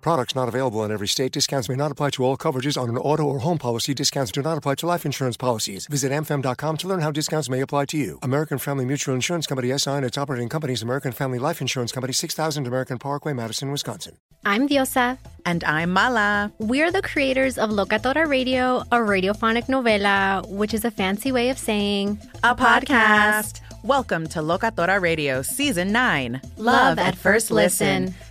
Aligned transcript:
Products 0.00 0.34
not 0.34 0.48
available 0.48 0.82
in 0.84 0.90
every 0.90 1.08
state. 1.08 1.32
Discounts 1.32 1.68
may 1.68 1.76
not 1.76 1.92
apply 1.92 2.10
to 2.10 2.24
all 2.24 2.36
coverages 2.36 2.80
on 2.80 2.88
an 2.88 2.96
auto 2.96 3.24
or 3.24 3.40
home 3.40 3.58
policy. 3.58 3.92
Discounts 3.92 4.32
do 4.32 4.40
not 4.40 4.56
apply 4.56 4.76
to 4.76 4.86
life 4.86 5.04
insurance 5.04 5.36
policies. 5.36 5.86
Visit 5.86 6.10
amfam.com 6.10 6.76
to 6.78 6.88
learn 6.88 7.00
how 7.00 7.10
discounts 7.10 7.50
may 7.50 7.60
apply 7.60 7.84
to 7.86 7.98
you. 7.98 8.18
American 8.22 8.56
Family 8.58 8.84
Mutual 8.86 9.14
Insurance 9.14 9.46
Company 9.46 9.76
SI 9.76 9.90
and 9.90 10.04
its 10.04 10.16
operating 10.16 10.48
companies 10.48 10.82
American 10.82 11.12
Family 11.12 11.38
Life 11.38 11.60
Insurance 11.60 11.92
Company 11.92 12.14
6000 12.14 12.66
American 12.66 12.98
Parkway, 12.98 13.34
Madison, 13.34 13.70
Wisconsin. 13.70 14.16
I'm 14.46 14.68
Diosa. 14.68 15.18
And 15.44 15.62
I'm 15.64 15.90
Mala. 15.90 16.50
We're 16.58 16.90
the 16.90 17.02
creators 17.02 17.58
of 17.58 17.68
Locatora 17.68 18.26
Radio, 18.26 18.78
a 18.90 18.96
radiophonic 18.96 19.66
novela, 19.66 20.48
which 20.48 20.72
is 20.72 20.84
a 20.86 20.90
fancy 20.90 21.30
way 21.30 21.50
of 21.50 21.58
saying 21.58 22.18
a 22.42 22.54
podcast. 22.54 23.60
Welcome 23.82 24.26
to 24.28 24.40
Locatora 24.40 25.00
Radio 25.00 25.42
Season 25.42 25.92
9 25.92 26.40
Love 26.56 26.98
at 26.98 27.16
First 27.16 27.50
Listen. 27.50 28.14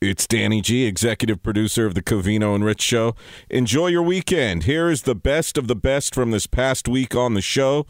It's 0.00 0.28
Danny 0.28 0.60
G, 0.60 0.84
executive 0.84 1.42
producer 1.42 1.84
of 1.84 1.94
the 1.96 2.02
Covino 2.02 2.54
and 2.54 2.64
Rich 2.64 2.82
Show. 2.82 3.16
Enjoy 3.50 3.88
your 3.88 4.02
weekend. 4.02 4.62
Here 4.62 4.88
is 4.88 5.02
the 5.02 5.16
best 5.16 5.58
of 5.58 5.66
the 5.66 5.74
best 5.74 6.14
from 6.14 6.30
this 6.30 6.46
past 6.46 6.86
week 6.86 7.16
on 7.16 7.34
the 7.34 7.40
show, 7.40 7.84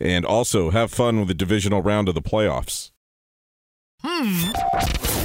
and 0.00 0.26
also 0.26 0.70
have 0.70 0.90
fun 0.90 1.20
with 1.20 1.28
the 1.28 1.34
divisional 1.34 1.80
round 1.80 2.08
of 2.08 2.16
the 2.16 2.22
playoffs. 2.22 2.90
Hmm. 4.00 4.50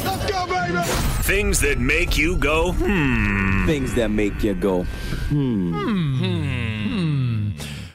Let's 0.05 0.29
go, 0.29 0.45
baby. 0.45 0.83
Things 1.23 1.61
that 1.61 1.79
make 1.79 2.15
you 2.15 2.37
go 2.37 2.73
hmm. 2.73 3.65
Things 3.65 3.95
that 3.95 4.09
make 4.09 4.43
you 4.43 4.53
go 4.53 4.83
hmm. 4.83 5.73
Hmm. 5.73 6.58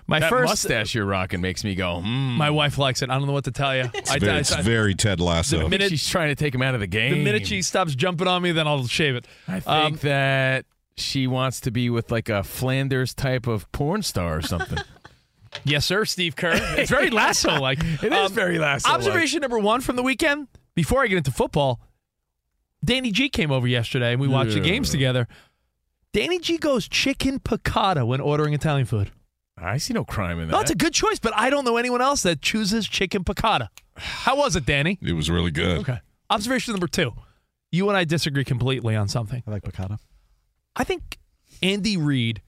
My 0.06 0.20
that 0.20 0.28
first 0.28 0.50
mustache 0.50 0.94
you're 0.94 1.06
rocking 1.06 1.40
makes 1.40 1.64
me 1.64 1.74
go. 1.74 2.02
Mm. 2.04 2.36
My 2.36 2.50
wife 2.50 2.76
likes 2.76 3.00
it. 3.02 3.10
I 3.10 3.18
don't 3.18 3.26
know 3.26 3.32
what 3.32 3.44
to 3.44 3.50
tell 3.50 3.74
you. 3.74 3.90
It's, 3.94 4.10
I, 4.10 4.18
very, 4.18 4.32
I, 4.32 4.38
it's 4.38 4.52
I, 4.52 4.60
very 4.60 4.94
Ted 4.94 5.18
Lasso. 5.20 5.60
The 5.60 5.68
minute 5.68 5.90
she's 5.90 6.08
trying 6.08 6.28
to 6.28 6.34
take 6.34 6.54
him 6.54 6.60
out 6.62 6.74
of 6.74 6.80
the 6.80 6.86
game. 6.86 7.14
The 7.14 7.24
minute 7.24 7.46
she 7.46 7.62
stops 7.62 7.94
jumping 7.94 8.28
on 8.28 8.42
me, 8.42 8.52
then 8.52 8.66
I'll 8.66 8.86
shave 8.86 9.16
it. 9.16 9.26
I 9.48 9.60
think 9.60 9.68
um, 9.68 9.96
that 10.02 10.66
she 10.96 11.26
wants 11.26 11.60
to 11.60 11.70
be 11.70 11.88
with 11.90 12.10
like 12.10 12.28
a 12.28 12.42
Flanders 12.42 13.14
type 13.14 13.46
of 13.46 13.70
porn 13.72 14.02
star 14.02 14.36
or 14.36 14.42
something. 14.42 14.78
yes, 15.64 15.86
sir, 15.86 16.04
Steve 16.04 16.36
Kerr. 16.36 16.52
It's 16.76 16.90
very 16.90 17.10
Lasso 17.10 17.58
like. 17.58 17.78
it 17.82 18.12
um, 18.12 18.26
is 18.26 18.32
very 18.32 18.58
Lasso. 18.58 18.90
Observation 18.90 19.40
number 19.40 19.58
one 19.58 19.80
from 19.80 19.96
the 19.96 20.02
weekend. 20.02 20.48
Before 20.74 21.02
I 21.02 21.06
get 21.06 21.16
into 21.16 21.30
football, 21.30 21.80
Danny 22.84 23.10
G 23.10 23.28
came 23.28 23.50
over 23.50 23.66
yesterday 23.66 24.12
and 24.12 24.20
we 24.20 24.28
watched 24.28 24.50
yeah. 24.50 24.62
the 24.62 24.68
games 24.68 24.90
together. 24.90 25.28
Danny 26.12 26.38
G 26.38 26.58
goes 26.58 26.88
chicken 26.88 27.40
piccata 27.40 28.06
when 28.06 28.20
ordering 28.20 28.54
Italian 28.54 28.86
food. 28.86 29.10
I 29.64 29.78
see 29.78 29.94
no 29.94 30.04
crime 30.04 30.38
in 30.40 30.48
that. 30.48 30.52
No, 30.52 30.60
it's 30.60 30.70
a 30.70 30.74
good 30.74 30.92
choice, 30.92 31.18
but 31.18 31.32
I 31.36 31.50
don't 31.50 31.64
know 31.64 31.76
anyone 31.76 32.00
else 32.00 32.22
that 32.22 32.42
chooses 32.42 32.86
chicken 32.86 33.24
piccata. 33.24 33.68
How 33.96 34.36
was 34.36 34.56
it, 34.56 34.66
Danny? 34.66 34.98
It 35.02 35.12
was 35.12 35.30
really 35.30 35.50
good. 35.50 35.78
Okay. 35.78 36.00
Observation 36.30 36.72
number 36.72 36.86
two. 36.88 37.12
You 37.70 37.88
and 37.88 37.96
I 37.96 38.04
disagree 38.04 38.44
completely 38.44 38.94
on 38.94 39.08
something. 39.08 39.42
I 39.46 39.50
like 39.50 39.62
piccata. 39.62 39.98
I 40.76 40.84
think 40.84 41.18
Andy 41.62 41.96
Reid 41.96 42.42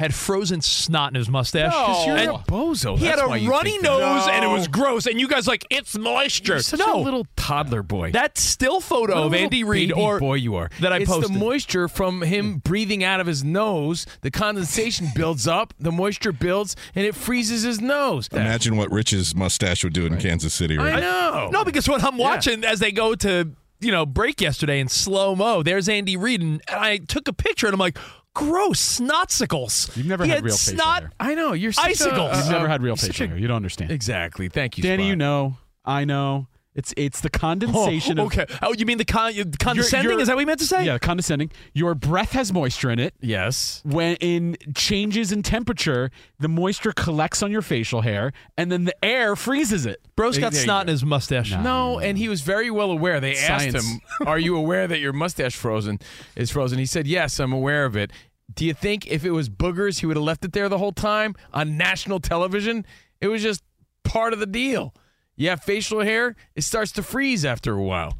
had 0.00 0.14
frozen 0.14 0.62
snot 0.62 1.10
in 1.10 1.14
his 1.16 1.28
mustache. 1.28 1.70
No, 1.70 2.06
you're 2.06 2.16
and 2.16 2.30
a 2.30 2.38
bozo. 2.38 2.96
He 2.96 3.04
That's 3.04 3.20
had 3.20 3.28
a 3.28 3.46
runny 3.46 3.76
nose 3.80 4.26
and 4.28 4.42
it 4.42 4.48
was 4.48 4.66
gross. 4.66 5.04
And 5.04 5.20
you 5.20 5.28
guys 5.28 5.46
like 5.46 5.66
it's 5.68 5.96
moisture. 5.96 6.54
You're 6.54 6.62
such 6.62 6.80
no. 6.80 7.02
a 7.02 7.02
little 7.02 7.26
toddler 7.36 7.82
boy. 7.82 8.10
That 8.12 8.38
still 8.38 8.80
photo 8.80 9.24
of 9.24 9.34
Andy 9.34 9.62
Reid 9.62 9.92
or 9.92 10.18
boy 10.18 10.36
you 10.36 10.54
are 10.54 10.70
that 10.80 10.90
I 10.90 11.00
it's 11.00 11.10
posted. 11.10 11.34
the 11.34 11.38
moisture 11.38 11.86
from 11.86 12.22
him 12.22 12.60
breathing 12.60 13.04
out 13.04 13.20
of 13.20 13.26
his 13.26 13.44
nose. 13.44 14.06
The 14.22 14.30
condensation 14.30 15.08
builds 15.14 15.46
up. 15.46 15.74
The 15.78 15.92
moisture 15.92 16.32
builds 16.32 16.76
and 16.94 17.04
it 17.04 17.14
freezes 17.14 17.62
his 17.62 17.82
nose. 17.82 18.26
Imagine 18.32 18.78
what 18.78 18.90
Rich's 18.90 19.34
mustache 19.34 19.84
would 19.84 19.92
do 19.92 20.06
in 20.06 20.14
right. 20.14 20.22
Kansas 20.22 20.54
City. 20.54 20.78
Right? 20.78 20.94
I 20.94 21.00
know. 21.00 21.50
No, 21.52 21.62
because 21.62 21.86
what 21.86 22.02
I'm 22.02 22.16
watching 22.16 22.62
yeah. 22.62 22.70
as 22.70 22.80
they 22.80 22.90
go 22.90 23.14
to 23.16 23.52
you 23.80 23.92
know 23.92 24.06
break 24.06 24.40
yesterday 24.40 24.80
in 24.80 24.88
slow 24.88 25.36
mo, 25.36 25.62
there's 25.62 25.90
Andy 25.90 26.16
Reid 26.16 26.40
and 26.40 26.62
I 26.70 26.98
took 26.98 27.28
a 27.28 27.34
picture 27.34 27.66
and 27.66 27.74
I'm 27.74 27.80
like 27.80 27.98
gross 28.34 29.00
snotsicles. 29.00 29.96
You've 29.96 30.06
never 30.06 30.24
he 30.24 30.30
had, 30.30 30.38
had 30.38 30.44
real 30.44 30.56
snot. 30.56 31.02
facial 31.02 31.08
hair. 31.08 31.10
I 31.20 31.34
know 31.34 31.52
you're 31.52 31.72
icicles. 31.78 32.32
A, 32.32 32.36
You've 32.36 32.50
never 32.50 32.66
uh, 32.66 32.68
had 32.68 32.82
real 32.82 32.96
facial 32.96 33.28
hair. 33.28 33.36
You 33.36 33.48
don't 33.48 33.56
understand. 33.56 33.90
Exactly. 33.90 34.48
Thank 34.48 34.78
you, 34.78 34.82
Danny. 34.82 35.04
Spot. 35.04 35.08
You 35.08 35.16
know. 35.16 35.56
I 35.84 36.04
know. 36.04 36.46
It's 36.72 36.94
it's 36.96 37.20
the 37.20 37.30
condensation. 37.30 38.20
Oh, 38.20 38.26
okay. 38.26 38.42
Of, 38.42 38.58
oh, 38.62 38.72
you 38.72 38.86
mean 38.86 38.98
the 38.98 39.04
con- 39.04 39.32
condescending? 39.58 40.04
You're, 40.04 40.12
you're, 40.12 40.20
Is 40.20 40.28
that 40.28 40.36
what 40.36 40.40
you 40.40 40.46
meant 40.46 40.60
to 40.60 40.66
say? 40.66 40.84
Yeah, 40.84 40.98
condescending. 40.98 41.50
Your 41.74 41.96
breath 41.96 42.30
has 42.32 42.52
moisture 42.52 42.90
in 42.90 43.00
it. 43.00 43.14
Yes. 43.20 43.82
When 43.84 44.14
in 44.16 44.56
changes 44.76 45.32
in 45.32 45.42
temperature, 45.42 46.12
the 46.38 46.46
moisture 46.48 46.92
collects 46.92 47.42
on 47.42 47.50
your 47.50 47.62
facial 47.62 48.02
hair, 48.02 48.32
and 48.56 48.70
then 48.70 48.84
the 48.84 49.04
air 49.04 49.34
freezes 49.34 49.84
it. 49.84 50.00
Bro's 50.14 50.38
got 50.38 50.54
snot 50.54 50.82
in 50.82 50.88
his 50.88 51.04
mustache. 51.04 51.50
No, 51.50 51.62
no, 51.62 51.98
and 51.98 52.16
he 52.16 52.28
was 52.28 52.42
very 52.42 52.70
well 52.70 52.92
aware. 52.92 53.18
They 53.18 53.34
Science. 53.34 53.74
asked 53.74 53.84
him, 53.84 54.00
"Are 54.28 54.38
you 54.38 54.56
aware 54.56 54.86
that 54.86 55.00
your 55.00 55.12
mustache 55.12 55.56
frozen 55.56 55.98
is 56.36 56.52
frozen?" 56.52 56.78
He 56.78 56.86
said, 56.86 57.08
"Yes, 57.08 57.40
I'm 57.40 57.52
aware 57.52 57.84
of 57.84 57.96
it." 57.96 58.12
Do 58.54 58.64
you 58.64 58.74
think 58.74 59.08
if 59.08 59.24
it 59.24 59.32
was 59.32 59.48
boogers, 59.48 60.00
he 60.00 60.06
would 60.06 60.16
have 60.16 60.24
left 60.24 60.44
it 60.44 60.52
there 60.52 60.68
the 60.68 60.78
whole 60.78 60.92
time 60.92 61.34
on 61.52 61.76
national 61.76 62.20
television? 62.20 62.86
It 63.20 63.26
was 63.26 63.42
just 63.42 63.62
part 64.04 64.32
of 64.32 64.38
the 64.38 64.46
deal. 64.46 64.94
You 65.36 65.48
have 65.48 65.62
facial 65.62 66.00
hair, 66.00 66.36
it 66.54 66.62
starts 66.62 66.92
to 66.92 67.02
freeze 67.02 67.44
after 67.44 67.72
a 67.72 67.82
while. 67.82 68.16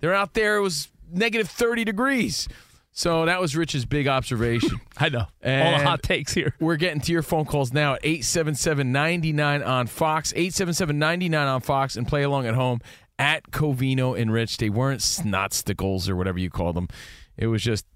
They're 0.00 0.14
out 0.14 0.34
there, 0.34 0.56
it 0.56 0.62
was 0.62 0.88
negative 1.12 1.48
30 1.48 1.84
degrees. 1.84 2.48
So 2.92 3.24
that 3.26 3.40
was 3.40 3.56
Rich's 3.56 3.84
big 3.84 4.08
observation. 4.08 4.80
I 4.98 5.08
know. 5.08 5.26
And 5.40 5.68
All 5.74 5.78
the 5.78 5.84
hot 5.84 6.02
takes 6.02 6.34
here. 6.34 6.54
We're 6.60 6.76
getting 6.76 7.00
to 7.02 7.12
your 7.12 7.22
phone 7.22 7.44
calls 7.44 7.72
now 7.72 7.94
at 7.94 8.00
877 8.04 8.90
99 8.92 9.62
on 9.62 9.86
Fox, 9.86 10.32
877 10.32 10.98
99 10.98 11.46
on 11.46 11.60
Fox, 11.60 11.96
and 11.96 12.06
play 12.06 12.22
along 12.22 12.46
at 12.46 12.54
home 12.54 12.80
at 13.18 13.50
Covino 13.52 14.20
and 14.20 14.32
Rich. 14.32 14.58
They 14.58 14.70
weren't 14.70 15.02
snot 15.02 15.52
stickles 15.52 16.08
or 16.08 16.16
whatever 16.16 16.38
you 16.38 16.50
call 16.50 16.72
them. 16.72 16.88
It 17.36 17.46
was 17.46 17.62
just 17.62 17.86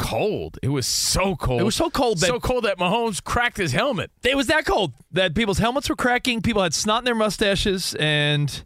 cold. 0.00 0.58
It 0.62 0.70
was 0.70 0.86
so 0.86 1.36
cold. 1.36 1.60
It 1.60 1.64
was 1.64 1.76
so 1.76 1.90
cold 1.90 2.18
that 2.20 2.26
so 2.26 2.40
cold 2.40 2.64
that 2.64 2.78
Mahomes 2.78 3.22
cracked 3.22 3.58
his 3.58 3.72
helmet. 3.72 4.10
It 4.24 4.34
was 4.36 4.46
that 4.46 4.64
cold 4.64 4.94
that 5.12 5.34
people's 5.34 5.58
helmets 5.58 5.90
were 5.90 5.96
cracking. 5.96 6.40
People 6.40 6.62
had 6.62 6.72
snot 6.72 7.02
in 7.02 7.04
their 7.04 7.14
mustaches, 7.14 7.94
and 8.00 8.64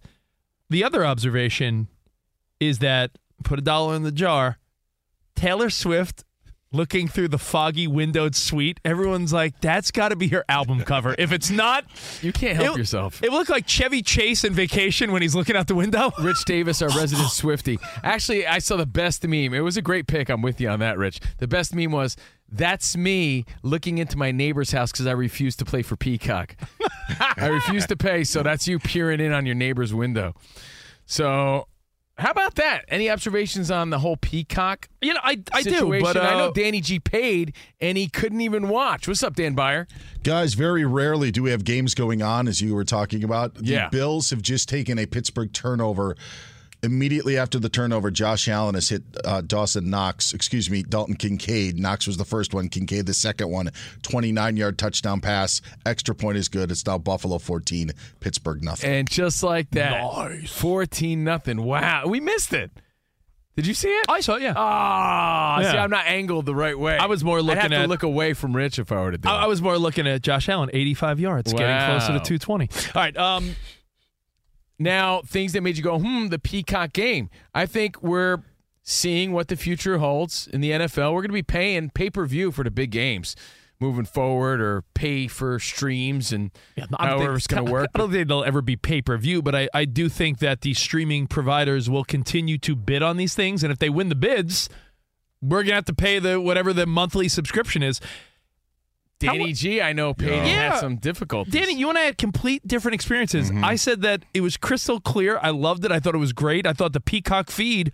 the 0.71 0.85
other 0.85 1.05
observation 1.05 1.89
is 2.61 2.79
that 2.79 3.19
put 3.43 3.59
a 3.59 3.63
dollar 3.63 3.97
in 3.97 4.05
the 4.05 4.13
jar. 4.13 4.59
Taylor 5.35 5.71
Swift 5.71 6.25
looking 6.75 7.09
through 7.09 7.29
the 7.29 7.39
foggy 7.39 7.87
windowed 7.87 8.35
suite. 8.35 8.81
Everyone's 8.85 9.33
like, 9.33 9.61
that's 9.61 9.91
got 9.91 10.09
to 10.09 10.17
be 10.17 10.29
her 10.29 10.45
album 10.49 10.81
cover. 10.81 11.15
If 11.17 11.33
it's 11.33 11.51
not, 11.51 11.85
you 12.21 12.33
can't 12.33 12.57
help 12.57 12.77
it, 12.77 12.81
yourself. 12.81 13.23
It 13.23 13.33
looked 13.33 13.49
like 13.51 13.67
Chevy 13.67 14.03
Chase 14.03 14.45
in 14.45 14.53
vacation 14.53 15.13
when 15.13 15.23
he's 15.23 15.35
looking 15.35 15.57
out 15.57 15.69
the 15.69 15.75
window. 15.75 16.13
Rich 16.21 16.45
Davis, 16.45 16.83
our 16.83 16.89
resident 16.91 17.29
Swifty. 17.31 17.79
Actually, 18.03 18.47
I 18.47 18.59
saw 18.59 18.77
the 18.77 18.87
best 18.87 19.23
meme. 19.25 19.55
It 19.55 19.61
was 19.61 19.77
a 19.77 19.83
great 19.83 20.07
pick. 20.07 20.29
I'm 20.29 20.43
with 20.43 20.61
you 20.61 20.69
on 20.69 20.81
that, 20.81 20.99
Rich. 20.99 21.21
The 21.39 21.47
best 21.47 21.75
meme 21.75 21.93
was, 21.93 22.17
that's 22.51 22.97
me 22.97 23.45
looking 23.63 23.99
into 23.99 24.19
my 24.19 24.33
neighbor's 24.33 24.73
house 24.73 24.93
because 24.93 25.07
I 25.07 25.13
refuse 25.13 25.57
to 25.57 25.65
play 25.65 25.83
for 25.83 25.97
Peacock. 25.97 26.57
I 27.37 27.47
refuse 27.47 27.87
to 27.87 27.97
pay, 27.97 28.25
so 28.25 28.43
that's 28.43 28.69
you 28.69 28.79
peering 28.79 29.21
in 29.21 29.33
on 29.33 29.47
your 29.47 29.55
neighbor's 29.55 29.95
window. 29.95 30.35
So 31.07 31.69
how 32.17 32.31
about 32.31 32.55
that? 32.57 32.85
Any 32.89 33.11
observations 33.11 33.71
on 33.71 33.91
the 33.91 33.99
whole 33.99 34.17
Peacock? 34.17 34.89
You 35.03 35.15
know, 35.15 35.21
I, 35.23 35.43
I 35.53 35.63
situation? 35.63 35.91
do, 35.93 36.01
but 36.01 36.17
uh, 36.17 36.21
I 36.21 36.39
know 36.39 36.53
Danny 36.53 36.81
G 36.81 37.01
paid 37.01 37.55
and 37.81 37.99
he 37.99 38.09
couldn't 38.09 38.41
even 38.41 38.69
watch. 38.69 39.09
What's 39.09 39.23
up, 39.23 39.35
Dan 39.35 39.55
Beyer? 39.55 39.89
Guys, 40.23 40.55
very 40.55 40.85
rarely 40.85 41.33
do 41.33 41.43
we 41.43 41.51
have 41.51 41.65
games 41.65 41.95
going 41.95 42.23
on, 42.23 42.47
as 42.47 42.61
you 42.61 42.75
were 42.75 42.85
talking 42.85 43.25
about. 43.25 43.55
The 43.55 43.65
yeah. 43.65 43.89
Bills 43.89 44.31
have 44.31 44.43
just 44.43 44.69
taken 44.69 44.99
a 44.99 45.07
Pittsburgh 45.07 45.53
turnover 45.53 46.17
Immediately 46.85 47.39
after 47.39 47.59
the 47.59 47.69
turnover, 47.69 48.11
Josh 48.11 48.47
Allen 48.49 48.75
has 48.75 48.89
hit 48.91 49.03
uh, 49.25 49.41
Dawson 49.41 49.89
Knox, 49.91 50.35
excuse 50.35 50.71
me, 50.71 50.83
Dalton 50.83 51.17
Kincaid. 51.17 51.79
Knox 51.79 52.07
was 52.07 52.17
the 52.19 52.25
first 52.25 52.53
one, 52.53 52.69
Kincaid 52.69 53.07
the 53.07 53.15
second 53.15 53.51
one. 53.51 53.71
29 54.03 54.57
yard 54.57 54.79
touchdown 54.79 55.21
pass. 55.21 55.61
Extra 55.87 56.15
point 56.15 56.37
is 56.37 56.49
good. 56.49 56.71
It's 56.71 56.85
now 56.87 56.99
Buffalo 56.99 57.39
14, 57.39 57.93
Pittsburgh 58.21 58.63
nothing. 58.63 58.91
And 58.91 59.09
just 59.11 59.43
like 59.43 59.71
that, 59.71 60.47
14 60.49 61.25
nothing. 61.25 61.63
Wow. 61.63 62.05
We 62.07 62.21
missed 62.21 62.53
it. 62.53 62.71
Did 63.57 63.69
you 63.69 63.75
see 63.75 63.89
it? 63.89 64.07
I 64.09 64.19
saw 64.21 64.35
it, 64.35 64.43
yeah. 64.43 64.55
Ah, 64.57 65.59
see, 65.61 65.67
Yeah. 65.73 65.85
I'm 65.85 65.91
not 65.91 66.07
angled 66.07 66.45
the 66.45 66.57
right 66.57 66.77
way. 66.77 66.99
I 66.99 67.07
was 67.07 67.23
more 67.23 67.41
looking 67.41 67.51
I'd 67.61 67.63
looking 67.65 67.71
have 67.73 67.81
to 67.81 67.85
at- 67.85 67.89
look 67.89 68.03
away 68.03 68.33
from 68.33 68.55
Rich 68.55 68.81
if 68.81 68.91
I 68.91 68.97
were 69.01 69.13
to 69.13 69.19
do 69.19 69.29
I, 69.29 69.45
I 69.45 69.47
was 69.47 69.63
more 69.63 69.79
looking 69.79 70.09
at 70.09 70.23
Josh 70.23 70.49
Allen, 70.49 70.71
85 70.73 71.21
yards, 71.21 71.53
getting 71.53 71.87
closer 71.87 72.13
to 72.19 72.19
220. 72.19 72.69
All 72.73 72.79
right. 72.97 73.17
Um, 73.17 73.55
Now, 74.79 75.23
things 75.23 75.53
that 75.53 75.63
made 75.63 75.77
you 75.77 75.83
go, 75.83 75.99
hmm, 75.99 76.29
the 76.29 76.39
Peacock 76.39 76.93
game. 76.93 77.31
I 77.55 77.67
think 77.67 78.03
we're 78.03 78.39
seeing 78.83 79.33
what 79.33 79.49
the 79.49 79.57
future 79.57 79.99
holds 79.99 80.47
in 80.49 80.61
the 80.61 80.71
NFL. 80.73 81.13
We're 81.13 81.23
going 81.23 81.29
to 81.31 81.35
be 81.35 81.43
paying 81.43 81.91
pay 81.91 82.11
per 82.11 82.27
view 82.27 82.53
for 82.53 82.65
the 82.65 82.71
big 82.71 82.91
games 82.91 83.37
moving 83.81 84.05
forward 84.05 84.61
or 84.61 84.83
pay 84.95 85.27
for 85.27 85.59
streams 85.59 86.33
and 86.33 86.51
I 86.79 86.81
don't 86.81 87.01
however 87.01 87.25
think- 87.27 87.37
it's 87.39 87.47
going 87.47 87.67
to 87.67 87.73
work. 87.73 87.91
I 87.95 87.99
don't 87.99 88.11
think 88.13 88.29
they'll 88.29 88.45
ever 88.45 88.63
be 88.63 88.77
pay 88.77 89.03
per 89.03 89.17
view, 89.19 89.43
but 89.43 89.55
I, 89.55 89.69
I 89.75 89.85
do 89.85 90.09
think 90.09 90.39
that 90.39 90.63
the 90.63 90.75
streaming 90.75 91.27
providers 91.27 91.91
will 91.91 92.05
continue 92.05 92.57
to 92.59 92.77
bid 92.77 93.03
on 93.03 93.17
these 93.17 93.35
things, 93.35 93.63
and 93.63 93.73
if 93.73 93.79
they 93.79 93.91
win 93.91 94.09
the 94.09 94.15
bids, 94.15 94.69
we're 95.43 95.63
gonna 95.63 95.75
have 95.75 95.85
to 95.87 95.95
pay 95.95 96.19
the 96.19 96.41
whatever 96.41 96.73
the 96.73 96.87
monthly 96.87 97.29
subscription 97.29 97.83
is. 97.83 98.01
Danny 99.21 99.53
G, 99.53 99.81
I 99.81 99.93
know, 99.93 100.13
paid 100.13 100.31
Yeah. 100.47 100.73
had 100.73 100.81
some 100.81 100.97
difficulties. 100.97 101.53
Danny, 101.53 101.75
you 101.77 101.89
and 101.89 101.97
I 101.97 102.03
had 102.03 102.19
complete 102.19 102.67
different 102.67 102.95
experiences. 102.95 103.51
Mm-hmm. 103.51 103.65
I 103.65 103.77
said 103.77 104.03
that 104.03 104.25
it 104.35 104.41
was 104.43 104.57
crystal 104.57 105.01
clear. 105.01 105.39
I 105.41 105.51
loved 105.51 105.85
it. 105.85 105.93
I 105.93 106.01
thought 106.01 106.15
it 106.15 106.19
was 106.19 106.33
great. 106.33 106.67
I 106.67 106.73
thought 106.73 106.93
the 106.93 107.01
Peacock 107.01 107.51
feed 107.51 107.93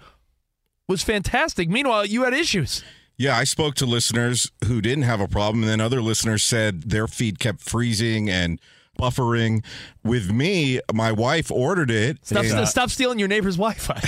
was 0.88 1.02
fantastic. 1.02 1.69
Meanwhile, 1.69 2.06
you 2.06 2.25
had 2.25 2.32
issues. 2.34 2.82
Yeah, 3.17 3.37
I 3.37 3.44
spoke 3.44 3.75
to 3.76 3.87
listeners 3.87 4.50
who 4.67 4.81
didn't 4.81 5.05
have 5.05 5.20
a 5.20 5.28
problem, 5.28 5.62
and 5.62 5.70
then 5.70 5.81
other 5.81 6.00
listeners 6.00 6.43
said 6.43 6.84
their 6.84 7.06
feed 7.06 7.38
kept 7.38 7.61
freezing 7.61 8.31
and 8.31 8.58
buffering. 8.99 9.62
With 10.02 10.32
me, 10.32 10.81
my 10.93 11.12
wife 11.12 11.50
ordered 11.50 11.90
it. 11.90 12.19
Stop, 12.25 12.44
and- 12.44 12.67
stop 12.67 12.88
stealing 12.90 13.19
your 13.19 13.28
neighbor's 13.28 13.56
Wi-Fi. 13.56 14.00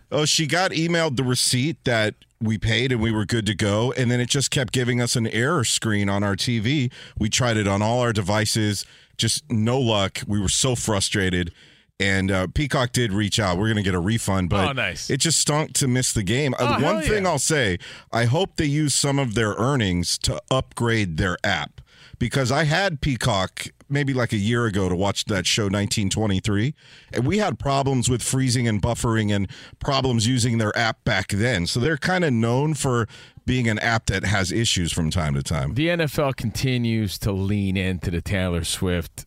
oh, 0.12 0.24
she 0.24 0.46
got 0.46 0.70
emailed 0.70 1.16
the 1.16 1.24
receipt 1.24 1.82
that 1.84 2.14
we 2.40 2.58
paid 2.58 2.92
and 2.92 3.00
we 3.00 3.10
were 3.12 3.24
good 3.24 3.46
to 3.46 3.54
go, 3.54 3.92
and 3.92 4.10
then 4.10 4.20
it 4.20 4.28
just 4.28 4.50
kept 4.50 4.72
giving 4.72 5.00
us 5.00 5.16
an 5.16 5.26
error 5.28 5.64
screen 5.64 6.08
on 6.08 6.22
our 6.22 6.36
TV. 6.36 6.92
We 7.18 7.28
tried 7.30 7.56
it 7.56 7.66
on 7.66 7.80
all 7.82 8.00
our 8.00 8.12
devices, 8.12 8.84
just 9.16 9.42
no 9.50 9.78
luck. 9.80 10.20
We 10.26 10.40
were 10.40 10.48
so 10.48 10.74
frustrated. 10.74 11.52
And 11.98 12.30
uh, 12.30 12.48
Peacock 12.48 12.92
did 12.92 13.10
reach 13.10 13.40
out. 13.40 13.56
We're 13.56 13.68
going 13.68 13.78
to 13.78 13.82
get 13.82 13.94
a 13.94 13.98
refund, 13.98 14.50
but 14.50 14.68
Oh, 14.68 14.72
nice. 14.72 15.08
it 15.08 15.16
just 15.16 15.38
stunk 15.38 15.72
to 15.74 15.88
miss 15.88 16.12
the 16.12 16.22
game. 16.22 16.54
Oh, 16.58 16.66
Uh, 16.74 16.80
One 16.80 17.00
thing 17.02 17.24
yeah. 17.24 17.30
I'll 17.30 17.38
say, 17.38 17.78
I 18.12 18.26
hope 18.26 18.56
they 18.56 18.66
use 18.66 18.94
some 18.94 19.18
of 19.18 19.34
their 19.34 19.52
earnings 19.54 20.18
to 20.18 20.38
upgrade 20.50 21.16
their 21.16 21.38
app 21.42 21.75
because 22.18 22.50
I 22.50 22.64
had 22.64 23.00
Peacock 23.00 23.68
maybe 23.88 24.12
like 24.12 24.32
a 24.32 24.36
year 24.36 24.66
ago 24.66 24.88
to 24.88 24.96
watch 24.96 25.26
that 25.26 25.46
show 25.46 25.64
1923 25.64 26.74
and 27.12 27.26
we 27.26 27.38
had 27.38 27.58
problems 27.58 28.08
with 28.08 28.22
freezing 28.22 28.66
and 28.66 28.82
buffering 28.82 29.34
and 29.34 29.48
problems 29.78 30.26
using 30.26 30.58
their 30.58 30.76
app 30.76 31.04
back 31.04 31.28
then. 31.28 31.66
So 31.66 31.78
they're 31.80 31.96
kind 31.96 32.24
of 32.24 32.32
known 32.32 32.74
for 32.74 33.06
being 33.44 33.68
an 33.68 33.78
app 33.78 34.06
that 34.06 34.24
has 34.24 34.50
issues 34.50 34.92
from 34.92 35.10
time 35.10 35.34
to 35.34 35.42
time. 35.42 35.74
The 35.74 35.88
NFL 35.88 36.36
continues 36.36 37.18
to 37.20 37.32
lean 37.32 37.76
into 37.76 38.10
the 38.10 38.20
Taylor 38.20 38.64
Swift 38.64 39.26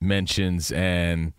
mentions 0.00 0.72
and 0.72 1.32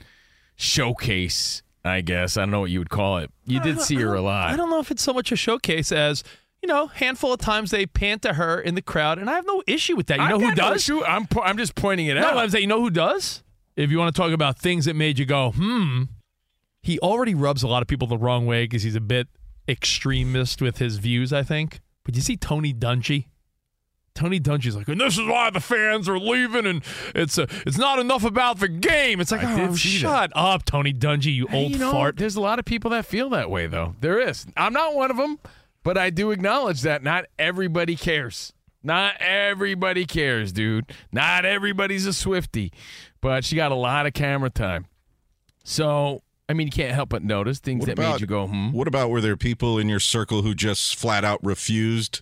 showcase, 0.55 1.63
I 1.83 2.01
guess. 2.01 2.37
I 2.37 2.41
don't 2.41 2.51
know 2.51 2.61
what 2.61 2.71
you 2.71 2.79
would 2.79 2.89
call 2.89 3.17
it. 3.17 3.29
You 3.45 3.59
did 3.59 3.77
uh, 3.77 3.81
see 3.81 3.95
her 3.95 4.13
a 4.13 4.21
lot. 4.21 4.49
I 4.49 4.55
don't 4.55 4.69
know 4.69 4.79
if 4.79 4.89
it's 4.89 5.03
so 5.03 5.13
much 5.13 5.31
a 5.31 5.35
showcase 5.35 5.91
as 5.91 6.23
you 6.61 6.67
know, 6.67 6.87
handful 6.87 7.33
of 7.33 7.39
times 7.39 7.71
they 7.71 7.85
pan 7.85 8.19
to 8.19 8.33
her 8.33 8.59
in 8.59 8.75
the 8.75 8.81
crowd, 8.81 9.19
and 9.19 9.29
I 9.29 9.33
have 9.35 9.45
no 9.45 9.61
issue 9.67 9.95
with 9.95 10.07
that. 10.07 10.17
You 10.17 10.23
I 10.23 10.29
know 10.29 10.39
who 10.39 10.49
no 10.49 10.55
does? 10.55 10.77
issue. 10.77 11.03
I'm 11.03 11.27
po- 11.27 11.41
I'm 11.41 11.57
just 11.57 11.75
pointing 11.75 12.07
it 12.07 12.15
no, 12.15 12.25
out. 12.25 12.37
I'm 12.37 12.49
saying, 12.49 12.63
you 12.63 12.67
know 12.67 12.81
who 12.81 12.89
does? 12.89 13.43
If 13.75 13.91
you 13.91 13.99
want 13.99 14.15
to 14.15 14.21
talk 14.21 14.31
about 14.31 14.57
things 14.57 14.85
that 14.85 14.95
made 14.95 15.19
you 15.19 15.25
go, 15.25 15.51
hmm, 15.51 16.03
he 16.81 16.97
already 16.99 17.35
rubs 17.35 17.63
a 17.63 17.67
lot 17.67 17.81
of 17.81 17.87
people 17.87 18.07
the 18.07 18.17
wrong 18.17 18.45
way 18.45 18.63
because 18.63 18.83
he's 18.83 18.95
a 18.95 19.01
bit 19.01 19.27
extremist 19.67 20.61
with 20.61 20.79
his 20.79 20.97
views, 20.97 21.31
I 21.31 21.43
think. 21.43 21.79
But 22.03 22.15
you 22.15 22.21
see 22.21 22.37
Tony 22.37 22.73
Dungy? 22.73 23.25
Tony 24.15 24.39
Dungy's 24.39 24.75
like, 24.75 24.87
and 24.87 24.99
this 24.99 25.15
is 25.15 25.27
why 25.27 25.51
the 25.51 25.59
fans 25.59 26.09
are 26.09 26.17
leaving, 26.17 26.65
and 26.65 26.81
it's 27.13 27.37
a, 27.37 27.47
it's 27.67 27.77
not 27.77 27.99
enough 27.99 28.23
about 28.23 28.59
the 28.59 28.67
game. 28.67 29.21
It's 29.21 29.31
like, 29.31 29.43
oh, 29.43 29.75
see 29.75 29.89
that. 29.89 29.99
shut 29.99 30.31
up, 30.33 30.65
Tony 30.65 30.91
Dungy, 30.91 31.35
you 31.35 31.45
Hey, 31.45 31.63
old 31.63 31.71
you 31.73 31.77
know, 31.77 31.91
fart. 31.91 32.17
There's 32.17 32.35
a 32.35 32.41
lot 32.41 32.57
of 32.57 32.65
people 32.65 32.89
that 32.91 33.05
feel 33.05 33.29
that 33.29 33.51
way, 33.51 33.67
though. 33.67 33.93
There 34.01 34.19
is. 34.19 34.47
I'm 34.57 34.73
not 34.73 34.95
one 34.95 35.11
of 35.11 35.17
them, 35.17 35.37
but 35.87 35.97
I 35.97 36.09
do 36.09 36.31
acknowledge 36.31 36.81
that 36.81 37.01
not 37.01 37.27
everybody 37.39 37.95
cares. 37.95 38.51
Not 38.83 39.15
everybody 39.21 40.05
cares, 40.05 40.51
dude. 40.51 40.91
Not 41.13 41.45
everybody's 41.45 42.05
a 42.05 42.11
Swifty, 42.11 42.73
but 43.21 43.45
she 43.45 43.55
got 43.55 43.71
a 43.71 43.75
lot 43.75 44.05
of 44.05 44.11
camera 44.11 44.49
time. 44.49 44.87
So, 45.63 46.23
I 46.49 46.51
mean, 46.51 46.67
you 46.67 46.71
can't 46.73 46.93
help 46.93 47.07
but 47.07 47.23
notice 47.23 47.59
things 47.59 47.79
What 47.79 47.85
that 47.85 47.93
about- 47.93 48.11
made 48.15 48.19
you 48.21 48.27
go, 48.27 48.47
hmm. 48.47 48.73
What 48.73 48.89
about 48.89 49.09
were 49.09 49.21
there 49.21 49.37
people 49.37 49.79
in 49.79 49.87
your 49.87 50.01
circle 50.01 50.41
who 50.41 50.53
just 50.53 50.93
flat 50.97 51.23
out 51.23 51.39
refused 51.41 52.19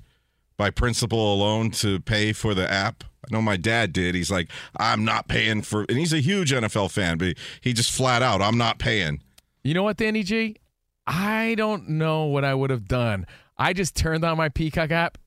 by 0.57 0.69
principle 0.69 1.33
alone 1.33 1.71
to 1.71 1.99
pay 2.01 2.33
for 2.33 2.53
the 2.53 2.71
app? 2.71 3.03
I 3.23 3.33
know 3.33 3.41
my 3.41 3.57
dad 3.57 3.93
did. 3.93 4.13
He's 4.13 4.29
like, 4.29 4.47
I'm 4.77 5.03
not 5.03 5.27
paying 5.27 5.63
for, 5.63 5.87
and 5.89 5.97
he's 5.97 6.13
a 6.13 6.19
huge 6.19 6.51
NFL 6.51 6.91
fan, 6.91 7.17
but 7.17 7.35
he 7.61 7.73
just 7.73 7.89
flat 7.91 8.21
out, 8.21 8.43
I'm 8.43 8.59
not 8.59 8.77
paying. 8.77 9.23
You 9.63 9.73
know 9.73 9.81
what, 9.81 9.97
Danny 9.97 10.21
G? 10.21 10.57
I 11.07 11.55
don't 11.55 11.89
know 11.89 12.25
what 12.25 12.45
I 12.45 12.53
would 12.53 12.69
have 12.69 12.87
done. 12.87 13.25
I 13.57 13.73
just 13.73 13.95
turned 13.95 14.23
on 14.23 14.37
my 14.37 14.49
Peacock 14.49 14.91
app. 14.91 15.17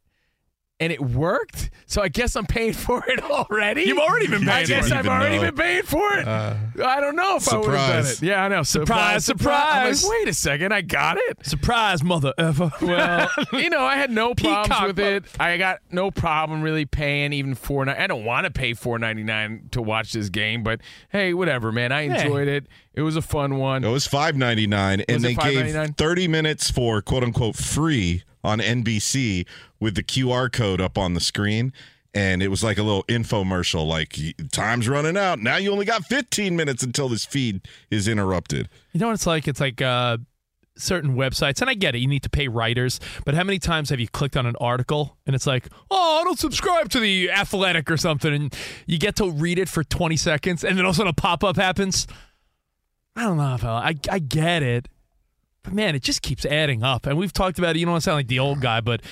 And 0.80 0.92
it 0.92 1.00
worked, 1.00 1.70
so 1.86 2.00
I 2.02 2.06
guess 2.08 2.36
I'm 2.36 2.46
paying 2.46 2.72
for 2.72 3.04
it 3.08 3.20
already. 3.20 3.82
You've 3.82 3.98
already 3.98 4.28
been 4.28 4.48
I 4.48 4.52
paying 4.64 4.66
guess 4.68 4.88
for 4.88 4.94
it. 4.94 4.98
I've 4.98 5.08
already 5.08 5.38
though- 5.38 5.46
been 5.50 5.56
paying 5.56 5.82
for 5.82 6.12
it. 6.14 6.28
Uh, 6.28 6.54
I 6.84 7.00
don't 7.00 7.16
know 7.16 7.34
if 7.34 7.52
I 7.52 7.56
would 7.56 7.70
have 7.70 7.74
done 7.74 8.04
Surprise. 8.04 8.22
it. 8.22 8.26
Yeah, 8.26 8.44
I 8.44 8.48
know. 8.48 8.62
Surprise, 8.62 9.28
I'm 9.28 9.38
surprise. 9.38 10.04
like, 10.04 10.12
wait 10.12 10.28
a 10.28 10.34
second, 10.34 10.72
I 10.72 10.82
got 10.82 11.16
it. 11.18 11.44
Surprise, 11.44 12.04
mother 12.04 12.32
ever. 12.38 12.70
Well, 12.80 13.28
you 13.54 13.70
know, 13.70 13.82
I 13.82 13.96
had 13.96 14.12
no 14.12 14.34
problems 14.36 14.68
Peacock, 14.68 14.86
with 14.86 14.98
it. 15.00 15.24
I 15.40 15.56
got 15.56 15.80
no 15.90 16.12
problem 16.12 16.62
really 16.62 16.84
paying 16.84 17.32
even 17.32 17.56
four. 17.56 17.84
ni- 17.84 17.90
I 17.92 18.06
don't 18.06 18.24
want 18.24 18.44
to 18.44 18.52
pay 18.52 18.72
four 18.74 19.00
ninety 19.00 19.24
nine 19.24 19.66
to 19.72 19.82
watch 19.82 20.12
this 20.12 20.28
game, 20.28 20.62
but 20.62 20.80
hey, 21.10 21.34
whatever, 21.34 21.72
man. 21.72 21.90
I 21.90 22.06
Hey. 22.08 22.22
enjoyed 22.22 22.46
it. 22.46 22.68
It 22.94 23.02
was 23.02 23.16
a 23.16 23.22
fun 23.22 23.56
one. 23.56 23.82
It 23.82 23.90
was 23.90 24.06
five 24.06 24.36
ninety 24.36 24.68
nine, 24.68 25.00
and 25.08 25.22
Was 25.22 25.24
it 25.24 25.36
they 25.40 25.50
gave 25.54 25.74
$5.99? 25.74 25.96
thirty 25.96 26.28
minutes 26.28 26.70
for 26.70 27.02
quote 27.02 27.24
unquote 27.24 27.56
free 27.56 28.22
on 28.42 28.58
NBC 28.60 29.46
with 29.80 29.94
the 29.94 30.02
QR 30.02 30.52
code 30.52 30.80
up 30.80 30.96
on 30.98 31.14
the 31.14 31.20
screen. 31.20 31.72
And 32.14 32.42
it 32.42 32.48
was 32.48 32.64
like 32.64 32.78
a 32.78 32.82
little 32.82 33.04
infomercial, 33.04 33.86
like 33.86 34.18
time's 34.50 34.88
running 34.88 35.16
out. 35.16 35.38
Now 35.40 35.56
you 35.56 35.70
only 35.70 35.84
got 35.84 36.04
15 36.06 36.56
minutes 36.56 36.82
until 36.82 37.08
this 37.08 37.24
feed 37.24 37.60
is 37.90 38.08
interrupted. 38.08 38.68
You 38.92 39.00
know 39.00 39.08
what 39.08 39.12
it's 39.14 39.26
like? 39.26 39.46
It's 39.46 39.60
like 39.60 39.82
uh, 39.82 40.16
certain 40.78 41.16
websites, 41.16 41.60
and 41.60 41.68
I 41.68 41.74
get 41.74 41.94
it. 41.94 41.98
You 41.98 42.06
need 42.06 42.22
to 42.22 42.30
pay 42.30 42.48
writers, 42.48 42.98
but 43.24 43.34
how 43.34 43.44
many 43.44 43.58
times 43.58 43.90
have 43.90 44.00
you 44.00 44.08
clicked 44.08 44.36
on 44.36 44.46
an 44.46 44.56
article 44.60 45.18
and 45.26 45.34
it's 45.36 45.46
like, 45.46 45.68
oh, 45.90 46.20
I 46.20 46.24
don't 46.24 46.38
subscribe 46.38 46.88
to 46.90 47.00
the 47.00 47.30
Athletic 47.30 47.90
or 47.90 47.96
something, 47.96 48.32
and 48.32 48.56
you 48.86 48.98
get 48.98 49.16
to 49.16 49.30
read 49.30 49.58
it 49.58 49.68
for 49.68 49.84
20 49.84 50.16
seconds, 50.16 50.64
and 50.64 50.78
then 50.78 50.84
all 50.84 50.90
of 50.90 50.96
a 50.96 50.98
sudden 50.98 51.10
a 51.10 51.14
pop 51.14 51.44
up 51.44 51.56
happens? 51.56 52.06
I 53.14 53.24
don't 53.24 53.36
know 53.36 53.44
I, 53.44 53.88
I, 53.88 53.94
I 54.10 54.18
get 54.20 54.62
it, 54.62 54.88
but 55.62 55.72
man, 55.72 55.94
it 55.94 56.02
just 56.02 56.22
keeps 56.22 56.44
adding 56.46 56.82
up. 56.82 57.06
And 57.06 57.18
we've 57.18 57.32
talked 57.32 57.58
about 57.58 57.76
it. 57.76 57.78
You 57.78 57.86
don't 57.86 57.92
want 57.92 58.02
to 58.02 58.10
sound 58.10 58.16
like 58.16 58.28
the 58.28 58.38
old 58.38 58.60
guy, 58.60 58.80
but 58.80 59.02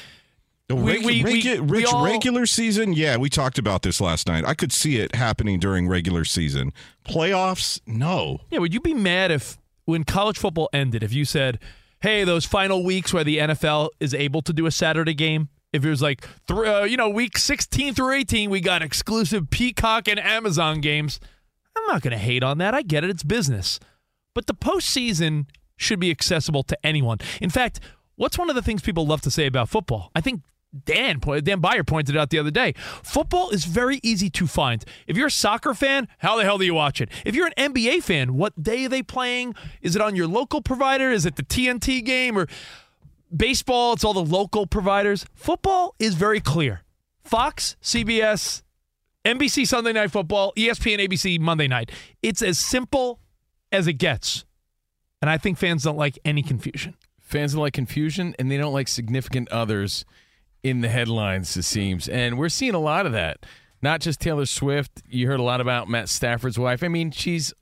We- 0.69 0.75
regu- 0.77 1.05
we- 1.05 1.23
we- 1.25 1.43
regu- 1.43 1.71
Rich, 1.71 1.87
all- 1.87 2.05
regular 2.05 2.45
season, 2.47 2.93
yeah, 2.93 3.17
we 3.17 3.29
talked 3.31 3.59
about 3.59 3.83
this 3.83 4.01
last 4.01 4.27
night. 4.27 4.45
I 4.45 4.55
could 4.55 4.73
see 4.73 4.97
it 4.97 5.15
happening 5.15 5.61
during 5.61 5.87
regular 5.87 6.25
season. 6.25 6.73
Playoffs, 7.09 7.81
no. 7.87 8.41
Yeah, 8.51 8.59
would 8.59 8.75
you 8.75 8.81
be 8.81 8.95
mad 8.95 9.31
if 9.31 9.59
when 9.85 10.03
college 10.05 10.39
football 10.39 10.69
ended, 10.73 11.03
if 11.05 11.13
you 11.13 11.25
said, 11.25 11.61
"Hey, 12.01 12.25
those 12.25 12.45
final 12.45 12.83
weeks 12.85 13.13
where 13.13 13.23
the 13.23 13.39
NFL 13.39 13.91
is 14.01 14.13
able 14.13 14.43
to 14.43 14.53
do 14.53 14.67
a 14.67 14.73
Saturday 14.73 15.15
game, 15.15 15.49
if 15.73 15.85
it 15.85 15.89
was 15.91 16.03
like, 16.03 16.27
th- 16.49 16.59
uh, 16.67 16.83
you 16.83 16.97
know, 16.97 17.09
week 17.09 17.39
16 17.39 17.95
through 17.95 18.13
18, 18.15 18.51
we 18.51 18.61
got 18.61 18.83
exclusive 18.83 19.51
Peacock 19.51 20.09
and 20.09 20.19
Amazon 20.19 20.81
games." 20.81 21.21
I'm 21.77 21.85
not 21.87 22.03
going 22.03 22.13
to 22.13 22.19
hate 22.19 22.43
on 22.43 22.59
that. 22.59 22.75
I 22.75 22.83
get 22.83 23.05
it; 23.05 23.11
it's 23.11 23.23
business. 23.23 23.79
But 24.35 24.47
the 24.49 24.55
postseason 24.55 25.45
should 25.77 26.01
be 26.01 26.11
accessible 26.11 26.63
to 26.65 26.79
anyone. 26.85 27.19
In 27.41 27.51
fact, 27.51 27.81
what's 28.17 28.39
one 28.39 28.49
of 28.51 28.57
the 28.57 28.63
things 28.63 28.83
people 28.83 29.07
love 29.07 29.21
to 29.23 29.31
say 29.31 29.47
about 29.47 29.69
football? 29.69 30.11
I 30.15 30.21
think 30.21 30.43
Dan 30.85 31.21
Dan 31.21 31.61
Byer 31.61 31.87
pointed 31.87 32.17
out 32.17 32.31
the 32.31 32.39
other 32.39 32.51
day. 32.51 32.75
Football 33.03 33.51
is 33.51 33.65
very 33.65 34.01
easy 34.03 34.29
to 34.31 34.47
find. 34.47 34.85
If 35.07 35.17
you're 35.17 35.29
a 35.29 35.31
soccer 35.31 35.75
fan, 35.75 36.09
how 36.19 36.37
the 36.37 36.45
hell 36.45 36.59
do 36.59 36.65
you 36.65 36.75
watch 36.75 37.01
it? 37.01 37.09
If 37.25 37.35
you're 37.35 37.47
an 37.47 37.73
NBA 37.75 38.03
fan, 38.03 38.35
what 38.35 38.63
day 38.63 38.87
are 38.87 38.89
they 38.89 39.03
playing? 39.03 39.55
Is 39.81 39.97
it 39.97 40.03
on 40.03 40.17
your 40.17 40.27
local 40.27 40.61
provider? 40.61 41.11
Is 41.11 41.25
it 41.25 41.37
the 41.37 41.43
TNT 41.43 42.05
game 42.05 42.37
or 42.37 42.47
baseball? 43.35 43.95
It's 43.95 44.05
all 44.05 44.15
the 44.15 44.25
local 44.25 44.67
providers. 44.67 45.25
Football 45.35 45.95
is 45.99 46.15
very 46.15 46.41
clear. 46.41 46.83
Fox, 47.23 47.77
CBS, 47.83 48.63
NBC 49.25 49.67
Sunday 49.67 49.93
Night 49.93 50.11
Football, 50.11 50.53
ESPN, 50.57 51.05
ABC 51.07 51.41
Monday 51.41 51.67
Night. 51.67 51.91
It's 52.23 52.43
as 52.43 52.59
simple 52.59 53.19
as 53.73 53.87
it 53.87 53.95
gets. 53.95 54.46
And 55.23 55.31
I 55.31 55.39
think 55.39 55.59
fans 55.59 55.83
don't 55.85 55.97
like 55.97 56.19
any 56.25 56.43
confusion. 56.43 56.95
Fans 57.21 57.53
don't 57.53 57.63
like 57.63 57.73
confusion, 57.73 58.35
and 58.39 58.51
they 58.51 58.57
don't 58.57 58.73
like 58.73 58.87
significant 58.89 59.49
others 59.51 60.05
in 60.63 60.81
the 60.81 60.89
headlines, 60.89 61.57
it 61.57 61.63
seems. 61.63 62.09
And 62.09 62.39
we're 62.39 62.49
seeing 62.49 62.75
a 62.75 62.79
lot 62.81 63.07
of 63.07 63.13
that. 63.13 63.45
Not 63.83 64.01
just 64.01 64.21
Taylor 64.21 64.47
Swift. 64.47 65.03
You 65.09 65.27
heard 65.27 65.41
a 65.41 65.43
lot 65.43 65.61
about 65.61 65.89
Matt 65.89 66.09
Stafford's 66.09 66.59
wife. 66.59 66.83
I 66.83 66.89
mean, 66.89 67.11
she's 67.11 67.53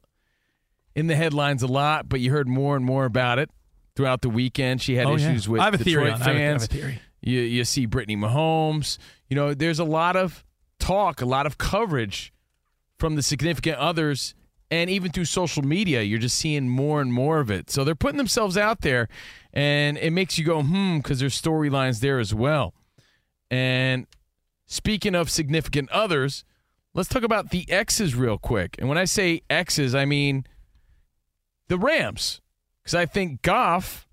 in 0.94 1.06
the 1.06 1.16
headlines 1.16 1.62
a 1.62 1.66
lot, 1.66 2.08
but 2.08 2.20
you 2.20 2.30
heard 2.30 2.49
more 2.49 2.76
and 2.76 2.84
more 2.84 3.04
about 3.04 3.38
it 3.38 3.50
throughout 3.96 4.23
the 4.23 4.28
weekend. 4.30 4.80
She 4.82 4.94
had 4.96 5.06
Oh, 5.06 5.16
yeah. 5.16 5.30
issues 5.30 5.49
with 5.49 5.61
I 5.61 5.64
have 5.64 5.75
a 5.75 5.78
theory 5.78 6.04
Detroit 6.04 6.23
on- 6.23 6.23
I 6.23 6.25
have 6.32 6.37
a- 6.37 6.38
I 6.38 6.42
have 6.52 6.62
a 6.62 6.66
theory. 6.66 7.00
You 7.23 7.40
you 7.40 7.64
see 7.64 7.87
Brittany 7.87 8.16
Mahomes. 8.16 8.99
You 9.28 9.37
know, 9.37 9.54
there's 9.54 9.78
a 9.78 9.84
lot 9.84 10.14
of 10.16 10.44
talk, 10.78 11.20
a 11.23 11.26
lot 11.26 11.46
of 11.46 11.56
coverage 11.58 12.32
from 12.99 13.16
the 13.16 13.23
significant 13.23 13.78
others, 13.78 14.34
and 14.71 14.90
even 14.90 15.11
through 15.11 15.26
social 15.26 15.62
media, 15.62 16.02
you're 16.02 16.18
just 16.18 16.38
seeing 16.38 16.68
more 16.68 17.00
and 17.00 17.12
more 17.12 17.40
of 17.40 17.50
it. 17.50 17.71
So 17.71 17.85
they're 17.85 17.94
putting 17.94 18.18
themselves 18.18 18.56
out 18.56 18.80
there, 18.80 19.09
and 19.52 19.97
it 19.99 20.12
makes 20.12 20.38
you 20.38 20.44
go, 20.44 20.62
hmm, 20.62 20.99
because 20.99 21.21
there's 21.21 21.40
storylines 21.40 22.00
there 22.00 22.18
as 22.18 22.35
well. 22.35 22.75
And 23.50 24.06
speaking 24.66 25.14
of 25.14 25.30
significant 25.30 25.90
others, 25.90 26.44
let's 26.94 27.09
talk 27.09 27.23
about 27.23 27.50
the 27.50 27.71
exes 27.71 28.14
real 28.14 28.38
quick. 28.38 28.76
And 28.78 28.88
when 28.88 28.99
I 28.99 29.04
say 29.04 29.42
exes, 29.49 29.94
I 29.94 30.04
mean 30.04 30.47
the 31.68 31.78
Rams, 31.78 32.40
because 32.83 32.94
I 32.94 33.06
think 33.06 33.42
Goff 33.42 34.06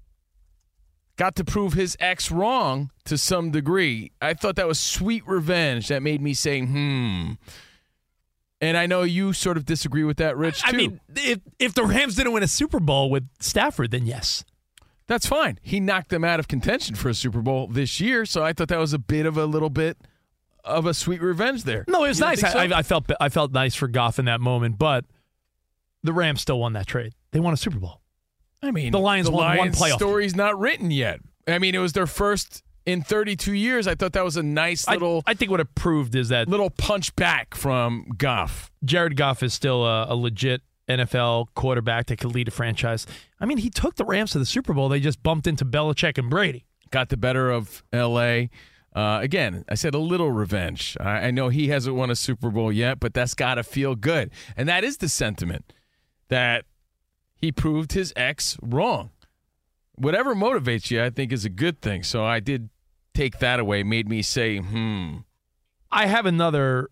got 1.17 1.35
to 1.35 1.43
prove 1.43 1.73
his 1.73 1.95
ex 1.99 2.31
wrong 2.31 2.91
to 3.05 3.17
some 3.17 3.51
degree. 3.51 4.11
I 4.21 4.33
thought 4.33 4.55
that 4.55 4.67
was 4.67 4.79
sweet 4.79 5.25
revenge 5.27 5.87
that 5.87 6.01
made 6.01 6.21
me 6.21 6.33
say, 6.33 6.61
hmm. 6.61 7.33
And 8.61 8.77
I 8.77 8.85
know 8.85 9.01
you 9.01 9.33
sort 9.33 9.57
of 9.57 9.65
disagree 9.65 10.03
with 10.03 10.17
that, 10.17 10.37
Rich, 10.37 10.61
too. 10.61 10.67
I 10.69 10.71
mean, 10.77 11.01
if 11.15 11.39
if 11.57 11.73
the 11.73 11.83
Rams 11.83 12.15
didn't 12.15 12.31
win 12.31 12.43
a 12.43 12.47
Super 12.47 12.79
Bowl 12.79 13.09
with 13.09 13.27
Stafford, 13.39 13.91
then 13.91 14.05
yes. 14.05 14.45
That's 15.07 15.25
fine. 15.25 15.59
He 15.61 15.79
knocked 15.79 16.09
them 16.09 16.23
out 16.23 16.39
of 16.39 16.47
contention 16.47 16.95
for 16.95 17.09
a 17.09 17.13
Super 17.13 17.41
Bowl 17.41 17.67
this 17.67 17.99
year, 17.99 18.25
so 18.25 18.43
I 18.43 18.53
thought 18.53 18.69
that 18.69 18.79
was 18.79 18.93
a 18.93 18.99
bit 18.99 19.25
of 19.25 19.35
a 19.35 19.45
little 19.45 19.69
bit 19.69 19.97
of 20.63 20.85
a 20.85 20.93
sweet 20.93 21.21
revenge 21.21 21.63
there. 21.63 21.83
No, 21.87 22.05
it 22.05 22.09
was 22.09 22.19
nice. 22.19 22.39
so? 22.39 22.47
I, 22.47 22.77
I, 22.77 22.83
felt 22.83 23.11
I 23.19 23.29
felt 23.29 23.51
nice 23.51 23.75
for 23.75 23.87
Goff 23.87 24.19
in 24.19 24.25
that 24.25 24.39
moment, 24.39 24.77
but 24.77 25.05
the 26.03 26.13
Rams 26.13 26.41
still 26.41 26.59
won 26.59 26.73
that 26.73 26.87
trade. 26.87 27.13
They 27.31 27.39
won 27.39 27.53
a 27.53 27.57
Super 27.57 27.79
Bowl. 27.79 27.99
I 28.61 28.71
mean, 28.71 28.91
the 28.91 28.99
Lions 28.99 29.25
the 29.25 29.31
won 29.31 29.47
one 29.47 29.57
Lions 29.57 29.79
playoff. 29.81 29.95
story's 29.95 30.35
not 30.35 30.57
written 30.59 30.91
yet. 30.91 31.19
I 31.47 31.57
mean, 31.57 31.73
it 31.73 31.79
was 31.79 31.93
their 31.93 32.07
first 32.07 32.63
in 32.85 33.01
32 33.01 33.53
years. 33.53 33.87
I 33.87 33.95
thought 33.95 34.13
that 34.13 34.23
was 34.23 34.37
a 34.37 34.43
nice 34.43 34.87
little. 34.87 35.23
I, 35.25 35.33
think 35.33 35.51
what 35.51 35.59
it 35.59 35.73
proved 35.75 36.15
is 36.15 36.29
that 36.29 36.47
little 36.47 36.69
punch 36.69 37.15
back 37.15 37.55
from 37.55 38.05
Goff. 38.17 38.71
Jared 38.83 39.15
Goff 39.15 39.43
is 39.43 39.53
still 39.53 39.85
a, 39.85 40.07
a 40.09 40.15
legit 40.15 40.61
NFL 40.89 41.47
quarterback 41.55 42.07
that 42.07 42.17
could 42.17 42.33
lead 42.33 42.47
a 42.47 42.51
franchise. 42.51 43.05
I 43.39 43.45
mean, 43.45 43.57
he 43.57 43.69
took 43.69 43.95
the 43.95 44.05
Rams 44.05 44.31
to 44.31 44.39
the 44.39 44.45
Super 44.45 44.73
Bowl. 44.73 44.89
They 44.89 44.99
just 44.99 45.23
bumped 45.23 45.47
into 45.47 45.65
Belichick 45.65 46.17
and 46.17 46.29
Brady. 46.29 46.65
Got 46.89 47.09
the 47.09 47.17
better 47.17 47.49
of 47.49 47.83
L.A. 47.93 48.49
Uh, 48.93 49.19
again, 49.21 49.63
I 49.69 49.75
said 49.75 49.93
a 49.93 49.99
little 49.99 50.31
revenge. 50.31 50.97
I, 50.99 51.27
I 51.27 51.31
know 51.31 51.47
he 51.49 51.69
hasn't 51.69 51.95
won 51.95 52.11
a 52.11 52.15
Super 52.15 52.49
Bowl 52.49 52.71
yet, 52.71 52.99
but 52.99 53.13
that's 53.13 53.33
got 53.33 53.55
to 53.55 53.63
feel 53.63 53.95
good. 53.95 54.31
And 54.57 54.67
that 54.67 54.83
is 54.83 54.97
the 54.97 55.07
sentiment 55.07 55.71
that 56.27 56.65
he 57.37 57.51
proved 57.51 57.93
his 57.93 58.11
ex 58.15 58.57
wrong. 58.61 59.11
Whatever 59.95 60.35
motivates 60.35 60.91
you, 60.91 61.01
I 61.03 61.09
think, 61.09 61.31
is 61.31 61.45
a 61.45 61.49
good 61.49 61.81
thing. 61.81 62.03
So 62.03 62.25
I 62.25 62.39
did 62.39 62.69
take 63.13 63.39
that 63.39 63.59
away, 63.59 63.83
made 63.83 64.07
me 64.09 64.21
say, 64.21 64.57
hmm. 64.57 65.17
I 65.91 66.05
have 66.05 66.25
another 66.25 66.89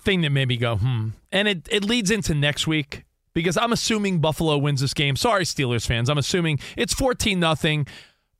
thing 0.00 0.22
that 0.22 0.30
made 0.30 0.48
me 0.48 0.56
go, 0.56 0.76
hmm. 0.76 1.08
And 1.30 1.48
it, 1.48 1.68
it 1.70 1.84
leads 1.84 2.10
into 2.10 2.34
next 2.34 2.66
week 2.66 3.04
because 3.34 3.56
I'm 3.56 3.72
assuming 3.72 4.20
Buffalo 4.20 4.58
wins 4.58 4.80
this 4.80 4.94
game. 4.94 5.16
Sorry, 5.16 5.44
Steelers 5.44 5.86
fans. 5.86 6.08
I'm 6.08 6.18
assuming 6.18 6.58
it's 6.76 6.94
14 6.94 7.38
nothing. 7.38 7.86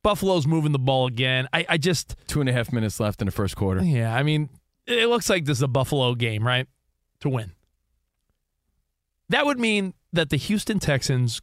Buffalo's 0.03 0.45
moving 0.45 0.73
the 0.73 0.79
ball 0.79 1.07
again. 1.07 1.47
I, 1.53 1.65
I 1.69 1.77
just. 1.77 2.15
Two 2.27 2.41
and 2.41 2.49
a 2.49 2.53
half 2.53 2.73
minutes 2.73 2.99
left 2.99 3.21
in 3.21 3.25
the 3.25 3.31
first 3.31 3.55
quarter. 3.55 3.81
Yeah, 3.81 4.13
I 4.13 4.23
mean, 4.23 4.49
it 4.85 5.07
looks 5.07 5.29
like 5.29 5.45
this 5.45 5.59
is 5.59 5.63
a 5.63 5.67
Buffalo 5.67 6.13
game, 6.13 6.45
right? 6.45 6.67
To 7.21 7.29
win. 7.29 7.53
That 9.29 9.45
would 9.45 9.59
mean 9.59 9.93
that 10.11 10.29
the 10.29 10.37
Houston 10.37 10.79
Texans 10.79 11.41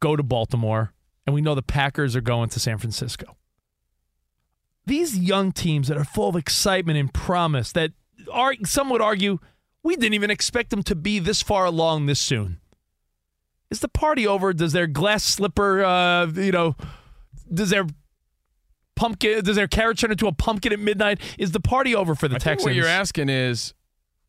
go 0.00 0.14
to 0.14 0.22
Baltimore, 0.22 0.92
and 1.26 1.34
we 1.34 1.40
know 1.40 1.54
the 1.54 1.62
Packers 1.62 2.14
are 2.14 2.20
going 2.20 2.48
to 2.50 2.60
San 2.60 2.78
Francisco. 2.78 3.36
These 4.88 5.18
young 5.18 5.52
teams 5.52 5.88
that 5.88 5.98
are 5.98 6.04
full 6.04 6.30
of 6.30 6.36
excitement 6.36 6.98
and 6.98 7.12
promise 7.12 7.72
that 7.72 7.92
are 8.32 8.54
some 8.64 8.88
would 8.88 9.02
argue 9.02 9.38
we 9.82 9.96
didn't 9.96 10.14
even 10.14 10.30
expect 10.30 10.70
them 10.70 10.82
to 10.84 10.94
be 10.94 11.18
this 11.18 11.42
far 11.42 11.66
along 11.66 12.06
this 12.06 12.18
soon. 12.18 12.58
Is 13.70 13.80
the 13.80 13.88
party 13.88 14.26
over? 14.26 14.54
Does 14.54 14.72
their 14.72 14.86
glass 14.86 15.24
slipper, 15.24 15.84
uh, 15.84 16.26
you 16.26 16.52
know, 16.52 16.74
does 17.52 17.68
their 17.68 17.86
pumpkin, 18.96 19.44
does 19.44 19.56
their 19.56 19.68
carrot 19.68 19.98
turn 19.98 20.10
into 20.10 20.26
a 20.26 20.32
pumpkin 20.32 20.72
at 20.72 20.78
midnight? 20.78 21.20
Is 21.38 21.52
the 21.52 21.60
party 21.60 21.94
over 21.94 22.14
for 22.14 22.26
the 22.26 22.36
I 22.36 22.38
Texans? 22.38 22.64
what 22.64 22.74
you're 22.74 22.86
asking 22.86 23.28
is, 23.28 23.74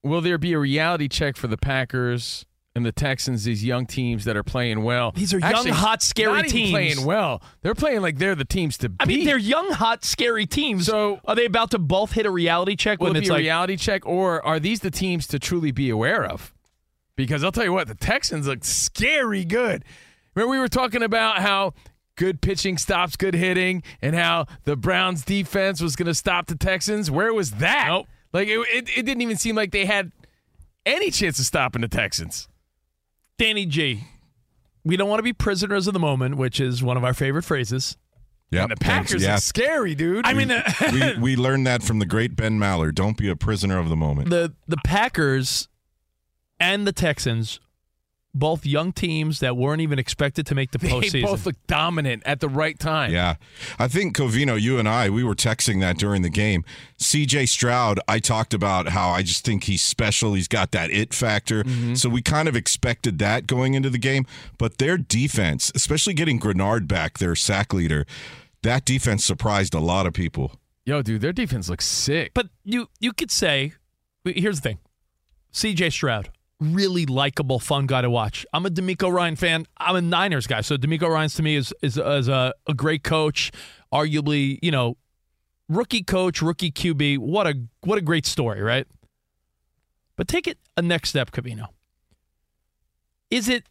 will 0.04 0.20
there 0.20 0.38
be 0.38 0.52
a 0.52 0.60
reality 0.60 1.08
check 1.08 1.38
for 1.38 1.48
the 1.48 1.58
Packers 1.58 2.46
and 2.76 2.86
the 2.86 2.92
Texans? 2.92 3.44
These 3.44 3.64
young 3.64 3.86
teams 3.86 4.26
that 4.26 4.38
are 4.38 4.44
playing 4.44 4.84
well. 4.84 5.12
These 5.12 5.34
are 5.34 5.40
young, 5.40 5.68
hot, 5.68 6.02
scary 6.02 6.44
teams. 6.44 6.72
playing 6.72 7.06
well. 7.06 7.42
They're 7.62 7.76
playing 7.76 8.02
like 8.02 8.18
they're 8.18 8.36
the 8.36 8.46
teams 8.46 8.78
to 8.80 8.90
beat. 8.90 8.98
I 9.00 9.06
mean, 9.06 9.26
they're 9.26 9.38
young, 9.38 9.72
hot, 9.72 10.04
scary 10.04 10.46
teams. 10.46 10.86
So 10.86 11.20
are 11.26 11.36
they 11.36 11.46
about 11.46 11.72
to 11.72 11.80
both 11.80 12.12
hit 12.14 12.26
a 12.26 12.32
reality 12.32 12.76
check 12.76 13.00
Will 13.00 13.08
when 13.08 13.16
it 13.16 13.20
it's 13.20 13.28
be 13.28 13.32
a 13.32 13.34
like 13.34 13.42
reality 13.42 13.78
check, 13.78 14.06
or 14.06 14.46
are 14.46 14.60
these 14.60 14.80
the 14.82 14.92
teams 14.92 15.28
to 15.28 15.40
truly 15.40 15.72
be 15.72 15.90
aware 15.90 16.26
of? 16.26 16.54
Because 17.16 17.44
I'll 17.44 17.52
tell 17.52 17.66
you 17.66 17.74
what, 17.74 17.88
the 17.88 17.96
Texans 17.96 18.48
look 18.48 18.64
scary 18.64 19.44
good. 19.44 19.84
Remember, 20.36 20.52
we 20.52 20.60
were 20.60 20.70
talking 20.70 21.04
about 21.04 21.40
how 21.40 21.74
good 22.16 22.42
pitching 22.42 22.78
stops 22.78 23.16
good 23.16 23.34
hitting, 23.34 23.82
and 24.02 24.16
how 24.16 24.46
the 24.66 24.76
Browns' 24.76 25.24
defense 25.24 25.82
was 25.82 25.96
going 25.96 26.06
to 26.06 26.14
stop 26.14 26.48
the 26.48 26.56
Texans. 26.56 27.10
Where 27.10 27.34
was 27.34 27.52
that? 27.52 27.88
Nope. 27.88 28.08
Like 28.34 28.48
it, 28.48 28.60
it, 28.60 28.90
it 28.98 29.06
didn't 29.06 29.22
even 29.22 29.38
seem 29.38 29.56
like 29.56 29.72
they 29.72 29.86
had 29.86 30.12
any 30.86 31.12
chance 31.12 31.40
of 31.40 31.46
stopping 31.46 31.82
the 31.82 31.88
Texans. 31.88 32.48
Danny 33.40 33.66
G? 33.66 34.04
We 34.84 34.98
don't 34.98 35.10
want 35.10 35.20
to 35.20 35.24
be 35.24 35.34
prisoners 35.34 35.88
of 35.88 35.94
the 35.94 36.00
moment, 36.00 36.38
which 36.38 36.60
is 36.60 36.84
one 36.84 36.98
of 36.98 37.04
our 37.04 37.14
favorite 37.14 37.44
phrases. 37.44 37.98
Yeah, 38.52 38.68
the 38.68 38.76
Packers 38.76 39.24
yeah. 39.24 39.36
are 39.36 39.40
scary, 39.40 39.94
dude. 39.94 40.26
I 40.26 40.34
mean, 40.34 40.50
we, 40.92 41.02
uh, 41.02 41.20
we 41.20 41.36
learned 41.36 41.68
that 41.68 41.84
from 41.84 42.00
the 42.00 42.06
great 42.06 42.36
Ben 42.36 42.60
Maller. 42.60 42.94
Don't 42.94 43.18
be 43.18 43.30
a 43.30 43.36
prisoner 43.36 43.78
of 43.78 43.90
the 43.90 43.96
moment. 43.96 44.30
the 44.30 44.54
the 44.68 44.78
Packers 44.84 45.68
and 46.60 46.88
the 46.88 46.92
Texans, 46.92 47.60
both 48.34 48.66
young 48.66 48.92
teams 48.92 49.40
that 49.40 49.58
weren't 49.58 49.82
even 49.82 49.98
expected 49.98 50.46
to 50.48 50.56
make 50.56 50.72
the 50.72 50.78
they 50.80 50.90
postseason. 50.90 51.12
They 51.12 51.22
both 51.24 51.46
look 51.46 51.56
dominant 51.68 52.24
at 52.26 52.40
the 52.40 52.50
right 52.50 52.78
time. 52.78 53.12
Yeah. 53.12 53.36
I 53.78 53.88
think, 53.88 54.16
Covino, 54.16 54.60
you 54.60 54.78
and 54.78 54.88
I, 54.88 55.10
we 55.10 55.24
were 55.24 55.36
texting 55.36 55.80
that 55.82 55.98
during 55.98 56.22
the 56.22 56.30
game. 56.30 56.64
CJ 57.00 57.50
Stroud, 57.50 58.00
I 58.08 58.20
talked 58.20 58.54
about 58.54 58.90
how 58.90 59.10
I 59.10 59.24
just 59.24 59.44
think 59.46 59.66
he's 59.66 59.82
special. 59.82 60.34
He's 60.34 60.48
got 60.48 60.72
that 60.72 60.92
it 60.92 61.14
factor. 61.14 61.64
Mm-hmm. 61.64 61.96
So 61.96 62.10
we 62.10 62.22
kind 62.22 62.48
of 62.48 62.56
expected 62.56 63.20
that 63.20 63.48
going 63.48 63.74
into 63.74 63.90
the 63.90 63.98
game. 63.98 64.26
But 64.58 64.78
their 64.78 64.98
defense, 64.98 65.72
especially 65.74 66.14
getting 66.14 66.40
Greenard 66.40 66.88
back, 66.88 67.18
their 67.18 67.36
sack 67.36 67.74
leader, 67.74 68.06
that 68.62 68.86
defense 68.86 69.26
surprised 69.26 69.74
a 69.74 69.80
lot 69.80 70.06
of 70.06 70.14
people. 70.14 70.60
Yo, 70.86 71.02
dude, 71.02 71.22
their 71.22 71.34
defense 71.34 71.70
looks 71.70 71.86
sick. 71.86 72.32
But 72.34 72.48
you 72.64 72.90
you 73.00 73.14
could 73.14 73.32
say, 73.32 73.74
here's 74.26 74.60
the 74.60 74.70
thing: 74.70 74.80
C.J. 75.52 75.92
Stroud, 75.92 76.32
really 76.60 77.06
likable, 77.06 77.60
fun 77.60 77.86
guy 77.86 78.02
to 78.02 78.10
watch. 78.10 78.46
I'm 78.54 78.66
a 78.66 78.70
DeMeco 78.70 79.12
Ryan 79.12 79.36
fan. 79.36 79.66
I'm 79.78 79.96
a 79.96 80.02
Niners 80.02 80.48
guy, 80.48 80.62
so 80.62 80.78
DeMeco 80.78 81.10
Ryans 81.10 81.36
to 81.36 81.44
me 81.44 81.56
is 81.56 81.74
is, 81.82 81.98
is 81.98 82.28
a, 82.28 82.54
a 82.68 82.74
great 82.74 83.04
coach, 83.04 83.52
arguably, 83.94 84.60
you 84.62 84.72
know, 84.72 84.98
rookie 85.68 86.04
coach, 86.04 86.42
rookie 86.42 86.72
QB. 86.72 87.20
What 87.20 87.48
a 87.48 87.60
what 87.82 87.98
a 87.98 88.02
great 88.02 88.26
story, 88.26 88.62
right? 88.62 88.88
But 90.16 90.28
take 90.28 90.48
it 90.48 90.58
a 90.76 90.82
next 90.82 91.10
step, 91.10 91.32
Covino. 91.32 91.68
Is 93.30 93.48
it 93.48 93.68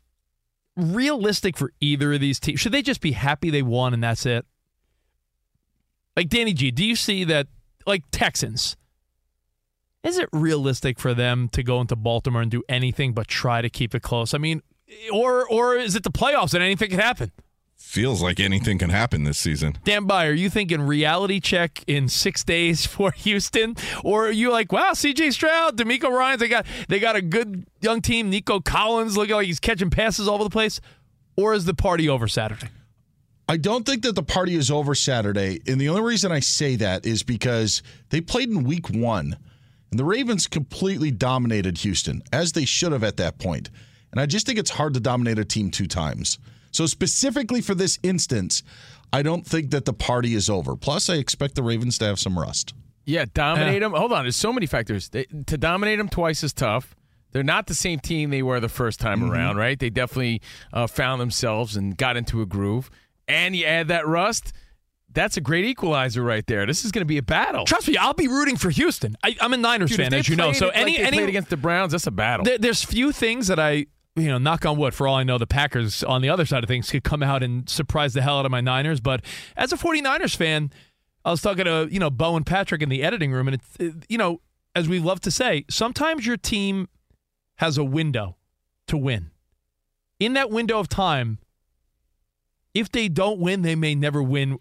realistic 0.76 1.56
for 1.56 1.72
either 1.80 2.14
of 2.14 2.20
these 2.20 2.40
teams? 2.40 2.60
Should 2.60 2.72
they 2.72 2.82
just 2.82 3.00
be 3.00 3.12
happy 3.12 3.50
they 3.50 3.62
won 3.62 3.92
and 3.92 4.02
that's 4.02 4.24
it? 4.24 4.46
Like 6.16 6.28
Danny 6.28 6.52
G, 6.52 6.70
do 6.70 6.84
you 6.84 6.96
see 6.96 7.24
that 7.24 7.48
like 7.86 8.04
Texans? 8.10 8.76
Is 10.04 10.18
it 10.18 10.28
realistic 10.32 10.98
for 10.98 11.12
them 11.12 11.48
to 11.50 11.62
go 11.62 11.80
into 11.80 11.96
Baltimore 11.96 12.42
and 12.42 12.50
do 12.50 12.62
anything 12.68 13.12
but 13.12 13.26
try 13.26 13.60
to 13.62 13.68
keep 13.68 13.94
it 13.94 14.02
close? 14.02 14.32
I 14.32 14.38
mean, 14.38 14.62
or 15.12 15.46
or 15.48 15.76
is 15.76 15.96
it 15.96 16.02
the 16.02 16.10
playoffs 16.10 16.54
and 16.54 16.62
anything 16.62 16.90
can 16.90 17.00
happen? 17.00 17.32
Feels 17.76 18.20
like 18.22 18.40
anything 18.40 18.78
can 18.78 18.90
happen 18.90 19.24
this 19.24 19.38
season. 19.38 19.78
Dan 19.84 20.06
Byer, 20.06 20.30
are 20.30 20.32
you 20.32 20.50
thinking 20.50 20.82
reality 20.82 21.40
check 21.40 21.82
in 21.86 22.08
six 22.08 22.44
days 22.44 22.86
for 22.86 23.12
Houston, 23.12 23.76
or 24.04 24.28
are 24.28 24.32
you 24.32 24.50
like, 24.50 24.72
wow, 24.72 24.92
C.J. 24.92 25.30
Stroud, 25.30 25.76
DeMeco 25.76 26.10
Ryans, 26.10 26.40
they 26.40 26.48
got 26.48 26.66
they 26.88 26.98
got 26.98 27.16
a 27.16 27.22
good 27.22 27.66
young 27.80 28.00
team. 28.00 28.30
Nico 28.30 28.60
Collins 28.60 29.16
looking 29.16 29.34
like 29.34 29.46
he's 29.46 29.60
catching 29.60 29.90
passes 29.90 30.28
all 30.28 30.36
over 30.36 30.44
the 30.44 30.50
place, 30.50 30.80
or 31.36 31.54
is 31.54 31.64
the 31.64 31.74
party 31.74 32.08
over 32.08 32.28
Saturday? 32.28 32.68
I 33.48 33.56
don't 33.56 33.86
think 33.86 34.02
that 34.02 34.14
the 34.14 34.22
party 34.22 34.54
is 34.54 34.70
over 34.70 34.94
Saturday. 34.94 35.60
And 35.66 35.80
the 35.80 35.88
only 35.88 36.02
reason 36.02 36.30
I 36.30 36.40
say 36.40 36.76
that 36.76 37.06
is 37.06 37.22
because 37.22 37.82
they 38.10 38.20
played 38.20 38.50
in 38.50 38.64
week 38.64 38.90
one, 38.90 39.38
and 39.90 39.98
the 39.98 40.04
Ravens 40.04 40.46
completely 40.46 41.10
dominated 41.10 41.78
Houston, 41.78 42.22
as 42.32 42.52
they 42.52 42.64
should 42.64 42.92
have 42.92 43.04
at 43.04 43.16
that 43.16 43.38
point. 43.38 43.70
And 44.12 44.20
I 44.20 44.26
just 44.26 44.46
think 44.46 44.58
it's 44.58 44.70
hard 44.70 44.94
to 44.94 45.00
dominate 45.00 45.38
a 45.38 45.44
team 45.44 45.70
two 45.70 45.86
times. 45.86 46.38
So 46.70 46.86
specifically 46.86 47.60
for 47.60 47.74
this 47.74 47.98
instance, 48.02 48.62
I 49.12 49.22
don't 49.22 49.46
think 49.46 49.70
that 49.70 49.84
the 49.86 49.92
party 49.92 50.34
is 50.34 50.50
over. 50.50 50.76
Plus, 50.76 51.08
I 51.08 51.14
expect 51.14 51.54
the 51.54 51.62
Ravens 51.62 51.98
to 51.98 52.04
have 52.06 52.18
some 52.18 52.38
rust. 52.38 52.74
Yeah, 53.06 53.24
dominate 53.32 53.80
them. 53.80 53.92
Hold 53.92 54.12
on, 54.12 54.24
there's 54.24 54.36
so 54.36 54.52
many 54.52 54.66
factors. 54.66 55.08
They, 55.08 55.24
to 55.46 55.56
dominate 55.56 55.96
them 55.98 56.10
twice 56.10 56.42
is 56.44 56.52
tough. 56.52 56.94
They're 57.32 57.42
not 57.42 57.66
the 57.66 57.74
same 57.74 58.00
team 58.00 58.30
they 58.30 58.42
were 58.42 58.60
the 58.60 58.68
first 58.68 59.00
time 59.00 59.20
Mm-hmm. 59.20 59.30
around, 59.32 59.56
right? 59.56 59.78
They 59.78 59.90
definitely 59.90 60.42
uh, 60.72 60.86
found 60.86 61.20
themselves 61.20 61.76
and 61.76 61.96
got 61.96 62.16
into 62.18 62.42
a 62.42 62.46
groove. 62.46 62.90
And 63.26 63.56
you 63.56 63.64
add 63.64 63.88
that 63.88 64.06
rust, 64.06 64.52
that's 65.12 65.36
a 65.36 65.40
great 65.40 65.64
equalizer 65.64 66.22
right 66.22 66.46
there. 66.46 66.66
This 66.66 66.84
is 66.84 66.92
going 66.92 67.00
to 67.00 67.06
be 67.06 67.18
a 67.18 67.22
battle. 67.22 67.64
Trust 67.64 67.88
me, 67.88 67.96
I'll 67.96 68.14
be 68.14 68.28
rooting 68.28 68.56
for 68.56 68.70
Houston. 68.70 69.16
I, 69.24 69.36
I'm 69.40 69.52
a 69.52 69.56
Niners 69.56 69.90
Dude, 69.90 69.98
fan, 69.98 70.14
as 70.14 70.28
you 70.28 70.36
know. 70.36 70.52
So 70.52 70.66
it 70.66 70.74
like 70.74 70.76
any 70.76 70.98
any 70.98 71.18
against 71.22 71.50
the 71.50 71.56
Browns, 71.56 71.92
that's 71.92 72.06
a 72.06 72.10
battle. 72.10 72.44
There, 72.44 72.58
there's 72.58 72.84
few 72.84 73.12
things 73.12 73.46
that 73.48 73.58
I, 73.58 73.86
you 74.16 74.28
know, 74.28 74.38
knock 74.38 74.66
on 74.66 74.76
wood, 74.76 74.94
for 74.94 75.08
all 75.08 75.16
I 75.16 75.24
know, 75.24 75.38
the 75.38 75.46
Packers 75.46 76.04
on 76.04 76.20
the 76.22 76.28
other 76.28 76.44
side 76.44 76.62
of 76.62 76.68
things 76.68 76.90
could 76.90 77.04
come 77.04 77.22
out 77.22 77.42
and 77.42 77.68
surprise 77.68 78.14
the 78.14 78.22
hell 78.22 78.38
out 78.38 78.44
of 78.44 78.50
my 78.50 78.60
Niners. 78.60 79.00
But 79.00 79.24
as 79.56 79.72
a 79.72 79.76
49ers 79.76 80.36
fan, 80.36 80.72
I 81.24 81.30
was 81.30 81.40
talking 81.40 81.64
to, 81.64 81.88
you 81.90 81.98
know, 81.98 82.10
Bo 82.10 82.36
and 82.36 82.44
Patrick 82.46 82.82
in 82.82 82.88
the 82.88 83.02
editing 83.02 83.32
room, 83.32 83.48
and 83.48 83.54
it's, 83.54 83.76
it, 83.78 84.06
you 84.08 84.18
know, 84.18 84.40
as 84.74 84.88
we 84.88 84.98
love 84.98 85.20
to 85.20 85.30
say, 85.30 85.64
sometimes 85.68 86.26
your 86.26 86.36
team 86.36 86.88
has 87.56 87.78
a 87.78 87.84
window 87.84 88.36
to 88.86 88.96
win. 88.96 89.30
In 90.20 90.34
that 90.34 90.50
window 90.50 90.78
of 90.78 90.88
time, 90.88 91.38
if 92.74 92.90
they 92.90 93.08
don't 93.08 93.38
win, 93.38 93.62
they 93.62 93.74
may 93.74 93.94
never 93.94 94.22
win 94.22 94.58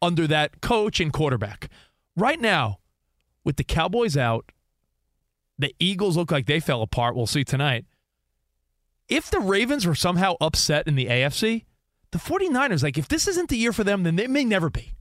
under 0.00 0.26
that 0.26 0.60
coach 0.60 1.00
and 1.00 1.12
quarterback. 1.12 1.68
Right 2.16 2.40
now, 2.40 2.78
with 3.44 3.56
the 3.56 3.64
Cowboys 3.64 4.16
out, 4.16 4.50
the 5.58 5.74
Eagles 5.80 6.16
look 6.16 6.30
like 6.30 6.46
they 6.46 6.60
fell 6.60 6.82
apart. 6.82 7.16
We'll 7.16 7.26
see 7.26 7.44
tonight. 7.44 7.84
If 9.08 9.30
the 9.30 9.40
Ravens 9.40 9.86
were 9.86 9.94
somehow 9.94 10.34
upset 10.40 10.86
in 10.86 10.94
the 10.94 11.06
AFC, 11.06 11.64
the 12.10 12.18
49ers, 12.18 12.82
like, 12.82 12.98
if 12.98 13.08
this 13.08 13.26
isn't 13.26 13.48
the 13.48 13.56
year 13.56 13.72
for 13.72 13.84
them, 13.84 14.02
then 14.02 14.16
they 14.16 14.26
may 14.26 14.44
never 14.44 14.70
be. 14.70 14.92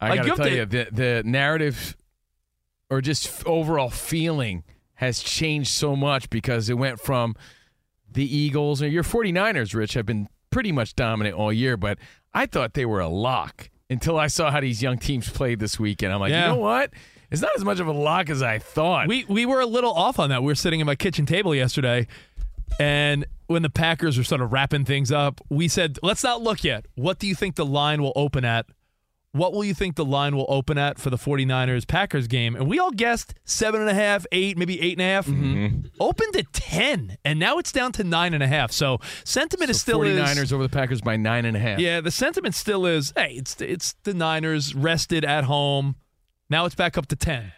I 0.00 0.10
Like, 0.10 0.18
gotta 0.24 0.36
tell 0.36 0.46
to- 0.46 0.54
you, 0.56 0.64
the, 0.66 0.88
the 0.92 1.22
narrative 1.24 1.96
or 2.90 3.00
just 3.00 3.46
overall 3.46 3.90
feeling 3.90 4.64
has 4.94 5.20
changed 5.22 5.70
so 5.70 5.94
much 5.94 6.30
because 6.30 6.68
it 6.70 6.74
went 6.78 7.00
from 7.00 7.34
the 8.10 8.24
Eagles 8.36 8.80
or 8.82 8.88
your 8.88 9.02
49ers, 9.04 9.74
Rich, 9.74 9.94
have 9.94 10.06
been 10.06 10.28
pretty 10.50 10.72
much 10.72 10.94
dominant 10.94 11.36
all 11.36 11.52
year, 11.52 11.76
but 11.76 11.98
I 12.32 12.46
thought 12.46 12.72
they 12.74 12.86
were 12.86 13.00
a 13.00 13.08
lock 13.08 13.68
until 13.90 14.18
I 14.18 14.26
saw 14.26 14.50
how 14.50 14.60
these 14.60 14.82
young 14.82 14.98
teams 14.98 15.28
played 15.28 15.60
this 15.60 15.78
weekend. 15.80 16.12
I'm 16.12 16.20
like, 16.20 16.30
Yeah. 16.30 16.48
you 16.48 16.54
know 16.54 16.60
what? 16.60 16.90
It's 17.30 17.42
not 17.42 17.50
as 17.56 17.64
much 17.64 17.78
of 17.80 17.86
a 17.86 17.92
lock 17.92 18.30
as 18.30 18.42
I 18.42 18.58
thought. 18.58 19.06
We 19.08 19.24
we 19.28 19.44
were 19.44 19.60
a 19.60 19.66
little 19.66 19.92
off 19.92 20.18
on 20.18 20.30
that. 20.30 20.42
We 20.42 20.46
were 20.46 20.54
sitting 20.54 20.80
at 20.80 20.86
my 20.86 20.94
kitchen 20.94 21.26
table 21.26 21.54
yesterday, 21.54 22.06
and 22.80 23.26
when 23.48 23.60
the 23.62 23.68
Packers 23.70 24.16
were 24.16 24.24
sort 24.24 24.40
of 24.40 24.50
wrapping 24.52 24.86
things 24.86 25.12
up, 25.12 25.40
we 25.50 25.68
said, 25.68 25.98
"Let's 26.02 26.24
not 26.24 26.42
look 26.42 26.64
yet. 26.64 26.86
What 26.94 27.18
do 27.18 27.26
you 27.26 27.34
think 27.34 27.56
the 27.56 27.66
line 27.66 28.02
will 28.02 28.14
open 28.16 28.46
at? 28.46 28.64
What 29.32 29.52
will 29.52 29.64
you 29.64 29.74
think 29.74 29.96
the 29.96 30.04
line 30.06 30.34
will 30.34 30.46
open 30.48 30.78
at 30.78 30.98
for 30.98 31.10
the 31.10 31.18
49ers 31.18 31.86
Packers 31.86 32.26
game?" 32.26 32.56
And 32.56 32.66
we 32.66 32.78
all 32.78 32.90
guessed 32.90 33.34
seven 33.44 33.80
and 33.80 33.90
a 33.90 33.94
half, 33.94 34.24
eight, 34.32 34.56
maybe 34.56 34.80
eight 34.80 34.92
and 34.98 35.02
a 35.02 35.04
half. 35.04 35.26
Mm-hmm. 35.26 35.86
Opened 36.00 36.34
at 36.36 36.52
ten, 36.52 37.18
and 37.24 37.38
now 37.38 37.58
it's 37.58 37.70
down 37.70 37.92
to 37.92 38.04
nine 38.04 38.32
and 38.34 38.42
a 38.42 38.46
half. 38.48 38.72
So 38.72 38.98
sentiment 39.24 39.70
is 39.70 39.80
still 39.80 40.00
49ers 40.00 40.42
is, 40.44 40.52
over 40.52 40.62
the 40.62 40.68
Packers 40.68 41.00
by 41.02 41.16
nine 41.16 41.44
and 41.44 41.56
a 41.56 41.60
half. 41.60 41.78
yeah, 41.78 42.00
the 42.00 42.10
sentiment 42.10 42.54
still 42.54 42.86
is, 42.86 43.12
hey, 43.16 43.34
it's 43.36 43.60
it's 43.60 43.94
the 44.04 44.14
Niners 44.14 44.74
rested 44.74 45.24
at 45.24 45.44
home. 45.44 45.96
Now 46.48 46.64
it's 46.64 46.74
back 46.74 46.96
up 46.96 47.06
to 47.08 47.16
ten. 47.16 47.52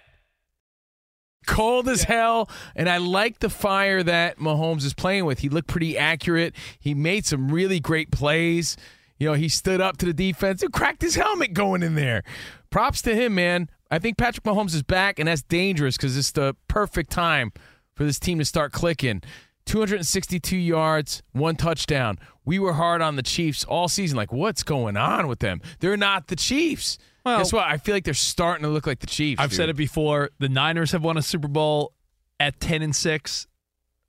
cold 1.46 1.88
as 1.88 2.02
hell, 2.02 2.50
and 2.74 2.88
I 2.88 2.98
like 2.98 3.38
the 3.38 3.48
fire 3.50 4.02
that 4.02 4.38
Mahomes 4.38 4.84
is 4.84 4.92
playing 4.94 5.24
with. 5.24 5.38
He 5.38 5.48
looked 5.48 5.68
pretty 5.68 5.96
accurate. 5.96 6.54
He 6.78 6.94
made 6.94 7.24
some 7.26 7.50
really 7.50 7.80
great 7.80 8.10
plays. 8.10 8.76
You 9.20 9.28
know, 9.28 9.34
he 9.34 9.48
stood 9.48 9.80
up 9.80 9.98
to 9.98 10.06
the 10.06 10.12
defense 10.14 10.62
and 10.62 10.72
cracked 10.72 11.02
his 11.02 11.14
helmet 11.14 11.52
going 11.52 11.82
in 11.84 11.94
there. 11.94 12.24
Props 12.70 13.02
to 13.02 13.14
him, 13.14 13.34
man. 13.36 13.68
I 13.90 13.98
think 14.00 14.16
Patrick 14.18 14.44
Mahomes 14.44 14.74
is 14.74 14.82
back, 14.82 15.18
and 15.18 15.28
that's 15.28 15.42
dangerous 15.42 15.96
because 15.96 16.16
it's 16.16 16.32
the 16.32 16.56
perfect 16.68 17.10
time 17.10 17.52
for 17.94 18.04
this 18.04 18.18
team 18.18 18.38
to 18.38 18.44
start 18.44 18.72
clicking. 18.72 19.22
262 19.66 20.56
yards, 20.56 21.22
one 21.32 21.54
touchdown. 21.56 22.18
We 22.44 22.58
were 22.58 22.72
hard 22.72 23.02
on 23.02 23.16
the 23.16 23.22
Chiefs 23.22 23.62
all 23.64 23.88
season. 23.88 24.16
Like, 24.16 24.32
what's 24.32 24.62
going 24.62 24.96
on 24.96 25.28
with 25.28 25.38
them? 25.40 25.60
They're 25.80 25.96
not 25.96 26.26
the 26.28 26.36
Chiefs. 26.36 26.98
Well- 27.24 27.38
Guess 27.38 27.52
what? 27.52 27.66
I 27.66 27.76
feel 27.76 27.94
like 27.94 28.04
they're 28.04 28.14
starting 28.14 28.62
to 28.64 28.70
look 28.70 28.86
like 28.86 29.00
the 29.00 29.06
Chiefs. 29.06 29.40
I've 29.40 29.52
said 29.52 29.68
it 29.68 29.76
before. 29.76 30.30
The 30.38 30.48
Niners 30.48 30.92
have 30.92 31.04
won 31.04 31.16
a 31.18 31.22
Super 31.22 31.48
Bowl 31.48 31.92
at 32.40 32.58
ten 32.60 32.82
and 32.82 32.96
six. 32.96 33.46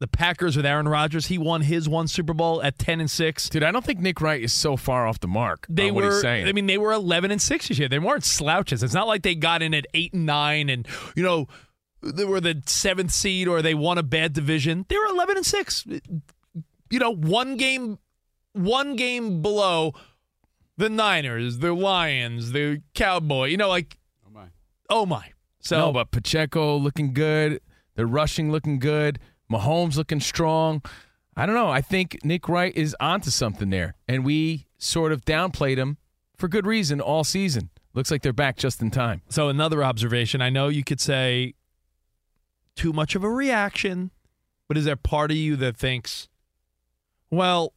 The 0.02 0.08
Packers 0.08 0.58
with 0.58 0.66
Aaron 0.66 0.88
Rodgers, 0.88 1.28
he 1.28 1.38
won 1.38 1.62
his 1.62 1.88
one 1.88 2.08
Super 2.08 2.34
Bowl 2.34 2.60
at 2.64 2.80
ten 2.80 3.00
and 3.00 3.10
six. 3.10 3.48
Dude, 3.50 3.62
I 3.62 3.70
don't 3.72 3.86
think 3.86 4.00
Nick 4.00 4.20
Wright 4.20 4.42
is 4.42 4.52
so 4.52 4.76
far 4.76 5.06
off 5.06 5.20
the 5.20 5.28
mark. 5.28 5.68
They 5.70 5.90
on 5.90 5.94
what 5.96 6.04
were. 6.04 6.12
he's 6.14 6.22
saying. 6.22 6.48
I 6.48 6.54
mean, 6.54 6.66
they 6.66 6.80
were 6.80 6.92
eleven 6.92 7.30
and 7.30 7.40
six 7.40 7.68
this 7.68 7.78
year. 7.78 7.88
They 7.88 8.00
weren't 8.00 8.24
slouches. 8.24 8.82
It's 8.82 8.96
not 8.96 9.06
like 9.08 9.22
they 9.22 9.36
got 9.36 9.62
in 9.62 9.76
at 9.76 9.86
eight 9.94 10.12
and 10.14 10.26
nine, 10.26 10.70
and 10.70 10.88
you 11.16 11.22
know 11.22 11.48
they 12.02 12.26
were 12.26 12.42
the 12.42 12.64
seventh 12.66 13.12
seed 13.12 13.48
or 13.48 13.62
they 13.62 13.76
won 13.76 14.00
a 14.00 14.04
bad 14.04 14.34
division. 14.34 14.88
They 14.90 14.98
were 14.98 15.06
eleven 15.06 15.38
and 15.38 15.46
six. 15.46 15.86
You 16.90 17.00
know, 17.00 17.14
one 17.14 17.56
game, 17.58 18.00
one 18.54 18.96
game 18.96 19.44
below 19.44 19.94
the 20.78 20.90
Niners, 20.90 21.60
the 21.60 21.74
Lions, 21.74 22.54
the 22.54 22.82
Cowboy. 22.96 23.50
You 23.50 23.58
know, 23.58 23.70
like 23.70 24.00
Oh 24.26 24.32
my. 24.34 24.46
oh 24.90 25.06
my. 25.06 25.32
So 25.60 25.78
no, 25.78 25.92
but 25.94 26.10
Pacheco 26.10 26.76
looking 26.76 27.14
good. 27.14 27.62
The 27.94 28.08
rushing 28.08 28.52
looking 28.52 28.80
good. 28.80 29.20
Mahomes 29.52 29.98
looking 29.98 30.20
strong. 30.20 30.82
I 31.36 31.46
don't 31.46 31.56
know. 31.56 31.70
I 31.70 31.82
think 31.82 32.20
Nick 32.24 32.50
Wright 32.50 32.76
is 32.76 32.96
onto 33.00 33.30
something 33.30 33.70
there, 33.70 33.96
and 34.08 34.26
we 34.26 34.68
sort 34.78 35.12
of 35.12 35.24
downplayed 35.26 35.78
him 35.78 35.98
for 36.38 36.48
good 36.48 36.66
reason 36.66 37.00
all 37.00 37.24
season. 37.24 37.70
Looks 37.94 38.12
like 38.12 38.22
they're 38.22 38.34
back 38.34 38.58
just 38.58 38.82
in 38.82 38.92
time. 38.92 39.22
So 39.30 39.50
another 39.50 39.84
observation. 39.84 40.42
I 40.42 40.50
know 40.50 40.70
you 40.70 40.84
could 40.84 41.02
say 41.02 41.56
too 42.76 42.94
much 42.94 43.16
of 43.16 43.24
a 43.24 43.30
reaction, 43.30 44.12
but 44.68 44.78
is 44.78 44.86
there 44.86 44.96
part 44.96 45.32
of 45.32 45.38
you 45.38 45.56
that 45.58 45.76
thinks, 45.78 46.30
well, 47.30 47.74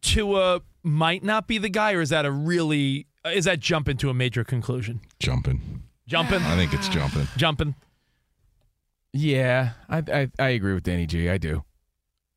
Tua 0.00 0.60
might 0.82 1.24
not 1.24 1.48
be 1.48 1.58
the 1.58 1.68
guy, 1.68 1.92
or 1.92 2.00
is 2.00 2.10
that 2.10 2.24
a 2.24 2.30
really 2.30 3.06
is 3.24 3.44
that 3.46 3.58
jumping 3.58 3.96
to 3.98 4.10
a 4.10 4.14
major 4.14 4.44
conclusion? 4.44 5.00
Jumping. 5.18 5.82
Jumping, 6.06 6.42
I 6.42 6.54
think 6.54 6.72
it's 6.72 6.88
jumping. 6.88 7.26
jumping. 7.36 7.74
Yeah, 9.16 9.70
I 9.88 9.98
I, 9.98 10.28
I 10.38 10.48
agree 10.50 10.74
with 10.74 10.82
Danny 10.84 11.06
G. 11.06 11.28
I 11.30 11.38
do, 11.38 11.64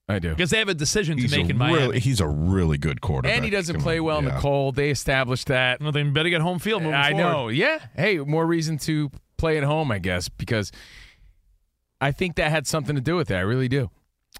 I 0.07 0.19
do. 0.19 0.29
Because 0.29 0.49
they 0.51 0.59
have 0.59 0.69
a 0.69 0.73
decision 0.73 1.17
to 1.17 1.21
He's 1.23 1.31
make 1.31 1.47
a 1.47 1.49
in 1.49 1.57
Miami. 1.57 1.77
really, 1.79 1.99
he's 1.99 2.19
a 2.21 2.27
really 2.27 2.77
good 2.77 3.01
quarterback. 3.01 3.35
And 3.35 3.43
he 3.45 3.51
doesn't 3.51 3.75
Come 3.77 3.83
play 3.83 3.99
on. 3.99 4.05
well 4.05 4.19
in 4.19 4.25
the 4.25 4.31
cold. 4.31 4.75
They 4.75 4.89
established 4.91 5.47
that. 5.47 5.81
well, 5.81 5.91
they 5.91 6.03
better 6.03 6.29
get 6.29 6.41
home 6.41 6.59
field. 6.59 6.83
I 6.83 7.11
forward. 7.11 7.17
know. 7.23 7.47
Yeah. 7.49 7.79
Hey, 7.95 8.17
more 8.19 8.45
reason 8.45 8.77
to 8.79 9.09
play 9.37 9.57
at 9.57 9.63
home, 9.63 9.91
I 9.91 9.99
guess, 9.99 10.29
because 10.29 10.71
I 12.01 12.11
think 12.11 12.35
that 12.35 12.51
had 12.51 12.67
something 12.67 12.95
to 12.95 13.01
do 13.01 13.15
with 13.15 13.29
it. 13.31 13.35
I 13.35 13.41
really 13.41 13.67
do. 13.67 13.89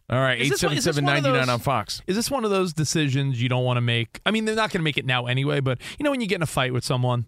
All 0.10 0.20
right, 0.20 0.40
Is 0.40 0.48
eight 0.48 0.50
this 0.52 0.64
one- 0.64 0.70
seven 0.72 0.78
is 0.78 0.84
this 0.86 0.96
seven 0.96 1.06
one 1.06 1.18
of 1.18 1.24
ninety 1.24 1.38
nine 1.38 1.48
those- 1.48 1.54
on 1.54 1.60
Fox. 1.60 2.02
Is 2.08 2.16
this 2.16 2.32
one 2.32 2.44
of 2.46 2.52
those 2.52 2.74
decisions 2.74 3.42
you 3.42 3.50
don't 3.50 3.64
want 3.64 3.78
to 3.78 3.82
make? 3.82 4.20
I 4.26 4.32
mean, 4.32 4.46
they're 4.46 4.56
not 4.56 4.72
going 4.72 4.80
to 4.80 4.84
make 4.84 4.98
it 4.98 5.06
now 5.06 5.26
anyway, 5.28 5.60
but 5.60 5.80
you 6.00 6.04
know, 6.04 6.12
when 6.12 6.22
you 6.22 6.28
get 6.28 6.36
in 6.38 6.42
a 6.44 6.48
fight 6.48 6.74
with 6.74 6.84
someone, 6.84 7.28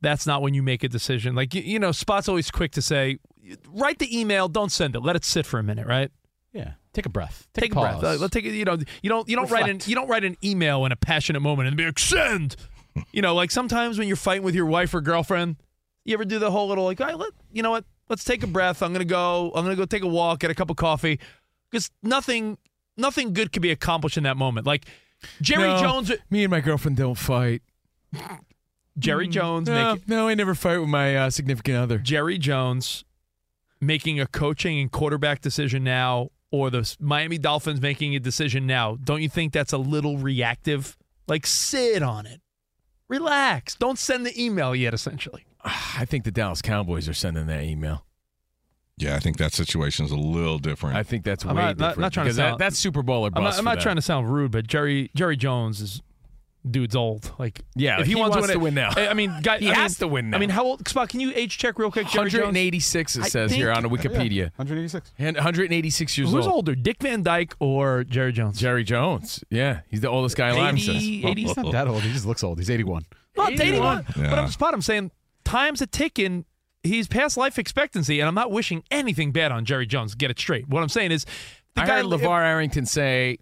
that's 0.00 0.26
not 0.26 0.42
when 0.42 0.52
you 0.54 0.62
make 0.64 0.82
a 0.82 0.88
decision. 0.88 1.34
Like, 1.36 1.54
you, 1.54 1.62
you 1.62 1.78
know, 1.78 1.92
Spot's 1.92 2.28
always 2.28 2.50
quick 2.50 2.72
to 2.72 2.82
say, 2.82 3.18
write 3.68 3.98
the 3.98 4.18
email, 4.18 4.48
don't 4.48 4.72
send 4.72 4.96
it, 4.96 5.00
let 5.00 5.16
it 5.16 5.24
sit 5.24 5.46
for 5.46 5.58
a 5.58 5.62
minute, 5.62 5.86
right? 5.86 6.10
Yeah. 6.52 6.72
Take 6.92 7.06
a 7.06 7.08
breath. 7.08 7.48
Take, 7.54 7.64
Take, 7.64 7.72
a 7.72 7.80
breath. 7.80 8.04
Uh, 8.04 8.16
let's 8.16 8.32
take 8.32 8.44
it. 8.44 8.52
You 8.52 8.64
know, 8.66 8.76
you 9.02 9.08
don't 9.08 9.28
you 9.28 9.34
don't 9.34 9.50
write 9.50 9.68
an 9.68 9.80
you 9.86 9.94
don't 9.94 10.08
write 10.08 10.24
an 10.24 10.36
email 10.44 10.84
in 10.84 10.92
a 10.92 10.96
passionate 10.96 11.40
moment 11.40 11.68
and 11.68 11.76
be 11.76 11.86
like 11.86 11.98
send. 11.98 12.56
you 13.12 13.22
know, 13.22 13.34
like 13.34 13.50
sometimes 13.50 13.98
when 13.98 14.08
you're 14.08 14.16
fighting 14.16 14.42
with 14.42 14.54
your 14.54 14.66
wife 14.66 14.92
or 14.92 15.00
girlfriend, 15.00 15.56
you 16.04 16.12
ever 16.12 16.26
do 16.26 16.38
the 16.38 16.50
whole 16.50 16.68
little 16.68 16.84
like, 16.84 17.00
all 17.00 17.06
right, 17.06 17.16
let 17.16 17.32
you 17.50 17.62
know 17.62 17.70
what? 17.70 17.84
Let's 18.10 18.24
take 18.24 18.42
a 18.42 18.46
breath. 18.46 18.82
I'm 18.82 18.92
gonna 18.92 19.06
go. 19.06 19.52
I'm 19.54 19.64
gonna 19.64 19.76
go 19.76 19.86
take 19.86 20.02
a 20.02 20.08
walk, 20.08 20.40
get 20.40 20.50
a 20.50 20.54
cup 20.54 20.68
of 20.68 20.76
coffee, 20.76 21.18
because 21.70 21.90
nothing 22.02 22.58
nothing 22.98 23.32
good 23.32 23.52
could 23.52 23.62
be 23.62 23.70
accomplished 23.70 24.18
in 24.18 24.24
that 24.24 24.36
moment. 24.36 24.66
Like 24.66 24.84
Jerry 25.40 25.68
No, 25.68 25.80
Jones. 25.80 26.12
Me 26.28 26.44
and 26.44 26.50
my 26.50 26.60
girlfriend 26.60 26.98
don't 26.98 27.16
fight. 27.16 27.62
Jerry 28.98 29.28
Jones 29.28 29.68
No, 29.68 29.94
making 29.94 30.04
no, 30.08 30.28
I 30.28 30.34
never 30.34 30.54
fight 30.54 30.76
with 30.76 30.90
my 30.90 31.16
uh, 31.16 31.30
significant 31.30 31.78
other. 31.78 31.96
Jerry 31.96 32.36
Jones 32.36 33.04
making 33.82 34.18
a 34.20 34.26
coaching 34.26 34.78
and 34.80 34.90
quarterback 34.90 35.40
decision 35.42 35.84
now, 35.84 36.30
or 36.50 36.70
the 36.70 36.96
Miami 37.00 37.36
Dolphins 37.36 37.80
making 37.82 38.14
a 38.16 38.20
decision 38.20 38.66
now. 38.66 38.96
Don't 39.02 39.20
you 39.20 39.28
think 39.28 39.52
that's 39.52 39.72
a 39.74 39.78
little 39.78 40.16
reactive? 40.16 40.96
Like 41.28 41.44
sit 41.46 42.02
on 42.02 42.24
it, 42.26 42.40
relax. 43.08 43.74
Don't 43.74 43.98
send 43.98 44.24
the 44.24 44.42
email 44.42 44.74
yet. 44.74 44.94
Essentially, 44.94 45.44
I 45.64 46.04
think 46.06 46.24
the 46.24 46.30
Dallas 46.30 46.62
Cowboys 46.62 47.08
are 47.08 47.14
sending 47.14 47.46
that 47.48 47.64
email. 47.64 48.06
Yeah, 48.98 49.16
I 49.16 49.18
think 49.20 49.38
that 49.38 49.52
situation 49.52 50.04
is 50.04 50.12
a 50.12 50.16
little 50.16 50.58
different. 50.58 50.96
I 50.96 51.02
think 51.02 51.24
that's 51.24 51.44
way 51.44 51.50
I'm 51.50 51.56
not- 51.56 51.62
not- 51.64 51.76
different. 51.78 51.98
not 52.00 52.12
trying 52.12 52.24
to 52.24 52.28
because 52.28 52.36
that- 52.36 52.48
sound- 52.50 52.60
that's 52.60 52.78
Super 52.78 53.02
Bowl 53.02 53.26
or 53.26 53.30
bust. 53.30 53.38
I'm 53.38 53.44
not, 53.44 53.58
I'm 53.58 53.64
not 53.76 53.82
trying 53.82 53.96
to 53.96 54.02
sound 54.02 54.32
rude, 54.32 54.52
but 54.52 54.66
Jerry 54.66 55.10
Jerry 55.14 55.36
Jones 55.36 55.80
is 55.80 56.02
dude's 56.68 56.94
old. 56.96 57.32
Like, 57.38 57.60
Yeah, 57.74 58.00
if 58.00 58.06
he, 58.06 58.12
he 58.12 58.20
wants, 58.20 58.36
wants 58.36 58.48
to 58.48 58.52
to 58.54 58.58
win, 58.58 58.74
win 58.74 58.74
now. 58.74 58.90
I 58.96 59.08
I 59.08 59.14
mean, 59.14 59.34
guy, 59.42 59.58
He 59.60 59.70
I 59.70 59.74
has 59.74 60.00
mean- 60.00 60.08
to 60.08 60.12
win 60.12 60.30
now. 60.30 60.36
I 60.36 60.40
mean, 60.40 60.50
how 60.50 60.64
old? 60.64 60.86
Spot, 60.88 61.08
can 61.08 61.20
you 61.20 61.32
age 61.34 61.58
check 61.58 61.78
real 61.78 61.90
quick? 61.90 62.06
186 62.06 63.16
it 63.16 63.22
I 63.24 63.28
says 63.28 63.52
here 63.52 63.70
on 63.72 63.84
Wikipedia. 63.84 64.50
186. 64.56 65.12
And 65.18 65.36
186 65.36 66.18
years 66.18 66.30
Who's 66.30 66.46
old. 66.46 66.54
older, 66.54 66.74
Dick 66.74 67.02
Van 67.02 67.22
Dyke 67.22 67.54
or 67.58 68.04
Jerry 68.04 68.32
Jones? 68.32 68.58
Jerry 68.58 68.84
Jones. 68.84 69.42
Yeah, 69.50 69.80
he's 69.88 70.00
the 70.00 70.08
oldest 70.08 70.36
guy 70.36 70.48
alive. 70.48 70.78
says. 70.78 70.88
80, 70.96 71.26
80 71.26 71.42
He's 71.42 71.56
not 71.56 71.72
that 71.72 71.88
old. 71.88 72.02
He 72.02 72.12
just 72.12 72.26
looks 72.26 72.42
old. 72.44 72.58
He's 72.58 72.70
81. 72.70 73.04
No, 73.36 73.46
it's 73.46 73.60
81. 73.60 74.04
But 74.16 74.38
I'm 74.38 74.48
spot. 74.48 74.74
I'm 74.74 74.82
saying 74.82 75.10
time's 75.44 75.80
a 75.82 75.86
ticking. 75.86 76.44
He's 76.84 77.06
past 77.06 77.36
life 77.36 77.58
expectancy, 77.58 78.18
and 78.20 78.28
I'm 78.28 78.34
not 78.34 78.50
wishing 78.50 78.82
anything 78.90 79.30
bad 79.32 79.52
on 79.52 79.64
Jerry 79.64 79.86
Jones. 79.86 80.14
Get 80.16 80.30
it 80.30 80.38
straight. 80.38 80.68
What 80.68 80.82
I'm 80.82 80.88
saying 80.88 81.12
is, 81.12 81.24
the 81.74 81.82
I 81.82 81.86
guy 81.86 81.96
heard 81.98 82.06
LeVar 82.06 82.42
Arrington 82.44 82.86
say, 82.86 83.38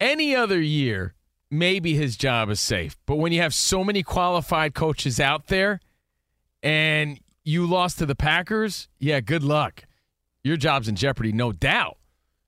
any 0.00 0.34
other 0.34 0.60
year, 0.60 1.14
maybe 1.52 1.94
his 1.94 2.16
job 2.16 2.48
is 2.50 2.60
safe. 2.60 2.96
But 3.06 3.16
when 3.16 3.30
you 3.30 3.42
have 3.42 3.54
so 3.54 3.84
many 3.84 4.02
qualified 4.02 4.74
coaches 4.74 5.20
out 5.20 5.48
there 5.48 5.80
and 6.62 7.20
you 7.44 7.66
lost 7.66 7.98
to 7.98 8.06
the 8.06 8.16
Packers, 8.16 8.88
yeah, 8.98 9.20
good 9.20 9.44
luck. 9.44 9.84
Your 10.42 10.56
job's 10.56 10.88
in 10.88 10.96
jeopardy, 10.96 11.30
no 11.30 11.52
doubt. 11.52 11.98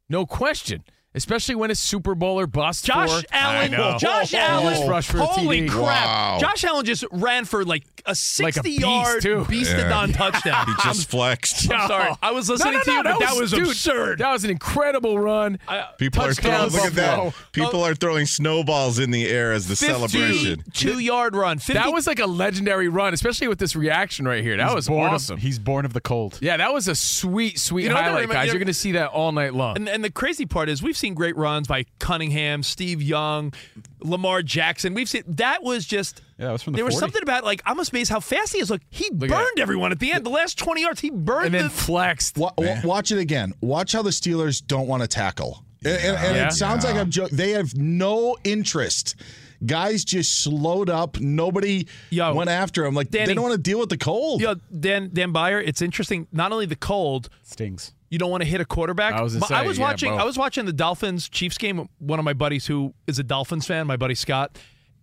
No 0.08 0.26
question. 0.26 0.82
Especially 1.16 1.54
when 1.54 1.70
it's 1.70 1.78
Super 1.80 2.14
Bowl 2.16 2.40
or 2.40 2.46
bust. 2.48 2.84
Josh 2.84 3.08
for, 3.22 3.26
Allen. 3.30 3.70
Josh 4.00 4.34
Oh, 4.34 4.38
Allen. 4.38 4.74
just 4.74 4.88
rushed 4.88 5.10
for 5.12 5.18
holy 5.18 5.60
TD. 5.62 5.70
crap! 5.70 6.06
Wow. 6.06 6.38
Josh 6.40 6.64
Allen 6.64 6.84
just 6.84 7.04
ran 7.12 7.44
for 7.44 7.64
like 7.64 7.84
a 8.06 8.10
Like 8.40 8.56
a 8.56 8.62
beast, 8.62 8.80
sixty-yard 8.82 9.22
too. 9.22 9.44
beast-a-don 9.48 10.12
touchdown. 10.12 10.66
He 10.66 10.72
just 10.82 11.08
flexed. 11.08 11.70
I'm 11.72 11.88
sorry. 11.88 12.12
I 12.20 12.32
was 12.32 12.48
listening 12.50 12.72
No, 12.74 12.78
no, 12.78 12.84
to 12.84 12.90
you, 12.90 13.02
no, 13.04 13.12
but 13.12 13.20
that 13.20 13.36
was, 13.40 13.50
dude, 13.52 13.68
absurd. 13.68 14.18
That 14.18 14.30
was 14.32 14.44
an 14.44 14.50
incredible 14.50 15.18
run. 15.18 15.58
People 15.98 16.22
are 16.24 16.34
throwing. 16.34 16.70
Look 16.70 16.84
at 16.84 16.94
that. 16.94 17.32
People 17.52 17.82
are 17.84 17.94
throwing 17.94 18.26
snowballs 18.26 18.98
in 18.98 19.10
the 19.12 19.28
air 19.28 19.52
as 19.52 19.68
the 19.68 19.76
celebration. 19.76 20.64
Two-yard 20.72 21.36
run. 21.36 21.58
50, 21.58 21.74
That 21.74 21.92
was 21.92 22.06
like 22.06 22.18
a 22.18 22.26
legendary 22.26 22.88
run, 22.88 23.14
especially 23.14 23.46
with 23.48 23.58
this 23.58 23.76
reaction 23.76 24.26
right 24.26 24.42
here. 24.42 24.56
That 24.56 24.66
He's 24.66 24.74
was 24.74 24.88
born 24.88 25.06
of- 25.08 25.14
awesome. 25.14 25.38
he's 25.38 25.58
born 25.58 25.84
of 25.84 25.92
the 25.92 26.00
cold. 26.00 26.38
Yeah, 26.42 26.56
that 26.56 26.72
was 26.74 26.88
a 26.88 26.94
sweet, 26.94 27.58
sweet 27.60 27.84
You 27.84 27.88
know 27.90 27.94
highlight, 27.96 28.22
remi- 28.22 28.34
guys. 28.34 28.42
you 28.42 28.46
know- 28.48 28.52
You're 28.54 28.58
going 28.58 28.66
to 28.66 28.74
see 28.74 28.92
that 28.92 29.10
all 29.10 29.30
night 29.32 29.54
long. 29.54 29.76
And, 29.76 29.88
and 29.88 30.02
the 30.04 30.10
crazy 30.10 30.44
part 30.46 30.68
is 30.68 30.82
we've 30.82 30.96
seen 30.96 31.03
great 31.12 31.36
runs 31.36 31.68
by 31.68 31.84
Cunningham, 31.98 32.62
Steve 32.62 33.02
Young, 33.02 33.52
Lamar 34.00 34.40
Jackson. 34.42 34.94
We've 34.94 35.08
seen 35.08 35.24
that 35.26 35.62
was 35.62 35.84
just 35.84 36.22
Yeah, 36.38 36.46
that 36.46 36.52
was 36.52 36.62
from 36.62 36.72
the 36.72 36.76
there 36.78 36.84
was 36.86 36.98
something 36.98 37.20
about 37.22 37.44
like 37.44 37.60
I'm 37.66 37.78
amazed 37.78 38.08
how 38.10 38.20
fast 38.20 38.54
he 38.54 38.60
is. 38.60 38.70
Look, 38.70 38.80
he 38.88 39.10
Look 39.12 39.28
burned 39.28 39.58
everyone 39.58 39.92
at 39.92 39.98
the 39.98 40.12
end. 40.12 40.24
The 40.24 40.30
last 40.30 40.56
20 40.56 40.80
yards, 40.80 41.00
he 41.00 41.10
burned 41.10 41.46
and 41.46 41.54
then 41.54 41.62
the 41.64 41.68
flexed. 41.70 42.38
Wa- 42.38 42.52
wa- 42.56 42.76
watch 42.84 43.12
it 43.12 43.18
again. 43.18 43.52
Watch 43.60 43.92
how 43.92 44.00
the 44.00 44.08
Steelers 44.10 44.66
don't 44.66 44.86
want 44.86 45.02
to 45.02 45.08
tackle. 45.08 45.62
And, 45.84 45.98
and- 46.02 46.16
and 46.16 46.36
Yeah. 46.36 46.46
it 46.46 46.52
sounds 46.52 46.84
like 46.84 46.94
I'm 46.96 47.10
joking. 47.10 47.36
They 47.36 47.50
have 47.50 47.76
no 47.76 48.38
interest. 48.44 49.16
Guys 49.64 50.04
just 50.04 50.42
slowed 50.42 50.90
up. 50.90 51.18
Nobody 51.20 51.86
Yo, 52.10 52.34
went 52.34 52.50
after 52.50 52.84
him. 52.84 52.94
Like 52.94 53.10
Danny- 53.10 53.26
they 53.28 53.34
don't 53.34 53.44
want 53.44 53.54
to 53.54 53.58
deal 53.62 53.78
with 53.78 53.88
the 53.88 53.96
cold. 53.96 54.40
Yo, 54.42 54.54
Dan 54.78 55.10
Dan 55.12 55.32
Byer, 55.32 55.62
it's 55.66 55.80
interesting. 55.80 56.26
Not 56.32 56.52
only 56.52 56.66
the 56.66 56.76
cold, 56.76 57.30
Stings. 57.42 57.92
You 58.14 58.18
don't 58.18 58.30
want 58.30 58.44
to 58.44 58.48
hit 58.48 58.60
a 58.60 58.64
quarterback. 58.64 59.14
I 59.14 59.22
was 59.22 59.34
gonna 59.34 59.52
I 59.52 59.66
was 59.66 59.76
yeah, 59.76 59.84
watching. 59.86 60.12
both. 60.12 60.20
I 60.20 60.24
was 60.24 60.38
watching 60.38 60.66
the 60.66 60.72
Dolphins 60.72 61.28
Chiefs 61.28 61.58
game. 61.58 61.88
One 61.98 62.20
of 62.20 62.24
my 62.24 62.32
buddies 62.32 62.64
who 62.64 62.94
is 63.08 63.18
a 63.18 63.24
Dolphins 63.24 63.66
fan, 63.66 63.88
my 63.88 63.96
buddy 63.96 64.14
Scott, 64.14 64.56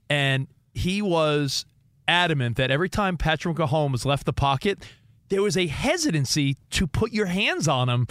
and 0.09 0.47
he 0.73 1.01
was 1.01 1.65
adamant 2.07 2.55
that 2.55 2.71
every 2.71 2.87
time 2.87 3.17
Patrick 3.17 3.57
Mahomes 3.57 4.05
left 4.05 4.25
the 4.25 4.31
pocket, 4.31 4.79
there 5.27 5.41
was 5.41 5.57
a 5.57 5.67
hesitancy 5.67 6.55
to 6.69 6.87
put 6.87 7.11
your 7.11 7.25
hands 7.25 7.67
on 7.67 7.89
him. 7.89 8.07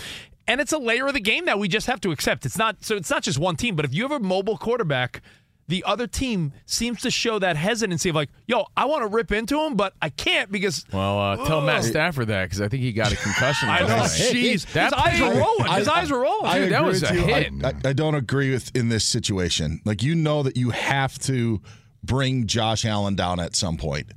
And 0.47 0.61
it's 0.61 0.73
a 0.73 0.79
layer 0.79 1.07
of 1.07 1.15
the 1.15 1.21
game 1.21 1.47
that 1.47 1.59
we 1.59 1.67
just 1.67 1.87
have 1.87 2.03
to 2.03 2.11
accept. 2.11 2.45
It's 2.45 2.59
not 2.59 2.85
so. 2.85 2.95
It's 2.97 3.09
not 3.09 3.23
just 3.23 3.39
one 3.39 3.57
team. 3.57 3.77
But 3.77 3.87
if 3.87 3.95
you 3.95 4.03
have 4.03 4.13
a 4.13 4.21
mobile 4.21 4.59
quarterback. 4.59 5.23
The 5.71 5.85
other 5.87 6.09
team 6.09 6.53
seems 6.67 7.01
to 7.03 7.13
show 7.13 7.39
that 7.39 7.57
hesitancy 7.57 8.09
of 8.09 8.17
like, 8.17 8.29
yo, 8.49 8.67
I 8.77 8.87
want 8.87 9.03
to 9.03 9.07
rip 9.07 9.31
into 9.31 9.57
him, 9.61 9.77
but 9.77 9.95
I 10.03 10.09
can't 10.09 10.51
because 10.51 10.85
Well, 10.93 11.21
uh, 11.21 11.47
tell 11.47 11.61
Matt 11.61 11.85
Stafford 11.85 12.27
that 12.27 12.47
because 12.47 12.61
I 12.61 12.67
think 12.67 12.83
he 12.83 12.93
got 12.93 13.13
a 13.13 13.17
concussion. 13.17 13.69
I 13.71 13.81
know. 13.81 14.03
Jeez, 14.03 14.67
That 14.73 14.93
his 14.93 14.93
eyes 15.01 15.21
were 15.21 15.31
play- 15.31 15.39
rolling. 15.41 15.73
His 15.79 15.89
eyes 15.89 16.11
were 16.11 16.19
rolling. 16.19 16.47
I 16.47 16.59
Dude, 16.59 16.73
that 16.73 16.85
was 16.85 17.03
a 17.09 17.15
you. 17.15 17.21
Hit. 17.21 17.53
I, 17.65 17.73
I 17.91 17.93
don't 17.93 18.17
agree 18.17 18.51
with 18.51 18.75
in 18.75 18.89
this 18.89 19.05
situation. 19.05 19.81
Like 19.85 20.03
you 20.03 20.17
know 20.17 20.43
that 20.43 20.57
you 20.57 20.71
have 20.71 21.17
to 21.21 21.63
bring 22.03 22.49
Josh 22.49 22.85
Allen 22.85 23.15
down 23.15 23.39
at 23.39 23.55
some 23.55 23.77
point. 23.77 24.11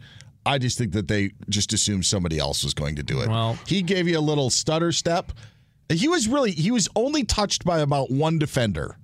I 0.48 0.58
just 0.58 0.78
think 0.78 0.94
that 0.94 1.08
they 1.08 1.34
just 1.50 1.72
assumed 1.72 2.06
somebody 2.08 2.40
else 2.40 2.64
was 2.64 2.74
going 2.74 2.96
to 2.96 3.04
do 3.04 3.22
it. 3.22 3.30
Well- 3.30 3.60
he 3.68 3.84
gave 3.84 4.08
you 4.08 4.18
a 4.18 4.22
little 4.22 4.50
stutter 4.50 4.92
step. 4.92 5.32
He 5.88 6.08
was 6.08 6.28
really 6.28 6.50
he 6.52 6.72
was 6.72 6.90
only 6.96 7.24
touched 7.24 7.64
by 7.64 7.80
about 7.80 8.10
one 8.10 8.40
defender. 8.40 8.98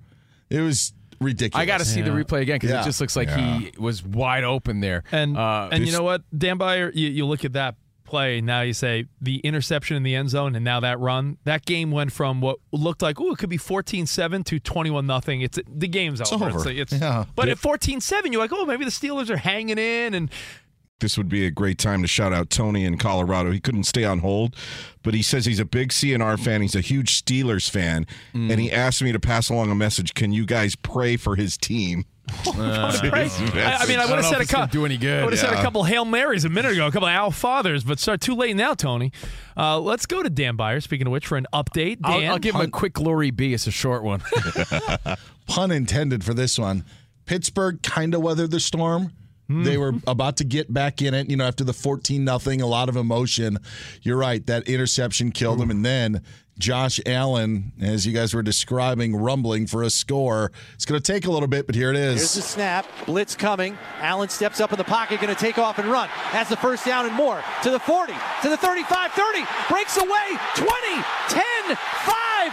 It 0.48 0.62
was 0.62 0.92
ridiculous. 1.20 1.62
I 1.62 1.66
got 1.66 1.78
to 1.78 1.84
see 1.84 2.00
the 2.02 2.10
replay 2.10 2.40
again 2.42 2.56
because 2.56 2.70
Yeah. 2.70 2.82
it 2.82 2.84
just 2.84 3.00
looks 3.00 3.16
like 3.16 3.30
he 3.30 3.72
was 3.78 4.02
wide 4.04 4.44
open 4.44 4.80
there. 4.80 5.04
And 5.12 5.36
uh, 5.36 5.68
and 5.72 5.86
you 5.86 5.92
know 5.92 6.02
what, 6.02 6.22
Dan 6.36 6.58
Byer, 6.58 6.90
you, 6.94 7.08
you 7.08 7.26
look 7.26 7.44
at 7.44 7.52
that 7.54 7.76
play 8.04 8.40
now. 8.40 8.60
You 8.62 8.72
say 8.72 9.04
the 9.20 9.36
interception 9.38 9.96
in 9.96 10.02
the 10.02 10.14
end 10.16 10.30
zone, 10.30 10.56
and 10.56 10.64
now 10.64 10.80
that 10.80 10.98
run. 10.98 11.38
That 11.44 11.64
game 11.64 11.90
went 11.92 12.10
from 12.12 12.40
what 12.40 12.58
looked 12.72 13.02
like 13.02 13.20
oh, 13.20 13.32
it 13.32 13.38
could 13.38 13.50
be 13.50 13.58
14-7 13.58 14.44
to 14.46 14.58
twenty-one 14.58 15.06
nothing. 15.06 15.42
It's 15.42 15.58
the 15.68 15.86
game's 15.88 16.20
over. 16.32 16.48
it's 16.48 16.56
over. 16.56 16.70
It's, 16.70 16.92
Yeah. 16.92 17.24
But 17.36 17.48
at 17.48 17.58
14-7, 17.58 18.32
you're 18.32 18.40
like, 18.40 18.52
oh, 18.52 18.64
maybe 18.66 18.84
the 18.84 18.90
Steelers 18.90 19.30
are 19.30 19.36
hanging 19.36 19.78
in, 19.78 20.14
and 20.14 20.30
this 21.00 21.18
would 21.18 21.28
be 21.28 21.44
a 21.46 21.50
great 21.50 21.78
time 21.78 22.02
to 22.02 22.08
shout 22.08 22.32
out 22.32 22.48
Tony 22.50 22.84
in 22.84 22.96
Colorado. 22.98 23.50
He 23.50 23.60
couldn't 23.60 23.84
stay 23.84 24.04
on 24.04 24.20
hold, 24.20 24.54
but 25.02 25.12
he 25.14 25.22
says 25.22 25.44
he's 25.46 25.60
a 25.60 25.64
big 25.64 25.90
CNR 25.90 26.38
fan. 26.38 26.62
He's 26.62 26.76
a 26.76 26.80
huge 26.80 27.22
Steelers 27.22 27.68
fan, 27.68 28.06
Mm. 28.34 28.50
and 28.52 28.60
he 28.60 28.70
asked 28.70 29.02
me 29.02 29.12
to 29.12 29.20
pass 29.20 29.48
along 29.50 29.70
a 29.70 29.74
message. 29.74 30.14
Can 30.14 30.32
you 30.32 30.46
guys 30.46 30.76
pray 30.76 31.16
for 31.16 31.36
his 31.36 31.56
team? 31.56 32.04
Right? 32.46 32.54
I, 33.54 33.78
I 33.80 33.86
mean, 33.86 33.98
I 33.98 34.04
I 34.04 34.06
would 34.06 34.16
have 34.16 34.24
said 34.24 34.40
if 34.40 34.48
a 34.48 34.52
couple. 34.52 34.66
do 34.68 34.84
any 34.86 34.96
good. 34.96 35.20
I 35.22 35.24
would 35.24 35.32
have 35.32 35.40
said 35.40 35.52
a 35.52 35.62
couple 35.62 35.82
hail 35.82 36.04
marys 36.04 36.44
a 36.44 36.48
minute 36.48 36.72
ago, 36.72 36.86
a 36.86 36.92
couple 36.92 37.08
of 37.08 37.12
Al 37.12 37.32
fathers, 37.32 37.82
but 37.82 37.98
sorry, 37.98 38.18
too 38.18 38.36
late 38.36 38.54
now, 38.54 38.72
Tony. 38.74 39.10
Uh, 39.56 39.80
let's 39.80 40.06
go 40.06 40.22
to 40.22 40.30
Dan 40.30 40.56
Byer. 40.56 40.80
Speaking 40.80 41.08
of 41.08 41.12
which, 41.12 41.26
for 41.26 41.36
an 41.36 41.48
update, 41.52 42.00
Dan, 42.00 42.24
I'll, 42.26 42.32
I'll 42.32 42.38
give 42.38 42.54
him 42.54 42.60
a 42.60 42.68
quick 42.68 42.92
glory 42.92 43.32
B. 43.32 43.52
It's 43.52 43.66
a 43.66 43.72
short 43.72 44.04
one. 44.04 44.22
pun 45.46 45.70
intended 45.72 46.22
for 46.24 46.32
this 46.34 46.56
one. 46.58 46.84
Pittsburgh 47.26 47.82
kind 47.82 48.14
of 48.14 48.22
weathered 48.22 48.50
the 48.52 48.60
storm. 48.60 49.12
Hmm. 49.50 49.64
They 49.64 49.76
were 49.76 49.94
about 50.06 50.36
to 50.36 50.44
get 50.44 50.72
back 50.72 51.02
in 51.02 51.12
it, 51.12 51.28
you 51.28 51.36
know, 51.36 51.44
after 51.44 51.64
the 51.64 51.72
14 51.72 52.24
nothing, 52.24 52.60
a 52.60 52.68
lot 52.68 52.88
of 52.88 52.94
emotion. 52.94 53.58
You're 54.00 54.16
right, 54.16 54.46
that 54.46 54.68
interception 54.68 55.32
killed 55.32 55.58
them 55.58 55.66
hmm. 55.66 55.72
and 55.72 55.84
then 55.84 56.22
Josh 56.60 57.00
Allen, 57.04 57.72
as 57.80 58.06
you 58.06 58.12
guys 58.12 58.32
were 58.32 58.42
describing, 58.42 59.16
rumbling 59.16 59.66
for 59.66 59.82
a 59.82 59.90
score. 59.90 60.52
It's 60.74 60.84
going 60.84 61.00
to 61.00 61.12
take 61.12 61.24
a 61.24 61.30
little 61.30 61.48
bit, 61.48 61.66
but 61.66 61.74
here 61.74 61.90
it 61.90 61.96
is. 61.96 62.16
Here's 62.16 62.22
is. 62.22 62.34
the 62.34 62.42
snap. 62.42 62.86
Blitz 63.06 63.34
coming. 63.34 63.76
Allen 63.98 64.28
steps 64.28 64.60
up 64.60 64.70
in 64.70 64.78
the 64.78 64.84
pocket, 64.84 65.20
going 65.20 65.34
to 65.34 65.40
take 65.40 65.58
off 65.58 65.78
and 65.78 65.90
run. 65.90 66.08
Has 66.08 66.48
the 66.48 66.56
first 66.56 66.84
down 66.84 67.06
and 67.06 67.14
more. 67.14 67.42
To 67.62 67.70
the 67.70 67.80
40, 67.80 68.12
to 68.42 68.48
the 68.50 68.58
35, 68.58 69.10
30. 69.12 69.38
Breaks 69.68 69.96
away. 69.96 70.36
20, 70.54 70.70
10, 71.28 71.42
5. 71.76 72.52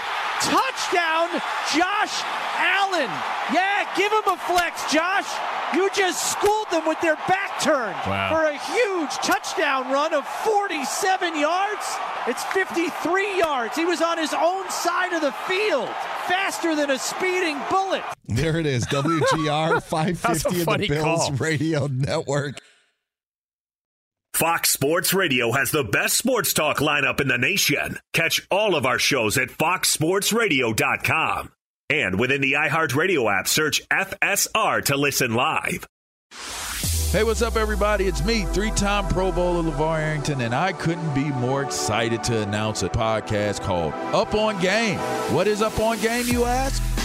Touchdown, 0.92 1.42
Josh 1.76 2.24
Allen. 2.58 3.10
Yeah, 3.54 3.86
give 3.98 4.12
him 4.12 4.24
a 4.28 4.38
flex, 4.38 4.92
Josh. 4.92 5.28
You 5.74 5.90
just 5.94 6.32
schooled 6.32 6.70
them 6.72 6.88
with 6.88 7.00
their 7.02 7.16
back 7.28 7.60
turned 7.62 7.96
Wow. 8.08 8.30
for 8.32 8.44
a 8.46 8.58
huge 8.58 9.12
touchdown 9.18 9.92
run 9.92 10.14
of 10.14 10.26
47 10.26 11.38
yards. 11.38 11.86
It's 12.28 12.44
53 12.46 13.38
yards. 13.38 13.76
He 13.76 13.84
was 13.86 14.02
on 14.02 14.18
his 14.18 14.34
own 14.34 14.70
side 14.70 15.12
of 15.14 15.22
the 15.22 15.34
field, 15.34 15.90
faster 16.28 16.74
than 16.76 16.90
a 16.92 16.98
speeding 17.00 17.58
bullet. 17.70 18.04
There 18.28 18.58
it 18.60 18.66
is. 18.66 18.86
WGR 18.88 19.84
550 19.84 20.62
of 20.62 20.78
the 20.80 20.88
Bills 20.88 21.04
call. 21.28 21.32
Radio 21.34 21.88
Network. 21.88 22.60
Fox 24.38 24.70
Sports 24.70 25.14
Radio 25.16 25.52
has 25.52 25.72
the 25.72 25.84
best 25.84 26.16
sports 26.16 26.54
talk 26.54 26.78
lineup 26.78 27.20
in 27.20 27.28
the 27.28 27.40
nation. 27.40 27.98
Catch 28.14 28.46
all 28.52 28.76
of 28.76 28.86
our 28.86 29.00
shows 29.00 29.36
at 29.36 29.50
foxsportsradio.com. 29.50 31.52
And 31.90 32.20
within 32.20 32.42
the 32.42 32.54
iHeartRadio 32.54 33.36
app, 33.36 33.48
search 33.48 33.82
FSR 33.90 34.86
to 34.86 34.96
listen 34.96 35.34
live. 35.34 35.88
Hey, 37.12 37.24
what's 37.24 37.42
up, 37.42 37.56
everybody? 37.56 38.06
It's 38.06 38.24
me, 38.24 38.44
three 38.44 38.70
time 38.70 39.08
Pro 39.08 39.32
Bowler 39.32 39.72
LeVar 39.72 40.02
Arrington, 40.02 40.42
and 40.42 40.54
I 40.54 40.72
couldn't 40.72 41.16
be 41.16 41.32
more 41.32 41.64
excited 41.64 42.24
to 42.26 42.44
announce 42.44 42.84
a 42.84 42.90
podcast 42.90 43.62
called 43.62 43.94
Up 44.14 44.36
on 44.36 44.62
Game. 44.62 45.00
What 45.34 45.48
is 45.48 45.64
Up 45.64 45.80
on 45.80 46.00
Game, 46.00 46.28
you 46.28 46.46
ask? 46.46 46.84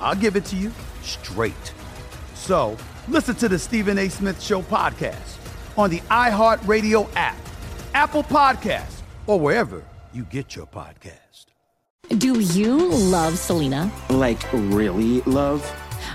I'll 0.00 0.14
give 0.14 0.36
it 0.36 0.44
to 0.46 0.56
you 0.56 0.72
straight. 1.02 1.72
So 2.34 2.76
listen 3.08 3.34
to 3.36 3.48
the 3.48 3.58
Stephen 3.58 3.98
A. 3.98 4.08
Smith 4.08 4.40
Show 4.40 4.62
podcast 4.62 5.36
on 5.76 5.90
the 5.90 6.00
iHeartRadio 6.10 7.08
app, 7.16 7.36
Apple 7.94 8.22
Podcasts, 8.22 9.00
or 9.26 9.38
wherever 9.38 9.82
you 10.12 10.24
get 10.24 10.56
your 10.56 10.66
podcast. 10.66 11.46
Do 12.18 12.40
you 12.40 12.88
love 12.88 13.36
Selena? 13.36 13.90
Like, 14.10 14.40
really 14.52 15.20
love? 15.22 15.68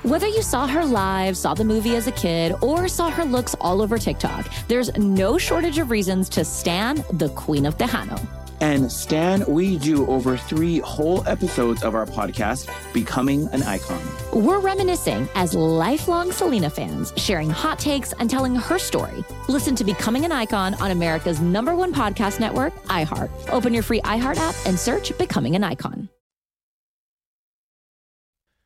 Whether 0.04 0.28
you 0.28 0.42
saw 0.42 0.66
her 0.68 0.86
live, 0.86 1.36
saw 1.36 1.54
the 1.54 1.64
movie 1.64 1.96
as 1.96 2.08
a 2.08 2.12
kid, 2.14 2.56
or 2.62 2.88
saw 2.88 3.10
her 3.12 3.26
looks 3.26 3.56
all 3.60 3.82
over 3.82 3.98
TikTok, 3.98 4.48
there's 4.68 4.96
no 4.98 5.38
shortage 5.38 5.78
of 5.78 5.92
reasons 5.92 6.30
to 6.30 6.46
stan 6.46 7.04
the 7.12 7.30
Queen 7.30 7.66
of 7.66 7.78
Tejano. 7.78 8.20
And 8.62 8.92
Stan, 8.92 9.44
we 9.48 9.80
do 9.80 10.06
over 10.06 10.38
three 10.38 10.80
whole 10.80 11.28
episodes 11.28 11.84
of 11.84 11.96
our 11.96 12.06
podcast, 12.06 12.70
Becoming 12.94 13.48
an 13.50 13.64
Icon. 13.64 14.00
We're 14.32 14.60
reminiscing 14.60 15.28
as 15.34 15.56
lifelong 15.56 16.32
Selena 16.32 16.70
fans, 16.70 17.12
sharing 17.18 17.50
hot 17.50 17.80
takes 17.80 18.14
and 18.14 18.30
telling 18.30 18.56
her 18.56 18.78
story. 18.78 19.26
Listen 19.50 19.76
to 19.76 19.84
Becoming 19.84 20.26
an 20.26 20.32
Icon 20.32 20.76
on 20.76 20.92
America's 20.92 21.42
number 21.42 21.76
one 21.76 21.92
podcast 21.92 22.40
network, 22.40 22.76
iHeart. 22.86 23.32
Open 23.50 23.74
your 23.74 23.84
free 23.84 24.02
iHeart 24.02 24.38
app 24.38 24.56
and 24.68 24.80
search 24.80 25.18
Becoming 25.18 25.56
an 25.56 25.64
Icon. 25.64 26.08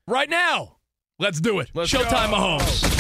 Right 0.07 0.29
now, 0.29 0.75
let's 1.19 1.39
do 1.39 1.59
it. 1.59 1.71
Showtime 1.73 2.29
Mahomes. 2.31 2.94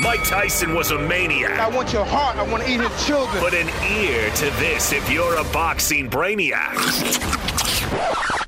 Mike 0.00 0.24
Tyson 0.24 0.74
was 0.74 0.90
a 0.92 0.98
maniac. 0.98 1.58
I 1.60 1.68
want 1.68 1.92
your 1.92 2.04
heart. 2.04 2.36
I 2.36 2.42
want 2.42 2.64
to 2.64 2.70
eat 2.70 2.80
his 2.80 3.06
children. 3.06 3.42
Put 3.42 3.54
an 3.54 3.68
ear 3.92 4.30
to 4.30 4.44
this 4.58 4.92
if 4.92 5.10
you're 5.10 5.36
a 5.36 5.44
boxing 5.44 6.08
brainiac. 6.08 6.74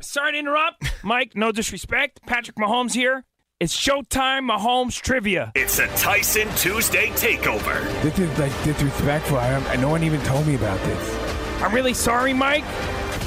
Sorry 0.03 0.33
to 0.33 0.39
interrupt. 0.39 0.85
Mike, 1.05 1.33
no 1.37 1.53
disrespect. 1.53 2.21
Patrick 2.27 2.57
Mahomes 2.57 2.95
here. 2.95 3.25
It's 3.61 3.77
Showtime 3.77 4.51
Mahomes 4.51 5.01
Trivia. 5.01 5.53
It's 5.55 5.79
a 5.79 5.87
Tyson 5.89 6.49
Tuesday 6.57 7.09
takeover. 7.11 7.83
This 8.03 8.19
is 8.19 8.39
like 8.39 8.53
disrespectful. 8.65 9.37
I, 9.39 9.53
I, 9.55 9.77
no 9.77 9.89
one 9.89 10.03
even 10.03 10.21
told 10.23 10.47
me 10.47 10.55
about 10.57 10.81
this. 10.85 11.63
I'm 11.63 11.73
really 11.75 11.95
sorry, 11.95 12.33
Mike. 12.33 12.65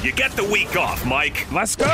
You 0.02 0.12
get 0.12 0.32
the 0.32 0.44
week 0.44 0.76
off, 0.76 1.06
Mike. 1.06 1.50
Let's 1.52 1.74
go. 1.76 1.86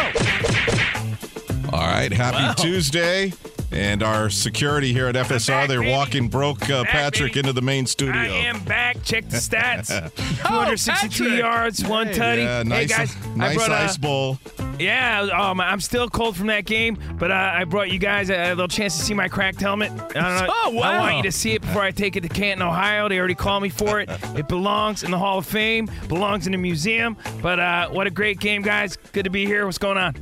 All 1.72 1.86
right, 1.86 2.12
happy 2.12 2.36
Wow. 2.38 2.52
Tuesday. 2.54 3.32
And 3.72 4.02
our 4.02 4.28
security 4.28 4.92
here 4.92 5.06
at 5.06 5.14
FSR, 5.14 5.48
back, 5.48 5.68
they're 5.68 5.80
baby. 5.80 5.92
walking 5.92 6.28
broke 6.28 6.68
uh, 6.68 6.84
Patrick 6.84 7.32
baby. 7.32 7.40
into 7.40 7.52
the 7.54 7.62
main 7.62 7.86
studio. 7.86 8.20
I 8.20 8.26
am 8.26 8.62
back. 8.64 9.02
Check 9.02 9.30
the 9.30 9.38
stats. 9.38 9.88
262 10.46 11.24
Patrick. 11.24 11.38
yards, 11.38 11.84
one 11.84 12.08
tutty. 12.08 12.42
Yeah, 12.42 12.62
hey 12.62 12.68
nice, 12.68 12.88
guys, 12.90 13.16
I 13.24 13.36
nice 13.36 13.56
brought 13.56 13.70
ice 13.70 13.96
a, 13.96 14.00
bowl. 14.00 14.38
Yeah, 14.78 15.22
um, 15.22 15.60
I'm 15.60 15.80
still 15.80 16.08
cold 16.08 16.36
from 16.36 16.48
that 16.48 16.66
game, 16.66 16.98
but 17.18 17.30
uh, 17.30 17.52
I 17.54 17.64
brought 17.64 17.90
you 17.90 17.98
guys 17.98 18.28
a, 18.28 18.48
a 18.48 18.50
little 18.50 18.68
chance 18.68 18.96
to 18.98 19.02
see 19.02 19.14
my 19.14 19.28
cracked 19.28 19.60
helmet. 19.60 19.90
I 19.90 19.96
don't 19.96 20.14
know. 20.46 20.52
Oh, 20.64 20.70
wow. 20.70 20.82
I 20.82 20.98
want 21.00 21.16
you 21.16 21.22
to 21.24 21.32
see 21.32 21.52
it 21.52 21.62
before 21.62 21.82
I 21.82 21.90
take 21.90 22.14
it 22.14 22.20
to 22.20 22.28
Canton, 22.28 22.64
Ohio. 22.66 23.08
They 23.08 23.18
already 23.18 23.34
called 23.34 23.62
me 23.62 23.68
for 23.68 24.00
it. 24.00 24.08
It 24.36 24.48
belongs 24.48 25.02
in 25.02 25.10
the 25.10 25.18
Hall 25.18 25.38
of 25.38 25.46
Fame, 25.46 25.88
belongs 26.08 26.46
in 26.46 26.52
the 26.52 26.58
museum. 26.58 27.16
But 27.42 27.58
uh, 27.58 27.88
what 27.90 28.06
a 28.06 28.10
great 28.10 28.38
game, 28.38 28.62
guys. 28.62 28.96
Good 29.12 29.24
to 29.24 29.30
be 29.30 29.44
here. 29.44 29.66
What's 29.66 29.78
going 29.78 29.98
on? 29.98 30.14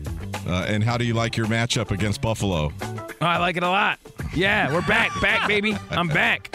Uh, 0.47 0.65
and 0.69 0.83
how 0.83 0.97
do 0.97 1.05
you 1.05 1.15
like 1.15 1.37
your 1.37 1.47
matchup 1.47 1.91
against 1.91 2.21
Buffalo? 2.21 2.73
Oh, 3.23 3.27
I 3.27 3.37
like 3.37 3.59
it 3.59 3.63
a 3.63 3.69
lot. 3.69 3.99
Yeah, 4.35 4.73
we're 4.73 4.81
back. 4.81 5.11
back, 5.21 5.47
baby. 5.47 5.77
I'm 5.91 6.09
back. 6.09 6.55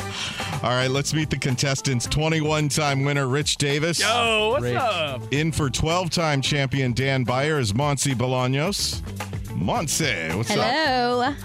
All 0.64 0.72
right, 0.72 0.90
let's 0.90 1.14
meet 1.14 1.30
the 1.30 1.38
contestants. 1.38 2.08
21 2.08 2.70
time 2.70 3.04
winner 3.04 3.28
Rich 3.28 3.58
Davis. 3.58 4.00
Yo, 4.00 4.50
what's 4.60 4.76
up? 4.76 5.22
In 5.32 5.52
for 5.52 5.70
12 5.70 6.10
time 6.10 6.42
champion 6.42 6.94
Dan 6.94 7.24
Byer 7.24 7.60
is 7.60 7.74
Monse 7.74 8.16
Bolaños. 8.16 9.02
Monse, 9.52 10.36
what's 10.36 10.50
up? 10.50 10.58
Hello. 10.72 11.36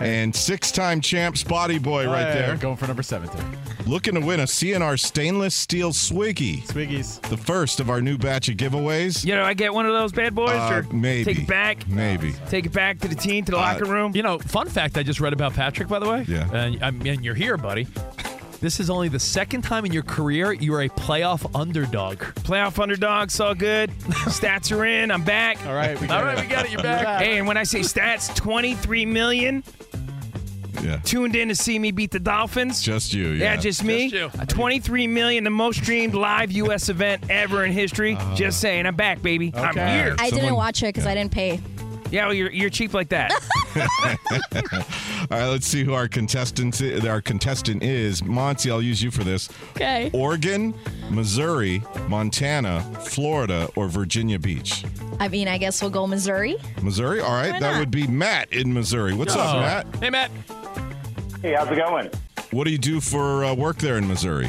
And 0.00 0.32
six 0.34 0.70
time 0.70 1.00
champ 1.00 1.36
Spotty 1.36 1.80
Boy 1.80 2.06
right 2.06 2.32
there. 2.32 2.56
Going 2.56 2.76
for 2.76 2.86
number 2.86 3.02
seven 3.02 3.28
today. 3.30 3.44
Looking 3.88 4.14
to 4.14 4.20
win 4.20 4.40
a 4.40 4.44
CNR 4.44 5.00
stainless 5.00 5.54
steel 5.54 5.92
Swiggy. 5.92 6.62
Swiggies. 6.66 7.22
The 7.30 7.38
first 7.38 7.80
of 7.80 7.88
our 7.88 8.02
new 8.02 8.18
batch 8.18 8.50
of 8.50 8.58
giveaways. 8.58 9.24
You 9.24 9.34
know, 9.34 9.42
I 9.44 9.54
get 9.54 9.72
one 9.72 9.86
of 9.86 9.94
those 9.94 10.12
bad 10.12 10.34
boys, 10.34 10.50
Uh, 10.50 10.82
or 10.86 10.94
maybe. 10.94 11.24
take 11.24 11.38
it 11.44 11.48
back, 11.48 11.88
Maybe. 11.88 12.34
take 12.50 12.66
it 12.66 12.72
back 12.72 12.98
to 13.00 13.08
the 13.08 13.14
team, 13.14 13.46
to 13.46 13.52
the 13.52 13.56
Uh, 13.56 13.60
locker 13.62 13.86
room. 13.86 14.12
You 14.14 14.22
know, 14.22 14.38
fun 14.40 14.68
fact 14.68 14.98
I 14.98 15.02
just 15.02 15.20
read 15.20 15.32
about 15.32 15.54
Patrick, 15.54 15.88
by 15.88 16.00
the 16.00 16.08
way. 16.08 16.26
Yeah. 16.28 16.50
And, 16.52 16.84
I 16.84 16.90
mean, 16.90 17.22
you're 17.22 17.34
here, 17.34 17.56
buddy. 17.56 17.86
This 18.60 18.78
is 18.78 18.90
only 18.90 19.08
the 19.08 19.20
second 19.20 19.62
time 19.62 19.86
in 19.86 19.92
your 19.92 20.02
career 20.02 20.52
you 20.52 20.74
are 20.74 20.82
a 20.82 20.88
playoff 20.90 21.48
underdog. 21.58 22.18
Playoff 22.42 22.78
underdog, 22.82 23.30
so 23.30 23.54
good. 23.54 23.90
Stats 24.26 24.70
are 24.76 24.84
in. 24.84 25.10
I'm 25.10 25.22
back. 25.22 25.64
All 25.66 25.74
right. 25.74 25.98
We 25.98 26.08
got 26.08 26.24
right, 26.24 26.36
it. 26.36 26.42
we 26.42 26.46
got 26.48 26.66
it. 26.66 26.72
You're 26.72 26.82
back. 26.82 27.22
Hey, 27.22 27.38
and 27.38 27.46
when 27.46 27.56
I 27.56 27.62
say 27.62 27.80
stats, 27.80 28.34
23 28.34 29.06
million 29.06 29.62
Yeah. 30.82 30.98
tuned 30.98 31.34
in 31.36 31.48
to 31.48 31.54
see 31.54 31.78
me 31.78 31.90
beat 31.90 32.10
the 32.10 32.20
Dolphins. 32.20 32.82
Just 32.82 33.12
you, 33.12 33.28
Yeah, 33.28 33.54
yeah. 33.54 33.56
just 33.56 33.82
me. 33.84 34.10
Just 34.10 34.34
you. 34.34 34.40
Uh, 34.40 34.44
23 34.46 35.06
million, 35.06 35.44
the 35.44 35.50
most 35.50 35.82
streamed 35.82 36.14
live 36.14 36.52
U.S. 36.52 36.88
event 36.88 37.24
ever 37.30 37.64
in 37.64 37.72
history. 37.72 38.16
just 38.34 38.60
saying, 38.60 38.86
I'm 38.86 38.94
back, 38.96 39.22
baby. 39.22 39.52
I'm 39.54 39.74
here. 39.74 40.16
I 40.18 40.30
didn't 40.30 40.54
watch 40.54 40.82
it 40.82 40.86
because 40.94 41.06
I 41.06 41.14
didn't 41.14 41.32
pay. 41.32 41.60
Yeah, 42.10 42.24
well, 42.26 42.34
you're, 42.34 42.50
you're 42.50 42.70
cheap 42.70 42.94
like 42.94 43.10
that. 43.10 43.30
All 45.30 45.38
right, 45.38 45.46
let's 45.46 45.66
see 45.66 45.84
who 45.84 45.92
our 45.92 46.08
contestant 46.08 46.80
our 47.06 47.20
contestant 47.20 47.82
is. 47.82 48.24
Monty, 48.24 48.70
I'll 48.70 48.80
use 48.82 49.02
you 49.02 49.10
for 49.10 49.24
this. 49.24 49.48
Okay. 49.72 50.10
Oregon, 50.14 50.74
Missouri, 51.10 51.82
Montana, 52.08 52.80
Florida, 53.04 53.68
or 53.76 53.88
Virginia 53.88 54.38
Beach? 54.38 54.84
I 55.20 55.28
mean, 55.28 55.48
I 55.48 55.58
guess 55.58 55.82
we'll 55.82 55.90
go 55.90 56.06
Missouri. 56.06 56.56
Missouri? 56.82 57.20
All 57.20 57.32
right, 57.32 57.52
Why 57.52 57.60
that 57.60 57.72
not? 57.72 57.78
would 57.80 57.90
be 57.90 58.06
Matt 58.06 58.52
in 58.52 58.72
Missouri. 58.72 59.12
What's 59.14 59.34
up, 59.36 59.54
Oh. 59.56 59.60
Matt? 59.60 59.86
Hey, 60.00 60.10
Matt. 60.10 60.30
Hey, 61.42 61.54
how's 61.54 61.68
it 61.70 61.76
going? 61.76 62.10
What 62.50 62.64
do 62.64 62.70
you 62.70 62.78
do 62.78 63.00
for 63.00 63.44
uh, 63.44 63.54
work 63.54 63.76
there 63.78 63.98
in 63.98 64.08
Missouri? 64.08 64.48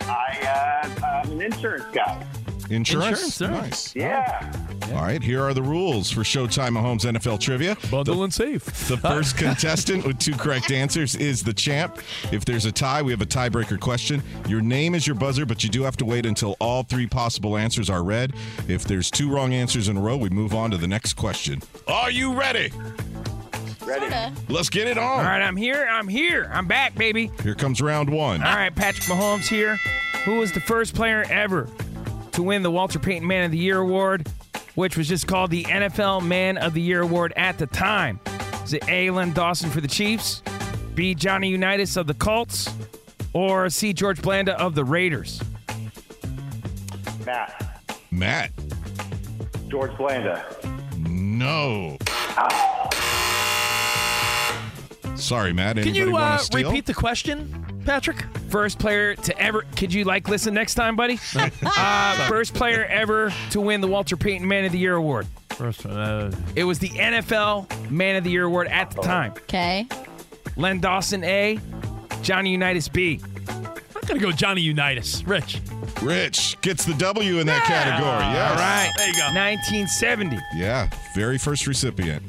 I, 0.00 0.82
uh, 1.02 1.22
I'm 1.24 1.30
an 1.32 1.42
insurance 1.42 1.84
guy. 1.94 2.26
Insurance? 2.70 3.40
Insurance, 3.40 3.42
all 3.42 3.48
right. 3.48 3.62
Nice. 3.62 3.96
Yeah. 3.96 4.52
All 4.94 5.02
right, 5.02 5.22
here 5.22 5.42
are 5.42 5.54
the 5.54 5.62
rules 5.62 6.10
for 6.10 6.20
Showtime 6.20 6.70
Mahomes 6.76 7.04
NFL 7.04 7.40
Trivia. 7.40 7.76
Bundle 7.90 8.24
and 8.24 8.32
safe. 8.32 8.64
The 8.88 8.96
first 8.96 9.36
contestant 9.38 10.06
with 10.06 10.18
two 10.18 10.34
correct 10.34 10.70
answers 10.70 11.14
is 11.14 11.42
the 11.42 11.52
champ. 11.52 11.98
If 12.30 12.44
there's 12.44 12.66
a 12.66 12.72
tie, 12.72 13.02
we 13.02 13.12
have 13.12 13.22
a 13.22 13.26
tiebreaker 13.26 13.80
question. 13.80 14.22
Your 14.48 14.60
name 14.60 14.94
is 14.94 15.06
your 15.06 15.16
buzzer, 15.16 15.46
but 15.46 15.64
you 15.64 15.70
do 15.70 15.82
have 15.82 15.96
to 15.98 16.04
wait 16.04 16.26
until 16.26 16.56
all 16.60 16.82
three 16.82 17.06
possible 17.06 17.56
answers 17.56 17.88
are 17.88 18.02
read. 18.02 18.34
If 18.68 18.84
there's 18.84 19.10
two 19.10 19.30
wrong 19.30 19.54
answers 19.54 19.88
in 19.88 19.96
a 19.96 20.00
row, 20.00 20.16
we 20.16 20.28
move 20.28 20.54
on 20.54 20.70
to 20.72 20.76
the 20.76 20.88
next 20.88 21.14
question. 21.14 21.62
Are 21.88 22.10
you 22.10 22.34
ready? 22.34 22.70
Ready? 23.84 24.02
Sorta. 24.12 24.32
Let's 24.48 24.68
get 24.68 24.86
it 24.86 24.98
on. 24.98 25.04
All 25.20 25.24
right, 25.24 25.42
I'm 25.42 25.56
here. 25.56 25.86
I'm 25.90 26.08
here. 26.08 26.50
I'm 26.52 26.66
back, 26.66 26.94
baby. 26.94 27.30
Here 27.42 27.54
comes 27.54 27.80
round 27.80 28.10
one. 28.10 28.42
All 28.42 28.54
right, 28.54 28.74
Patrick 28.74 29.04
Mahomes 29.06 29.48
here. 29.48 29.76
Who 30.24 30.36
was 30.36 30.52
the 30.52 30.60
first 30.60 30.94
player 30.94 31.24
ever 31.30 31.68
to 32.32 32.42
win 32.42 32.62
the 32.62 32.70
Walter 32.70 32.98
Payton 32.98 33.26
Man 33.26 33.44
of 33.44 33.50
the 33.50 33.58
Year 33.58 33.78
award, 33.78 34.28
which 34.74 34.96
was 34.96 35.08
just 35.08 35.26
called 35.26 35.50
the 35.50 35.64
NFL 35.64 36.26
Man 36.26 36.58
of 36.58 36.74
the 36.74 36.80
Year 36.80 37.02
award 37.02 37.32
at 37.36 37.58
the 37.58 37.66
time? 37.66 38.20
Is 38.64 38.72
it 38.72 38.88
A. 38.88 39.10
Len 39.10 39.32
Dawson 39.32 39.70
for 39.70 39.80
the 39.80 39.88
Chiefs, 39.88 40.42
B. 40.94 41.14
Johnny 41.14 41.48
Unitas 41.48 41.96
of 41.96 42.06
the 42.06 42.14
Colts, 42.14 42.72
or 43.32 43.68
C. 43.70 43.92
George 43.92 44.20
Blanda 44.22 44.58
of 44.60 44.74
the 44.74 44.84
Raiders? 44.84 45.42
Matt. 47.26 47.80
Matt. 48.10 48.50
George 49.68 49.96
Blanda. 49.96 50.44
No. 50.98 51.96
Sorry, 55.16 55.52
Matt. 55.52 55.76
Can 55.76 55.88
Anybody 55.88 55.98
you 56.00 56.12
want 56.12 56.24
uh, 56.34 56.38
to 56.38 56.44
steal? 56.44 56.68
repeat 56.68 56.86
the 56.86 56.94
question, 56.94 57.71
Patrick? 57.84 58.24
First 58.48 58.78
player 58.78 59.14
to 59.14 59.38
ever. 59.38 59.62
Could 59.76 59.92
you 59.92 60.04
like 60.04 60.28
listen 60.28 60.54
next 60.54 60.74
time, 60.74 60.96
buddy? 60.96 61.18
uh, 61.36 62.28
first 62.28 62.54
player 62.54 62.84
ever 62.84 63.32
to 63.50 63.60
win 63.60 63.80
the 63.80 63.88
Walter 63.88 64.16
Payton 64.16 64.46
Man 64.46 64.64
of 64.64 64.72
the 64.72 64.78
Year 64.78 64.94
award. 64.94 65.26
First 65.50 65.84
one. 65.84 65.96
Uh, 65.96 66.32
It 66.56 66.64
was 66.64 66.78
the 66.78 66.88
NFL 66.90 67.90
Man 67.90 68.16
of 68.16 68.24
the 68.24 68.30
Year 68.30 68.44
award 68.44 68.68
at 68.68 68.90
the 68.90 69.02
time. 69.02 69.32
Okay. 69.32 69.86
Len 70.56 70.80
Dawson 70.80 71.24
A, 71.24 71.58
Johnny 72.22 72.50
Unitas 72.50 72.88
B. 72.88 73.20
I'm 73.48 74.08
gonna 74.08 74.20
go 74.20 74.32
Johnny 74.32 74.60
Unitas. 74.60 75.22
Rich. 75.24 75.60
Rich 76.02 76.60
gets 76.60 76.84
the 76.84 76.94
W 76.94 77.38
in 77.38 77.46
that 77.46 77.64
category. 77.64 78.24
Yes. 78.24 78.50
All 78.50 78.56
right. 78.56 78.92
There 78.96 79.06
you 79.08 79.14
go. 79.14 79.26
1970. 79.26 80.38
Yeah, 80.56 80.90
very 81.14 81.38
first 81.38 81.66
recipient. 81.66 82.22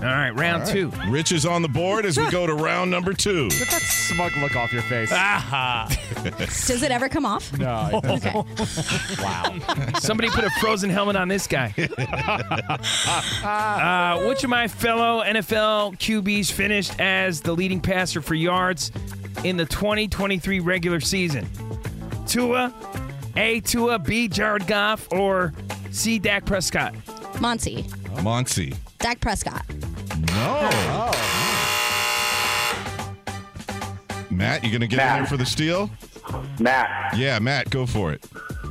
All 0.00 0.04
right, 0.04 0.30
round 0.30 0.62
All 0.62 0.68
right. 0.68 0.72
two. 0.72 0.92
Rich 1.10 1.32
is 1.32 1.44
on 1.44 1.60
the 1.62 1.68
board 1.68 2.06
as 2.06 2.16
we 2.16 2.30
go 2.30 2.46
to 2.46 2.54
round 2.54 2.88
number 2.90 3.12
two. 3.12 3.48
Get 3.50 3.68
that 3.68 3.82
smug 3.82 4.36
look 4.36 4.54
off 4.54 4.72
your 4.72 4.82
face. 4.82 5.10
Ah. 5.12 5.88
Does 6.38 6.82
it 6.84 6.92
ever 6.92 7.08
come 7.08 7.26
off? 7.26 7.56
No. 7.58 7.90
it. 7.92 8.04
Okay. 8.04 8.32
wow. 9.22 9.90
Somebody 9.98 10.30
put 10.30 10.44
a 10.44 10.50
frozen 10.60 10.88
helmet 10.88 11.16
on 11.16 11.26
this 11.26 11.48
guy. 11.48 11.74
uh, 13.44 14.26
which 14.28 14.44
of 14.44 14.50
my 14.50 14.68
fellow 14.68 15.22
NFL 15.24 15.96
QBs 15.98 16.52
finished 16.52 16.98
as 17.00 17.40
the 17.40 17.52
leading 17.52 17.80
passer 17.80 18.22
for 18.22 18.34
yards 18.34 18.92
in 19.42 19.56
the 19.56 19.66
2023 19.66 20.60
regular 20.60 21.00
season? 21.00 21.46
Tua, 22.26 22.72
A. 23.36 23.60
Tua, 23.60 23.98
B. 23.98 24.28
Jared 24.28 24.66
Goff, 24.68 25.08
or 25.10 25.52
C. 25.90 26.18
Dak 26.20 26.44
Prescott? 26.44 26.94
Monty. 27.40 27.84
Monty. 28.22 28.74
Dak 28.98 29.20
Prescott. 29.20 29.64
No. 30.38 31.10
Matt, 34.30 34.62
you 34.62 34.70
gonna 34.70 34.86
get 34.86 34.92
in 34.92 34.96
Matt. 34.98 35.18
there 35.18 35.26
for 35.26 35.36
the 35.36 35.44
steal? 35.46 35.90
Matt. 36.60 37.16
Yeah, 37.16 37.38
Matt, 37.40 37.70
go 37.70 37.86
for 37.86 38.12
it. 38.12 38.24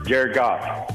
Jared 0.06 0.34
Goff. 0.34 0.94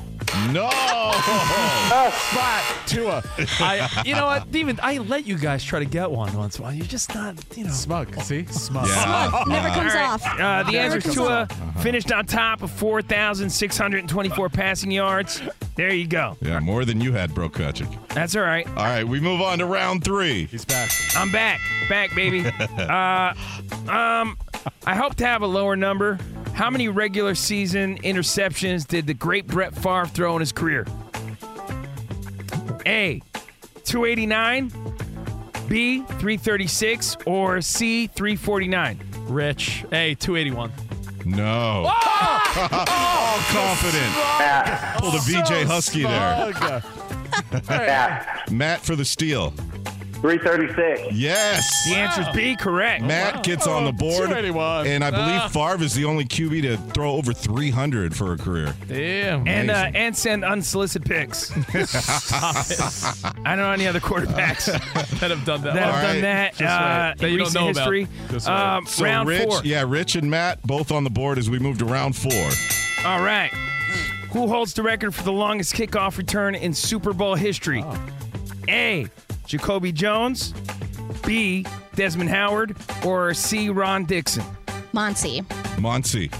No. 0.52 0.68
Spot. 2.12 2.62
Tua. 2.86 3.22
I, 3.60 4.02
you 4.04 4.14
know 4.14 4.26
what, 4.26 4.46
even 4.54 4.78
I 4.82 4.98
let 4.98 5.26
you 5.26 5.36
guys 5.38 5.62
try 5.62 5.78
to 5.78 5.84
get 5.84 6.10
one 6.10 6.32
once. 6.36 6.58
while 6.58 6.72
you're 6.72 6.86
just 6.86 7.14
not, 7.14 7.34
you 7.56 7.64
know. 7.64 7.70
Smug. 7.70 8.14
See? 8.22 8.46
Smug. 8.46 8.86
Yeah. 8.88 9.44
Never 9.46 9.68
Uh, 9.68 9.74
comes 9.74 9.92
All 9.94 10.00
right. 10.00 10.10
off. 10.10 10.24
Uh, 10.26 10.62
the 10.64 10.72
Never 10.72 10.84
answer 10.84 10.98
is 10.98 11.04
comes 11.04 11.14
Tua 11.16 11.48
off. 11.50 11.82
finished 11.82 12.10
on 12.12 12.24
top 12.26 12.62
of 12.62 12.70
4,624 12.70 14.48
passing 14.48 14.90
yards. 14.90 15.42
There 15.76 15.92
you 15.92 16.06
go. 16.06 16.36
Yeah, 16.40 16.60
more 16.60 16.84
than 16.84 17.00
you 17.00 17.12
had, 17.12 17.30
Brokacic. 17.32 17.88
That's 18.08 18.34
all 18.36 18.42
right. 18.42 18.66
All 18.68 18.74
right, 18.76 19.04
we 19.06 19.20
move 19.20 19.40
on 19.40 19.58
to 19.58 19.66
round 19.66 20.04
three. 20.04 20.46
He's 20.46 20.64
back. 20.64 20.90
I'm 21.16 21.30
back. 21.30 21.60
Back, 21.88 22.14
baby. 22.14 22.44
uh, 22.78 23.34
um, 23.88 24.36
I 24.86 24.94
hope 24.94 25.14
to 25.16 25.26
have 25.26 25.42
a 25.42 25.46
lower 25.46 25.76
number. 25.76 26.18
How 26.62 26.70
many 26.70 26.86
regular 26.86 27.34
season 27.34 27.98
interceptions 28.02 28.86
did 28.86 29.08
the 29.08 29.14
great 29.14 29.48
Brett 29.48 29.74
Favre 29.74 30.06
throw 30.06 30.36
in 30.36 30.40
his 30.40 30.52
career? 30.52 30.86
A, 32.86 33.20
289, 33.82 34.68
B, 35.66 36.02
336, 36.02 37.16
or 37.26 37.60
C, 37.62 38.06
349? 38.06 39.00
Rich. 39.22 39.84
A, 39.90 40.14
281. 40.14 40.70
No. 41.24 41.42
All 41.44 41.92
confident. 43.50 44.12
Matt. 44.38 45.00
Pulled 45.00 45.16
a 45.16 45.18
VJ 45.18 45.66
Husky 45.66 46.02
there. 46.04 46.52
Matt. 47.68 48.48
Matt 48.52 48.82
for 48.82 48.94
the 48.94 49.04
steal. 49.04 49.52
336. 50.22 51.12
Yes. 51.14 51.68
The 51.88 51.96
answer 51.96 52.22
is 52.22 52.28
B, 52.34 52.56
correct. 52.56 53.02
Matt 53.04 53.42
gets 53.42 53.66
on 53.66 53.84
the 53.84 53.92
board. 53.92 54.28
281. 54.28 54.86
And 54.86 55.02
I 55.04 55.10
believe 55.10 55.40
Ah. 55.42 55.48
Favre 55.48 55.82
is 55.84 55.94
the 55.94 56.04
only 56.04 56.24
QB 56.24 56.62
to 56.62 56.76
throw 56.94 57.12
over 57.12 57.32
300 57.32 58.14
for 58.16 58.32
a 58.32 58.38
career. 58.38 58.72
Damn. 58.88 59.46
And 59.48 59.70
uh, 59.70 59.74
Amazing. 59.74 59.96
and 59.96 60.16
send 60.16 60.44
unsolicited 60.44 61.08
picks. 61.08 61.50
I 62.32 63.42
don't 63.44 63.58
know 63.58 63.72
any 63.72 63.86
other 63.86 64.00
quarterbacks 64.00 64.66
that 65.20 65.30
have 65.30 65.44
done 65.44 65.62
that. 65.62 65.74
that 65.74 65.82
have 65.82 65.94
All 65.94 66.02
done 66.02 66.14
right. 66.14 66.20
that 66.22 66.50
Just 66.56 66.62
uh, 66.62 67.12
wait. 67.14 67.18
That 67.18 67.26
in 67.26 67.32
you 67.32 67.38
don't 67.38 67.46
recent 67.46 67.54
know 67.64 67.70
about. 67.70 67.76
history. 67.92 68.08
Just 68.30 68.46
wait. 68.48 68.54
Um, 68.54 68.86
So 68.86 69.04
round 69.04 69.28
Rich, 69.28 69.42
four. 69.48 69.60
yeah, 69.64 69.84
Rich 69.86 70.14
and 70.16 70.30
Matt 70.30 70.62
both 70.62 70.92
on 70.92 71.04
the 71.04 71.10
board 71.10 71.38
as 71.38 71.50
we 71.50 71.58
move 71.58 71.78
to 71.78 71.84
round 71.84 72.16
four. 72.16 72.50
All 73.04 73.22
right. 73.22 73.50
Who 74.30 74.46
holds 74.46 74.72
the 74.72 74.82
record 74.82 75.14
for 75.14 75.24
the 75.24 75.32
longest 75.32 75.74
kickoff 75.74 76.16
return 76.16 76.54
in 76.54 76.72
Super 76.72 77.12
Bowl 77.12 77.34
history? 77.34 77.84
A. 78.68 79.08
Jacoby 79.52 79.92
Jones. 79.92 80.54
B. 81.26 81.66
Desmond 81.94 82.30
Howard. 82.30 82.74
Or 83.04 83.34
C. 83.34 83.68
Ron 83.68 84.06
Dixon. 84.06 84.42
Monty. 84.94 85.42
Monty. 85.78 86.30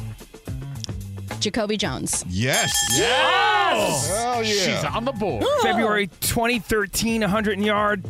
Jacoby 1.38 1.77
Jones. 1.77 2.25
Yes. 2.27 2.72
Yes. 2.96 4.09
Hell 4.09 4.42
She's 4.42 4.83
on 4.85 5.05
the 5.05 5.12
board. 5.12 5.44
February 5.61 6.07
2013, 6.20 7.20
100 7.20 7.61
yard, 7.61 8.03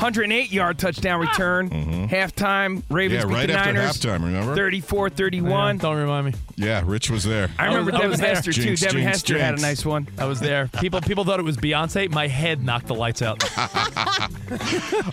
108 0.00 0.50
yard 0.50 0.78
touchdown 0.78 1.20
ah. 1.20 1.30
return. 1.30 1.68
Mm-hmm. 1.68 2.04
Halftime, 2.06 2.82
Ravens 2.88 3.22
Yeah, 3.22 3.28
beat 3.28 3.34
right 3.34 3.46
the 3.48 3.52
after 3.52 3.72
Niners. 3.74 3.98
halftime, 3.98 4.24
remember? 4.24 4.54
34 4.54 5.10
31. 5.10 5.76
Don't 5.76 5.96
remind 5.98 6.24
me. 6.24 6.34
Yeah, 6.56 6.82
Rich 6.86 7.10
was 7.10 7.22
there. 7.24 7.50
I 7.58 7.66
remember 7.66 7.92
I 7.92 8.06
was 8.06 8.18
Devin 8.18 8.20
there. 8.20 8.34
Hester, 8.34 8.52
too. 8.52 8.62
Jinx, 8.62 8.80
Devin 8.80 9.02
jinx, 9.02 9.16
Hester 9.18 9.38
had 9.38 9.58
a 9.58 9.60
nice 9.60 9.84
one. 9.84 10.08
I 10.16 10.24
was 10.24 10.40
there. 10.40 10.68
People 10.80 11.02
people 11.02 11.24
thought 11.24 11.38
it 11.38 11.42
was 11.42 11.58
Beyonce. 11.58 12.10
My 12.10 12.28
head 12.28 12.64
knocked 12.64 12.86
the 12.86 12.94
lights 12.94 13.20
out. 13.20 13.44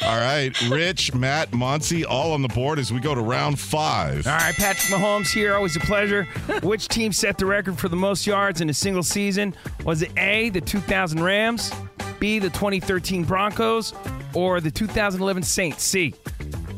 All 0.04 0.20
right, 0.20 0.54
Rich, 0.70 1.14
Matt, 1.14 1.54
Monty, 1.54 2.06
all 2.06 2.32
on 2.32 2.42
the 2.42 2.48
board 2.48 2.80
as 2.80 2.92
we 2.92 3.02
go 3.02 3.14
to 3.14 3.22
round 3.22 3.60
five. 3.60 4.26
All 4.26 4.34
right, 4.34 4.56
Patrick 4.56 4.98
Mahomes 5.00 5.34
here. 5.34 5.54
Always 5.54 5.76
a 5.76 5.82
pleasure. 5.82 6.24
Which 6.64 6.88
team 6.88 7.12
set 7.12 7.38
the 7.38 7.46
record 7.46 7.78
for 7.78 7.90
the 7.90 7.96
most 7.98 8.26
yards 8.26 8.62
in 8.62 8.70
a 8.70 8.74
single 8.74 9.04
season? 9.04 9.54
Was 9.84 10.02
it 10.02 10.12
A, 10.18 10.50
the 10.50 10.62
2000 10.62 11.22
Rams, 11.22 11.74
B, 12.20 12.40
the 12.40 12.50
2013 12.50 13.26
Broncos, 13.26 13.94
or 14.34 14.60
the 14.62 14.72
2011 14.72 15.44
Saints? 15.44 15.84
C. 15.84 16.14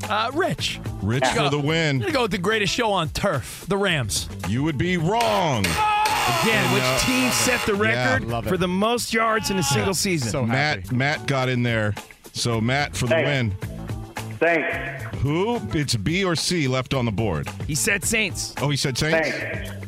Uh, 0.10 0.32
Rich. 0.34 0.80
Rich 1.04 1.26
for 1.28 1.50
the 1.50 1.60
I'm 1.60 1.66
win. 1.66 2.00
gonna 2.00 2.12
go 2.12 2.22
with 2.24 2.32
the 2.32 2.38
greatest 2.38 2.74
show 2.74 2.92
on 2.92 3.10
turf, 3.10 3.66
the 3.68 3.78
Rams. 3.78 4.28
You 4.48 4.64
would 4.64 4.78
be 4.78 4.98
wrong. 4.98 5.66
Again, 5.66 6.74
which 6.74 6.84
No. 6.84 6.98
team 7.02 7.32
set 7.32 7.66
the 7.66 7.74
record 7.76 8.26
love 8.28 8.46
it. 8.46 8.50
for 8.50 8.58
the 8.58 8.68
most 8.68 9.14
yards 9.14 9.50
in 9.52 9.58
a 9.58 9.64
single 9.64 9.94
season? 9.94 10.30
So 10.32 10.46
Matt 10.46 10.84
happy. 10.84 10.96
Matt 10.96 11.26
got 11.28 11.50
in 11.50 11.64
there. 11.64 11.94
So 12.34 12.60
Matt 12.62 12.96
for 12.96 13.06
the 13.08 13.16
Thanks. 13.16 13.28
win. 13.66 14.36
Thanks. 14.40 15.18
Who? 15.18 15.60
It's 15.74 15.96
B 15.96 16.24
or 16.24 16.36
C 16.36 16.68
left 16.68 16.94
on 16.94 17.06
the 17.06 17.12
board. 17.12 17.50
he 17.68 17.76
said 17.76 18.04
Saints. 18.06 18.54
Oh, 18.62 18.70
he 18.70 18.78
said 18.78 18.98
Saints? 18.98 19.30
Thanks. 19.30 19.79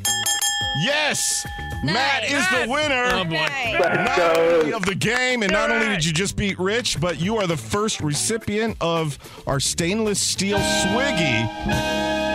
Yes! 0.80 1.46
Matt 1.84 2.24
is 2.24 2.48
the 2.50 2.66
winner. 2.72 3.10
Oh. 3.12 3.24
Not 3.24 4.38
only 4.38 4.74
of 4.74 4.86
the 4.86 4.96
game, 4.96 5.42
and 5.44 5.52
not 5.52 5.70
only 5.72 5.88
did 5.88 6.06
you 6.06 6.14
just 6.14 6.36
beat 6.36 6.58
Rich, 6.60 7.00
but 7.02 7.20
you 7.20 7.38
are 7.38 7.48
the 7.48 7.58
first 7.58 8.02
recipient 8.02 8.78
of 8.80 9.18
our 9.48 9.60
stainless 9.60 10.20
steel 10.22 10.60
Swiggy, 10.60 11.42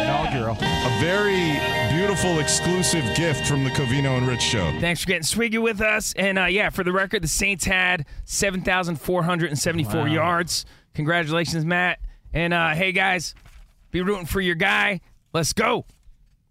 Inaugural. 0.02 0.56
a 0.60 0.98
very 1.00 1.58
beautiful 1.96 2.40
exclusive 2.40 3.04
gift 3.16 3.46
from 3.46 3.64
the 3.64 3.70
Covino 3.70 4.18
and 4.18 4.26
Rich 4.28 4.42
show. 4.42 4.70
Thanks 4.80 5.00
for 5.02 5.06
getting 5.06 5.22
Swiggy 5.22 5.62
with 5.62 5.80
us. 5.80 6.12
And 6.16 6.38
uh, 6.38 6.44
yeah, 6.46 6.70
for 6.70 6.84
the 6.84 6.92
record, 6.92 7.22
the 7.22 7.28
Saints 7.28 7.64
had 7.64 8.04
7,474 8.24 10.00
Wow. 10.00 10.06
yards. 10.06 10.66
Congratulations, 10.94 11.64
Matt. 11.64 12.00
And 12.32 12.52
uh, 12.52 12.70
hey, 12.74 12.92
guys, 12.92 13.34
be 13.92 14.02
rooting 14.02 14.26
for 14.26 14.40
your 14.40 14.56
guy. 14.56 15.00
Let's 15.32 15.52
go. 15.52 15.86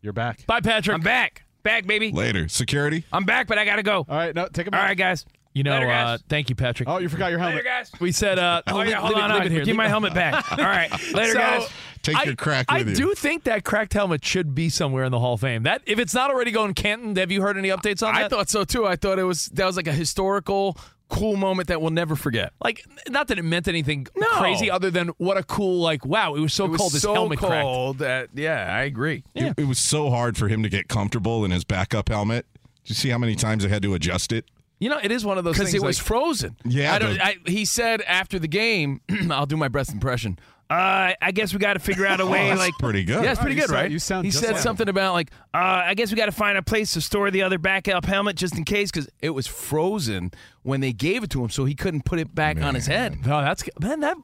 You're 0.01 0.13
back. 0.13 0.45
Bye, 0.47 0.61
Patrick. 0.61 0.93
I'm 0.95 1.01
back. 1.01 1.43
Back, 1.65 1.85
baby. 1.87 2.11
Later. 2.11 2.47
Security? 2.47 3.03
I'm 3.11 3.25
back, 3.25 3.47
but 3.47 3.57
I 3.57 3.65
got 3.65 3.75
to 3.77 3.83
go. 3.83 4.05
All 4.07 4.15
right, 4.15 4.33
no, 4.33 4.47
take 4.47 4.67
a 4.67 4.75
All 4.77 4.81
right, 4.81 4.95
guys. 4.95 5.25
You 5.53 5.63
know, 5.63 5.71
Later, 5.71 5.89
uh, 5.89 6.17
thank 6.29 6.49
you, 6.49 6.55
Patrick. 6.55 6.87
Oh, 6.87 6.97
you 6.99 7.09
forgot 7.09 7.29
your 7.31 7.39
helmet. 7.39 7.55
Later, 7.57 7.67
guys. 7.69 7.91
We 7.99 8.11
said, 8.11 8.37
uh, 8.37 8.61
Oh, 8.67 8.81
yeah, 8.81 8.95
hold 8.99 9.13
leave 9.15 9.17
it- 9.19 9.23
on. 9.23 9.29
leave 9.31 9.39
on. 9.41 9.45
it 9.47 9.51
here. 9.51 9.65
Give 9.65 9.75
my 9.75 9.87
helmet 9.87 10.13
back. 10.13 10.51
All 10.57 10.57
right. 10.57 10.91
Later, 11.13 11.31
So, 11.31 11.37
guys. 11.39 11.69
Take 12.03 12.17
I, 12.17 12.23
your 12.25 12.35
crack 12.35 12.67
I 12.69 12.79
with 12.79 12.89
you. 12.89 12.95
do 12.95 13.13
think 13.15 13.45
that 13.45 13.63
cracked 13.63 13.93
helmet 13.93 14.23
should 14.23 14.53
be 14.53 14.69
somewhere 14.69 15.05
in 15.05 15.11
the 15.11 15.19
Hall 15.19 15.33
of 15.33 15.41
Fame. 15.41 15.63
That 15.63 15.81
if 15.87 15.97
it's 15.97 16.13
not 16.13 16.29
already 16.29 16.51
going 16.51 16.75
Canton, 16.75 17.15
have 17.15 17.31
you 17.31 17.41
heard 17.41 17.57
any 17.57 17.69
updates 17.69 18.05
on 18.05 18.13
that? 18.13 18.25
I 18.25 18.27
thought 18.27 18.47
so 18.47 18.63
too. 18.63 18.85
I 18.85 18.95
thought 18.95 19.17
it 19.17 19.23
was 19.23 19.47
that 19.47 19.65
was 19.65 19.75
like 19.75 19.87
a 19.87 19.91
historical, 19.93 20.77
cool 21.09 21.35
moment 21.35 21.67
that 21.67 21.81
we'll 21.81 21.91
never 21.91 22.15
forget. 22.15 22.51
like 22.63 22.83
not 23.09 23.27
that 23.27 23.37
it 23.37 23.43
meant 23.43 23.67
anything 23.67 24.07
No. 24.15 24.27
crazy 24.37 24.71
other 24.71 24.89
than 24.89 25.09
what 25.17 25.37
a 25.37 25.43
cool 25.43 25.79
like 25.79 26.05
wow 26.05 26.33
it 26.35 26.39
was 26.39 26.53
so 26.53 26.65
it 26.65 26.69
was 26.71 26.79
cold 26.81 26.91
this 26.93 27.01
so 27.03 27.13
helmet 27.13 27.39
cracked. 27.39 27.99
that 27.99 28.29
yeah, 28.33 28.67
I 28.75 28.83
agree. 28.83 29.23
It, 29.35 29.53
it 29.57 29.67
was 29.67 29.77
so 29.79 30.09
hard 30.09 30.35
for 30.37 30.47
him 30.47 30.63
to 30.63 30.69
get 30.69 30.87
comfortable 30.87 31.45
in 31.45 31.51
his 31.51 31.63
backup 31.63 32.09
helmet 32.09 32.45
Did 32.83 32.89
you 32.89 32.95
see 32.95 33.09
how 33.09 33.17
many 33.19 33.35
times 33.35 33.63
I 33.65 33.69
had 33.69 33.81
to 33.83 33.93
adjust 33.93 34.31
it? 34.31 34.45
You 34.79 34.89
know, 34.89 34.99
it 35.01 35.09
is 35.11 35.23
one 35.23 35.37
of 35.37 35.43
those 35.45 35.53
because 35.55 35.71
things. 35.71 35.81
it 35.83 35.85
was 35.85 35.97
frozen. 35.97 36.57
Yeah, 36.65 36.93
I 36.93 36.99
don't, 36.99 37.17
but- 37.17 37.25
I, 37.25 37.35
he 37.45 37.63
said 37.63 38.01
after 38.01 38.37
the 38.39 38.47
game, 38.49 38.99
"I'll 39.31 39.45
do 39.45 39.55
my 39.55 39.69
best 39.69 39.93
impression." 39.93 40.37
Uh, 40.69 41.13
I 41.21 41.31
guess 41.31 41.53
we 41.53 41.59
got 41.59 41.73
to 41.73 41.79
figure 41.79 42.07
out 42.07 42.19
a 42.19 42.25
way. 42.27 42.47
that's 42.49 42.59
like, 42.59 42.73
pretty 42.79 43.03
good. 43.03 43.23
Yeah, 43.23 43.31
it's 43.31 43.39
pretty 43.39 43.55
you 43.55 43.61
good, 43.61 43.69
sound- 43.69 43.81
right? 43.81 43.91
you 43.91 43.99
sound 43.99 44.25
he 44.25 44.31
just 44.31 44.41
said 44.43 44.51
like 44.51 44.55
him. 44.57 44.63
something 44.63 44.89
about 44.89 45.13
like 45.13 45.29
uh, 45.53 45.57
I 45.85 45.93
guess 45.93 46.09
we 46.11 46.17
got 46.17 46.25
to 46.25 46.31
find 46.31 46.57
a 46.57 46.63
place 46.63 46.93
to 46.93 47.01
store 47.01 47.29
the 47.29 47.43
other 47.43 47.57
backup 47.59 48.05
helmet 48.05 48.35
just 48.35 48.57
in 48.57 48.63
case. 48.65 48.89
Because 48.91 49.07
it 49.21 49.29
was 49.31 49.45
frozen 49.47 50.31
when 50.63 50.81
they 50.81 50.91
gave 50.91 51.23
it 51.23 51.29
to 51.31 51.43
him, 51.43 51.49
so 51.49 51.65
he 51.65 51.75
couldn't 51.75 52.03
put 52.05 52.17
it 52.19 52.33
back 52.33 52.59
on 52.61 52.73
his 52.73 52.87
head. 52.87 53.25
No, 53.25 53.41
that's 53.41 53.63
man. 53.79 53.99
That 53.99 54.17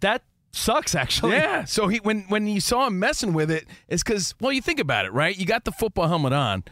that 0.00 0.22
sucks. 0.52 0.94
Actually. 0.94 1.32
Yeah. 1.36 1.64
So 1.64 1.88
he 1.88 1.98
when 1.98 2.22
when 2.28 2.46
you 2.46 2.60
saw 2.60 2.86
him 2.86 2.98
messing 2.98 3.32
with 3.32 3.50
it, 3.50 3.64
it's 3.88 4.02
because 4.02 4.34
well, 4.40 4.52
you 4.52 4.60
think 4.60 4.80
about 4.80 5.06
it, 5.06 5.12
right? 5.12 5.36
You 5.36 5.46
got 5.46 5.64
the 5.64 5.72
football 5.72 6.08
helmet 6.08 6.34
on. 6.34 6.64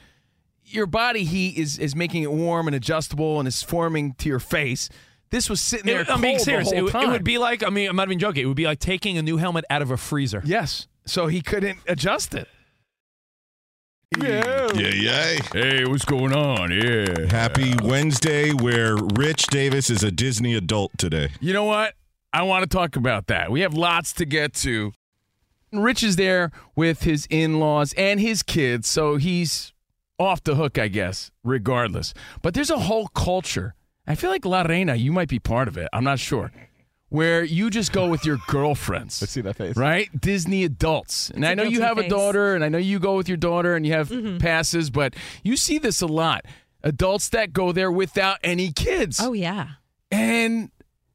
Your 0.66 0.87
body 0.87 1.25
heat 1.25 1.57
is 1.57 1.79
is 1.79 1.97
making 1.97 2.22
it 2.25 2.31
warm 2.33 2.66
and 2.66 2.75
adjustable 2.77 3.39
and 3.39 3.49
is 3.49 3.62
forming 3.62 4.14
to 4.14 4.29
your 4.29 4.39
face. 4.41 4.91
This 5.35 5.51
was 5.51 5.61
sitting 5.61 5.87
there. 5.87 6.03
It- 6.03 6.09
I'm 6.11 6.20
being 6.20 6.37
cold 6.37 6.41
the 6.43 6.45
serious. 6.45 6.70
It, 6.70 6.74
whole 6.76 6.85
would- 6.85 6.89
it 6.91 6.93
time. 6.93 7.11
would 7.11 7.24
be 7.24 7.39
like 7.39 7.64
I 7.64 7.70
mean, 7.70 7.89
I'm 7.91 7.97
not 7.97 8.07
even 8.07 8.20
joking. 8.20 8.45
It 8.45 8.47
would 8.47 8.57
be 8.57 8.66
like 8.66 8.78
taking 8.78 9.18
a 9.18 9.22
new 9.22 9.37
helmet 9.37 9.64
out 9.68 9.82
of 9.82 9.91
a 9.91 9.97
freezer. 9.97 10.41
yes. 10.45 10.87
So 11.07 11.26
he 11.26 11.43
couldn't 11.43 11.80
adjust 11.89 12.35
it. 12.35 12.49
Yeah. 14.16 14.68
Yeah, 14.74 14.89
yeah. 14.89 15.39
Hey, 15.53 15.85
what's 15.85 16.05
going 16.05 16.32
on? 16.32 16.70
Yeah. 16.70 17.26
Happy 17.30 17.74
Wednesday, 17.82 18.53
where 18.53 18.97
Rich 18.97 19.49
Davis 19.49 19.91
is 19.91 20.03
a 20.05 20.11
Disney 20.12 20.55
adult 20.55 20.93
today. 20.97 21.30
You 21.41 21.53
know 21.53 21.64
what? 21.64 21.95
I 22.32 22.43
want 22.43 22.62
to 22.62 22.68
talk 22.68 22.95
about 22.97 23.26
that. 23.26 23.51
We 23.51 23.61
have 23.61 23.74
lots 23.74 24.12
to 24.14 24.24
get 24.24 24.55
to. 24.55 24.93
Rich 25.72 26.03
is 26.05 26.14
there 26.16 26.53
with 26.76 27.03
his 27.03 27.26
in 27.28 27.59
laws 27.59 27.93
and 27.99 28.20
his 28.20 28.43
kids, 28.45 28.89
so 28.89 29.16
he's 29.16 29.72
off 30.18 30.45
the 30.45 30.55
hook, 30.55 30.78
I 30.78 30.87
guess, 30.89 31.32
regardless. 31.43 32.14
But 32.41 32.55
there's 32.55 32.70
a 32.70 32.78
whole 32.78 33.09
culture. 33.09 33.74
I 34.07 34.14
feel 34.14 34.30
like 34.30 34.44
La 34.44 34.62
Reina, 34.62 34.94
you 34.96 35.12
might 35.12 35.28
be 35.28 35.38
part 35.38 35.68
of 35.68 35.76
it. 35.76 35.88
I'm 35.92 36.05
not 36.05 36.18
sure. 36.18 36.52
Where 37.09 37.44
you 37.44 37.70
just 37.70 37.92
go 37.92 38.09
with 38.09 38.24
your 38.26 38.38
girlfriends. 38.48 39.22
Let's 39.22 39.32
see 39.32 39.40
that 39.42 39.57
face. 39.57 39.76
Right? 39.76 40.09
Disney 40.20 40.64
adults. 40.64 41.30
And 41.30 41.44
It's 41.44 41.48
a 41.48 41.50
I 41.52 41.55
know 41.55 41.62
you 41.62 41.78
guilty 41.78 41.84
have 41.86 41.98
a 41.98 42.09
daughter, 42.09 42.55
and 42.55 42.64
I 42.64 42.68
know 42.68 42.78
you 42.78 42.98
go 42.98 43.16
with 43.16 43.28
your 43.28 43.36
daughter 43.36 43.76
and 43.76 43.86
you 43.86 43.92
have 43.92 44.09
Mhm. 44.09 44.40
passes, 44.40 44.90
but 44.90 45.14
you 45.44 45.57
see 45.57 45.78
this 45.78 46.00
a 46.00 46.07
lot. 46.07 46.44
Adults 46.82 47.28
that 47.30 47.52
go 47.52 47.72
there 47.72 47.90
without 47.90 48.38
any 48.42 48.72
kids. 48.72 49.20
Oh 49.22 49.32
yeah. 49.32 49.68
And 50.11 50.70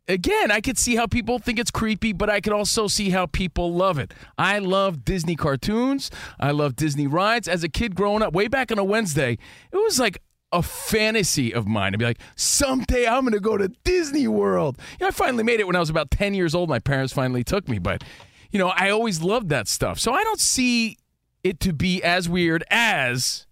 again, 0.08 0.52
I 0.52 0.62
could 0.62 0.78
see 0.78 0.96
how 0.96 1.06
people 1.06 1.38
think 1.38 1.60
it's 1.60 1.70
creepy, 1.72 2.14
but 2.14 2.30
I 2.30 2.40
could 2.42 2.54
also 2.54 2.88
see 2.88 3.10
how 3.12 3.26
people 3.28 3.74
love 3.74 4.00
it. 4.00 4.14
I 4.38 4.60
love 4.60 5.04
Disney 5.06 5.36
cartoons. 5.36 6.10
I 6.40 6.52
love 6.52 6.76
Disney 6.76 7.08
rides. 7.08 7.48
As 7.48 7.64
a 7.64 7.70
kid 7.70 7.94
growing 7.94 8.24
up, 8.24 8.34
way 8.34 8.48
back 8.48 8.72
on 8.72 8.80
a 8.80 8.84
Wednesday, 8.84 9.38
it 9.72 9.78
was 9.78 10.00
like 10.00 10.18
a 10.52 10.62
fantasy 10.64 11.54
of 11.54 11.68
mine 11.68 11.92
to 11.92 11.98
be 11.98 12.06
like, 12.06 12.20
someday 12.36 13.06
I'm 13.08 13.22
going 13.22 13.34
to 13.34 13.40
go 13.40 13.58
to 13.58 13.68
Disney 13.84 14.28
World. 14.28 14.78
You 15.00 15.04
know, 15.06 15.08
I 15.10 15.12
finally 15.12 15.44
made 15.44 15.60
it 15.60 15.68
when 15.68 15.76
I 15.76 15.80
was 15.80 15.90
about 15.90 16.10
10 16.12 16.34
years 16.34 16.56
old. 16.56 16.70
My 16.70 16.80
parents 16.80 17.14
finally 17.14 17.44
took 17.44 17.68
me, 17.68 17.78
but, 17.80 18.04
you 18.52 18.58
know, 18.60 18.70
I 18.70 18.90
always 18.90 19.22
loved 19.22 19.50
that 19.50 19.68
stuff. 19.68 20.00
So 20.00 20.12
I 20.14 20.24
don't 20.24 20.40
see 20.40 20.98
it 21.44 21.60
to 21.62 21.74
be 21.74 22.04
as 22.04 22.28
weird 22.28 22.64
as 22.72 23.46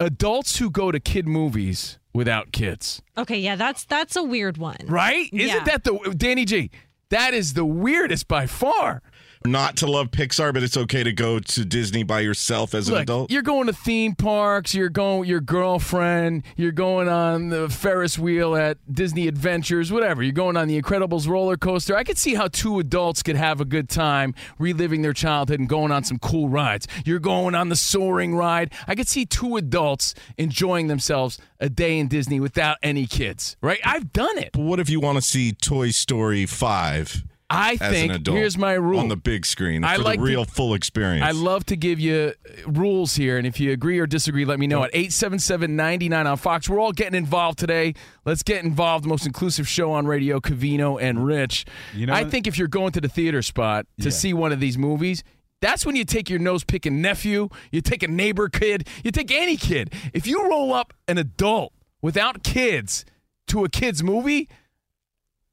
adults 0.00 0.58
who 0.58 0.70
go 0.70 0.90
to 0.90 1.00
kid 1.00 1.26
movies 1.28 1.98
without 2.14 2.52
kids. 2.52 3.02
Okay, 3.16 3.38
yeah, 3.38 3.56
that's 3.56 3.84
that's 3.84 4.16
a 4.16 4.22
weird 4.22 4.58
one. 4.58 4.76
Right? 4.86 5.28
Isn't 5.32 5.56
Yeah. 5.58 5.64
that 5.64 5.84
the 5.84 6.14
Danny 6.16 6.44
G? 6.44 6.70
That 7.10 7.34
is 7.34 7.54
the 7.54 7.64
weirdest 7.64 8.26
by 8.26 8.46
far. 8.46 9.02
Not 9.46 9.76
to 9.78 9.86
love 9.86 10.10
Pixar, 10.10 10.52
but 10.52 10.62
it's 10.62 10.76
okay 10.76 11.02
to 11.02 11.12
go 11.12 11.38
to 11.38 11.64
Disney 11.64 12.02
by 12.02 12.20
yourself 12.20 12.74
as 12.74 12.88
an 12.88 12.96
adult. 12.96 13.30
you're 13.30 13.42
going 13.42 13.66
to 13.66 13.72
theme 13.72 14.14
parks. 14.14 14.74
You're 14.74 14.88
going 14.88 15.20
with 15.20 15.28
your 15.28 15.40
girlfriend. 15.40 16.42
You're 16.56 16.72
going 16.72 17.08
on 17.08 17.48
the 17.48 17.68
Ferris 17.68 18.18
wheel 18.18 18.56
at 18.56 18.78
Disney 18.92 19.28
Adventures, 19.28 19.92
whatever. 19.92 20.22
You're 20.22 20.32
going 20.32 20.56
on 20.56 20.68
the 20.68 20.80
Incredibles 20.80 21.28
roller 21.28 21.56
coaster. 21.56 21.96
I 21.96 22.04
could 22.04 22.18
see 22.18 22.34
how 22.34 22.48
two 22.48 22.78
adults 22.78 23.22
could 23.22 23.36
have 23.36 23.60
a 23.60 23.64
good 23.64 23.88
time 23.88 24.34
reliving 24.58 25.02
their 25.02 25.12
childhood 25.12 25.60
and 25.60 25.68
going 25.68 25.92
on 25.92 26.04
some 26.04 26.18
cool 26.18 26.48
rides. 26.48 26.86
You're 27.04 27.18
going 27.18 27.54
on 27.54 27.68
the 27.68 27.76
soaring 27.76 28.34
ride. 28.34 28.72
I 28.86 28.94
could 28.94 29.08
see 29.08 29.26
two 29.26 29.56
adults 29.56 30.14
enjoying 30.36 30.86
themselves 30.88 31.38
a 31.60 31.68
day 31.68 31.98
in 31.98 32.08
Disney 32.08 32.40
without 32.40 32.78
any 32.82 33.06
kids. 33.06 33.56
Right? 33.60 33.80
I've 33.84 34.12
done 34.12 34.38
it. 34.38 34.50
But 34.52 34.62
what 34.62 34.80
if 34.80 34.90
you 34.90 35.00
want 35.00 35.16
to 35.16 35.22
see 35.22 35.52
Toy 35.52 35.90
Story 35.90 36.46
5 36.46 37.24
I 37.48 37.72
as 37.80 37.92
think 37.92 38.10
an 38.10 38.16
adult 38.16 38.36
here's 38.38 38.58
my 38.58 38.72
rule 38.72 38.98
on 38.98 39.08
the 39.08 39.16
big 39.16 39.46
screen 39.46 39.84
I 39.84 39.96
for 39.96 40.02
like 40.02 40.18
the 40.18 40.26
to- 40.26 40.30
real 40.32 40.44
full 40.44 40.74
experience? 40.74 41.24
I 41.24 41.30
love 41.30 41.64
to 41.66 41.76
give 41.76 42.00
you 42.00 42.32
uh, 42.66 42.70
rules 42.70 43.14
here, 43.14 43.38
and 43.38 43.46
if 43.46 43.60
you 43.60 43.70
agree 43.70 43.98
or 44.00 44.06
disagree, 44.06 44.44
let 44.44 44.58
me 44.58 44.66
know 44.66 44.82
at 44.82 44.92
877-99 44.92 46.26
on 46.30 46.36
Fox. 46.36 46.68
We're 46.68 46.80
all 46.80 46.92
getting 46.92 47.14
involved 47.16 47.58
today. 47.58 47.94
Let's 48.24 48.42
get 48.42 48.64
involved. 48.64 49.04
The 49.04 49.08
most 49.08 49.26
inclusive 49.26 49.68
show 49.68 49.92
on 49.92 50.06
radio, 50.06 50.40
Covino 50.40 51.00
and 51.00 51.24
Rich. 51.24 51.66
You 51.94 52.06
know 52.06 52.14
I 52.14 52.24
think 52.24 52.46
if 52.46 52.58
you're 52.58 52.68
going 52.68 52.92
to 52.92 53.00
the 53.00 53.08
theater 53.08 53.42
spot 53.42 53.86
to 54.00 54.06
Yeah. 54.06 54.10
see 54.10 54.32
one 54.34 54.52
of 54.52 54.60
these 54.60 54.76
movies, 54.76 55.22
that's 55.60 55.86
when 55.86 55.96
you 55.96 56.04
take 56.04 56.28
your 56.28 56.38
nose 56.38 56.64
picking 56.64 57.00
nephew, 57.00 57.48
you 57.70 57.80
take 57.80 58.02
a 58.02 58.08
neighbor 58.08 58.48
kid, 58.48 58.88
you 59.04 59.10
take 59.10 59.30
any 59.30 59.56
kid. 59.56 59.92
If 60.12 60.26
you 60.26 60.48
roll 60.48 60.72
up 60.72 60.92
an 61.08 61.16
adult 61.18 61.72
without 62.02 62.42
kids 62.42 63.04
to 63.48 63.64
a 63.64 63.68
kid's 63.68 64.02
movie, 64.02 64.48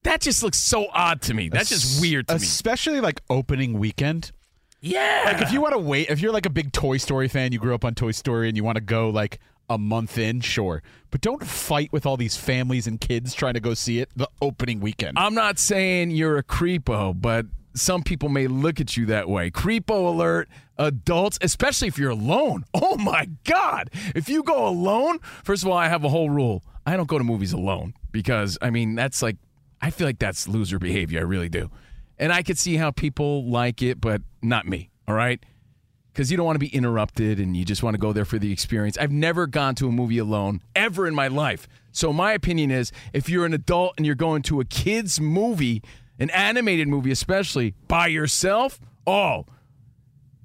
that 0.04 0.22
just 0.22 0.44
looks 0.44 0.58
so 0.58 0.88
odd 0.94 1.22
to 1.24 1.34
me. 1.34 1.50
That's 1.50 1.70
just 1.70 2.02
weird 2.02 2.28
to 2.28 2.36
me. 2.36 2.38
Especially 2.38 3.02
like 3.02 3.22
opening 3.30 3.80
weekend. 3.80 4.32
Yeah. 4.82 5.24
Like 5.26 5.42
if 5.42 5.52
you 5.52 5.62
want 5.62 5.74
to 5.74 5.80
wait, 5.80 6.10
if 6.10 6.20
you're 6.20 6.34
like 6.34 6.46
a 6.46 6.50
big 6.50 6.72
Toy 6.74 6.98
Story 6.98 7.28
fan, 7.28 7.52
you 7.52 7.60
grew 7.60 7.74
up 7.74 7.86
on 7.86 7.96
Toy 7.96 8.12
Story 8.12 8.50
and 8.50 8.58
you 8.58 8.64
want 8.64 8.76
to 8.76 8.82
go 8.84 9.10
like 9.10 9.40
a 9.70 9.78
month 9.78 10.18
in, 10.18 10.42
sure. 10.42 10.84
But 11.10 11.22
don't 11.22 11.46
fight 11.46 11.92
with 11.94 12.06
all 12.06 12.18
these 12.18 12.36
families 12.36 12.86
and 12.86 13.00
kids 13.00 13.34
trying 13.34 13.54
to 13.54 13.60
go 13.62 13.74
see 13.74 14.00
it 14.00 14.10
the 14.16 14.28
opening 14.42 14.82
weekend. 14.82 15.18
I'm 15.18 15.34
not 15.34 15.58
saying 15.58 16.12
you're 16.12 16.38
a 16.38 16.44
creepo, 16.44 17.20
but 17.20 17.46
some 17.76 18.04
people 18.04 18.30
may 18.30 18.48
look 18.48 18.82
at 18.82 18.98
you 18.98 19.06
that 19.08 19.30
way. 19.30 19.50
Creepo 19.50 20.08
alert, 20.08 20.50
adults, 20.78 21.40
especially 21.42 21.88
if 21.88 21.98
you're 21.98 22.12
alone. 22.12 22.66
Oh 22.76 22.98
my 22.98 23.28
God. 23.46 23.90
If 24.14 24.30
you 24.30 24.44
go 24.44 24.68
alone, 24.68 25.20
first 25.44 25.64
of 25.64 25.70
all, 25.70 25.78
I 25.78 25.88
have 25.88 26.04
a 26.04 26.10
whole 26.10 26.30
rule. 26.30 26.64
I 26.86 26.96
don't 26.96 27.08
go 27.08 27.18
to 27.18 27.24
movies 27.24 27.54
alone 27.54 27.94
because, 28.12 28.58
I 28.62 28.70
mean, 28.70 28.94
that's 28.94 29.22
like, 29.24 29.38
I 29.84 29.90
feel 29.90 30.08
like 30.08 30.18
that's 30.18 30.48
loser 30.48 30.80
behavior. 30.80 31.20
I 31.20 31.24
really 31.24 31.50
do. 31.50 31.70
And 32.18 32.32
I 32.32 32.42
could 32.42 32.58
see 32.58 32.78
how 32.78 32.92
people 32.92 33.50
like 33.50 33.82
it, 33.82 34.00
but 34.00 34.22
not 34.42 34.66
me. 34.66 34.92
All 35.10 35.14
right. 35.14 35.44
Because 36.14 36.32
you 36.32 36.38
don't 36.38 36.46
want 36.46 36.56
to 36.56 36.60
be 36.60 36.74
interrupted 36.74 37.38
and 37.38 37.58
you 37.58 37.66
just 37.66 37.84
want 37.84 37.94
to 37.94 38.00
go 38.00 38.14
there 38.14 38.24
for 38.24 38.40
the 38.40 38.50
experience. 38.54 38.98
I've 38.98 39.12
never 39.12 39.46
gone 39.46 39.76
to 39.76 39.90
a 39.90 39.92
movie 39.92 40.20
alone 40.20 40.62
ever 40.74 41.06
in 41.06 41.14
my 41.14 41.28
life. 41.28 41.68
So, 41.92 42.14
my 42.14 42.32
opinion 42.32 42.72
is 42.72 42.94
if 43.12 43.28
you're 43.28 43.46
an 43.46 43.54
adult 43.54 43.96
and 43.98 44.06
you're 44.06 44.16
going 44.16 44.42
to 44.44 44.62
a 44.62 44.66
kid's 44.66 45.20
movie, 45.20 45.84
an 46.18 46.30
animated 46.30 46.88
movie 46.88 47.12
especially, 47.12 47.76
by 47.90 48.08
yourself, 48.08 48.80
oh, 49.06 49.46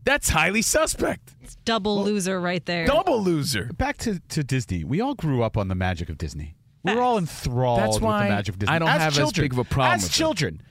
that's 0.03 0.31
highly 0.31 0.63
suspect. 0.63 1.37
Double 1.65 2.03
loser 2.03 2.41
right 2.41 2.65
there. 2.67 2.87
Double 2.87 3.23
loser. 3.23 3.71
Back 3.75 3.99
to, 3.99 4.19
to 4.31 4.43
Disney. 4.43 4.83
We 4.83 5.01
all 5.01 5.15
grew 5.15 5.45
up 5.45 5.57
on 5.57 5.69
the 5.69 5.75
magic 5.77 6.09
of 6.09 6.19
Disney. 6.19 6.57
We 6.85 6.95
were 6.95 7.01
all 7.03 7.19
enthralled 7.19 7.81
That's 7.81 7.89
why 7.89 7.95
with 7.95 8.03
why 8.03 8.25
the 8.29 8.35
magic 8.35 8.55
of 8.55 8.59
Disney. 8.61 8.75
I 8.75 8.79
don't 8.79 8.89
as 8.89 9.01
have 9.01 9.13
as 9.13 9.17
children, 9.17 9.45
big 9.45 9.53
of 9.53 9.59
a 9.59 9.65
problem 9.65 9.95
As 9.97 10.03
with 10.05 10.13
it. 10.13 10.15
children. 10.15 10.63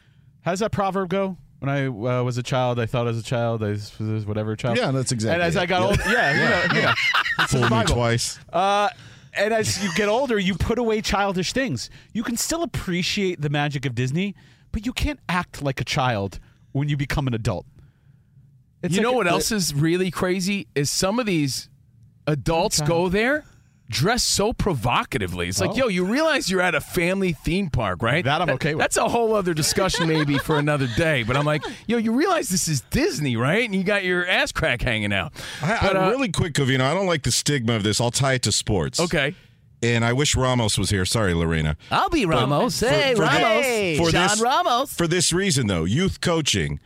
How 0.42 0.52
does 0.52 0.60
that 0.62 0.72
proverb 0.72 1.10
go? 1.10 1.38
When 1.60 1.70
I 1.70 1.88
uh, 1.88 2.24
was 2.24 2.38
a 2.38 2.44
child, 2.44 2.80
I 2.80 2.86
thought 2.86 3.08
as 3.08 3.18
a 3.18 3.24
child, 3.24 3.64
I 3.64 3.70
was 3.70 3.98
was 4.00 4.26
whatever 4.26 4.56
child. 4.56 4.78
Yeah, 4.78 4.92
that's 4.92 5.12
exactly 5.12 5.34
And 5.36 5.44
as 5.44 5.56
it. 5.56 5.60
I 5.62 5.66
got 5.66 5.82
Yeah. 5.82 5.88
old, 5.88 5.98
yeah, 6.14 6.34
you 6.34 6.50
know, 6.70 6.76
you 6.76 6.82
know. 6.88 6.94
It's 7.40 7.54
in 7.54 7.60
Fooled 7.68 7.72
me 7.72 7.84
twice. 7.94 8.40
Uh, 8.54 8.90
and 9.34 9.54
as 9.54 9.84
you 9.84 9.90
get 9.96 10.08
older, 10.08 10.40
you 10.40 10.56
put 10.56 10.80
away 10.80 11.02
childish 11.02 11.52
things. 11.54 11.90
You 12.14 12.24
can 12.24 12.38
still 12.38 12.64
appreciate 12.64 13.42
the 13.42 13.50
magic 13.50 13.86
of 13.86 13.94
Disney, 13.96 14.36
but 14.72 14.86
you 14.86 14.94
can't 14.94 15.20
act 15.28 15.62
like 15.62 15.82
a 15.82 15.84
child 15.84 16.40
when 16.72 16.90
you 16.90 16.96
become 16.98 17.28
an 17.28 17.34
adult. 17.34 17.66
It's 18.84 18.94
you 18.96 19.00
like 19.02 19.04
know 19.04 19.14
what 19.14 19.26
the- 19.26 19.32
else 19.32 19.52
is 19.52 19.74
really 19.74 20.12
crazy? 20.12 20.68
Is 20.76 20.90
some 20.92 21.20
of 21.20 21.26
these 21.26 21.70
adults 22.28 22.82
go 22.82 23.10
there 23.10 23.46
dressed 23.90 24.28
so 24.30 24.52
provocatively. 24.54 25.48
It's 25.48 25.62
like, 25.62 25.72
Oh. 25.72 25.76
yo, 25.76 25.88
you 25.88 26.06
realize 26.06 26.50
you're 26.52 26.62
at 26.62 26.76
a 26.76 26.82
family 26.82 27.34
theme 27.34 27.70
park, 27.70 28.02
right? 28.02 28.24
That 28.24 28.42
I'm 28.42 28.50
okay 28.52 28.76
with. 28.76 28.82
That's 28.82 28.98
a 28.98 29.08
whole 29.08 29.34
other 29.34 29.54
discussion 29.54 30.08
maybe 30.08 30.38
for 30.38 30.58
another 30.60 30.88
day. 30.98 31.24
But 31.24 31.38
I'm 31.38 31.46
like, 31.46 31.64
yo, 31.88 31.98
you 31.98 32.12
realize 32.12 32.50
this 32.50 32.68
is 32.68 32.82
Disney, 32.90 33.36
right? 33.38 33.64
And 33.64 33.74
you 33.74 33.84
got 33.84 34.04
your 34.04 34.28
ass 34.28 34.52
crack 34.52 34.82
hanging 34.82 35.14
out. 35.14 35.34
I, 35.62 35.78
But, 35.82 35.96
I 35.98 36.08
uh, 36.08 36.10
really 36.12 36.32
quick, 36.32 36.54
Covino. 36.54 36.82
I 36.82 36.94
don't 36.94 37.08
like 37.08 37.24
the 37.24 37.32
stigma 37.32 37.74
of 37.74 37.84
this. 37.84 38.02
I'll 38.02 38.12
tie 38.12 38.34
it 38.34 38.42
to 38.44 38.52
sports. 38.52 39.00
Okay. 39.00 39.36
And 39.84 40.04
I 40.04 40.12
wish 40.14 40.36
Ramos 40.36 40.78
was 40.78 40.90
here. 40.90 41.06
Sorry, 41.06 41.34
Lorena. 41.34 41.78
I'll 41.92 42.10
be 42.10 42.26
Ramos. 42.26 42.80
For- 42.80 42.88
hey, 42.90 43.14
for 43.16 43.22
the- 43.22 43.28
Ramos. 43.28 43.98
for 44.00 44.12
John 44.12 44.28
this- 44.30 44.42
Ramos. 44.42 44.94
For 44.94 45.08
this 45.08 45.32
reason, 45.32 45.68
though, 45.68 45.84
youth 45.84 46.20
coaching, 46.20 46.80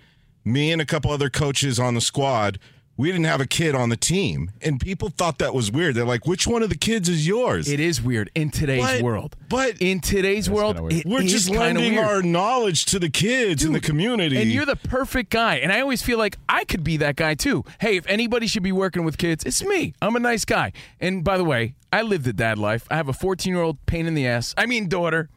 me 0.43 0.71
and 0.71 0.81
a 0.81 0.85
couple 0.85 1.09
other 1.11 1.29
coaches 1.29 1.79
on 1.79 1.93
the 1.95 2.01
squad 2.01 2.59
we 2.97 3.11
didn't 3.11 3.25
have 3.25 3.41
a 3.41 3.47
kid 3.47 3.73
on 3.73 3.89
the 3.89 3.97
team, 3.97 4.51
and 4.61 4.79
people 4.79 5.09
thought 5.09 5.39
that 5.39 5.55
was 5.55 5.71
weird. 5.71 5.95
They're 5.95 6.05
like, 6.05 6.27
"Which 6.27 6.45
one 6.45 6.61
of 6.61 6.69
the 6.69 6.77
kids 6.77 7.09
is 7.09 7.25
yours?" 7.25 7.67
It 7.67 7.79
is 7.79 8.01
weird 8.01 8.29
in 8.35 8.51
today's 8.51 8.83
But- 8.83 9.01
world. 9.01 9.35
But 9.49 9.75
in 9.79 9.99
today's 10.01 10.49
world, 10.49 10.77
it 10.91 11.05
we're 11.05 11.21
is 11.23 11.31
just 11.31 11.49
lending 11.49 11.93
weird. 11.95 12.05
our 12.05 12.21
knowledge 12.21 12.85
to 12.85 12.99
the 12.99 13.09
kids 13.09 13.63
in 13.63 13.73
the 13.73 13.79
community. 13.79 14.37
And 14.37 14.51
you're 14.51 14.65
the 14.65 14.75
perfect 14.75 15.29
guy. 15.31 15.55
And 15.55 15.71
I 15.71 15.81
always 15.81 16.01
feel 16.01 16.17
like 16.17 16.37
I 16.47 16.63
could 16.63 16.83
be 16.83 16.97
that 16.97 17.15
guy 17.15 17.33
too. 17.33 17.63
Hey, 17.79 17.95
if 17.97 18.05
anybody 18.07 18.45
should 18.47 18.63
be 18.63 18.71
working 18.71 19.03
with 19.03 19.17
kids, 19.17 19.43
it's 19.45 19.63
me. 19.63 19.93
I'm 20.01 20.15
a 20.15 20.19
nice 20.19 20.45
guy. 20.45 20.71
And 20.99 21.23
by 21.23 21.37
the 21.37 21.43
way, 21.45 21.75
I 21.91 22.03
live 22.03 22.23
the 22.23 22.33
dad 22.33 22.57
life. 22.59 22.85
I 22.91 22.95
have 22.97 23.09
a 23.09 23.13
14 23.13 23.51
year 23.53 23.61
old 23.63 23.83
pain 23.87 24.05
in 24.05 24.13
the 24.13 24.27
ass. 24.27 24.53
I 24.57 24.65
mean, 24.65 24.87
daughter. 24.87 25.29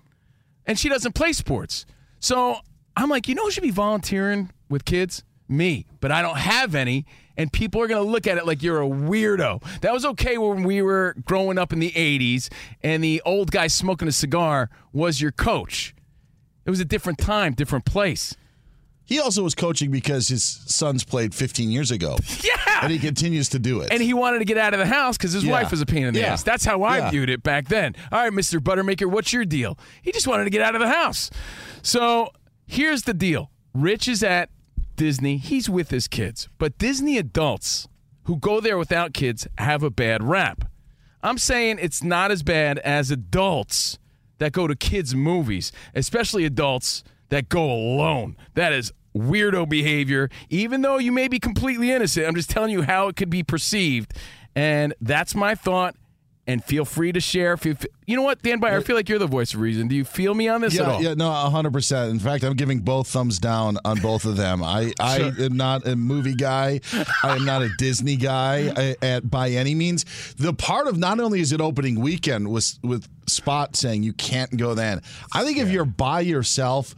And 0.66 0.78
she 0.78 0.88
doesn't 0.88 1.14
play 1.14 1.32
sports. 1.32 1.86
So 2.20 2.59
I'm 2.96 3.09
like, 3.09 3.26
you 3.28 3.34
know 3.34 3.44
who 3.44 3.50
should 3.50 3.62
be 3.62 3.70
volunteering 3.70 4.50
with 4.68 4.84
kids? 4.84 5.24
Me. 5.48 5.86
But 6.00 6.11
I 6.12 6.22
don't 6.22 6.38
have 6.38 6.74
any. 6.74 7.05
And 7.37 7.53
people 7.53 7.80
are 7.82 7.89
going 7.89 8.05
to 8.05 8.09
look 8.11 8.26
at 8.26 8.39
it 8.39 8.47
like 8.47 8.62
you're 8.62 8.80
a 8.80 8.87
weirdo. 8.87 9.62
That 9.80 9.93
was 9.93 10.05
okay 10.07 10.39
when 10.39 10.62
we 10.62 10.82
were 10.82 11.14
growing 11.24 11.59
up 11.59 11.72
in 11.72 11.80
the 11.80 11.91
80s 11.91 12.49
and 12.82 13.03
the 13.03 13.20
old 13.24 13.51
guy 13.51 13.66
smoking 13.66 14.07
a 14.07 14.12
cigar 14.12 14.70
was 14.93 15.20
your 15.20 15.32
coach. 15.32 15.95
It 16.64 16.70
was 16.70 16.80
a 16.80 16.85
different 16.85 17.18
time, 17.18 17.53
different 17.55 17.85
place. 17.85 18.37
He 19.07 19.20
also 19.20 19.43
was 19.43 19.55
coaching 19.55 19.91
because 19.91 20.28
his 20.28 20.43
sons 20.45 21.05
played 21.05 21.35
15 21.35 21.70
years 21.70 21.91
ago. 21.91 22.16
Yeah. 22.43 22.80
And 22.82 22.93
he 22.93 22.99
continues 22.99 23.49
to 23.51 23.59
do 23.61 23.80
it. 23.82 23.93
And 23.93 24.03
he 24.03 24.12
wanted 24.14 24.41
to 24.41 24.45
get 24.45 24.59
out 24.59 24.74
of 24.74 24.80
the 24.80 24.87
house 24.87 25.16
because 25.16 25.32
his 25.32 25.45
Yeah. 25.45 25.53
wife 25.53 25.70
was 25.70 25.80
a 25.80 25.87
pain 25.87 26.05
in 26.07 26.12
the 26.12 26.20
Yeah. 26.20 26.32
ass. 26.32 26.43
That's 26.43 26.64
how 26.64 26.82
I 26.82 26.99
Yeah. 26.99 27.11
viewed 27.11 27.30
it 27.30 27.43
back 27.43 27.68
then. 27.68 27.95
All 28.11 28.18
right, 28.20 28.32
Mr. 28.32 28.59
Buttermaker, 28.59 29.07
what's 29.09 29.32
your 29.32 29.45
deal? 29.45 29.78
He 30.03 30.11
just 30.11 30.26
wanted 30.26 30.45
to 30.45 30.51
get 30.51 30.61
out 30.61 30.74
of 30.74 30.80
the 30.80 30.89
house. 30.89 31.30
So 31.82 32.30
here's 32.66 33.03
the 33.03 33.14
deal 33.14 33.51
Rich 33.74 34.09
is 34.09 34.22
at 34.24 34.51
Disney, 34.97 35.36
he's 35.36 35.68
with 35.68 35.90
his 35.90 36.09
kids. 36.09 36.49
But 36.59 36.78
Disney 36.78 37.18
adults 37.18 37.88
who 38.24 38.36
go 38.36 38.61
there 38.61 38.78
without 38.78 39.12
kids 39.12 39.47
have 39.59 39.82
a 39.82 39.90
bad 39.90 40.22
rap. 40.22 40.64
I'm 41.22 41.38
saying 41.38 41.78
it's 41.80 42.03
not 42.03 42.30
as 42.30 42.42
bad 42.42 42.78
as 42.80 43.11
adults 43.11 43.99
that 44.38 44.53
go 44.53 44.66
to 44.66 44.76
kids' 44.76 45.14
movies, 45.14 45.72
especially 45.95 46.45
adults 46.45 47.03
that 47.30 47.49
go 47.49 47.64
alone. 47.64 48.36
That 48.55 48.72
is 48.72 48.92
weirdo 49.16 49.68
behavior, 49.68 50.28
even 50.51 50.82
though 50.82 50.99
you 50.99 51.12
may 51.12 51.28
be 51.28 51.38
completely 51.38 51.90
innocent. 51.90 52.26
I'm 52.26 52.34
just 52.34 52.51
telling 52.51 52.70
you 52.70 52.82
how 52.82 53.09
it 53.09 53.16
could 53.16 53.30
be 53.30 53.42
perceived. 53.42 54.12
And 54.55 54.95
that's 55.01 55.34
my 55.34 55.55
thought. 55.55 55.97
And 56.47 56.62
feel 56.62 56.84
free 56.84 57.11
to 57.12 57.20
share. 57.20 57.55
If 57.55 57.64
you, 57.64 57.74
you 58.07 58.16
know 58.16 58.22
what, 58.22 58.42
Dan 58.42 58.61
Byer, 58.61 58.76
I 58.76 58.82
feel 58.82 58.97
like 58.97 59.09
you're 59.09 59.18
the 59.18 59.26
voice 59.26 59.55
of 59.55 59.61
reason. 59.61 59.88
Do 59.88 59.97
you 59.97 60.05
feel 60.05 60.34
me 60.34 60.47
on 60.47 60.61
this 60.61 60.78
at 60.78 60.86
yeah, 60.86 60.92
all? 60.92 61.03
yeah, 61.03 61.14
no, 61.14 61.30
hundred 61.30 61.72
percent. 61.72 62.11
In 62.11 62.18
fact, 62.18 62.45
I'm 62.45 62.53
giving 62.53 62.80
both 62.80 63.09
thumbs 63.09 63.38
down 63.38 63.78
on 63.82 63.99
both 64.01 64.26
of 64.26 64.36
them. 64.36 64.62
I, 64.62 64.92
I 65.01 65.32
am 65.38 65.57
not 65.57 65.86
a 65.86 65.97
movie 65.97 66.34
guy. 66.34 66.80
I 67.22 67.36
am 67.36 67.47
not 67.47 67.62
a 67.62 67.70
Disney 67.78 68.16
guy 68.16 68.72
I, 68.76 68.97
at 69.01 69.30
by 69.30 69.51
any 69.51 69.74
means. 69.74 70.05
The 70.34 70.53
part 70.53 70.86
of 70.86 70.99
not 70.99 71.18
only 71.18 71.40
is 71.40 71.51
it 71.53 71.62
opening 71.62 71.99
weekend 72.01 72.51
with 72.51 72.78
with 72.82 73.09
Spot 73.26 73.74
saying 73.74 74.03
you 74.03 74.12
can't 74.12 74.55
go 74.57 74.74
then. 74.74 75.01
I 75.32 75.45
think 75.45 75.57
if 75.57 75.70
you're 75.70 75.86
by 75.86 76.20
yourself, 76.20 76.95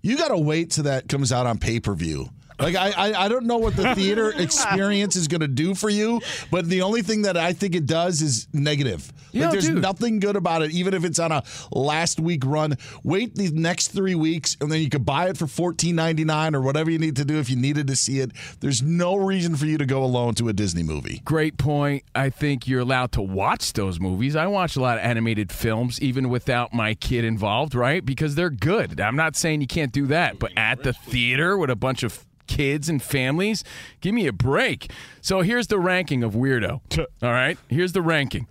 you 0.00 0.16
got 0.16 0.28
to 0.28 0.38
wait 0.38 0.70
till 0.70 0.84
that 0.84 1.06
comes 1.06 1.32
out 1.32 1.46
on 1.46 1.58
pay 1.58 1.80
per 1.80 1.94
view. 1.94 2.30
Like 2.60 2.76
I, 2.76 2.90
I, 2.90 3.24
I 3.24 3.28
don't 3.28 3.46
know 3.46 3.58
what 3.58 3.76
the 3.76 3.94
theater 3.94 4.30
experience 4.36 5.16
is 5.16 5.28
going 5.28 5.40
to 5.40 5.48
do 5.48 5.74
for 5.74 5.88
you, 5.88 6.20
but 6.50 6.66
the 6.66 6.82
only 6.82 7.02
thing 7.02 7.22
that 7.22 7.36
I 7.36 7.52
think 7.52 7.74
it 7.74 7.86
does 7.86 8.20
is 8.22 8.48
negative. 8.52 9.12
Like 9.32 9.52
there's 9.52 9.68
dude. 9.68 9.80
nothing 9.80 10.18
good 10.18 10.36
about 10.36 10.62
it, 10.62 10.72
even 10.72 10.94
if 10.94 11.04
it's 11.04 11.18
on 11.18 11.32
a 11.32 11.42
last 11.72 12.20
week 12.20 12.44
run. 12.44 12.76
Wait 13.04 13.34
the 13.34 13.50
next 13.50 13.88
three 13.88 14.14
weeks, 14.14 14.56
and 14.60 14.70
then 14.70 14.80
you 14.80 14.90
could 14.90 15.04
buy 15.04 15.28
it 15.28 15.36
for 15.36 15.46
fourteen 15.46 15.96
ninety 15.96 16.24
nine 16.24 16.54
or 16.54 16.60
whatever 16.60 16.90
you 16.90 16.98
need 16.98 17.16
to 17.16 17.24
do 17.24 17.38
if 17.38 17.48
you 17.48 17.56
needed 17.56 17.86
to 17.86 17.96
see 17.96 18.20
it. 18.20 18.32
There's 18.60 18.82
no 18.82 19.16
reason 19.16 19.56
for 19.56 19.66
you 19.66 19.78
to 19.78 19.86
go 19.86 20.02
alone 20.02 20.34
to 20.34 20.48
a 20.48 20.52
Disney 20.52 20.82
movie. 20.82 21.22
Great 21.24 21.58
point. 21.58 22.04
I 22.14 22.30
think 22.30 22.66
you're 22.66 22.80
allowed 22.80 23.12
to 23.12 23.22
watch 23.22 23.72
those 23.72 24.00
movies. 24.00 24.36
I 24.36 24.46
watch 24.46 24.76
a 24.76 24.80
lot 24.80 24.98
of 24.98 25.04
animated 25.04 25.52
films, 25.52 26.00
even 26.00 26.28
without 26.28 26.72
my 26.74 26.94
kid 26.94 27.24
involved, 27.24 27.74
right? 27.74 28.04
Because 28.04 28.34
they're 28.34 28.50
good. 28.50 29.00
I'm 29.00 29.16
not 29.16 29.36
saying 29.36 29.60
you 29.60 29.66
can't 29.66 29.92
do 29.92 30.06
that, 30.06 30.38
but 30.38 30.52
at 30.56 30.82
the 30.82 30.92
theater 30.92 31.56
with 31.56 31.70
a 31.70 31.76
bunch 31.76 32.02
of 32.02 32.24
kids 32.50 32.88
and 32.88 33.00
families, 33.00 33.62
give 34.00 34.12
me 34.12 34.26
a 34.26 34.32
break. 34.32 34.90
So 35.22 35.40
here's 35.40 35.68
the 35.68 35.78
ranking 35.78 36.24
of 36.24 36.34
Weirdo. 36.34 36.80
All 37.22 37.30
right? 37.30 37.56
Here's 37.68 37.92
the 37.92 38.02
ranking 38.02 38.48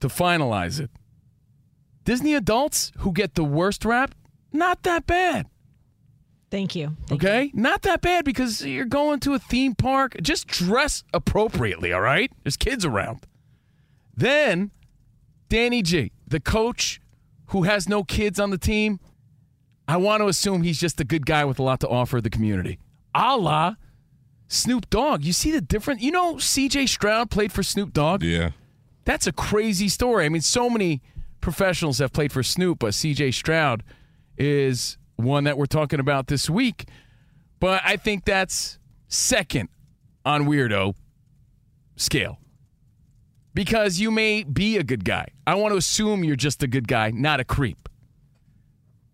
to 0.00 0.08
finalize 0.08 0.80
it. 0.80 0.90
Disney 2.04 2.34
adults 2.34 2.90
who 2.98 3.12
get 3.12 3.34
the 3.34 3.44
worst 3.44 3.84
rap, 3.84 4.14
not 4.52 4.82
that 4.82 5.06
bad. 5.06 5.46
Thank 6.50 6.74
you. 6.74 6.96
Okay? 7.10 7.50
Not 7.54 7.82
that 7.82 8.00
bad 8.00 8.24
because 8.24 8.64
you're 8.64 8.84
going 8.84 9.20
to 9.20 9.34
a 9.34 9.38
theme 9.38 9.74
park. 9.74 10.16
Just 10.20 10.46
dress 10.46 11.04
appropriately, 11.14 11.92
all 11.92 12.00
right? 12.00 12.30
There's 12.42 12.56
kids 12.56 12.84
around. 12.84 13.26
Then, 14.16 14.70
Danny 15.48 15.82
G, 15.82 16.12
the 16.26 16.40
coach 16.40 17.00
who 17.46 17.62
has 17.62 17.88
no 17.88 18.04
kids 18.04 18.40
on 18.40 18.50
the 18.50 18.58
team, 18.58 19.00
I 19.86 19.96
want 19.96 20.22
to 20.22 20.26
assume 20.26 20.62
he's 20.62 20.80
just 20.80 21.00
a 21.00 21.04
good 21.04 21.26
guy 21.26 21.44
with 21.44 21.58
a 21.58 21.62
lot 21.62 21.80
to 21.80 21.88
offer 21.88 22.20
the 22.20 22.30
community. 22.30 22.78
A 23.14 23.36
la 23.36 23.74
Snoop 24.48 24.90
Dogg. 24.90 25.24
You 25.24 25.32
see 25.32 25.50
the 25.50 25.60
difference? 25.60 26.02
You 26.02 26.12
know, 26.12 26.34
CJ 26.36 26.88
Stroud 26.88 27.30
played 27.30 27.52
for 27.52 27.62
Snoop 27.62 27.92
Dogg? 27.92 28.22
Yeah. 28.22 28.50
That's 29.04 29.26
a 29.26 29.32
crazy 29.32 29.88
story. 29.88 30.24
I 30.24 30.28
mean, 30.28 30.42
so 30.42 30.68
many 30.70 31.02
professionals 31.40 31.98
have 31.98 32.12
played 32.12 32.32
for 32.32 32.42
Snoop, 32.42 32.78
but 32.78 32.92
CJ 32.92 33.34
Stroud 33.34 33.82
is 34.36 34.98
one 35.16 35.44
that 35.44 35.56
we're 35.56 35.66
talking 35.66 36.00
about 36.00 36.26
this 36.26 36.48
week. 36.50 36.86
But 37.60 37.82
I 37.84 37.96
think 37.96 38.24
that's 38.24 38.78
second 39.08 39.68
on 40.24 40.44
weirdo 40.44 40.94
scale. 41.96 42.38
Because 43.54 44.00
you 44.00 44.10
may 44.10 44.44
be 44.44 44.78
a 44.78 44.82
good 44.82 45.04
guy. 45.04 45.28
I 45.46 45.54
want 45.56 45.72
to 45.72 45.76
assume 45.76 46.24
you're 46.24 46.36
just 46.36 46.62
a 46.62 46.66
good 46.66 46.88
guy, 46.88 47.10
not 47.10 47.38
a 47.40 47.44
creep. 47.44 47.88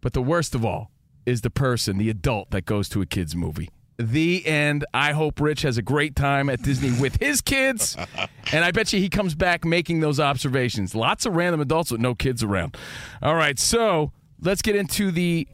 But 0.01 0.13
the 0.13 0.23
worst 0.23 0.55
of 0.55 0.65
all 0.65 0.93
is 1.27 1.41
the 1.41 1.51
person, 1.51 1.99
the 1.99 2.09
adult 2.09 2.51
that 2.51 2.65
goes 2.65 2.89
to 2.91 3.03
a 3.03 3.07
kid's 3.07 3.35
movie. 3.35 3.69
The 3.99 4.47
end. 4.47 4.85
I 4.95 5.13
hope 5.13 5.41
Rich 5.41 5.63
has 5.63 5.77
a 5.77 5.83
great 5.83 6.15
time 6.15 6.49
at 6.49 6.63
Disney 6.63 6.93
with 7.01 7.21
his 7.21 7.41
kids. 7.41 7.97
And 8.51 8.65
I 8.65 8.71
bet 8.71 8.95
you 8.95 8.99
he 8.99 9.11
comes 9.11 9.35
back 9.35 9.67
making 9.67 10.01
those 10.01 10.19
observations. 10.19 10.95
Lots 10.95 11.27
of 11.27 11.37
random 11.37 11.61
adults 11.61 11.91
with 11.91 12.01
no 12.01 12.15
kids 12.15 12.43
around. 12.43 12.79
All 13.21 13.35
right, 13.35 13.59
so 13.59 14.11
let's 14.41 14.63
get 14.63 14.75
into 14.75 15.11
the 15.11 15.47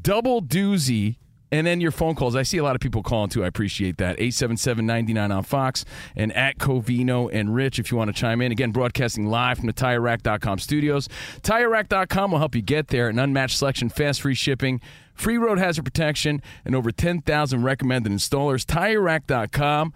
double 0.00 0.40
doozy 0.40 1.16
and 1.50 1.66
then 1.66 1.80
your 1.80 1.90
phone 1.90 2.14
calls. 2.14 2.36
I 2.36 2.42
see 2.42 2.58
a 2.58 2.62
lot 2.62 2.74
of 2.74 2.80
people 2.80 3.02
calling 3.02 3.30
too. 3.30 3.44
I 3.44 3.46
appreciate 3.46 3.98
that. 3.98 4.18
877 4.18 4.84
99 4.86 5.32
on 5.32 5.42
Fox 5.42 5.84
and 6.16 6.32
at 6.34 6.58
Covino 6.58 7.30
and 7.32 7.54
Rich 7.54 7.78
if 7.78 7.90
you 7.90 7.96
want 7.96 8.08
to 8.14 8.18
chime 8.18 8.40
in. 8.40 8.52
Again, 8.52 8.70
broadcasting 8.70 9.26
live 9.26 9.58
from 9.58 9.66
the 9.66 9.72
TireRack.com 9.72 10.58
studios. 10.58 11.08
TireRack.com 11.42 12.30
will 12.30 12.38
help 12.38 12.54
you 12.54 12.62
get 12.62 12.88
there. 12.88 13.08
An 13.08 13.18
unmatched 13.18 13.58
selection, 13.58 13.88
fast 13.88 14.20
free 14.22 14.34
shipping, 14.34 14.80
free 15.18 15.36
road 15.36 15.58
hazard 15.58 15.84
protection, 15.84 16.40
and 16.64 16.74
over 16.74 16.90
10,000 16.90 17.62
recommended 17.62 18.10
installers. 18.10 18.64
TireRack.com, 18.64 19.92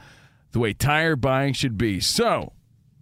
the 0.53 0.59
way 0.59 0.73
tire 0.73 1.16
buying 1.16 1.55
should 1.55 1.79
be. 1.79 2.01
So 2.01 2.53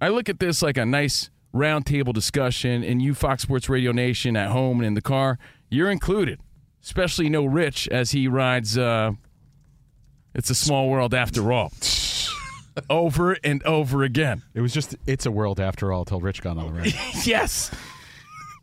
I 0.01 0.09
look 0.09 0.29
at 0.29 0.39
this 0.39 0.63
like 0.63 0.77
a 0.77 0.87
nice 0.87 1.31
roundtable 1.53 2.13
discussion, 2.13 2.85
and 2.85 3.03
you, 3.03 3.15
Fox 3.15 3.43
Sports 3.43 3.69
Radio 3.69 3.91
Nation, 3.93 4.37
at 4.37 4.51
home 4.51 4.79
and 4.79 4.87
in 4.87 4.95
the 4.95 5.03
car, 5.03 5.39
you're 5.69 5.91
included 5.91 6.41
especially 6.83 7.29
no 7.29 7.45
Rich 7.45 7.89
as 7.89 8.13
he 8.13 8.29
rides. 8.29 8.77
Uh, 8.77 9.13
it's 10.35 10.51
a 10.51 10.55
small 10.55 10.89
world 10.89 11.15
after 11.15 11.53
all. 11.53 11.73
over 12.91 13.37
and 13.45 13.63
over 13.65 14.03
again. 14.03 14.43
It 14.55 14.61
was 14.61 14.73
just 14.73 14.95
it's 15.07 15.27
a 15.27 15.31
world 15.31 15.61
after 15.61 15.93
all 15.93 16.05
till 16.05 16.21
Rich 16.21 16.43
got 16.43 16.57
on 16.57 16.67
the 16.67 16.73
radio. 16.73 17.01
yes. 17.25 17.71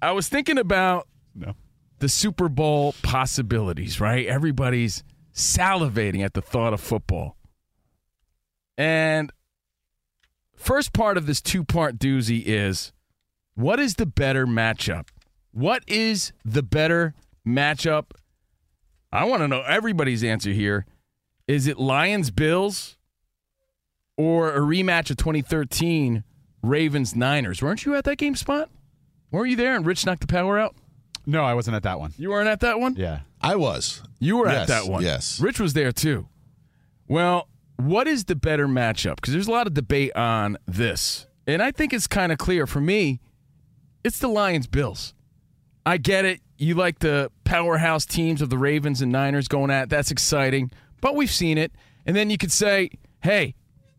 I 0.02 0.12
was 0.12 0.30
thinking 0.30 0.58
about 0.58 1.08
No. 1.36 1.54
The 2.00 2.10
Super 2.10 2.50
Bowl 2.50 2.94
possibilities, 3.02 4.00
right? 4.00 4.26
Everybody's 4.26 5.04
salivating 5.34 6.24
at 6.24 6.34
the 6.34 6.42
thought 6.42 6.74
of 6.74 6.82
football. 6.82 7.38
And 8.78 9.32
first 10.56 10.94
part 10.94 11.18
of 11.18 11.26
this 11.26 11.42
two 11.42 11.64
part 11.64 11.98
doozy 11.98 12.44
is 12.46 12.92
what 13.56 13.80
is 13.80 13.96
the 13.96 14.06
better 14.06 14.46
matchup? 14.46 15.08
What 15.52 15.84
is 15.88 16.34
the 16.46 16.62
better 16.62 17.16
matchup? 17.46 18.12
I 19.12 19.24
want 19.24 19.42
to 19.42 19.48
know 19.48 19.62
everybody's 19.62 20.24
answer 20.24 20.52
here. 20.52 20.86
Is 21.48 21.66
it 21.66 21.80
Lions 21.80 22.30
Bills 22.30 22.98
or 24.18 24.52
a 24.54 24.60
rematch 24.60 25.10
of 25.10 25.18
2013 25.18 26.24
Ravens 26.62 27.16
Niners? 27.16 27.62
Weren't 27.62 27.86
you 27.86 27.96
at 27.96 28.04
that 28.04 28.18
game 28.18 28.36
spot? 28.36 28.70
Weren't 29.32 29.50
you 29.50 29.56
there 29.56 29.76
and 29.76 29.86
Rich 29.86 30.06
knocked 30.06 30.22
the 30.22 30.28
power 30.28 30.60
out? 30.60 30.76
No, 31.28 31.44
I 31.44 31.54
wasn't 31.54 31.76
at 31.76 31.84
that 31.84 32.00
one. 32.00 32.14
You 32.18 32.30
weren't 32.30 32.48
at 32.48 32.62
that 32.62 32.80
one? 32.80 32.96
Yeah. 32.96 33.20
I 33.42 33.58
was. 33.58 34.02
You 34.20 34.38
were 34.38 34.48
Yes, 34.48 34.62
at 34.62 34.68
that 34.70 34.92
one. 34.92 35.04
yes. 35.04 35.40
Rich 35.40 35.60
was 35.60 35.74
there 35.74 35.92
too. 35.92 36.28
Well, 37.08 37.50
what 37.76 38.08
is 38.08 38.24
the 38.26 38.36
better 38.36 38.68
matchup? 38.68 39.18
Because 39.18 39.34
there's 39.34 39.48
a 39.48 39.52
lot 39.52 39.68
of 39.68 39.74
debate 39.74 40.16
on 40.16 40.58
this. 40.66 41.28
And 41.46 41.62
I 41.62 41.72
think 41.72 41.94
it's 41.94 42.08
kind 42.08 42.32
of 42.32 42.38
clear 42.38 42.66
for 42.66 42.82
me. 42.82 43.20
It's 44.04 44.20
the 44.20 44.30
Lions 44.30 44.68
Bills. 44.68 45.14
I 45.86 45.98
get 45.98 46.26
it. 46.26 46.42
You 46.58 46.76
like 46.76 47.00
the 47.00 47.30
powerhouse 47.44 48.06
teams 48.06 48.42
of 48.42 48.50
the 48.50 48.58
Ravens 48.58 49.02
and 49.02 49.12
Niners 49.12 49.48
going 49.48 49.70
at. 49.70 49.90
That's 49.90 50.12
exciting. 50.12 50.72
But 51.02 51.16
we've 51.16 51.32
seen 51.32 51.58
it. 51.58 51.72
And 52.06 52.16
then 52.16 52.30
you 52.30 52.38
could 52.38 52.52
say, 52.52 52.90
hey, 53.22 53.54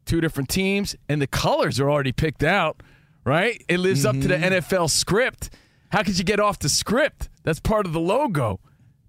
two 0.06 0.20
different 0.20 0.48
teams, 0.48 0.96
and 1.08 1.20
the 1.20 1.26
colors 1.26 1.78
are 1.78 1.90
already 1.90 2.12
picked 2.12 2.42
out, 2.42 2.82
right? 3.24 3.62
It 3.68 3.78
lives 3.78 4.06
up 4.06 4.14
to 4.14 4.28
the 4.28 4.34
mm-hmm. 4.36 4.54
NFL 4.54 4.90
script. 4.90 5.50
How 5.90 6.02
could 6.02 6.18
you 6.18 6.24
get 6.24 6.40
off 6.40 6.58
the 6.58 6.68
script? 6.68 7.28
That's 7.44 7.60
part 7.60 7.86
of 7.86 7.92
the 7.92 8.00
logo. 8.00 8.60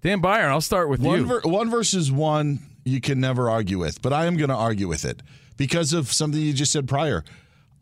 Dan 0.02 0.20
Byron, 0.20 0.50
I'll 0.50 0.60
start 0.60 0.88
with 0.88 1.00
one 1.00 1.20
you. 1.20 1.26
ver- 1.26 1.40
one 1.42 1.68
versus 1.70 2.10
one, 2.10 2.60
you 2.84 3.00
can 3.00 3.20
never 3.20 3.50
argue 3.50 3.78
with, 3.78 4.00
but 4.00 4.12
I 4.12 4.24
am 4.26 4.36
going 4.36 4.48
to 4.48 4.56
argue 4.56 4.88
with 4.88 5.04
it 5.04 5.22
because 5.58 5.92
of 5.92 6.10
something 6.12 6.40
you 6.40 6.52
just 6.54 6.72
said 6.72 6.88
prior. 6.88 7.22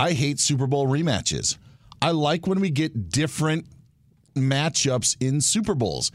I 0.01 0.13
hate 0.13 0.41
Super 0.41 0.67
Bowl 0.67 0.89
rematches. 0.89 1.57
I 2.03 2.11
like 2.11 2.47
when 2.47 2.61
we 2.61 2.71
get 2.71 3.09
different 3.11 3.67
matchups 4.35 5.17
in 5.21 5.41
Super 5.41 5.75
Bowls. 5.75 6.11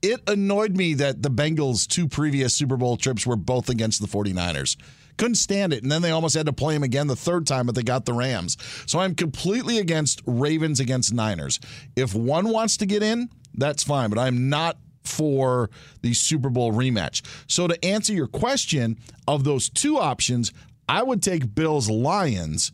It 0.00 0.20
annoyed 0.28 0.76
me 0.76 0.94
that 0.94 1.22
the 1.22 1.30
Bengals' 1.30 1.86
two 1.86 2.06
previous 2.08 2.54
Super 2.54 2.76
Bowl 2.76 2.96
trips 2.96 3.26
were 3.26 3.36
both 3.36 3.68
against 3.68 4.00
the 4.00 4.06
49ers. 4.06 4.76
Couldn't 5.18 5.34
stand 5.34 5.72
it. 5.74 5.82
And 5.82 5.92
then 5.92 6.00
they 6.00 6.10
almost 6.10 6.34
had 6.34 6.46
to 6.46 6.52
play 6.52 6.72
them 6.74 6.82
again 6.82 7.06
the 7.06 7.16
third 7.16 7.46
time, 7.46 7.66
but 7.66 7.74
they 7.74 7.82
got 7.82 8.06
the 8.06 8.14
Rams. 8.14 8.56
So 8.86 8.98
I'm 8.98 9.14
completely 9.14 9.78
against 9.78 10.22
Ravens 10.24 10.80
against 10.80 11.12
Niners. 11.12 11.60
If 11.94 12.14
one 12.14 12.48
wants 12.48 12.78
to 12.78 12.86
get 12.86 13.02
in, 13.02 13.28
that's 13.54 13.82
fine, 13.82 14.08
but 14.08 14.18
I'm 14.18 14.48
not 14.48 14.78
for 15.04 15.70
the 16.02 16.14
Super 16.14 16.50
Bowl 16.50 16.72
rematch. 16.72 17.22
So 17.46 17.66
to 17.66 17.84
answer 17.84 18.12
your 18.12 18.26
question, 18.26 18.98
of 19.26 19.44
those 19.44 19.68
two 19.68 19.98
options, 19.98 20.52
I 20.88 21.02
would 21.02 21.22
take 21.22 21.54
Bills 21.54 21.90
Lions. 21.90 22.72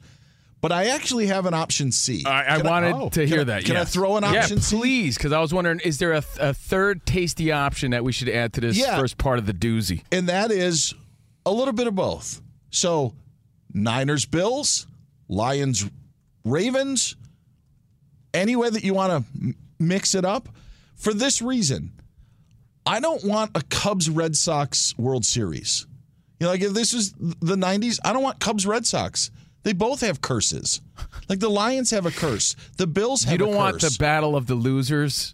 But 0.60 0.72
I 0.72 0.86
actually 0.86 1.26
have 1.26 1.44
an 1.44 1.52
option 1.52 1.92
C. 1.92 2.24
I, 2.24 2.56
I 2.56 2.62
wanted 2.62 2.94
oh, 2.94 3.10
to 3.10 3.26
hear 3.26 3.42
I- 3.42 3.44
that. 3.44 3.64
Can 3.66 3.76
I 3.76 3.84
throw 3.84 4.16
an 4.16 4.24
option 4.24 4.56
Yeah, 4.56 4.62
C? 4.62 4.76
please, 4.78 5.16
because 5.18 5.30
I 5.32 5.38
was 5.40 5.52
wondering, 5.52 5.80
is 5.80 5.98
there 5.98 6.12
a, 6.12 6.22
a 6.40 6.54
third 6.54 7.04
tasty 7.04 7.52
option 7.52 7.90
that 7.90 8.02
we 8.02 8.12
should 8.12 8.30
add 8.30 8.54
to 8.54 8.62
this 8.62 8.76
Yeah. 8.78 8.98
first 8.98 9.18
part 9.18 9.38
of 9.38 9.44
the 9.44 9.52
doozy? 9.52 10.02
And 10.10 10.26
that 10.30 10.50
is 10.50 10.94
a 11.46 11.50
little 11.50 11.74
bit 11.74 11.86
of 11.86 11.94
both. 11.94 12.40
So 12.70 13.14
Niners 13.72 14.26
Bills, 14.26 14.86
Lions 15.28 15.88
Ravens, 16.44 17.16
any 18.32 18.56
way 18.56 18.70
that 18.70 18.84
you 18.84 18.94
want 18.94 19.24
to 19.24 19.54
mix 19.78 20.14
it 20.14 20.24
up. 20.24 20.48
For 20.96 21.14
this 21.14 21.42
reason, 21.42 21.92
I 22.86 23.00
don't 23.00 23.24
want 23.24 23.52
a 23.54 23.62
Cubs 23.62 24.10
Red 24.10 24.36
Sox 24.36 24.96
World 24.98 25.24
Series. 25.24 25.86
You 26.40 26.46
know, 26.46 26.50
like 26.52 26.62
if 26.62 26.72
this 26.72 26.92
is 26.92 27.12
the 27.12 27.56
90s, 27.56 27.98
I 28.04 28.12
don't 28.12 28.22
want 28.22 28.40
Cubs 28.40 28.66
Red 28.66 28.86
Sox. 28.86 29.30
They 29.62 29.72
both 29.72 30.00
have 30.02 30.20
curses. 30.20 30.82
Like 31.28 31.40
the 31.40 31.48
Lions 31.48 31.90
have 31.90 32.04
a 32.04 32.10
curse. 32.10 32.54
The 32.76 32.86
Bills 32.86 33.24
have. 33.24 33.32
You 33.32 33.38
don't 33.38 33.54
want 33.54 33.80
the 33.80 33.96
battle 33.98 34.36
of 34.36 34.46
the 34.46 34.54
losers. 34.54 35.32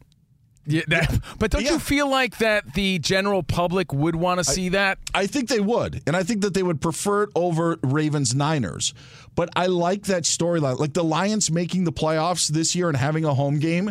Yeah, 0.67 0.83
that, 0.89 1.21
but 1.39 1.51
don't 1.51 1.65
you 1.65 1.79
feel 1.79 2.09
like 2.09 2.39
that 2.39 2.75
the 2.75 2.99
general 2.99 3.43
public 3.43 3.93
would 3.93 4.15
want 4.15 4.39
to 4.39 4.45
see 4.45 4.69
that? 4.71 4.99
I 5.15 5.27
think 5.27 5.49
they 5.49 5.61
would. 5.61 6.03
And 6.07 6.15
I 6.15 6.23
think 6.23 6.43
that 6.43 6.55
they 6.55 6.63
would 6.63 6.81
prefer 6.81 7.25
it 7.25 7.31
over 7.35 7.79
Ravens 7.83 8.35
Niners. 8.35 8.93
But 9.35 9.49
I 9.57 9.67
like 9.67 10.05
that 10.05 10.25
storyline. 10.25 10.79
Like 10.79 10.93
the 10.93 11.05
Lions 11.05 11.51
making 11.51 11.85
the 11.85 11.93
playoffs 11.93 12.49
this 12.49 12.75
year 12.75 12.89
and 12.89 12.97
having 12.97 13.25
a 13.25 13.35
home 13.35 13.59
game. 13.59 13.91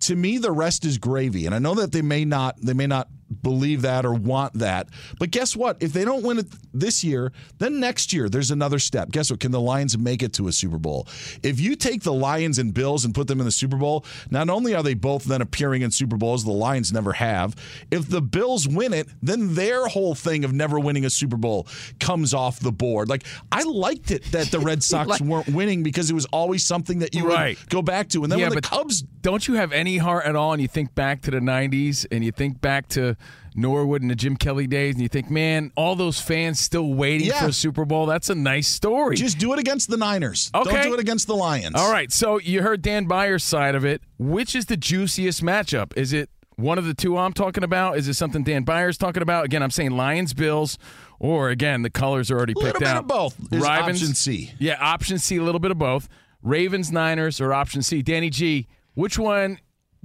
To 0.00 0.16
me, 0.16 0.38
the 0.38 0.52
rest 0.52 0.84
is 0.84 0.98
gravy. 0.98 1.46
And 1.46 1.54
I 1.54 1.58
know 1.58 1.74
that 1.74 1.92
they 1.92 2.02
may 2.02 2.24
not 2.24 2.56
they 2.60 2.74
may 2.74 2.86
not 2.86 3.08
believe 3.42 3.82
that 3.82 4.04
or 4.06 4.14
want 4.14 4.54
that. 4.54 4.88
But 5.18 5.30
guess 5.30 5.56
what? 5.56 5.82
If 5.82 5.92
they 5.92 6.04
don't 6.04 6.22
win 6.22 6.38
it 6.38 6.46
this 6.72 7.02
year, 7.04 7.32
then 7.58 7.80
next 7.80 8.12
year 8.12 8.28
there's 8.28 8.50
another 8.50 8.78
step. 8.78 9.10
Guess 9.10 9.30
what? 9.30 9.40
Can 9.40 9.50
the 9.52 9.60
Lions 9.60 9.96
make 9.98 10.22
it 10.22 10.32
to 10.34 10.48
a 10.48 10.52
Super 10.52 10.78
Bowl? 10.78 11.06
If 11.42 11.60
you 11.60 11.76
take 11.76 12.02
the 12.02 12.12
Lions 12.12 12.58
and 12.58 12.72
Bills 12.74 13.04
and 13.04 13.14
put 13.14 13.26
them 13.28 13.40
in 13.40 13.44
the 13.46 13.52
Super 13.52 13.76
Bowl, 13.76 14.04
not 14.30 14.48
only 14.50 14.74
are 14.74 14.82
they 14.82 14.94
both 14.94 15.24
then 15.24 15.40
appearing 15.42 15.82
in 15.82 15.90
Super 15.90 16.16
Bowls, 16.16 16.44
the 16.44 16.52
Lions 16.52 16.92
never 16.92 17.12
have. 17.14 17.54
If 17.90 18.08
the 18.08 18.20
Bills 18.22 18.68
win 18.68 18.92
it, 18.92 19.08
then 19.22 19.54
their 19.54 19.86
whole 19.86 20.14
thing 20.14 20.44
of 20.44 20.52
never 20.52 20.78
winning 20.78 21.04
a 21.04 21.10
Super 21.10 21.36
Bowl 21.36 21.66
comes 22.00 22.34
off 22.34 22.60
the 22.60 22.72
board. 22.72 23.08
Like 23.08 23.24
I 23.52 23.62
liked 23.64 24.10
it 24.10 24.24
that 24.32 24.48
the 24.48 24.60
Red 24.60 24.82
Sox 24.82 25.08
Like- 25.08 25.20
weren't 25.20 25.48
winning 25.48 25.82
because 25.82 26.10
it 26.10 26.14
was 26.14 26.26
always 26.26 26.64
something 26.64 26.98
that 27.00 27.14
you 27.14 27.26
Right. 27.28 27.58
would 27.58 27.70
go 27.70 27.82
back 27.82 28.08
to. 28.10 28.22
And 28.22 28.30
then 28.30 28.38
yeah, 28.38 28.46
when 28.46 28.56
the 28.56 28.60
but 28.62 28.70
Cubs 28.70 29.02
don't 29.22 29.46
you 29.48 29.54
have 29.54 29.72
any 29.72 29.96
heart 29.96 30.26
at 30.26 30.36
all? 30.36 30.52
And 30.52 30.60
you 30.60 30.68
think 30.68 30.94
back 30.94 31.22
to 31.22 31.30
the 31.30 31.38
'90s, 31.40 32.06
and 32.12 32.22
you 32.24 32.30
think 32.30 32.60
back 32.60 32.88
to 32.88 33.16
Norwood 33.54 34.02
in 34.02 34.08
the 34.08 34.14
Jim 34.16 34.36
Kelly 34.36 34.66
days, 34.66 34.94
and 34.94 35.02
you 35.02 35.08
think, 35.08 35.30
man, 35.30 35.70
all 35.76 35.94
those 35.94 36.20
fans 36.20 36.58
still 36.58 36.92
waiting 36.94 37.28
Yeah. 37.28 37.40
for 37.42 37.48
a 37.48 37.52
Super 37.52 37.84
Bowl. 37.84 38.06
That's 38.06 38.28
a 38.28 38.34
nice 38.34 38.66
story. 38.68 39.16
just 39.16 39.38
do 39.38 39.52
it 39.52 39.58
against 39.58 39.88
the 39.88 39.96
Niners. 39.96 40.50
Okay. 40.54 40.70
Don't 40.72 40.82
do 40.82 40.94
it 40.94 41.00
against 41.00 41.26
the 41.28 41.36
Lions. 41.36 41.74
All 41.76 41.90
right, 41.92 42.12
so 42.12 42.38
you 42.38 42.62
heard 42.62 42.82
Dan 42.82 43.04
Byer's 43.06 43.44
side 43.44 43.74
of 43.74 43.84
it. 43.84 44.02
Which 44.18 44.54
is 44.54 44.66
the 44.66 44.76
juiciest 44.76 45.42
matchup? 45.42 45.96
Is 45.96 46.12
it 46.12 46.30
one 46.56 46.78
of 46.78 46.84
the 46.84 46.94
two 46.94 47.16
I'm 47.16 47.32
talking 47.32 47.62
about? 47.64 47.96
Is 47.96 48.08
it 48.08 48.14
something 48.14 48.42
Dan 48.42 48.64
Byer's 48.64 48.98
talking 48.98 49.22
about? 49.22 49.44
Again, 49.44 49.62
I'm 49.62 49.70
saying 49.70 49.92
Lions, 49.92 50.34
Bills, 50.34 50.76
or 51.20 51.50
again, 51.50 51.82
the 51.82 51.90
colors 51.90 52.30
are 52.30 52.36
already 52.36 52.52
A 52.54 52.56
little 52.56 52.72
picked 52.72 52.80
bit 52.80 52.88
out. 52.88 52.96
of 52.98 53.06
both 53.06 53.38
is 53.52 53.60
Ravens- 53.62 54.02
option 54.02 54.14
C. 54.14 54.52
Yeah, 54.58 54.76
option 54.80 55.18
C, 55.18 55.36
a 55.36 55.42
little 55.42 55.60
bit 55.60 55.70
of 55.70 55.78
both. 55.78 56.08
Ravens, 56.42 56.90
Niners, 56.92 57.40
or 57.40 57.54
option 57.54 57.82
C. 57.82 58.02
Danny 58.02 58.30
G, 58.30 58.66
which 58.94 59.18
one 59.18 59.58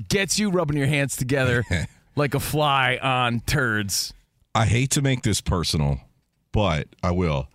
gets 0.07 0.39
you 0.39 0.49
rubbing 0.49 0.77
your 0.77 0.87
hands 0.87 1.15
together 1.17 1.65
like 2.15 2.33
a 2.33 2.39
fly 2.39 2.97
on 3.01 3.41
turds? 3.41 4.13
I 4.55 4.65
hate 4.65 4.89
to 4.91 5.01
make 5.01 5.21
this 5.23 5.41
personal, 5.41 5.99
but 6.51 6.87
I 7.03 7.11
will. 7.11 7.47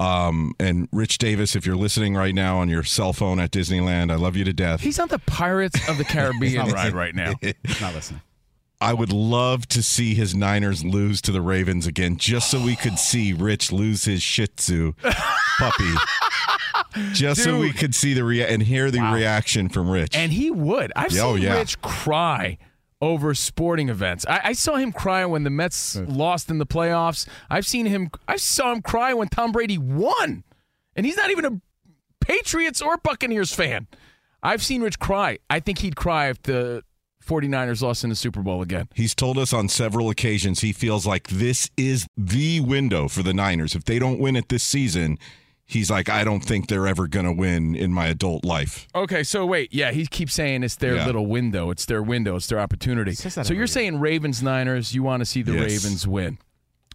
Um, 0.00 0.54
and 0.58 0.88
Rich 0.90 1.18
Davis, 1.18 1.54
if 1.54 1.64
you're 1.64 1.76
listening 1.76 2.16
right 2.16 2.34
now 2.34 2.58
on 2.58 2.68
your 2.68 2.82
cell 2.82 3.12
phone 3.12 3.38
at 3.38 3.52
Disneyland, 3.52 4.10
I 4.10 4.16
love 4.16 4.34
you 4.34 4.42
to 4.44 4.52
death. 4.52 4.80
He's 4.80 4.98
on 4.98 5.06
the 5.08 5.20
Pirates 5.20 5.88
of 5.88 5.96
the 5.98 6.04
Caribbean 6.08 6.68
ride 6.70 6.92
right 6.92 7.14
now. 7.14 7.34
Not 7.80 7.94
listening. 7.94 8.20
I 8.80 8.94
would 8.94 9.12
love 9.12 9.68
to 9.68 9.80
see 9.82 10.14
his 10.14 10.34
Niners 10.34 10.84
lose 10.84 11.22
to 11.22 11.30
the 11.30 11.40
Ravens 11.40 11.86
again, 11.86 12.16
just 12.16 12.50
so 12.50 12.60
we 12.60 12.74
could 12.74 12.98
see 12.98 13.32
Rich 13.32 13.70
lose 13.70 14.06
his 14.06 14.20
Shih 14.24 14.48
Tzu 14.48 14.94
puppy. 15.58 15.94
just 17.12 17.44
so 17.44 17.60
we 17.60 17.72
could 17.72 17.94
see 17.94 18.12
the 18.12 18.24
rea- 18.24 18.52
and 18.52 18.60
hear 18.60 18.90
the 18.90 19.00
reaction 19.00 19.68
from 19.68 19.88
Rich. 19.88 20.16
And 20.16 20.32
he 20.32 20.50
would. 20.50 20.92
I've 20.96 21.12
Oh, 21.18 21.36
seen 21.36 21.44
yeah. 21.44 21.58
Rich 21.58 21.80
cry 21.80 22.58
over 23.02 23.34
sporting 23.34 23.88
events. 23.88 24.24
I, 24.26 24.40
I 24.44 24.52
saw 24.52 24.76
him 24.76 24.92
cry 24.92 25.26
when 25.26 25.42
the 25.42 25.50
Mets 25.50 25.96
lost 25.96 26.48
in 26.48 26.58
the 26.58 26.66
playoffs. 26.66 27.26
I've 27.50 27.66
seen 27.66 27.84
him. 27.84 28.10
I 28.28 28.36
saw 28.36 28.72
him 28.72 28.80
cry 28.80 29.12
when 29.12 29.28
Tom 29.28 29.52
Brady 29.52 29.76
won, 29.76 30.44
and 30.96 31.04
he's 31.04 31.16
not 31.16 31.30
even 31.30 31.44
a 31.44 31.60
Patriots 32.20 32.80
or 32.80 32.96
Buccaneers 32.96 33.52
fan. 33.52 33.88
I've 34.42 34.62
seen 34.62 34.82
Rich 34.82 35.00
cry. 35.00 35.38
I 35.50 35.60
think 35.60 35.78
he'd 35.78 35.96
cry 35.96 36.28
if 36.28 36.40
the 36.42 36.84
49ers 37.26 37.82
lost 37.82 38.04
in 38.04 38.10
the 38.10 38.16
Super 38.16 38.42
Bowl 38.42 38.62
again. 38.62 38.88
He's 38.94 39.14
told 39.14 39.38
us 39.38 39.52
on 39.52 39.68
several 39.68 40.08
occasions 40.08 40.60
he 40.60 40.72
feels 40.72 41.06
like 41.06 41.28
this 41.28 41.70
is 41.76 42.06
the 42.16 42.60
window 42.60 43.08
for 43.08 43.22
the 43.22 43.34
Niners. 43.34 43.74
If 43.74 43.84
they 43.84 43.98
don't 43.98 44.18
win 44.18 44.36
it 44.36 44.48
this 44.48 44.62
season, 44.62 45.18
he's 45.72 45.90
like, 45.90 46.08
I 46.08 46.24
don't 46.24 46.40
think 46.44 46.68
they're 46.68 46.86
ever 46.86 47.08
going 47.08 47.26
to 47.26 47.32
win 47.32 47.74
in 47.74 47.92
my 47.92 48.06
adult 48.06 48.44
life. 48.44 48.86
Okay, 48.94 49.22
so 49.22 49.44
wait, 49.46 49.72
yeah, 49.72 49.90
he 49.90 50.06
keeps 50.06 50.34
saying 50.34 50.62
it's 50.62 50.76
their 50.76 50.96
Yeah. 50.96 51.06
little 51.06 51.26
window, 51.26 51.70
it's 51.70 51.84
their 51.86 52.02
window, 52.02 52.36
it's 52.36 52.46
their 52.46 52.60
opportunity. 52.60 53.14
So 53.14 53.42
you're 53.48 53.54
year. 53.62 53.66
saying 53.66 54.00
Ravens 54.00 54.42
Niners, 54.42 54.94
you 54.94 55.02
want 55.02 55.20
to 55.20 55.24
see 55.26 55.42
the 55.42 55.52
Yes. 55.52 55.62
Ravens 55.84 56.06
win. 56.06 56.38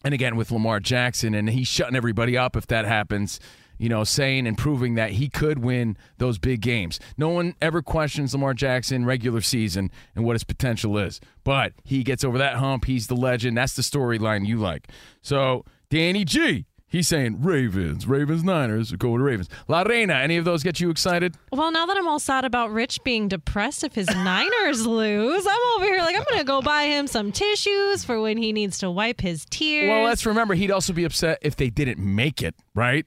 And 0.04 0.14
again 0.14 0.36
with 0.36 0.52
Lamar 0.52 0.80
Jackson 0.80 1.34
and 1.34 1.50
he's 1.50 1.68
shutting 1.68 1.96
everybody 1.96 2.38
up 2.38 2.56
if 2.56 2.68
that 2.68 2.86
happens, 2.86 3.40
you 3.80 3.90
know, 3.90 4.04
saying 4.04 4.48
and 4.48 4.58
proving 4.58 4.96
that 4.96 5.12
he 5.12 5.28
could 5.28 5.60
win 5.60 5.98
those 6.18 6.38
big 6.38 6.62
games. 6.62 7.00
No 7.18 7.30
one 7.30 7.56
ever 7.62 7.82
questions 7.82 8.34
Lamar 8.34 8.54
Jackson 8.54 9.06
regular 9.06 9.42
season 9.42 9.92
and 10.16 10.24
what 10.24 10.34
his 10.36 10.44
potential 10.44 10.98
is. 10.98 11.20
But 11.44 11.74
he 11.84 12.04
gets 12.04 12.24
over 12.24 12.38
that 12.38 12.56
hump, 12.56 12.86
he's 12.86 13.08
the 13.08 13.16
legend. 13.16 13.58
That's 13.58 13.74
the 13.76 13.82
storyline 13.82 14.46
you 14.48 14.58
like. 14.58 14.88
So, 15.22 15.66
Danny 15.90 16.24
G 16.26 16.66
He's 16.90 17.08
saying 17.10 17.42
Ravens, 17.42 18.08
Ravens, 18.08 18.46
Niners, 18.46 18.94
go 18.94 19.18
to 19.18 19.22
Ravens. 19.22 19.50
La 19.68 19.82
Reina, 19.82 20.14
any 20.14 20.38
of 20.38 20.46
those 20.46 20.64
get 20.64 20.80
you 20.80 20.90
excited? 20.90 21.36
Well, 21.52 21.70
now 21.70 21.86
that 21.86 21.98
I'm 21.98 22.08
all 22.08 22.20
sad 22.20 22.46
about 22.46 22.72
Rich 22.72 23.04
being 23.04 23.28
depressed 23.28 23.84
if 23.84 23.94
his 23.94 24.08
Niners 24.16 24.88
lose, 24.88 25.46
I'm 25.46 25.60
over 25.76 25.84
here 25.86 26.00
like 26.00 26.16
I'm 26.16 26.24
going 26.24 26.40
to 26.40 26.46
go 26.46 26.62
buy 26.62 26.84
him 26.84 27.08
some 27.08 27.34
tissues 27.34 28.06
for 28.06 28.22
when 28.22 28.38
he 28.38 28.54
needs 28.54 28.78
to 28.78 28.90
wipe 28.90 29.20
his 29.20 29.46
tears. 29.50 29.90
Well, 29.90 30.04
let's 30.06 30.26
remember 30.26 30.54
he'd 30.54 30.72
also 30.72 30.94
be 30.94 31.04
upset 31.04 31.40
if 31.42 31.58
they 31.58 31.70
didn't 31.70 32.00
make 32.00 32.42
it, 32.42 32.56
right? 32.74 33.06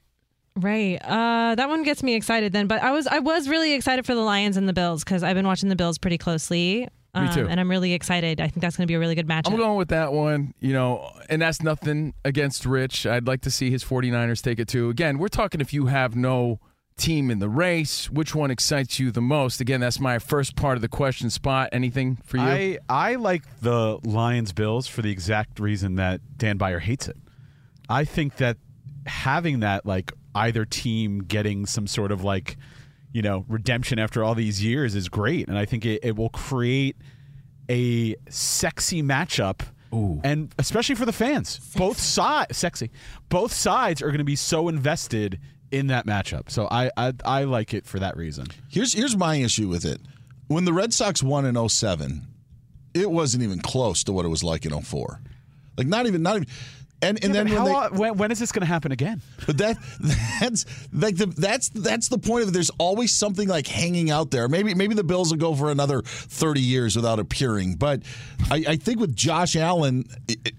Right. 0.55 0.97
Uh, 1.03 1.55
that 1.55 1.67
one 1.67 1.81
gets 1.81 2.03
me 2.03 2.13
excited 2.13 2.53
then. 2.53 2.67
But 2.67 2.83
I 2.83 2.91
was 2.91 3.07
I 3.07 3.19
was 3.19 3.47
really 3.49 3.73
excited 3.73 4.05
for 4.05 4.13
the 4.13 4.21
Lions 4.21 4.57
and 4.57 4.67
the 4.69 4.73
Bills 4.73 5.03
because 5.03 5.23
I've 5.23 5.35
been 5.35 5.47
watching 5.47 5.69
the 5.69 5.75
Bills 5.75 5.97
pretty 5.97 6.17
closely. 6.17 6.87
Me 7.13 7.33
too. 7.33 7.41
Um, 7.41 7.47
and 7.49 7.59
I'm 7.59 7.69
really 7.69 7.93
excited. 7.93 8.39
I 8.39 8.47
think 8.47 8.61
that's 8.61 8.77
going 8.77 8.85
to 8.85 8.87
be 8.87 8.95
a 8.95 8.99
really 8.99 9.15
good 9.15 9.27
matchup. 9.27 9.47
I'm 9.47 9.57
going 9.57 9.77
with 9.77 9.89
that 9.89 10.13
one, 10.13 10.53
you 10.59 10.73
know, 10.73 11.11
and 11.29 11.41
that's 11.41 11.61
nothing 11.61 12.13
against 12.23 12.65
Rich. 12.65 13.05
I'd 13.05 13.27
like 13.27 13.41
to 13.41 13.51
see 13.51 13.69
his 13.69 13.83
49ers 13.83 14.41
take 14.41 14.59
it 14.59 14.67
too. 14.67 14.89
Again, 14.89 15.17
we're 15.17 15.27
talking 15.27 15.59
if 15.59 15.73
you 15.73 15.87
have 15.87 16.15
no 16.15 16.59
team 16.97 17.31
in 17.31 17.39
the 17.39 17.49
race, 17.49 18.09
which 18.09 18.33
one 18.33 18.51
excites 18.51 18.99
you 18.99 19.11
the 19.11 19.21
most? 19.21 19.59
Again, 19.59 19.81
that's 19.81 19.99
my 19.99 20.19
first 20.19 20.55
part 20.55 20.77
of 20.77 20.81
the 20.81 20.87
question 20.87 21.29
spot. 21.29 21.69
Anything 21.71 22.17
for 22.23 22.37
you? 22.37 22.43
I, 22.43 22.77
I 22.87 23.15
like 23.15 23.43
the 23.61 23.99
Lions 24.03 24.53
Bills 24.53 24.87
for 24.87 25.01
the 25.01 25.11
exact 25.11 25.59
reason 25.59 25.95
that 25.95 26.21
Dan 26.37 26.57
Byer 26.57 26.79
hates 26.79 27.07
it. 27.07 27.17
I 27.89 28.05
think 28.05 28.37
that 28.37 28.57
having 29.05 29.61
that 29.61 29.85
like 29.85 30.13
either 30.35 30.63
team 30.63 31.19
getting 31.19 31.65
some 31.65 31.87
sort 31.87 32.11
of 32.11 32.23
like 32.23 32.55
you 33.13 33.21
know 33.21 33.45
redemption 33.47 33.99
after 33.99 34.23
all 34.23 34.35
these 34.35 34.63
years 34.63 34.95
is 34.95 35.09
great, 35.09 35.47
and 35.47 35.57
I 35.57 35.65
think 35.65 35.85
it, 35.85 36.03
it 36.03 36.15
will 36.15 36.29
create 36.29 36.95
a 37.69 38.15
sexy 38.29 39.01
matchup. 39.01 39.61
And 40.23 40.53
especially 40.57 40.95
for 40.95 41.05
the 41.05 41.11
fans, 41.13 41.59
both 41.75 41.99
sides 41.99 42.57
sexy. 42.57 42.91
Both 43.27 43.51
sides 43.51 44.01
are 44.01 44.07
going 44.07 44.19
to 44.19 44.23
be 44.23 44.37
so 44.37 44.69
invested 44.69 45.39
in 45.71 45.87
that 45.87 46.05
matchup. 46.05 46.49
So 46.49 46.67
I, 46.71 46.91
I 46.95 47.13
I 47.25 47.43
like 47.45 47.73
it 47.73 47.85
for 47.85 47.99
that 47.99 48.15
reason. 48.15 48.47
Here's 48.69 48.93
here's 48.93 49.17
my 49.17 49.35
issue 49.35 49.67
with 49.67 49.85
it. 49.85 49.99
When 50.47 50.65
the 50.65 50.73
Red 50.73 50.93
Sox 50.93 51.23
won 51.23 51.45
in 51.45 51.69
07, 51.69 52.27
it 52.93 53.09
wasn't 53.09 53.43
even 53.43 53.59
close 53.59 54.03
to 54.03 54.11
what 54.13 54.25
it 54.25 54.29
was 54.29 54.43
like 54.43 54.65
in 54.65 54.79
04. 54.79 55.19
Like 55.77 55.87
not 55.87 56.05
even 56.07 56.21
not 56.21 56.35
even 56.37 56.47
and 57.01 57.23
and 57.23 57.33
Yeah, 57.33 57.43
then 57.43 57.53
when 57.53 57.65
they, 57.65 57.97
when, 57.97 58.17
when 58.17 58.31
is 58.31 58.39
this 58.39 58.51
going 58.51 58.61
to 58.61 58.67
happen 58.67 58.91
again? 58.91 59.21
But 59.45 59.57
that 59.57 59.77
that's 60.39 60.65
like 60.93 61.17
the 61.17 61.27
that's 61.27 61.69
that's 61.69 62.07
the 62.07 62.17
point 62.17 62.43
of 62.43 62.49
it. 62.49 62.51
There's 62.51 62.71
always 62.77 63.11
something 63.11 63.47
like 63.47 63.67
hanging 63.67 64.11
out 64.11 64.31
there. 64.31 64.47
Maybe 64.47 64.73
maybe 64.73 64.95
the 64.95 65.03
Bills 65.03 65.31
will 65.31 65.39
go 65.39 65.55
for 65.55 65.71
another 65.71 66.01
30 66.01 66.61
years 66.61 66.95
without 66.95 67.19
appearing. 67.19 67.75
But 67.75 68.03
I, 68.49 68.63
I 68.69 68.75
think 68.75 68.99
with 68.99 69.15
Josh 69.15 69.55
Allen. 69.55 70.05
It, 70.27 70.53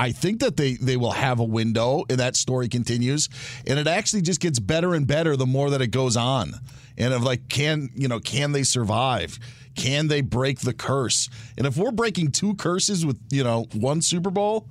I 0.00 0.12
think 0.12 0.38
that 0.40 0.56
they 0.56 0.74
they 0.74 0.96
will 0.96 1.10
have 1.10 1.40
a 1.40 1.44
window 1.44 2.04
and 2.08 2.20
that 2.20 2.36
story 2.36 2.68
continues 2.68 3.28
and 3.66 3.80
it 3.80 3.88
actually 3.88 4.22
just 4.22 4.38
gets 4.38 4.60
better 4.60 4.94
and 4.94 5.08
better 5.08 5.36
the 5.36 5.44
more 5.44 5.70
that 5.70 5.82
it 5.82 5.88
goes 5.88 6.16
on. 6.16 6.52
And 6.96 7.12
of 7.12 7.24
like 7.24 7.48
can, 7.48 7.90
you 7.96 8.06
know, 8.06 8.20
can 8.20 8.52
they 8.52 8.62
survive? 8.62 9.40
Can 9.74 10.06
they 10.06 10.20
break 10.20 10.60
the 10.60 10.72
curse? 10.72 11.28
And 11.56 11.66
if 11.66 11.76
we're 11.76 11.90
breaking 11.90 12.30
two 12.30 12.54
curses 12.54 13.04
with, 13.04 13.18
you 13.30 13.42
know, 13.42 13.66
one 13.74 14.00
Super 14.00 14.30
Bowl, 14.30 14.68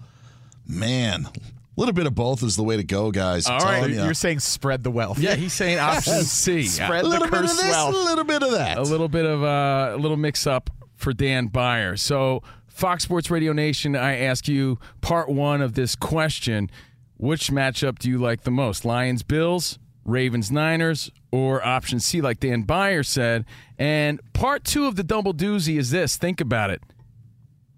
man, 0.67 1.25
a 1.25 1.31
little 1.79 1.93
bit 1.93 2.05
of 2.07 2.15
both 2.15 2.43
is 2.43 2.55
the 2.55 2.63
way 2.63 2.77
to 2.77 2.83
go, 2.83 3.11
guys. 3.11 3.47
I'm 3.47 3.53
All 3.53 3.59
right, 3.65 3.79
telling 3.81 3.93
you're 3.95 4.13
saying 4.13 4.39
spread 4.39 4.83
the 4.83 4.91
wealth. 4.91 5.19
Yeah, 5.19 5.35
he's 5.35 5.53
saying 5.53 5.79
option 5.79 6.13
Yes. 6.13 6.31
C. 6.31 6.63
Spread 6.63 7.01
a 7.01 7.03
the 7.03 7.09
little 7.09 7.27
bit 7.29 7.41
of 7.41 7.47
this, 7.47 7.61
wealth. 7.63 7.93
a 7.95 7.97
little 7.97 8.23
bit 8.23 8.43
of 8.43 8.51
that. 8.51 8.77
a 8.77 8.81
little 8.83 9.07
bit 9.07 9.25
of 9.25 9.43
uh, 9.43 9.91
a 9.95 9.97
little 9.97 10.17
mix 10.17 10.45
up 10.47 10.69
for 10.95 11.13
Dan 11.13 11.49
Byer. 11.49 11.97
So, 11.97 12.41
Fox 12.67 13.03
Sports 13.03 13.29
Radio 13.31 13.53
Nation, 13.53 13.95
I 13.95 14.17
ask 14.17 14.47
you 14.47 14.79
part 15.01 15.29
one 15.29 15.61
of 15.61 15.73
this 15.73 15.95
question: 15.95 16.69
Which 17.17 17.49
matchup 17.51 17.99
do 17.99 18.09
you 18.09 18.17
like 18.17 18.41
the 18.41 18.51
most? 18.51 18.83
Lions, 18.85 19.21
Bills, 19.23 19.77
Ravens, 20.05 20.51
Niners, 20.51 21.11
or 21.31 21.65
option 21.65 21.99
C, 21.99 22.21
like 22.21 22.39
Dan 22.39 22.63
Byer 22.65 23.05
said? 23.05 23.45
And 23.77 24.19
part 24.33 24.63
two 24.63 24.85
of 24.87 24.95
the 24.95 25.03
double 25.03 25.33
doozy 25.33 25.77
is 25.77 25.91
this: 25.91 26.17
Think 26.17 26.41
about 26.41 26.69
it. 26.71 26.81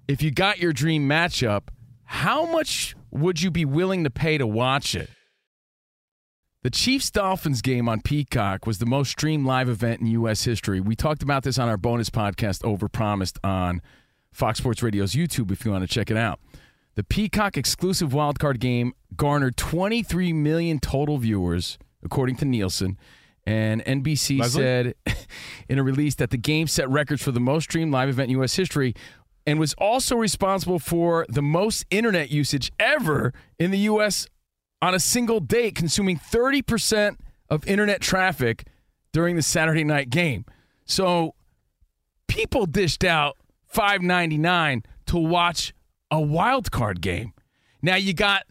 If 0.07 0.21
you 0.23 0.31
got 0.31 0.59
your 0.59 0.73
dream 0.73 1.07
matchup, 1.07 1.63
how 2.11 2.43
much 2.43 2.95
would 3.11 3.39
you 3.39 3.51
be 3.51 3.65
willing 3.65 4.03
to 4.03 4.09
pay 4.09 4.39
to 4.39 4.47
watch 4.47 4.95
it? 4.95 5.11
The 6.63 6.71
Chiefs 6.71 7.11
Dolphins 7.11 7.61
game 7.61 7.87
on 7.87 8.01
Peacock 8.01 8.65
was 8.65 8.79
the 8.79 8.87
most 8.87 9.11
streamed 9.11 9.45
live 9.45 9.69
event 9.69 10.01
in 10.01 10.07
U.S. 10.07 10.43
history. 10.43 10.79
We 10.79 10.95
talked 10.95 11.21
about 11.21 11.43
this 11.43 11.59
on 11.59 11.69
our 11.69 11.77
bonus 11.77 12.09
podcast, 12.09 12.63
Overpromised, 12.63 13.37
on 13.43 13.83
Fox 14.31 14.57
Sports 14.57 14.81
Radio's 14.81 15.13
YouTube 15.13 15.51
if 15.51 15.63
you 15.63 15.69
want 15.71 15.83
to 15.83 15.87
check 15.87 16.09
it 16.09 16.17
out. 16.17 16.39
The 16.95 17.03
Peacock 17.03 17.57
exclusive 17.57 18.09
wildcard 18.09 18.59
game 18.59 18.93
garnered 19.15 19.55
23 19.55 20.33
million 20.33 20.79
total 20.79 21.19
viewers, 21.19 21.77
according 22.03 22.37
to 22.37 22.45
Nielsen. 22.45 22.97
And 23.45 23.85
NBC 23.85 24.39
Leslie? 24.39 24.61
said 24.61 24.95
in 25.69 25.77
a 25.77 25.83
release 25.83 26.15
that 26.15 26.31
the 26.31 26.37
game 26.37 26.65
set 26.65 26.89
records 26.89 27.21
for 27.21 27.31
the 27.31 27.39
most 27.39 27.65
streamed 27.65 27.91
live 27.91 28.09
event 28.09 28.31
in 28.31 28.37
U.S. 28.37 28.55
history 28.55 28.95
and 29.45 29.59
was 29.59 29.73
also 29.75 30.15
responsible 30.15 30.79
for 30.79 31.25
the 31.29 31.41
most 31.41 31.85
internet 31.89 32.29
usage 32.29 32.71
ever 32.79 33.33
in 33.57 33.71
the 33.71 33.79
U.S 33.79 34.27
on 34.81 34.93
a 34.93 34.99
single 34.99 35.39
date, 35.39 35.75
consuming 35.75 36.17
30% 36.17 37.17
of 37.49 37.67
internet 37.67 38.01
traffic 38.01 38.65
during 39.11 39.35
the 39.35 39.41
Saturday 39.41 39.83
night 39.83 40.09
game. 40.09 40.45
So 40.85 41.35
people 42.27 42.65
dished 42.65 43.03
out 43.03 43.37
5.99 43.73 44.85
to 45.07 45.17
watch 45.17 45.73
a 46.11 46.21
wild 46.21 46.71
card 46.71 47.01
game. 47.01 47.33
Now 47.81 47.95
you 47.95 48.13
got 48.13 48.43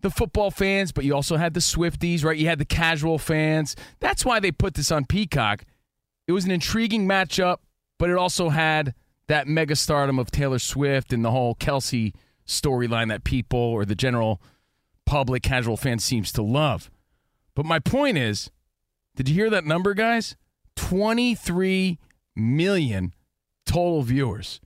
the 0.00 0.10
football 0.10 0.50
fans, 0.50 0.92
but 0.92 1.04
you 1.04 1.14
also 1.14 1.36
had 1.36 1.54
the 1.54 1.60
Swifties, 1.60 2.24
right? 2.24 2.36
You 2.36 2.46
had 2.46 2.58
the 2.58 2.64
casual 2.64 3.18
fans. 3.18 3.76
That's 4.00 4.24
why 4.24 4.40
they 4.40 4.50
put 4.50 4.74
this 4.74 4.90
on 4.90 5.04
Peacock. 5.04 5.64
It 6.26 6.32
was 6.32 6.44
an 6.44 6.50
intriguing 6.50 7.06
matchup, 7.06 7.58
but 7.98 8.08
it 8.08 8.16
also 8.16 8.48
had 8.48 8.94
that 9.30 9.46
megastardom 9.46 10.18
of 10.18 10.32
Taylor 10.32 10.58
Swift 10.58 11.12
and 11.12 11.24
the 11.24 11.30
whole 11.30 11.54
Kelce 11.54 12.12
storyline 12.44 13.10
that 13.10 13.22
people 13.22 13.60
or 13.60 13.84
the 13.84 13.94
general 13.94 14.42
public 15.06 15.44
casual 15.44 15.76
fan 15.76 16.00
seems 16.00 16.32
to 16.32 16.42
love. 16.42 16.90
But 17.54 17.64
my 17.64 17.78
point 17.78 18.18
is, 18.18 18.50
did 19.14 19.28
you 19.28 19.36
hear 19.36 19.48
that 19.48 19.64
number, 19.64 19.94
guys? 19.94 20.34
23 20.74 22.00
million 22.34 23.14
total 23.64 24.02
viewers. 24.02 24.60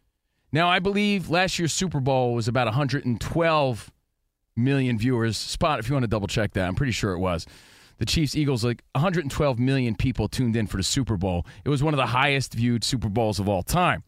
Now, 0.50 0.70
I 0.70 0.78
believe 0.78 1.28
last 1.28 1.58
year's 1.58 1.74
Super 1.74 2.00
Bowl 2.00 2.32
was 2.32 2.48
about 2.48 2.66
112 2.66 3.92
million 4.56 4.96
viewers. 4.96 5.36
Spot, 5.36 5.78
if 5.78 5.90
you 5.90 5.94
want 5.94 6.04
to 6.04 6.08
double 6.08 6.26
check 6.26 6.54
that, 6.54 6.66
I'm 6.66 6.74
pretty 6.74 6.92
sure 6.92 7.12
it 7.12 7.18
was. 7.18 7.46
The 7.98 8.06
Chiefs 8.06 8.34
Eagles, 8.34 8.64
like 8.64 8.82
112 8.92 9.58
million 9.58 9.94
people 9.94 10.26
tuned 10.26 10.56
in 10.56 10.66
for 10.66 10.78
the 10.78 10.82
Super 10.82 11.18
Bowl. 11.18 11.44
It 11.66 11.68
was 11.68 11.82
one 11.82 11.92
of 11.92 11.98
the 11.98 12.06
highest 12.06 12.54
viewed 12.54 12.82
Super 12.82 13.10
Bowls 13.10 13.38
of 13.38 13.46
all 13.46 13.62
time. 13.62 14.04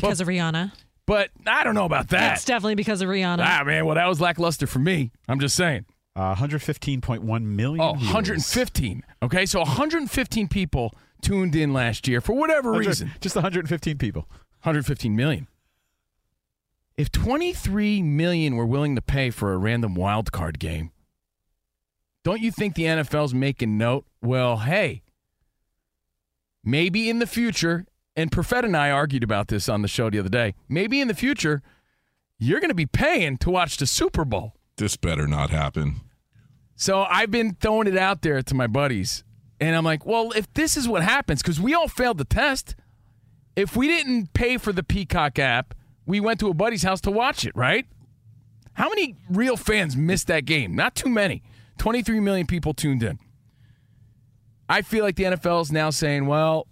Because 0.00 0.20
of 0.20 0.28
Rihanna. 0.28 0.72
But 1.06 1.30
I 1.46 1.62
don't 1.62 1.74
know 1.74 1.84
about 1.84 2.08
that. 2.08 2.34
It's 2.34 2.44
definitely 2.44 2.74
because 2.74 3.00
of 3.00 3.08
Rihanna. 3.08 3.38
Ah, 3.40 3.62
man, 3.64 3.86
well, 3.86 3.94
that 3.94 4.08
was 4.08 4.20
lackluster 4.20 4.66
for 4.66 4.80
me. 4.80 5.12
I'm 5.28 5.38
just 5.38 5.54
saying. 5.54 5.86
Uh, 6.16 6.34
115.1 6.34 7.42
million. 7.42 7.80
Oh, 7.80 7.92
viewers. 7.92 8.06
115. 8.06 9.04
Okay, 9.22 9.46
so 9.46 9.60
115 9.60 10.48
people 10.48 10.94
tuned 11.22 11.54
in 11.54 11.72
last 11.72 12.08
year 12.08 12.20
for 12.20 12.32
whatever 12.32 12.72
reason. 12.72 13.12
Just 13.20 13.36
115 13.36 13.98
people. 13.98 14.22
115 14.62 15.14
million. 15.14 15.46
If 16.96 17.12
23 17.12 18.02
million 18.02 18.56
were 18.56 18.64
willing 18.66 18.94
to 18.96 19.02
pay 19.02 19.30
for 19.30 19.52
a 19.52 19.58
random 19.58 19.94
wild 19.94 20.32
card 20.32 20.58
game, 20.58 20.90
don't 22.24 22.40
you 22.40 22.50
think 22.50 22.74
the 22.74 22.84
NFL's 22.84 23.34
making 23.34 23.76
note? 23.76 24.06
Well, 24.22 24.56
hey, 24.58 25.02
maybe 26.64 27.10
in 27.10 27.18
the 27.18 27.26
future, 27.26 27.86
and 28.16 28.30
Perfett 28.30 28.64
and 28.64 28.76
I 28.76 28.90
argued 28.90 29.22
about 29.22 29.48
this 29.48 29.68
on 29.68 29.82
the 29.82 29.88
show 29.88 30.08
the 30.08 30.18
other 30.18 30.28
day. 30.28 30.54
Maybe 30.68 31.00
in 31.00 31.08
the 31.08 31.14
future, 31.14 31.62
you're 32.38 32.60
going 32.60 32.70
to 32.70 32.74
be 32.74 32.86
paying 32.86 33.36
to 33.38 33.50
watch 33.50 33.76
the 33.76 33.86
Super 33.86 34.24
Bowl. 34.24 34.54
This 34.76 34.96
better 34.96 35.26
not 35.26 35.50
happen. 35.50 36.00
So 36.74 37.02
I've 37.04 37.30
been 37.30 37.54
throwing 37.54 37.86
it 37.86 37.96
out 37.96 38.22
there 38.22 38.42
to 38.42 38.54
my 38.54 38.66
buddies, 38.66 39.24
and 39.60 39.74
I'm 39.74 39.84
like, 39.84 40.04
well, 40.04 40.32
if 40.32 40.52
this 40.54 40.76
is 40.76 40.88
what 40.88 41.02
happens, 41.02 41.42
because 41.42 41.60
we 41.60 41.74
all 41.74 41.88
failed 41.88 42.18
the 42.18 42.24
test, 42.24 42.74
if 43.54 43.76
we 43.76 43.88
didn't 43.88 44.34
pay 44.34 44.58
for 44.58 44.72
the 44.72 44.82
Peacock 44.82 45.38
app, 45.38 45.74
we 46.04 46.20
went 46.20 46.40
to 46.40 46.48
a 46.48 46.54
buddy's 46.54 46.82
house 46.82 47.00
to 47.02 47.10
watch 47.10 47.46
it, 47.46 47.56
right? 47.56 47.86
How 48.74 48.90
many 48.90 49.16
real 49.30 49.56
fans 49.56 49.96
missed 49.96 50.26
that 50.26 50.44
game? 50.44 50.74
Not 50.74 50.94
too 50.94 51.08
many. 51.08 51.42
23 51.78 52.20
million 52.20 52.46
people 52.46 52.74
tuned 52.74 53.02
in. 53.02 53.18
I 54.68 54.82
feel 54.82 55.04
like 55.04 55.16
the 55.16 55.24
NFL 55.24 55.62
is 55.62 55.72
now 55.72 55.88
saying, 55.90 56.26
well, 56.26 56.66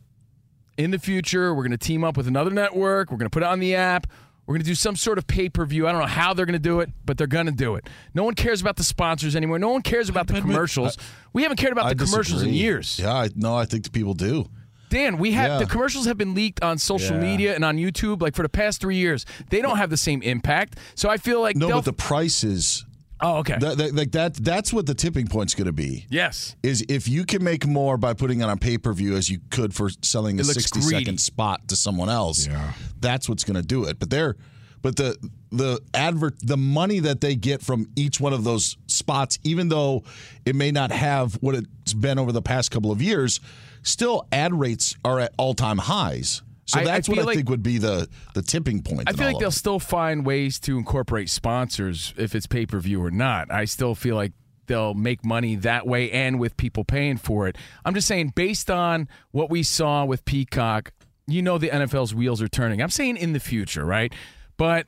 in 0.77 0.91
the 0.91 0.99
future, 0.99 1.55
we're 1.55 1.63
going 1.63 1.71
to 1.73 1.79
team 1.79 2.05
up 2.05 2.17
with 2.17 2.27
another 2.29 2.51
network. 2.51 3.11
We're 3.11 3.19
going 3.19 3.27
to 3.31 3.35
put 3.35 3.43
it 3.43 3.47
on 3.49 3.61
the 3.61 3.75
app. 3.75 4.07
We're 4.47 4.55
going 4.55 4.63
to 4.63 4.67
do 4.67 4.75
some 4.75 4.95
sort 4.97 5.17
of 5.17 5.27
pay 5.27 5.49
per 5.49 5.65
view. 5.65 5.87
I 5.89 5.93
don't 5.93 6.03
know 6.03 6.07
how 6.07 6.35
they're 6.35 6.45
going 6.45 6.53
to 6.53 6.59
do 6.59 6.81
it, 6.81 6.91
but 7.07 7.17
they're 7.17 7.27
going 7.27 7.47
to 7.47 7.53
do 7.53 7.77
it. 7.77 7.89
No 8.13 8.25
one 8.25 8.35
cares 8.35 8.61
about 8.61 8.77
the 8.77 8.85
sponsors 8.85 9.35
anymore. 9.35 9.59
No 9.59 9.71
one 9.71 9.81
cares 9.81 10.09
about 10.11 10.27
the 10.27 10.35
commercials. 10.41 10.99
we 11.33 11.43
haven't 11.43 11.57
cared 11.57 11.73
about 11.73 11.87
I 11.87 11.95
the 11.95 12.05
commercials 12.05 12.43
in 12.43 12.53
years. 12.53 12.99
Yeah, 12.99 13.15
I, 13.15 13.31
no, 13.35 13.57
I 13.57 13.65
think 13.65 13.85
the 13.85 13.91
people 13.91 14.13
do. 14.13 14.51
Dan, 14.91 15.17
we 15.19 15.33
have 15.33 15.49
Yeah. 15.53 15.59
the 15.59 15.67
commercials 15.67 16.05
have 16.07 16.19
been 16.19 16.35
leaked 16.35 16.63
on 16.63 16.77
social 16.79 17.17
Yeah. 17.17 17.23
media 17.23 17.55
and 17.55 17.65
on 17.65 17.79
YouTube 17.79 18.21
like 18.21 18.35
for 18.37 18.43
the 18.43 18.49
past 18.51 18.81
three 18.83 18.97
years. 18.97 19.25
They 19.49 19.63
don't 19.63 19.79
have 19.79 19.89
the 19.91 19.97
same 19.97 20.21
impact. 20.23 20.79
So 20.95 21.09
I 21.09 21.17
feel 21.17 21.41
like 21.41 21.57
No, 21.57 21.69
but 21.71 21.85
the 21.87 21.93
prices. 21.95 22.85
Oh, 23.21 23.39
okay. 23.39 23.57
That, 23.59 23.79
that, 23.79 23.95
like 23.95 24.13
that. 24.13 24.35
That's 24.35 24.73
what 24.73 24.87
the 24.87 24.95
tipping 24.95 25.29
point's 25.29 25.55
going 25.55 25.67
to 25.67 25.73
be. 25.73 26.07
Yes. 26.11 26.57
Is 26.63 26.85
if 26.89 27.09
you 27.09 27.25
can 27.25 27.43
make 27.45 27.67
more 27.67 27.97
by 27.97 28.13
putting 28.13 28.41
it 28.41 28.45
on 28.45 28.59
pay 28.59 28.77
per 28.77 28.93
view 28.93 29.17
as 29.17 29.31
you 29.31 29.39
could 29.51 29.73
for 29.75 29.89
selling 30.03 30.39
a 30.39 30.43
It 30.43 30.47
looks 30.47 30.55
sixty 30.59 30.81
second 30.81 31.05
greedy. 31.05 31.17
spot 31.19 31.69
to 31.69 31.77
someone 31.77 32.09
else. 32.11 32.47
Yeah. 32.47 32.73
That's 33.01 33.29
what's 33.29 33.45
going 33.45 33.57
to 33.57 33.67
do 33.67 33.85
it. 33.85 33.99
But 33.99 34.11
they're, 34.11 34.37
but 34.83 34.97
the 34.97 35.17
the 35.53 35.81
advert, 35.95 36.35
the 36.43 36.57
money 36.57 36.99
that 37.01 37.21
they 37.21 37.37
get 37.37 37.63
from 37.63 37.87
each 37.97 38.21
one 38.21 38.33
of 38.33 38.43
those 38.45 38.77
spots, 38.89 39.39
even 39.45 39.69
though 39.69 40.03
it 40.45 40.57
may 40.57 40.73
not 40.73 40.91
have 40.91 41.35
what 41.35 41.55
it's 41.55 41.95
been 41.95 42.19
over 42.19 42.33
the 42.33 42.43
past 42.43 42.73
couple 42.73 42.91
of 42.91 43.01
years, 43.01 43.41
still 43.83 44.27
ad 44.33 44.53
rates 44.53 44.97
are 45.05 45.21
at 45.21 45.33
all 45.39 45.55
time 45.55 45.79
highs. 45.79 46.43
So 46.67 46.79
I- 46.79 46.83
I 46.83 46.85
that's 46.85 47.09
what 47.09 47.19
I 47.19 47.23
like- 47.23 47.37
think 47.37 47.49
would 47.51 47.63
be 47.63 47.79
the 47.79 48.09
the 48.35 48.43
tipping 48.43 48.83
point. 48.83 49.03
I 49.07 49.11
in 49.11 49.17
feel 49.17 49.25
all 49.27 49.29
like 49.29 49.35
of 49.37 49.41
they'll 49.41 49.49
it. 49.49 49.53
still 49.53 49.79
find 49.79 50.25
ways 50.25 50.59
to 50.61 50.79
incorporate 50.79 51.29
sponsors 51.31 52.15
if 52.17 52.35
it's 52.35 52.47
pay 52.47 52.67
per 52.67 52.81
view 52.81 53.03
or 53.03 53.11
not. 53.11 53.51
I 53.53 53.65
still 53.67 53.95
feel 53.95 54.17
like 54.17 54.33
they'll 54.67 54.95
make 54.95 55.25
money 55.25 55.57
that 55.57 55.87
way 55.87 56.11
and 56.11 56.41
with 56.41 56.57
people 56.57 56.85
paying 56.85 57.19
for 57.19 57.47
it. 57.49 57.57
I'm 57.85 57.95
just 57.95 58.09
saying, 58.09 58.33
based 58.35 58.71
on 58.71 59.09
what 59.31 59.51
we 59.51 59.63
saw 59.63 60.07
with 60.07 60.25
Peacock, 60.25 60.93
you 61.27 61.43
know 61.43 61.59
the 61.59 61.69
NFL's 61.71 62.15
wheels 62.15 62.41
are 62.41 62.49
turning. 62.49 62.81
I'm 62.81 62.89
saying 62.91 63.19
in 63.19 63.35
the 63.35 63.41
future, 63.41 63.85
right? 63.85 64.11
But 64.57 64.87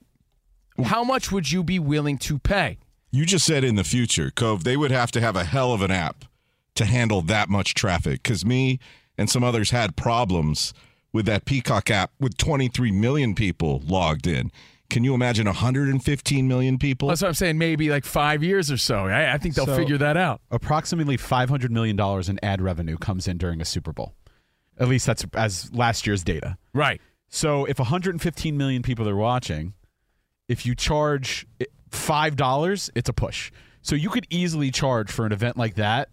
how 0.85 1.05
much 1.05 1.31
would 1.31 1.51
you 1.53 1.63
be 1.63 1.79
willing 1.79 2.17
to 2.19 2.39
pay? 2.39 2.79
You 3.11 3.25
just 3.27 3.45
said 3.45 3.65
in 3.65 3.77
the 3.77 3.85
future, 3.85 4.31
Cove, 4.31 4.65
they 4.65 4.77
would 4.77 4.91
have 4.91 5.11
to 5.13 5.21
have 5.21 5.37
a 5.37 5.45
hell 5.45 5.73
of 5.73 5.83
an 5.83 5.91
app 5.91 6.25
to 6.75 6.85
handle 6.85 7.21
that 7.23 7.49
much 7.49 7.75
traffic. 7.75 8.23
Because 8.23 8.45
me 8.47 8.79
and 9.19 9.29
some 9.31 9.43
others 9.45 9.71
had 9.71 9.97
problems 9.97 10.73
with 11.17 11.27
that 11.27 11.47
Peacock 11.47 11.91
app 11.91 12.13
with 12.21 12.37
23 12.37 12.93
million 12.93 13.35
people 13.35 13.83
logged 13.87 14.27
in. 14.27 14.53
Can 14.91 15.03
you 15.03 15.15
imagine 15.15 15.47
115 15.47 16.47
million 16.47 16.79
people? 16.79 17.09
That's 17.09 17.23
what 17.23 17.29
I'm 17.29 17.35
saying. 17.35 17.59
Maybe 17.59 17.89
like 17.89 18.05
five 18.05 18.45
years 18.45 18.71
or 18.71 18.77
so. 18.77 19.07
I, 19.07 19.33
I 19.33 19.39
think 19.39 19.55
they'll 19.57 19.67
So, 19.67 19.77
figure 19.77 19.99
that 19.99 20.17
out. 20.17 20.43
Approximately 20.51 21.17
$500 21.17 21.71
million 21.71 21.99
in 21.99 22.39
ad 22.45 22.61
revenue 22.61 22.97
comes 22.97 23.27
in 23.27 23.39
during 23.39 23.61
a 23.61 23.65
Super 23.65 23.93
Bowl. 23.93 24.15
At 24.79 24.89
least 24.89 25.07
that's 25.07 25.25
as 25.35 25.73
last 25.75 26.07
year's 26.07 26.23
data. 26.23 26.59
Right. 26.73 27.01
So 27.29 27.65
if 27.65 27.79
115 27.79 28.57
million 28.57 28.83
people 28.83 29.09
are 29.09 29.17
watching, 29.17 29.73
if 30.49 30.65
you 30.67 30.75
charge 30.75 31.47
$5, 31.91 32.91
it's 32.95 33.09
a 33.09 33.13
push. 33.13 33.51
So 33.83 33.97
you 33.97 34.11
could 34.11 34.27
easily 34.31 34.71
charge 34.71 35.11
for 35.11 35.27
an 35.27 35.33
event 35.33 35.57
like 35.57 35.77
that 35.77 36.11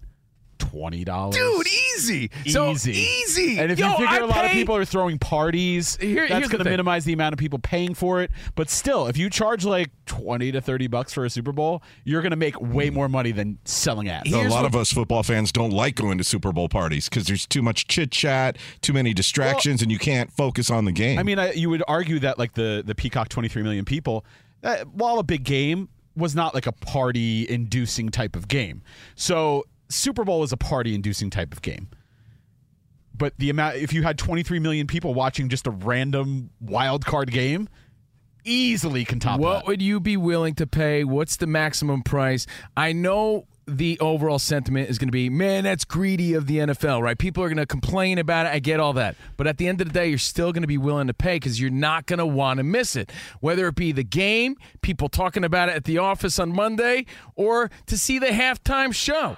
$20. 0.59 1.31
Dude, 1.31 1.67
easy. 1.67 2.31
So 2.49 2.71
Easy. 2.71 2.91
easy. 2.91 3.59
And 3.59 3.71
if 3.71 3.79
Yo, 3.79 3.87
you 3.87 3.93
figure 3.93 4.07
I 4.07 4.17
a 4.19 4.25
lot 4.25 4.45
of 4.45 4.51
people 4.51 4.75
are 4.75 4.85
throwing 4.85 5.17
parties, 5.19 5.97
Here- 5.97 6.27
that's 6.27 6.47
going 6.47 6.63
to 6.63 6.69
minimize 6.69 7.05
the 7.05 7.13
amount 7.13 7.33
of 7.33 7.39
people 7.39 7.59
paying 7.59 7.93
for 7.93 8.21
it. 8.21 8.31
But 8.55 8.69
still, 8.69 9.07
if 9.07 9.17
you 9.17 9.29
charge 9.29 9.65
like 9.65 9.89
20 10.05 10.51
to 10.51 10.61
30 10.61 10.87
bucks 10.87 11.13
for 11.13 11.25
a 11.25 11.29
Super 11.29 11.51
Bowl, 11.51 11.83
you're 12.03 12.21
going 12.21 12.31
to 12.31 12.37
make 12.37 12.59
way 12.59 12.89
more 12.89 13.07
money 13.09 13.31
than 13.31 13.57
selling 13.65 14.09
ads. 14.09 14.31
a 14.31 14.47
lot 14.47 14.65
of 14.65 14.75
us 14.75 14.91
football 14.91 15.23
fans 15.23 15.51
don't 15.51 15.71
like 15.71 15.95
going 15.95 16.17
to 16.17 16.23
Super 16.23 16.51
Bowl 16.51 16.69
parties 16.69 17.09
because 17.09 17.25
there's 17.27 17.45
too 17.45 17.61
much 17.61 17.87
chit 17.87 18.11
chat, 18.11 18.57
too 18.81 18.93
many 18.93 19.13
distractions, 19.13 19.81
and 19.81 19.91
you 19.91 19.99
can't 19.99 20.31
focus 20.31 20.69
on 20.69 20.85
the 20.85 20.91
game. 20.91 21.19
I 21.19 21.23
mean, 21.23 21.39
I, 21.39 21.53
you 21.53 21.69
would 21.69 21.83
argue 21.87 22.19
that 22.19 22.37
like 22.39 22.53
the 22.53 22.83
the 22.85 22.95
Peacock 22.95 23.29
23 23.29 23.63
million 23.63 23.85
people, 23.85 24.25
uh, 24.63 24.77
while 24.91 25.19
a 25.19 25.23
big 25.23 25.43
game, 25.43 25.89
was 26.15 26.35
not 26.35 26.53
like 26.53 26.67
a 26.67 26.71
party 26.71 27.49
inducing 27.49 28.09
type 28.09 28.35
of 28.35 28.47
game. 28.47 28.81
So 29.15 29.65
Super 29.93 30.23
Bowl 30.23 30.43
is 30.43 30.51
a 30.51 30.57
party 30.57 30.95
inducing 30.95 31.29
type 31.29 31.53
of 31.53 31.61
game. 31.61 31.89
But 33.15 33.33
the 33.37 33.49
amount, 33.49 33.77
if 33.77 33.93
you 33.93 34.03
had 34.03 34.17
23 34.17 34.59
million 34.59 34.87
people 34.87 35.13
watching 35.13 35.49
just 35.49 35.67
a 35.67 35.71
random 35.71 36.49
wild 36.59 37.05
card 37.05 37.31
game, 37.31 37.69
easily 38.43 39.05
can 39.05 39.19
top 39.19 39.39
What 39.39 39.59
that. 39.59 39.67
would 39.67 39.81
you 39.81 39.99
be 39.99 40.17
willing 40.17 40.55
to 40.55 40.67
pay? 40.67 41.03
What's 41.03 41.37
the 41.37 41.47
maximum 41.47 42.01
price? 42.01 42.47
I 42.75 42.91
know 42.91 43.45
the 43.65 43.97
overall 43.99 44.39
sentiment 44.39 44.89
is 44.89 44.97
going 44.97 45.07
to 45.07 45.13
be, 45.13 45.29
man, 45.29 45.63
that's 45.63 45.85
greedy 45.85 46.33
of 46.33 46.47
the 46.47 46.57
NFL, 46.57 47.01
right? 47.01 47.17
People 47.17 47.43
are 47.43 47.47
going 47.47 47.57
to 47.57 47.65
complain 47.65 48.17
about 48.17 48.45
it. 48.45 48.49
I 48.49 48.59
get 48.59 48.79
all 48.79 48.93
that. 48.93 49.15
But 49.37 49.47
at 49.47 49.57
the 49.57 49.67
end 49.67 49.79
of 49.79 49.87
the 49.87 49.93
day, 49.93 50.09
you're 50.09 50.17
still 50.17 50.51
going 50.51 50.63
to 50.63 50.67
be 50.67 50.77
willing 50.77 51.07
to 51.07 51.13
pay 51.13 51.35
because 51.35 51.61
you're 51.61 51.69
not 51.69 52.05
going 52.05 52.19
to 52.19 52.25
want 52.25 52.57
to 52.57 52.63
miss 52.63 52.95
it. 52.95 53.11
Whether 53.39 53.67
it 53.67 53.75
be 53.75 53.91
the 53.91 54.03
game, 54.03 54.57
people 54.81 55.07
talking 55.07 55.43
about 55.43 55.69
it 55.69 55.75
at 55.75 55.85
the 55.85 55.99
office 55.99 56.39
on 56.39 56.49
Monday, 56.53 57.05
or 57.35 57.71
to 57.85 57.97
see 57.97 58.19
the 58.19 58.27
halftime 58.27 58.93
show. 58.93 59.37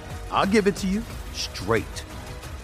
I'll 0.31 0.47
give 0.47 0.67
it 0.67 0.75
to 0.77 0.87
you 0.87 1.03
straight. 1.33 2.05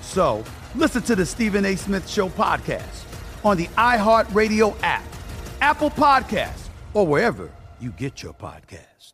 So 0.01 0.43
listen 0.75 1.01
to 1.03 1.15
the 1.15 1.25
Stephen 1.25 1.65
A. 1.65 1.75
Smith 1.75 2.09
Show 2.09 2.29
podcast 2.29 3.03
on 3.43 3.57
the 3.57 3.67
iHeartRadio 3.67 4.75
app, 4.83 5.03
Apple 5.61 5.89
Podcasts, 5.89 6.69
or 6.93 7.05
wherever 7.05 7.49
you 7.79 7.91
get 7.91 8.23
your 8.23 8.33
podcast. 8.33 9.13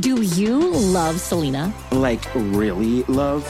Do 0.00 0.22
you 0.22 0.70
love 0.70 1.20
Selena? 1.20 1.72
Like, 1.92 2.24
really 2.34 3.02
love? 3.04 3.46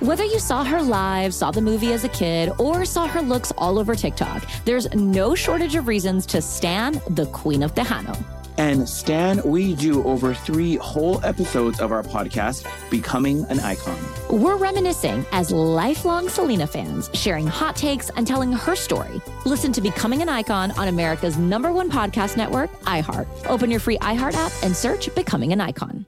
Whether 0.00 0.24
you 0.24 0.38
saw 0.38 0.64
her 0.64 0.80
live, 0.80 1.34
saw 1.34 1.50
the 1.50 1.60
movie 1.60 1.92
as 1.92 2.04
a 2.04 2.08
kid, 2.08 2.50
or 2.58 2.84
saw 2.84 3.06
her 3.06 3.20
looks 3.20 3.52
all 3.58 3.78
over 3.78 3.94
TikTok, 3.94 4.42
there's 4.64 4.92
no 4.94 5.34
shortage 5.34 5.74
of 5.74 5.86
reasons 5.86 6.24
to 6.26 6.40
stan 6.40 7.00
the 7.10 7.26
Queen 7.26 7.62
of 7.62 7.74
Tejano. 7.74 8.16
And 8.58 8.86
Stan, 8.88 9.40
we 9.44 9.74
do 9.74 10.04
over 10.04 10.34
three 10.34 10.76
whole 10.76 11.24
episodes 11.24 11.80
of 11.80 11.90
our 11.90 12.02
podcast, 12.02 12.66
Becoming 12.90 13.44
an 13.46 13.60
Icon. 13.60 13.98
We're 14.28 14.56
reminiscing 14.56 15.24
as 15.32 15.50
lifelong 15.50 16.28
Selena 16.28 16.66
fans, 16.66 17.10
sharing 17.14 17.46
hot 17.46 17.76
takes 17.76 18.10
and 18.10 18.26
telling 18.26 18.52
her 18.52 18.76
story. 18.76 19.20
Listen 19.46 19.72
to 19.72 19.80
Becoming 19.80 20.22
an 20.22 20.28
Icon 20.28 20.70
on 20.72 20.88
America's 20.88 21.38
number 21.38 21.72
one 21.72 21.90
podcast 21.90 22.36
network, 22.36 22.70
iHeart. 22.82 23.26
Open 23.46 23.70
your 23.70 23.80
free 23.80 23.98
iHeart 23.98 24.34
app 24.34 24.52
and 24.62 24.76
search 24.76 25.12
Becoming 25.14 25.52
an 25.52 25.60
Icon. 25.60 26.06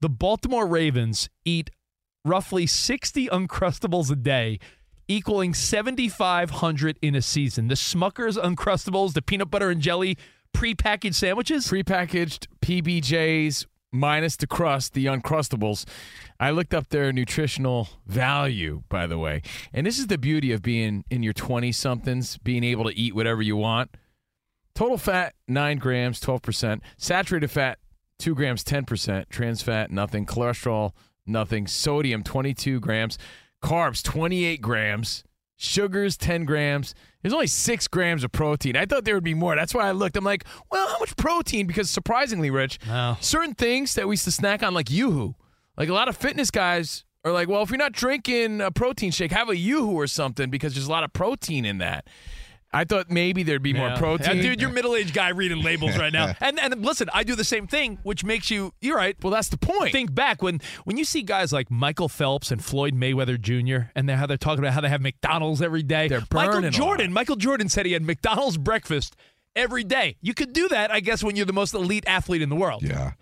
The 0.00 0.08
Baltimore 0.08 0.66
Ravens 0.66 1.28
eat 1.44 1.70
roughly 2.24 2.66
60 2.66 3.28
Uncrustables 3.28 4.10
a 4.10 4.16
day, 4.16 4.58
equaling 5.08 5.52
7,500 5.52 6.98
in 7.02 7.14
a 7.14 7.20
season. 7.20 7.68
The 7.68 7.74
Smucker's 7.74 8.38
Uncrustables, 8.38 9.12
the 9.12 9.20
peanut 9.20 9.50
butter 9.50 9.68
and 9.68 9.82
jelly 9.82 10.16
prepackaged 10.54 11.14
sandwiches? 11.14 11.66
Prepackaged 11.68 12.46
PBJs 12.60 13.66
minus 13.92 14.36
the 14.36 14.46
crust, 14.46 14.94
the 14.94 15.06
Uncrustables. 15.06 15.84
I 16.38 16.50
looked 16.50 16.74
up 16.74 16.88
their 16.88 17.12
nutritional 17.12 17.88
value, 18.06 18.82
by 18.88 19.06
the 19.06 19.18
way. 19.18 19.42
And 19.72 19.86
this 19.86 19.98
is 19.98 20.06
the 20.06 20.18
beauty 20.18 20.52
of 20.52 20.62
being 20.62 21.04
in 21.10 21.22
your 21.22 21.32
20 21.32 21.72
somethings, 21.72 22.38
being 22.38 22.64
able 22.64 22.84
to 22.84 22.96
eat 22.96 23.14
whatever 23.14 23.42
you 23.42 23.56
want. 23.56 23.96
Total 24.74 24.96
fat, 24.96 25.34
9 25.48 25.78
grams, 25.78 26.20
12%. 26.20 26.80
Saturated 26.96 27.50
fat, 27.50 27.78
2 28.18 28.34
grams, 28.34 28.64
10%. 28.64 29.28
Trans 29.28 29.62
fat, 29.62 29.90
nothing. 29.90 30.24
Cholesterol, 30.24 30.92
nothing. 31.26 31.66
Sodium, 31.66 32.22
22 32.22 32.80
grams. 32.80 33.18
Carbs, 33.62 34.02
28 34.02 34.62
grams. 34.62 35.24
Sugars, 35.56 36.16
10 36.16 36.44
grams. 36.44 36.94
There's 37.22 37.34
only 37.34 37.46
6 37.46 37.88
grams 37.88 38.24
of 38.24 38.32
protein. 38.32 38.76
I 38.76 38.86
thought 38.86 39.04
there 39.04 39.14
would 39.14 39.24
be 39.24 39.34
more. 39.34 39.54
That's 39.54 39.74
why 39.74 39.88
I 39.88 39.92
looked. 39.92 40.16
I'm 40.16 40.24
like, 40.24 40.44
well, 40.70 40.88
how 40.88 40.98
much 40.98 41.16
protein? 41.16 41.66
Because 41.66 41.90
surprisingly, 41.90 42.50
Rich, 42.50 42.78
certain 43.20 43.54
things 43.54 43.94
that 43.94 44.08
we 44.08 44.14
used 44.14 44.24
to 44.24 44.30
snack 44.30 44.62
on, 44.62 44.72
like 44.72 44.90
Yoo-Hoo, 44.90 45.34
like 45.76 45.88
a 45.88 45.94
lot 45.94 46.08
of 46.08 46.16
fitness 46.16 46.50
guys 46.50 47.04
are 47.24 47.32
like, 47.32 47.48
well, 47.48 47.62
if 47.62 47.68
you're 47.68 47.76
not 47.76 47.92
drinking 47.92 48.62
a 48.62 48.70
protein 48.70 49.10
shake, 49.10 49.32
have 49.32 49.50
a 49.50 49.56
Yoo-Hoo 49.56 49.92
or 49.92 50.06
something 50.06 50.48
because 50.48 50.74
there's 50.74 50.86
a 50.86 50.90
lot 50.90 51.04
of 51.04 51.12
protein 51.12 51.66
in 51.66 51.78
that. 51.78 52.06
I 52.72 52.84
thought 52.84 53.10
maybe 53.10 53.42
there'd 53.42 53.62
be 53.62 53.72
more 53.72 53.88
Yeah. 53.88 53.98
protein. 53.98 54.36
Yeah, 54.36 54.42
dude, 54.42 54.60
you're 54.60 54.70
a 54.70 54.72
middle 54.72 54.94
aged 54.94 55.12
guy 55.12 55.30
reading 55.30 55.62
labels 55.62 55.98
right 55.98 56.12
now. 56.12 56.34
And 56.40 56.58
and 56.60 56.84
listen, 56.84 57.08
I 57.12 57.24
do 57.24 57.34
the 57.34 57.44
same 57.44 57.66
thing, 57.66 57.98
which 58.02 58.24
makes 58.24 58.50
you 58.50 58.72
you're 58.80 58.96
right. 58.96 59.16
Well, 59.22 59.32
that's 59.32 59.48
the 59.48 59.58
point. 59.58 59.92
Think 59.92 60.14
back 60.14 60.42
when 60.42 60.60
when 60.84 60.96
you 60.96 61.04
see 61.04 61.22
guys 61.22 61.52
like 61.52 61.70
Michael 61.70 62.08
Phelps 62.08 62.50
and 62.50 62.64
Floyd 62.64 62.94
Mayweather 62.94 63.40
Jr. 63.40 63.90
and 63.96 64.08
they're 64.08 64.16
how 64.16 64.26
they're 64.26 64.36
talking 64.36 64.60
about 64.60 64.72
how 64.74 64.80
they 64.80 64.88
have 64.88 65.00
McDonald's 65.00 65.60
every 65.60 65.82
day. 65.82 66.06
They're 66.08 66.22
Michael 66.32 66.52
burning 66.54 66.68
a 66.68 66.70
Jordan. 66.70 67.12
Michael 67.12 67.36
Jordan 67.36 67.68
said 67.68 67.86
he 67.86 67.92
had 67.92 68.02
McDonald's 68.02 68.56
breakfast 68.58 69.16
every 69.56 69.84
day. 69.84 70.16
You 70.20 70.34
could 70.34 70.52
do 70.52 70.68
that, 70.68 70.90
I 70.90 71.00
guess, 71.00 71.22
when 71.22 71.36
you're 71.36 71.46
the 71.46 71.52
most 71.52 71.74
elite 71.74 72.04
athlete 72.06 72.42
in 72.42 72.48
the 72.48 72.56
world. 72.56 72.82
Yeah. 72.82 73.12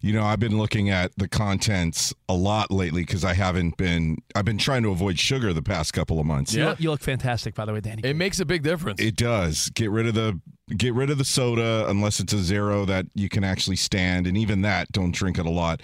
You 0.00 0.12
know, 0.12 0.24
I've 0.24 0.40
been 0.40 0.58
looking 0.58 0.90
at 0.90 1.12
the 1.16 1.28
contents 1.28 2.14
a 2.28 2.34
lot 2.34 2.70
lately 2.70 3.02
because 3.02 3.24
I 3.24 3.34
haven't 3.34 3.76
been, 3.76 4.18
I've 4.34 4.44
been 4.44 4.58
trying 4.58 4.82
to 4.82 4.90
avoid 4.90 5.18
sugar 5.18 5.52
the 5.52 5.62
past 5.62 5.92
couple 5.92 6.20
of 6.20 6.26
months. 6.26 6.54
You, 6.54 6.64
look, 6.64 6.80
you 6.80 6.90
look 6.90 7.00
fantastic, 7.00 7.54
by 7.54 7.64
the 7.64 7.72
way, 7.72 7.80
Danny. 7.80 8.02
It 8.04 8.16
makes 8.16 8.40
a 8.40 8.44
big 8.44 8.62
difference. 8.62 9.00
It 9.00 9.16
does. 9.16 9.70
Get 9.70 9.90
rid 9.90 10.06
of 10.06 10.14
the 10.14 10.40
get 10.76 10.92
rid 10.92 11.08
of 11.08 11.16
the 11.16 11.24
soda 11.24 11.86
unless 11.88 12.20
it's 12.20 12.34
a 12.34 12.38
zero 12.38 12.84
that 12.84 13.06
you 13.14 13.30
can 13.30 13.42
actually 13.42 13.76
stand, 13.76 14.26
and 14.26 14.36
even 14.36 14.60
that, 14.62 14.92
don't 14.92 15.14
drink 15.14 15.38
it 15.38 15.46
a 15.46 15.50
lot. 15.50 15.80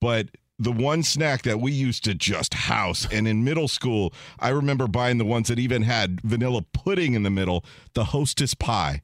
But 0.00 0.28
the 0.60 0.72
one 0.72 1.02
snack 1.02 1.42
that 1.42 1.60
we 1.60 1.72
used 1.72 2.04
to 2.04 2.14
just 2.14 2.54
house, 2.54 3.06
and 3.12 3.26
in 3.26 3.44
middle 3.44 3.68
school, 3.68 4.12
I 4.38 4.50
remember 4.50 4.86
buying 4.86 5.18
the 5.18 5.24
ones 5.24 5.48
that 5.48 5.58
even 5.58 5.82
had 5.82 6.20
vanilla 6.22 6.62
pudding 6.72 7.14
in 7.14 7.22
the 7.22 7.30
middle, 7.30 7.64
the 7.94 8.04
Hostess 8.04 8.54
pie. 8.54 9.02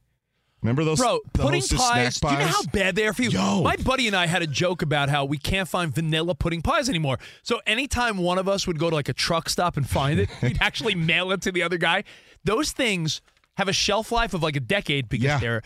Remember 0.65 0.83
those? 0.83 0.99
Bro, 0.99 1.21
the 1.35 1.43
pudding 1.43 1.63
pies. 1.63 2.19
Do 2.19 2.29
you 2.29 2.39
know 2.39 2.47
how 2.47 2.63
bad 2.73 2.97
they 2.97 3.07
are 3.07 3.13
for 3.13 3.23
you? 3.23 3.29
Yo. 3.29 3.63
My 3.63 3.77
buddy 3.77 4.07
and 4.07 4.17
I 4.17 4.27
had 4.27 4.41
a 4.41 4.47
joke 4.47 4.81
about 4.81 5.11
how 5.11 5.27
we 5.27 5.37
can't 5.37 5.69
find 5.69 5.95
vanilla 5.95 6.35
pudding 6.35 6.63
pies 6.63 6.89
anymore. 6.89 7.19
So 7.43 7.61
anytime 7.67 8.17
one 8.17 8.39
of 8.39 8.49
us 8.49 8.67
would 8.67 8.79
go 8.79 8.89
to 8.89 8.97
like 8.97 9.11
a 9.11 9.13
truck 9.13 9.51
stop 9.51 9.77
and 9.77 9.87
find 9.87 10.19
it, 10.19 10.31
we'd 10.43 10.57
actually 10.63 10.95
mail 10.95 11.33
it 11.33 11.43
to 11.43 11.53
the 11.53 11.63
other 11.63 11.77
guy. 11.77 12.05
Those 12.45 12.73
things 12.73 13.21
have 13.59 13.69
a 13.69 13.75
shelf 13.75 14.11
life 14.11 14.33
of 14.33 14.43
like 14.43 14.57
a 14.57 14.61
decade 14.61 15.11
because 15.11 15.39
they're 15.39 15.61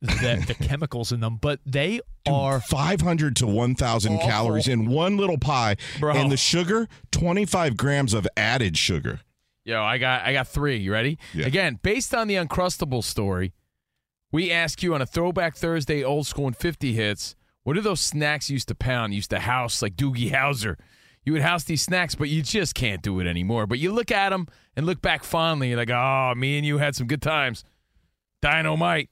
the, 0.00 0.44
the 0.46 0.54
chemicals 0.54 1.10
in 1.10 1.18
them, 1.18 1.36
but 1.40 1.58
they 1.66 2.00
are 2.28 2.60
500 2.60 3.34
to 3.36 3.48
1,000 3.48 4.18
calories 4.20 4.68
in 4.68 4.86
one 4.86 5.16
little 5.16 5.38
pie, 5.38 5.76
Bro. 5.98 6.14
and 6.14 6.30
the 6.30 6.36
sugar, 6.36 6.86
25 7.10 7.76
grams 7.76 8.14
of 8.14 8.28
added 8.36 8.78
sugar. 8.78 9.20
Yo, 9.64 9.82
I 9.82 9.98
got 9.98 10.22
I 10.22 10.32
got 10.32 10.46
three. 10.46 10.76
You 10.76 10.92
ready? 10.92 11.18
Yeah. 11.32 11.46
Again, 11.46 11.80
based 11.82 12.14
on 12.14 12.28
the 12.28 12.34
Uncrustable 12.34 13.02
story, 13.02 13.54
we 14.34 14.50
ask 14.50 14.82
you 14.82 14.92
on 14.96 15.00
a 15.00 15.06
Throwback 15.06 15.54
Thursday, 15.54 16.02
old 16.02 16.26
school 16.26 16.48
and 16.48 16.56
50 16.56 16.92
hits, 16.92 17.36
what 17.62 17.76
are 17.76 17.80
those 17.80 18.00
snacks 18.00 18.50
you 18.50 18.54
used 18.54 18.66
to 18.66 18.74
pound, 18.74 19.12
you 19.12 19.18
used 19.18 19.30
to 19.30 19.38
house 19.38 19.80
like 19.80 19.94
Doogie 19.94 20.32
Howser? 20.32 20.74
You 21.24 21.34
would 21.34 21.42
house 21.42 21.62
these 21.62 21.82
snacks, 21.82 22.16
but 22.16 22.28
you 22.28 22.42
just 22.42 22.74
can't 22.74 23.00
do 23.00 23.20
it 23.20 23.28
anymore. 23.28 23.68
But 23.68 23.78
you 23.78 23.92
look 23.92 24.10
at 24.10 24.30
them 24.30 24.48
and 24.74 24.86
look 24.86 25.00
back 25.00 25.22
fondly. 25.22 25.68
You're 25.68 25.76
like, 25.76 25.88
oh, 25.88 26.34
me 26.36 26.56
and 26.58 26.66
you 26.66 26.78
had 26.78 26.96
some 26.96 27.06
good 27.06 27.22
times. 27.22 27.62
Dynamite. 28.42 29.08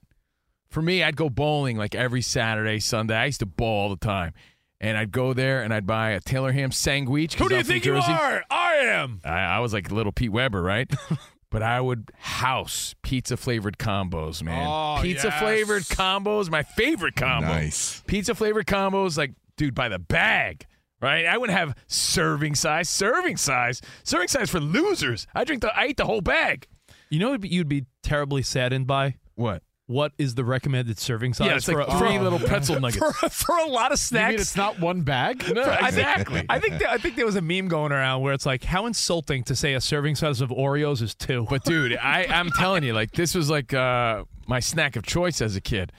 For 0.70 0.82
me, 0.82 1.04
I'd 1.04 1.14
go 1.14 1.30
bowling 1.30 1.76
like 1.76 1.94
every 1.94 2.20
Saturday, 2.20 2.80
Sunday. 2.80 3.14
I 3.14 3.26
used 3.26 3.40
to 3.40 3.46
bowl 3.46 3.82
all 3.82 3.90
the 3.90 3.96
time. 3.96 4.32
And 4.80 4.98
I'd 4.98 5.12
go 5.12 5.34
there 5.34 5.62
and 5.62 5.72
I'd 5.72 5.86
buy 5.86 6.10
a 6.10 6.20
Taylor 6.20 6.50
Ham 6.50 6.72
sandwich. 6.72 7.36
Who 7.36 7.48
do 7.48 7.54
you 7.54 7.60
I'm 7.60 7.64
think 7.64 7.84
you 7.84 7.94
are? 7.94 8.44
I 8.50 8.74
am. 8.86 9.20
I, 9.24 9.38
I 9.38 9.58
was 9.60 9.72
like 9.72 9.92
little 9.92 10.10
Pete 10.10 10.32
Weber, 10.32 10.60
right? 10.60 10.92
but 11.52 11.62
I 11.62 11.80
would 11.80 12.10
house 12.18 12.94
pizza 13.02 13.36
flavored 13.36 13.78
combos, 13.78 14.42
man. 14.42 14.66
Oh, 14.66 15.00
pizza 15.00 15.28
yes. 15.28 15.38
flavored 15.38 15.82
combos, 15.84 16.50
my 16.50 16.62
favorite 16.62 17.14
combo. 17.14 17.46
Nice. 17.46 18.02
Pizza 18.06 18.34
flavored 18.34 18.66
combos, 18.66 19.18
like, 19.18 19.34
dude, 19.56 19.74
by 19.74 19.90
the 19.90 19.98
bag, 19.98 20.66
right? 21.00 21.26
I 21.26 21.36
wouldn't 21.36 21.56
have 21.56 21.76
serving 21.86 22.54
size, 22.54 22.88
serving 22.88 23.36
size, 23.36 23.82
serving 24.02 24.28
size 24.28 24.50
for 24.50 24.60
losers. 24.60 25.26
I 25.34 25.44
drink 25.44 25.60
the, 25.60 25.76
I 25.78 25.88
eat 25.88 25.98
the 25.98 26.06
whole 26.06 26.22
bag. 26.22 26.66
You 27.10 27.18
know 27.18 27.30
what 27.30 27.44
you'd 27.44 27.68
be 27.68 27.84
terribly 28.02 28.42
saddened 28.42 28.86
by? 28.86 29.16
What? 29.34 29.62
What 29.86 30.12
is 30.16 30.36
the 30.36 30.44
recommended 30.44 30.98
serving 30.98 31.34
size? 31.34 31.46
Yeah, 31.48 31.56
it's 31.56 31.64
for 31.66 31.74
like 31.84 31.88
a- 31.88 31.98
three 31.98 32.16
for- 32.16 32.22
little 32.22 32.38
pretzel 32.38 32.80
nuggets. 32.80 32.98
For, 33.18 33.28
for 33.28 33.58
a 33.58 33.66
lot 33.66 33.92
of 33.92 33.98
snacks. 33.98 34.26
You 34.30 34.32
mean 34.36 34.40
it's 34.40 34.56
not 34.56 34.78
one 34.80 35.02
bag? 35.02 35.42
No, 35.52 35.62
I 35.62 35.90
think- 35.90 36.06
exactly. 36.06 36.46
I 36.48 36.58
think 36.60 36.78
that, 36.78 36.88
I 36.90 36.98
think 36.98 37.16
there 37.16 37.26
was 37.26 37.36
a 37.36 37.42
meme 37.42 37.68
going 37.68 37.92
around 37.92 38.22
where 38.22 38.32
it's 38.32 38.46
like 38.46 38.64
how 38.64 38.86
insulting 38.86 39.42
to 39.44 39.56
say 39.56 39.74
a 39.74 39.80
serving 39.80 40.14
size 40.14 40.40
of 40.40 40.50
Oreos 40.50 41.02
is 41.02 41.14
two. 41.14 41.46
But 41.50 41.64
dude, 41.64 41.96
I, 42.02 42.24
I'm 42.26 42.50
telling 42.50 42.84
you, 42.84 42.92
like 42.94 43.10
this 43.12 43.34
was 43.34 43.50
like 43.50 43.74
uh, 43.74 44.24
my 44.46 44.60
snack 44.60 44.96
of 44.96 45.04
choice 45.04 45.42
as 45.42 45.56
a 45.56 45.60
kid. 45.60 45.92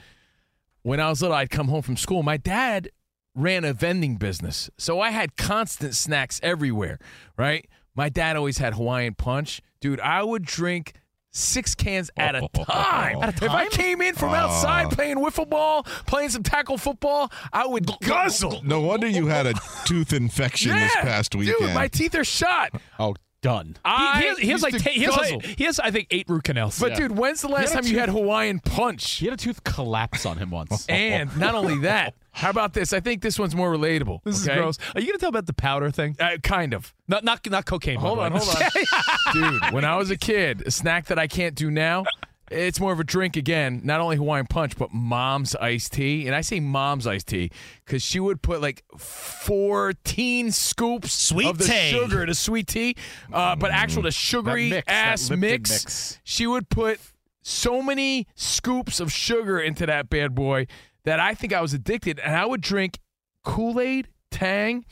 When 0.82 0.98
I 0.98 1.08
was 1.10 1.22
little, 1.22 1.36
I'd 1.36 1.50
come 1.50 1.68
home 1.68 1.82
from 1.82 1.96
school. 1.96 2.22
My 2.22 2.36
dad 2.36 2.88
ran 3.34 3.64
a 3.64 3.72
vending 3.72 4.16
business, 4.16 4.70
so 4.78 5.00
I 5.00 5.10
had 5.10 5.36
constant 5.36 5.94
snacks 5.94 6.40
everywhere. 6.42 6.98
Right? 7.36 7.68
My 7.94 8.08
dad 8.08 8.36
always 8.36 8.58
had 8.58 8.74
Hawaiian 8.74 9.14
punch. 9.14 9.60
Dude, 9.80 10.00
I 10.00 10.22
would 10.22 10.44
drink 10.44 10.94
six 11.34 11.74
cans 11.74 12.10
at 12.16 12.34
a 12.34 12.48
time. 12.64 13.22
At 13.22 13.42
a 13.42 13.44
If 13.44 13.50
I 13.50 13.68
came 13.68 14.00
in 14.00 14.14
from 14.14 14.30
outside 14.30 14.90
playing 14.90 15.16
wiffle 15.18 15.48
ball, 15.48 15.82
playing 16.06 16.30
some 16.30 16.42
tackle 16.42 16.78
football, 16.78 17.30
I 17.52 17.66
would 17.66 17.90
guzzle. 18.00 18.62
No 18.64 18.80
wonder 18.80 19.06
you 19.06 19.26
had 19.26 19.46
a 19.46 19.54
tooth 19.84 20.12
infection 20.12 20.74
this 20.74 20.94
past 20.96 21.34
weekend. 21.34 21.58
Dude, 21.58 21.74
my 21.74 21.88
teeth 21.88 22.14
are 22.14 22.24
shot. 22.24 22.80
Oh, 22.98 23.14
done. 23.44 23.76
I 23.84 24.20
he, 24.20 24.26
has, 24.26 24.38
he 24.38 24.48
has 24.48 24.62
like 24.62 24.82
ta- 24.82 24.90
he, 24.90 25.02
has 25.02 25.16
like 25.18 25.44
he 25.44 25.64
has 25.64 25.78
I 25.78 25.90
think 25.90 26.08
eight 26.10 26.26
root 26.30 26.44
canals. 26.44 26.80
But 26.80 26.96
dude, 26.96 27.12
when's 27.12 27.42
the 27.42 27.48
last 27.48 27.74
time 27.74 27.84
you 27.84 27.98
had 27.98 28.08
Hawaiian 28.08 28.58
punch? 28.58 29.16
He 29.16 29.26
had 29.26 29.34
a 29.34 29.36
tooth 29.36 29.62
collapse 29.64 30.24
on 30.24 30.38
him 30.38 30.50
once. 30.50 30.86
And 30.94 31.36
not 31.38 31.54
only 31.54 31.80
that, 31.80 32.14
how 32.30 32.48
about 32.48 32.72
this? 32.72 32.92
I 32.92 33.00
think 33.00 33.20
this 33.20 33.38
one's 33.38 33.54
more 33.54 33.70
relatable. 33.70 34.22
this 34.24 34.42
okay? 34.42 34.54
is 34.54 34.58
gross. 34.58 34.78
Are 34.94 35.00
you 35.00 35.08
gonna 35.08 35.18
tell 35.18 35.28
about 35.28 35.44
the 35.46 35.52
powder 35.52 35.90
thing? 35.90 36.16
Uh, 36.18 36.38
kind 36.42 36.72
of. 36.72 36.94
Not 37.06 37.22
not 37.22 37.46
not 37.50 37.66
cocaine. 37.66 37.98
Hold 37.98 38.18
on, 38.18 38.32
hold 38.32 38.48
on. 38.56 39.32
Dude, 39.34 39.72
when 39.72 39.84
I 39.84 39.96
was 39.96 40.10
a 40.10 40.16
kid, 40.16 40.62
a 40.66 40.70
snack 40.70 41.06
that 41.06 41.18
I 41.18 41.26
can't 41.26 41.54
do 41.54 41.70
now, 41.70 42.04
it's 42.50 42.78
more 42.78 42.92
of 42.92 43.00
a 43.00 43.04
drink 43.04 43.36
again, 43.36 43.80
not 43.84 44.00
only 44.00 44.16
Hawaiian 44.16 44.46
punch, 44.46 44.76
but 44.76 44.92
mom's 44.92 45.54
iced 45.56 45.92
tea. 45.94 46.26
And 46.26 46.34
I 46.34 46.40
say 46.42 46.60
mom's 46.60 47.06
iced 47.06 47.28
tea 47.28 47.50
because 47.84 48.02
she 48.02 48.20
would 48.20 48.42
put 48.42 48.60
like 48.60 48.84
14 48.98 50.50
scoops 50.52 51.12
Sweet 51.12 51.46
of 51.46 51.58
the 51.58 51.64
tea. 51.64 51.90
sugar 51.90 52.26
to 52.26 52.34
sweet 52.34 52.66
tea, 52.66 52.96
uh, 53.32 53.56
but 53.56 53.70
actual 53.70 54.02
the 54.02 54.10
sugary 54.10 54.70
mix, 54.70 54.84
ass 54.88 55.30
mix. 55.30 55.70
mix. 55.70 56.20
She 56.24 56.46
would 56.46 56.68
put 56.68 57.00
so 57.42 57.82
many 57.82 58.26
scoops 58.34 59.00
of 59.00 59.12
sugar 59.12 59.60
into 59.60 59.86
that 59.86 60.08
bad 60.08 60.34
boy 60.34 60.66
that 61.04 61.20
I 61.20 61.34
think 61.34 61.52
I 61.52 61.60
was 61.60 61.74
addicted. 61.74 62.18
And 62.18 62.34
I 62.34 62.46
would 62.46 62.60
drink 62.60 62.98
Kool 63.44 63.80
Aid, 63.80 64.08
Tang, 64.30 64.84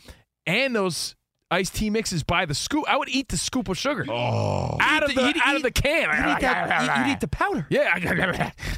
and 0.46 0.76
those 0.76 1.16
iced 1.52 1.74
tea 1.74 1.90
mixes 1.90 2.22
by 2.22 2.46
the 2.46 2.54
scoop. 2.54 2.84
I 2.88 2.96
would 2.96 3.08
eat 3.08 3.28
the 3.28 3.36
scoop 3.36 3.68
of 3.68 3.78
sugar 3.78 4.04
oh. 4.08 4.78
out 4.80 5.02
of 5.02 5.14
the 5.14 5.28
eat- 5.28 5.36
out 5.44 5.56
of 5.56 5.62
the 5.62 5.70
can. 5.70 6.02
You'd 6.02 6.36
eat, 6.36 6.40
that, 6.40 6.82
you- 6.82 7.04
you'd 7.04 7.12
eat 7.12 7.20
the 7.20 7.28
powder. 7.28 7.66
yeah, 7.68 7.92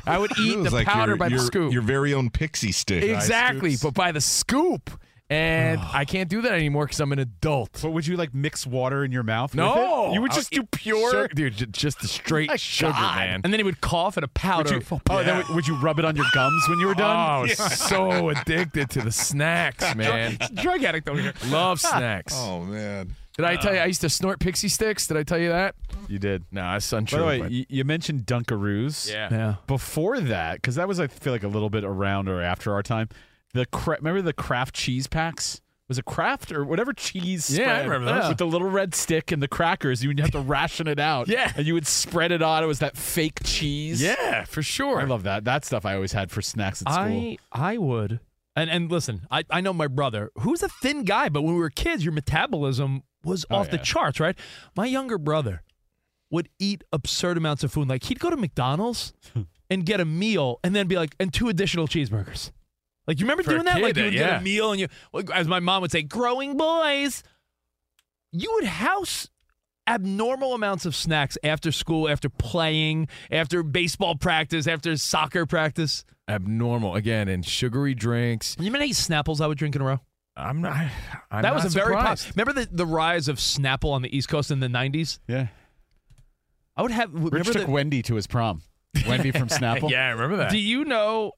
I 0.06 0.18
would 0.18 0.32
eat 0.38 0.62
the 0.62 0.70
like 0.70 0.86
powder 0.86 1.12
your, 1.12 1.16
by 1.16 1.28
the 1.28 1.38
scoop. 1.38 1.72
Your 1.72 1.82
very 1.82 2.12
own 2.12 2.30
pixie 2.30 2.72
stick. 2.72 3.04
exactly, 3.04 3.76
but 3.80 3.94
by 3.94 4.12
the 4.12 4.20
scoop. 4.20 4.90
And 5.34 5.80
I 5.92 6.04
can't 6.04 6.28
do 6.28 6.42
that 6.42 6.52
anymore 6.52 6.84
because 6.86 7.00
I'm 7.00 7.12
an 7.12 7.18
adult. 7.18 7.80
But 7.82 7.90
would 7.90 8.06
you 8.06 8.16
like 8.16 8.32
mix 8.34 8.66
water 8.66 9.04
in 9.04 9.12
your 9.12 9.22
mouth? 9.22 9.54
No, 9.54 9.68
with 10.04 10.10
it? 10.10 10.14
you 10.14 10.20
would 10.22 10.30
I'll 10.30 10.36
just 10.36 10.50
do 10.50 10.60
eat 10.62 10.70
pure. 10.70 11.10
sugar- 11.10 11.28
dude. 11.34 11.56
j- 11.56 11.66
Just 11.66 12.00
the 12.00 12.08
straight 12.08 12.48
My 12.48 12.56
sugar, 12.56 12.92
God. 12.92 13.16
man. 13.16 13.40
And 13.44 13.52
then 13.52 13.58
he 13.60 13.64
would 13.64 13.80
cough 13.80 14.16
at 14.16 14.22
a 14.22 14.26
Would 14.26 14.34
powder. 14.34 14.74
you, 14.74 14.82
oh, 15.10 15.22
then 15.24 15.38
would, 15.38 15.48
would 15.56 15.68
you 15.68 15.76
rub 15.76 15.98
it 15.98 16.04
on 16.04 16.14
your 16.16 16.26
gums 16.32 16.62
when 16.68 16.78
you 16.78 16.86
were 16.86 16.92
Oh, 16.92 16.98
done? 16.98 17.16
I 17.16 17.40
was 17.40 17.56
so 17.56 18.28
addicted 18.30 18.90
to 18.90 19.00
the 19.02 19.12
snacks, 19.12 19.94
man. 19.94 20.38
Drug 20.54 20.82
addict 20.84 21.08
over 21.08 21.20
here. 21.20 21.34
Love 21.46 21.80
snacks. 21.80 22.34
Oh 22.36 22.60
man. 22.60 23.14
Did 23.36 23.46
I 23.46 23.56
tell 23.56 23.74
you 23.74 23.80
uh. 23.80 23.82
I 23.82 23.86
used 23.86 24.00
to 24.02 24.08
snort 24.08 24.38
pixie 24.38 24.68
sticks? 24.68 25.08
Did 25.08 25.16
I 25.16 25.24
tell 25.24 25.38
you 25.38 25.48
that? 25.48 25.74
You 26.08 26.20
did. 26.20 26.44
No, 26.52 26.62
that's 26.62 26.88
By 26.90 26.98
untrue. 26.98 27.18
the 27.18 27.24
way, 27.26 27.38
but- 27.40 27.50
you, 27.50 27.66
you 27.68 27.84
mentioned 27.84 28.26
Dunkaroos. 28.26 29.10
yeah. 29.10 29.28
Yeah. 29.30 29.54
Before 29.66 30.20
that, 30.20 30.56
because 30.56 30.76
that 30.76 30.86
was 30.86 31.00
I 31.00 31.08
feel 31.08 31.32
like 31.32 31.42
a 31.42 31.48
little 31.48 31.70
bit 31.70 31.82
around 31.82 32.28
or 32.28 32.40
after 32.40 32.72
our 32.72 32.82
time. 32.84 33.08
The 33.54 33.64
cra- 33.66 33.96
remember 33.96 34.20
the 34.20 34.32
Kraft 34.34 34.74
cheese 34.74 35.06
packs? 35.06 35.60
Was 35.88 35.98
it 35.98 36.04
Kraft 36.06 36.50
or 36.50 36.64
whatever 36.64 36.92
cheese? 36.92 37.56
Yeah, 37.56 37.76
I 37.76 37.82
remember 37.84 38.06
those. 38.06 38.28
With 38.30 38.38
the 38.38 38.46
little 38.46 38.68
red 38.70 38.94
stick 38.94 39.30
and 39.32 39.42
the 39.42 39.48
crackers, 39.48 40.02
you 40.02 40.08
would 40.10 40.18
have 40.20 40.30
to 40.32 40.40
ration 40.40 40.86
it 40.88 40.98
out. 40.98 41.28
Yeah. 41.34 41.52
and 41.56 41.66
you 41.66 41.74
would 41.74 41.86
spread 41.86 42.32
it 42.32 42.40
on. 42.42 42.62
It 42.62 42.66
was 42.66 42.78
that 42.80 42.96
fake 42.96 43.40
cheese. 43.44 44.02
Yeah, 44.02 44.44
for 44.44 44.62
sure. 44.62 45.00
I 45.00 45.04
love 45.04 45.22
that. 45.24 45.44
That 45.44 45.64
stuff 45.64 45.84
I 45.86 45.94
always 45.94 46.12
had 46.12 46.30
for 46.30 46.40
snacks 46.42 46.82
at 46.86 46.92
school. 46.92 47.04
I 47.04 47.36
I 47.52 47.78
would. 47.78 48.20
And 48.56 48.70
and 48.70 48.90
listen, 48.90 49.26
I, 49.30 49.44
I 49.50 49.60
know 49.60 49.72
my 49.72 49.86
brother, 49.88 50.30
who's 50.38 50.62
a 50.62 50.68
thin 50.68 51.04
guy, 51.04 51.28
but 51.28 51.42
when 51.42 51.54
we 51.54 51.60
were 51.60 51.70
kids, 51.70 52.04
your 52.04 52.12
metabolism 52.14 53.02
was 53.22 53.44
Oh, 53.50 53.56
off 53.56 53.70
the 53.70 53.76
yeah. 53.76 53.82
charts, 53.82 54.18
right? 54.20 54.36
My 54.76 54.86
younger 54.86 55.18
brother 55.18 55.62
would 56.30 56.48
eat 56.58 56.82
absurd 56.92 57.36
amounts 57.36 57.62
of 57.62 57.70
food. 57.72 57.88
Like 57.88 58.04
he'd 58.04 58.18
go 58.20 58.30
to 58.30 58.36
McDonald's 58.36 59.12
and 59.70 59.84
get 59.84 60.00
a 60.00 60.04
meal 60.04 60.60
and 60.64 60.74
then 60.74 60.86
be 60.88 60.96
like, 60.96 61.14
and 61.20 61.32
two 61.32 61.48
additional 61.48 61.86
cheeseburgers. 61.86 62.50
Like 63.06 63.18
you 63.20 63.24
remember 63.24 63.42
For 63.42 63.50
doing 63.50 63.64
that? 63.64 63.82
Like 63.82 63.96
you 63.96 64.04
would 64.04 64.14
yeah. 64.14 64.30
get 64.30 64.40
a 64.40 64.44
meal 64.44 64.72
and 64.72 64.80
you, 64.80 64.88
as 65.32 65.46
my 65.46 65.60
mom 65.60 65.82
would 65.82 65.90
say, 65.92 66.02
growing 66.02 66.56
boys. 66.56 67.22
You 68.32 68.50
would 68.54 68.64
house 68.64 69.28
abnormal 69.86 70.54
amounts 70.54 70.86
of 70.86 70.96
snacks 70.96 71.36
after 71.44 71.70
school, 71.70 72.08
after 72.08 72.28
playing, 72.28 73.08
after 73.30 73.62
baseball 73.62 74.16
practice, 74.16 74.66
after 74.66 74.96
soccer 74.96 75.46
practice. 75.46 76.04
Abnormal 76.28 76.94
again, 76.96 77.28
and 77.28 77.44
sugary 77.44 77.94
drinks. 77.94 78.56
You 78.58 78.62
remember 78.64 78.78
how 78.78 78.80
many 78.84 78.92
Snapples 78.92 79.40
I 79.40 79.46
would 79.46 79.58
drink 79.58 79.76
in 79.76 79.82
a 79.82 79.84
row? 79.84 80.00
I'm 80.36 80.62
not. 80.62 80.72
I'm 81.30 81.42
that 81.42 81.50
not 81.50 81.54
was 81.54 81.66
a 81.66 81.68
very 81.68 81.94
pop- 81.94 82.18
surprised. 82.18 82.36
remember 82.36 82.60
the, 82.64 82.68
the 82.74 82.86
rise 82.86 83.28
of 83.28 83.36
Snapple 83.36 83.92
on 83.92 84.02
the 84.02 84.16
East 84.16 84.28
Coast 84.28 84.50
in 84.50 84.58
the 84.60 84.68
nineties. 84.68 85.20
yeah. 85.28 85.48
I 86.76 86.82
would 86.82 86.90
have. 86.90 87.10
Rich 87.12 87.46
took 87.52 87.66
the, 87.66 87.70
Wendy 87.70 88.02
to 88.02 88.16
his 88.16 88.26
prom. 88.26 88.62
Wendy 89.06 89.30
from 89.30 89.46
Snapple. 89.48 89.90
yeah, 89.90 90.06
I 90.08 90.10
remember 90.10 90.38
that. 90.38 90.50
do 90.50 90.58
you 90.58 90.84
know 90.84 91.32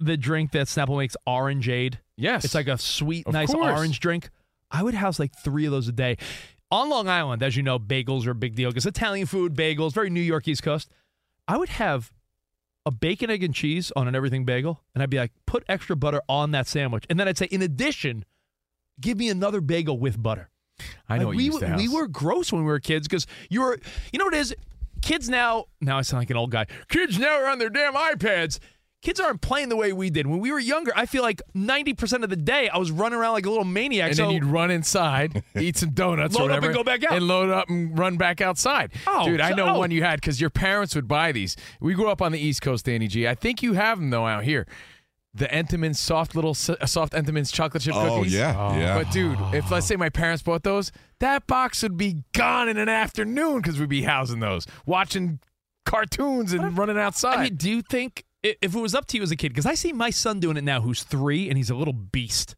the 0.00 0.16
drink 0.16 0.52
that 0.52 0.66
Snapple 0.66 0.98
makes, 0.98 1.16
Orangeade? 1.28 1.94
yes, 2.16 2.44
It's 2.44 2.54
like 2.54 2.68
a 2.68 2.78
sweet, 2.78 3.26
Of 3.26 3.32
nice 3.34 3.52
course. 3.52 3.78
orange 3.78 4.00
drink. 4.00 4.30
I 4.70 4.82
would 4.82 4.94
house 4.94 5.18
like 5.18 5.32
three 5.44 5.66
of 5.66 5.72
those 5.72 5.88
a 5.88 5.92
day. 5.92 6.16
On 6.72 6.88
Long 6.88 7.08
Island, 7.08 7.42
as 7.42 7.56
you 7.56 7.62
know, 7.62 7.78
bagels 7.78 8.26
are 8.26 8.30
a 8.30 8.34
big 8.34 8.54
deal 8.54 8.70
because 8.70 8.86
Italian 8.86 9.26
food, 9.26 9.54
bagels, 9.54 9.92
very 9.92 10.08
New 10.10 10.20
York 10.20 10.46
East 10.48 10.62
Coast. 10.62 10.88
I 11.48 11.56
would 11.56 11.68
have 11.70 12.12
a 12.86 12.90
bacon, 12.90 13.28
egg, 13.30 13.42
and 13.42 13.54
cheese 13.54 13.92
on 13.96 14.06
an 14.08 14.14
everything 14.14 14.44
bagel, 14.44 14.80
and 14.94 15.02
I'd 15.02 15.10
be 15.10 15.18
like, 15.18 15.32
put 15.46 15.64
extra 15.68 15.96
butter 15.96 16.22
on 16.28 16.52
that 16.52 16.66
sandwich, 16.68 17.04
and 17.10 17.18
then 17.18 17.26
I'd 17.28 17.36
say, 17.36 17.46
in 17.46 17.60
addition, 17.62 18.24
give 19.00 19.18
me 19.18 19.28
another 19.28 19.60
bagel 19.60 19.98
with 19.98 20.22
butter. 20.22 20.48
I 21.08 21.16
know 21.18 21.24
Like, 21.24 21.26
what 21.26 21.36
we 21.36 21.42
you 21.44 21.50
used 21.52 21.62
were, 21.62 21.68
to 21.68 21.76
we 21.76 21.88
were 21.88 22.06
gross 22.08 22.52
when 22.52 22.62
we 22.62 22.66
were 22.68 22.80
kids 22.80 23.06
because 23.08 23.26
you 23.50 23.60
were, 23.62 23.78
you 24.12 24.18
know 24.18 24.24
what 24.26 24.34
it 24.34 24.40
is? 24.40 24.54
kids 25.02 25.28
now. 25.30 25.64
Now 25.80 25.98
I 25.98 26.02
sound 26.02 26.20
like 26.20 26.30
an 26.30 26.36
old 26.36 26.50
guy. 26.50 26.66
Kids 26.88 27.18
now 27.18 27.40
are 27.40 27.48
on 27.48 27.58
their 27.58 27.70
damn 27.70 27.94
iPads. 27.94 28.58
Kids 29.02 29.18
aren't 29.18 29.40
playing 29.40 29.70
the 29.70 29.76
way 29.76 29.94
we 29.94 30.10
did 30.10 30.26
when 30.26 30.40
we 30.40 30.52
were 30.52 30.58
younger. 30.58 30.92
I 30.94 31.06
feel 31.06 31.22
like 31.22 31.40
ninety 31.54 31.94
percent 31.94 32.22
of 32.22 32.28
the 32.28 32.36
day 32.36 32.68
I 32.68 32.76
was 32.76 32.90
running 32.90 33.18
around 33.18 33.32
like 33.32 33.46
a 33.46 33.48
little 33.48 33.64
maniac. 33.64 34.08
And 34.08 34.16
so 34.16 34.24
then 34.24 34.32
you'd 34.34 34.44
run 34.44 34.70
inside, 34.70 35.42
eat 35.58 35.78
some 35.78 35.90
donuts, 35.90 36.36
or 36.36 36.42
Load 36.42 36.50
up 36.50 36.62
and 36.64 36.74
go 36.74 36.84
back 36.84 37.02
out. 37.04 37.12
and 37.14 37.26
load 37.26 37.48
up 37.48 37.70
and 37.70 37.98
run 37.98 38.18
back 38.18 38.42
outside. 38.42 38.92
Oh, 39.06 39.24
dude, 39.24 39.40
I 39.40 39.52
know 39.54 39.68
oh. 39.68 39.78
one 39.78 39.90
you 39.90 40.02
had 40.02 40.20
because 40.20 40.38
your 40.38 40.50
parents 40.50 40.94
would 40.94 41.08
buy 41.08 41.32
these. 41.32 41.56
We 41.80 41.94
grew 41.94 42.10
up 42.10 42.20
on 42.20 42.32
the 42.32 42.38
East 42.38 42.60
Coast, 42.60 42.84
Danny 42.84 43.06
G. 43.08 43.26
I 43.26 43.34
think 43.34 43.62
you 43.62 43.72
have 43.72 43.98
them 43.98 44.10
though 44.10 44.26
out 44.26 44.44
here. 44.44 44.66
The 45.32 45.46
Entenmann's 45.46 46.00
soft 46.00 46.34
little 46.34 46.50
uh, 46.50 46.84
soft 46.86 47.12
Entenmann's 47.14 47.52
chocolate 47.52 47.84
chip 47.84 47.94
Oh, 47.94 48.18
cookies. 48.18 48.34
yeah, 48.34 48.76
yeah. 48.76 48.98
But 49.02 49.12
dude, 49.12 49.38
if 49.54 49.70
let's 49.70 49.86
say 49.86 49.96
my 49.96 50.08
parents 50.10 50.42
bought 50.42 50.64
those, 50.64 50.92
that 51.20 51.46
box 51.46 51.82
would 51.84 51.96
be 51.96 52.24
gone 52.34 52.68
in 52.68 52.76
an 52.76 52.88
afternoon 52.88 53.62
because 53.62 53.78
we'd 53.78 53.88
be 53.88 54.02
housing 54.02 54.40
those, 54.40 54.66
watching 54.84 55.38
cartoons 55.86 56.52
and 56.52 56.76
running 56.76 56.98
outside. 56.98 57.38
I 57.38 57.42
mean, 57.44 57.54
do 57.54 57.70
you 57.70 57.80
think 57.80 58.24
i- 58.26 58.29
if 58.42 58.74
it 58.74 58.80
was 58.80 58.94
up 58.94 59.06
to 59.08 59.16
you 59.16 59.22
as 59.22 59.30
a 59.30 59.36
kid? 59.36 59.50
Because 59.50 59.66
I 59.66 59.74
see 59.74 59.92
my 59.92 60.10
son 60.10 60.40
doing 60.40 60.56
it 60.56 60.64
now, 60.64 60.80
who's 60.80 61.02
three, 61.02 61.48
and 61.48 61.56
he's 61.56 61.70
a 61.70 61.74
little 61.74 61.92
beast. 61.92 62.56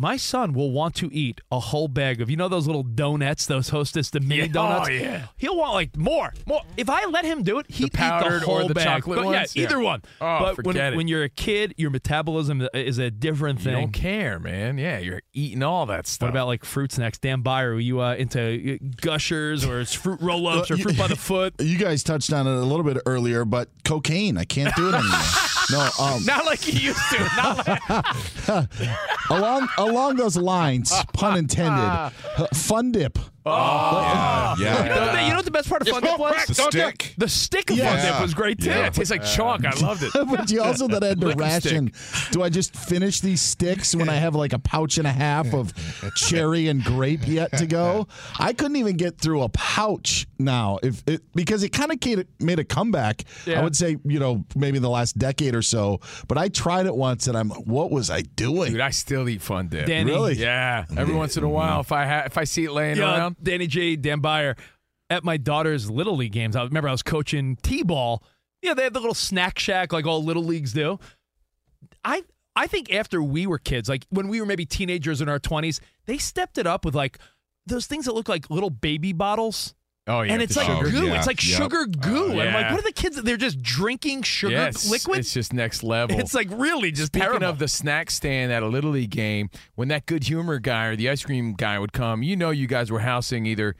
My 0.00 0.16
son 0.16 0.52
will 0.52 0.70
want 0.70 0.94
to 0.96 1.12
eat 1.12 1.40
a 1.50 1.58
whole 1.58 1.88
bag 1.88 2.20
of 2.20 2.30
you 2.30 2.36
know 2.36 2.48
those 2.48 2.66
little 2.68 2.84
donuts, 2.84 3.46
those 3.46 3.70
Hostess 3.70 4.10
the 4.10 4.20
mini 4.20 4.42
Yeah. 4.42 4.46
donuts. 4.52 4.88
Oh, 4.88 4.92
yeah. 4.92 5.26
he'll 5.36 5.56
want 5.56 5.72
like 5.74 5.96
more, 5.96 6.32
more. 6.46 6.62
If 6.76 6.88
I 6.88 7.04
let 7.06 7.24
him 7.24 7.42
do 7.42 7.58
it, 7.58 7.66
he'd 7.68 7.86
eat 7.86 7.92
powdered 7.94 8.42
the 8.42 8.46
or 8.46 8.58
whole 8.60 8.68
the 8.68 8.74
bag. 8.74 8.84
chocolate 8.86 9.16
but 9.18 9.24
ones? 9.26 9.56
Yeah, 9.56 9.62
either 9.64 9.78
Yeah. 9.78 9.84
one. 9.84 10.02
Oh, 10.20 10.38
but 10.40 10.56
when, 10.64 10.74
forget 10.74 10.92
it. 10.92 10.96
when 10.96 11.08
you're 11.08 11.24
a 11.24 11.28
kid, 11.28 11.74
your 11.76 11.90
metabolism 11.90 12.66
is 12.72 12.98
a 12.98 13.10
different 13.10 13.58
you 13.58 13.64
thing. 13.64 13.74
don't 13.74 13.92
care, 13.92 14.38
man. 14.38 14.78
Yeah, 14.78 14.98
you're 14.98 15.22
eating 15.32 15.64
all 15.64 15.84
that 15.86 16.06
stuff. 16.06 16.28
What 16.28 16.30
about 16.30 16.46
like 16.46 16.64
fruit 16.64 16.92
snacks? 16.92 17.18
Dan 17.18 17.42
Byer, 17.42 17.74
are 17.74 17.80
you 17.80 18.00
uh, 18.00 18.14
into 18.14 18.78
uh, 18.80 18.86
gushers 19.00 19.64
or 19.64 19.80
it's 19.80 19.94
fruit 19.94 20.20
roll 20.20 20.46
ups 20.46 20.70
or 20.70 20.76
you- 20.76 20.84
fruit 20.84 20.96
by 20.96 21.08
the 21.08 21.16
foot? 21.28 21.54
You 21.60 21.76
guys 21.76 22.04
touched 22.04 22.32
on 22.32 22.46
it 22.46 22.52
a 22.54 22.60
little 22.64 22.84
bit 22.84 22.98
earlier, 23.04 23.44
but 23.44 23.68
cocaine, 23.84 24.38
I 24.38 24.44
can't 24.44 24.72
do 24.76 24.90
it 24.90 24.94
anymore. 24.94 25.18
no, 25.72 25.88
um, 26.00 26.24
Not 26.24 26.46
like 26.46 26.72
you 26.72 26.78
used 26.78 27.00
to. 27.10 27.18
Not 27.36 27.66
like, 27.66 28.68
along 29.30 29.68
along 29.76 29.87
those 30.16 30.36
lines, 30.36 30.92
pun 31.12 31.38
intended. 31.38 32.12
Fun 32.54 32.92
dip. 32.92 33.18
Oh, 33.48 34.54
oh, 34.56 34.56
yeah, 34.58 34.58
You 34.58 34.64
yeah. 34.64 34.94
know, 34.94 35.12
the- 35.12 35.22
you 35.22 35.28
know 35.30 35.36
what 35.36 35.44
the 35.44 35.50
best 35.50 35.68
part 35.68 35.82
of 35.82 35.88
Fun 35.88 36.02
Dip 36.02 36.18
was? 36.18 36.46
The 36.46 36.54
don't 36.54 36.74
you? 36.74 36.80
stick. 36.80 37.14
The 37.18 37.28
stick 37.28 37.70
of 37.70 37.76
Yeah. 37.76 37.96
Fun 37.96 38.12
Dip 38.12 38.22
was 38.22 38.34
great 38.34 38.58
too. 38.60 38.66
yeah, 38.70 38.86
it 38.86 38.94
tastes 38.94 39.10
like 39.10 39.24
chalk. 39.24 39.64
I 39.64 39.70
loved 39.80 40.02
it. 40.02 40.12
but 40.30 40.50
you 40.50 40.62
also 40.62 40.88
then 40.88 41.02
had 41.02 41.20
to 41.20 41.26
Lick 41.28 41.36
'em 41.36 41.42
ration. 41.42 41.92
Do 42.32 42.42
I 42.42 42.48
just 42.48 42.74
finish 42.74 43.20
these 43.20 43.40
sticks 43.40 43.94
when 43.94 44.08
I 44.08 44.14
have 44.16 44.34
like 44.34 44.52
a 44.52 44.58
pouch 44.58 44.98
and 44.98 45.06
a 45.06 45.12
half 45.12 45.52
of 45.54 45.72
cherry 46.16 46.68
and 46.68 46.82
grape 46.84 47.26
yet 47.26 47.52
to 47.58 47.66
go? 47.66 48.06
I 48.38 48.52
couldn't 48.52 48.76
even 48.76 48.96
get 48.96 49.18
through 49.18 49.42
a 49.42 49.48
pouch 49.48 50.26
now, 50.38 50.78
if 50.82 51.02
it 51.06 51.22
because 51.34 51.62
it 51.62 51.70
kind 51.70 51.92
of 51.92 52.24
made 52.40 52.58
a 52.58 52.64
comeback. 52.64 53.24
Yeah. 53.46 53.60
I 53.60 53.64
would 53.64 53.76
say 53.76 53.96
you 54.04 54.18
know 54.18 54.44
maybe 54.56 54.76
in 54.76 54.82
the 54.82 54.90
last 54.90 55.18
decade 55.18 55.54
or 55.54 55.62
so. 55.62 56.00
But 56.26 56.38
I 56.38 56.48
tried 56.48 56.86
it 56.86 56.94
once 56.94 57.26
and 57.26 57.36
I'm 57.36 57.50
what 57.50 57.90
was 57.90 58.10
I 58.10 58.22
doing? 58.22 58.72
Dude, 58.72 58.80
I 58.80 58.90
still 58.90 59.28
eat 59.28 59.42
fun 59.42 59.68
dip. 59.68 59.86
Danny. 59.86 60.10
Really? 60.10 60.34
Yeah, 60.34 60.84
every 60.96 61.14
once 61.14 61.36
in 61.36 61.44
a 61.44 61.48
while, 61.48 61.80
if 61.80 61.92
I 61.92 62.06
ha- 62.06 62.22
if 62.26 62.38
I 62.38 62.44
see 62.44 62.64
it 62.64 62.72
laying 62.72 62.96
Yeah, 62.96 63.16
around, 63.16 63.36
Danny 63.42 63.66
G, 63.66 63.96
Dan 63.96 64.20
Byer, 64.20 64.58
at 65.10 65.24
my 65.24 65.36
daughter's 65.36 65.90
little 65.90 66.16
league 66.16 66.32
games. 66.32 66.56
I 66.56 66.62
remember 66.62 66.88
I 66.88 66.92
was 66.92 67.02
coaching 67.02 67.56
t-ball. 67.62 68.22
Yeah, 68.62 68.74
they 68.74 68.84
had 68.84 68.94
the 68.94 69.00
little 69.00 69.14
snack 69.14 69.58
shack 69.58 69.92
like 69.92 70.06
all 70.06 70.22
little 70.22 70.44
leagues 70.44 70.72
do. 70.72 70.98
I 72.04 72.22
I 72.56 72.66
think 72.66 72.92
after 72.92 73.22
we 73.22 73.46
were 73.46 73.58
kids, 73.58 73.88
like 73.88 74.04
when 74.10 74.28
we 74.28 74.40
were 74.40 74.46
maybe 74.46 74.66
teenagers 74.66 75.20
in 75.20 75.28
our 75.28 75.38
twenties, 75.38 75.80
they 76.06 76.18
stepped 76.18 76.58
it 76.58 76.66
up 76.66 76.84
with 76.84 76.94
like 76.94 77.18
those 77.66 77.86
things 77.86 78.06
that 78.06 78.14
look 78.14 78.28
like 78.28 78.50
little 78.50 78.70
baby 78.70 79.12
bottles. 79.12 79.74
Oh 80.08 80.22
yeah, 80.22 80.32
and 80.32 80.42
it's 80.42 80.56
like 80.56 80.66
sugar. 80.66 80.90
goo. 80.90 81.06
yeah, 81.06 81.14
It's 81.18 81.26
like 81.26 81.46
yep. 81.48 81.56
sugar 81.62 81.86
goo. 81.86 82.30
And 82.32 82.40
I'm 82.48 82.54
like, 82.54 82.70
what 82.72 82.80
are 82.80 82.82
the 82.82 82.92
kids? 82.92 83.20
They're 83.22 83.36
just 83.36 83.62
drinking 83.62 84.22
sugar 84.22 84.52
Yeah, 84.54 84.68
it's- 84.68 84.90
liquid. 84.90 85.18
It's 85.20 85.32
just 85.32 85.52
next 85.52 85.82
level. 85.84 86.18
It's 86.18 86.34
like 86.34 86.48
really 86.50 86.90
just 86.90 87.08
Speaking 87.08 87.28
terrible. 87.28 87.46
of 87.48 87.58
the 87.58 87.68
snack 87.68 88.10
stand 88.10 88.50
at 88.52 88.62
a 88.62 88.66
little 88.66 88.90
league 88.90 89.10
game, 89.10 89.50
when 89.76 89.88
that 89.88 90.06
good 90.06 90.24
humor 90.24 90.58
guy 90.58 90.86
or 90.86 90.96
the 90.96 91.08
ice 91.08 91.22
cream 91.24 91.52
guy 91.54 91.78
would 91.78 91.92
come, 91.92 92.22
you 92.22 92.36
know 92.36 92.50
you 92.50 92.66
guys 92.66 92.90
were 92.90 93.00
housing 93.00 93.46
either 93.46 93.76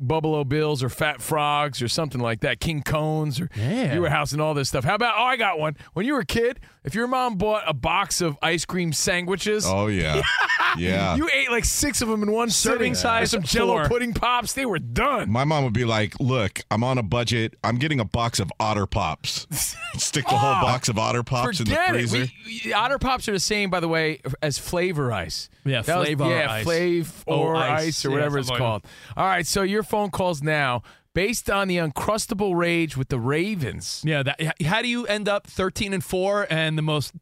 Buffalo 0.00 0.44
Bills 0.44 0.80
or 0.82 0.88
Fat 0.88 1.20
Frogs 1.20 1.82
or 1.82 1.88
something 1.88 2.20
like 2.20 2.40
that, 2.42 2.60
King 2.60 2.82
Cones 2.82 3.40
or 3.40 3.50
Yeah. 3.56 3.94
you 3.94 4.00
were 4.00 4.10
housing 4.10 4.40
all 4.40 4.54
this 4.54 4.68
stuff. 4.68 4.84
How 4.84 4.94
about 4.94 5.14
oh 5.18 5.24
I 5.24 5.36
got 5.36 5.58
one. 5.58 5.76
When 5.94 6.06
you 6.06 6.12
were 6.14 6.20
a 6.20 6.24
kid, 6.26 6.60
if 6.84 6.94
your 6.94 7.08
mom 7.08 7.36
bought 7.36 7.64
a 7.66 7.74
box 7.74 8.20
of 8.20 8.38
ice 8.40 8.64
cream 8.64 8.92
sandwiches, 8.92 9.64
Oh 9.66 9.88
yeah, 9.88 10.22
yeah. 10.78 11.16
you 11.16 11.28
ate 11.32 11.50
like 11.50 11.64
six 11.64 12.02
of 12.02 12.08
them 12.08 12.22
in 12.22 12.30
one 12.32 12.50
Serving 12.50 12.78
sitting. 12.78 12.94
size 12.94 13.30
some 13.30 13.42
Jello 13.42 13.74
four. 13.78 13.88
pudding 13.88 14.12
pops, 14.12 14.52
they 14.52 14.66
were 14.66 14.78
done. 14.78 15.30
My 15.30 15.44
mom 15.44 15.64
would 15.64 15.72
be 15.72 15.84
like, 15.84 16.18
"Look, 16.20 16.60
I'm 16.70 16.82
on 16.84 16.98
a 16.98 17.02
budget. 17.02 17.54
I'm 17.64 17.76
getting 17.78 18.00
a 18.00 18.04
box 18.04 18.38
of 18.40 18.50
Otter 18.60 18.86
Pops. 18.86 19.46
Stick 19.96 20.24
the 20.24 20.36
whole 20.36 20.50
Oh, 20.58 20.62
box 20.62 20.88
of 20.88 20.98
Otter 20.98 21.22
Pops 21.22 21.60
in 21.60 21.66
the 21.66 21.70
Forget 21.70 21.88
it. 21.94 21.98
freezer." 22.08 22.18
We, 22.46 22.62
we- 22.66 22.72
Otter 22.72 22.98
Pops 22.98 23.28
are 23.28 23.32
the 23.32 23.40
same, 23.40 23.70
by 23.70 23.80
the 23.80 23.88
way, 23.88 24.20
as 24.42 24.58
flavor 24.58 25.12
ice. 25.12 25.48
Yeah, 25.64 25.82
That 25.82 25.98
was- 25.98 26.06
Flavor 26.08 26.28
yeah, 26.28 26.50
Ice. 26.52 26.66
Flav 26.66 27.12
Oh, 27.26 27.38
or 27.40 27.56
Ice. 27.56 27.82
ice, 27.88 28.04
or 28.04 28.08
Yeah, 28.08 28.14
whatever 28.14 28.38
it's 28.38 28.48
something 28.48 28.62
like 28.64 28.70
called. 28.70 28.84
All 29.16 29.26
right, 29.26 29.46
so 29.46 29.62
your 29.62 29.82
phone 29.82 30.10
calls 30.10 30.42
now 30.42 30.82
based 31.14 31.50
on 31.50 31.66
the 31.68 31.76
uncrustable 31.78 32.54
rage 32.56 32.96
with 32.96 33.08
the 33.08 33.18
Ravens. 33.18 34.02
yeah, 34.04 34.22
that, 34.22 34.62
how 34.64 34.80
do 34.82 34.88
you 34.88 35.04
end 35.06 35.28
up 35.28 35.46
13 35.46 35.92
and 35.92 36.04
4 36.04 36.46
and 36.48 36.78
the 36.78 36.82
most 36.82 37.12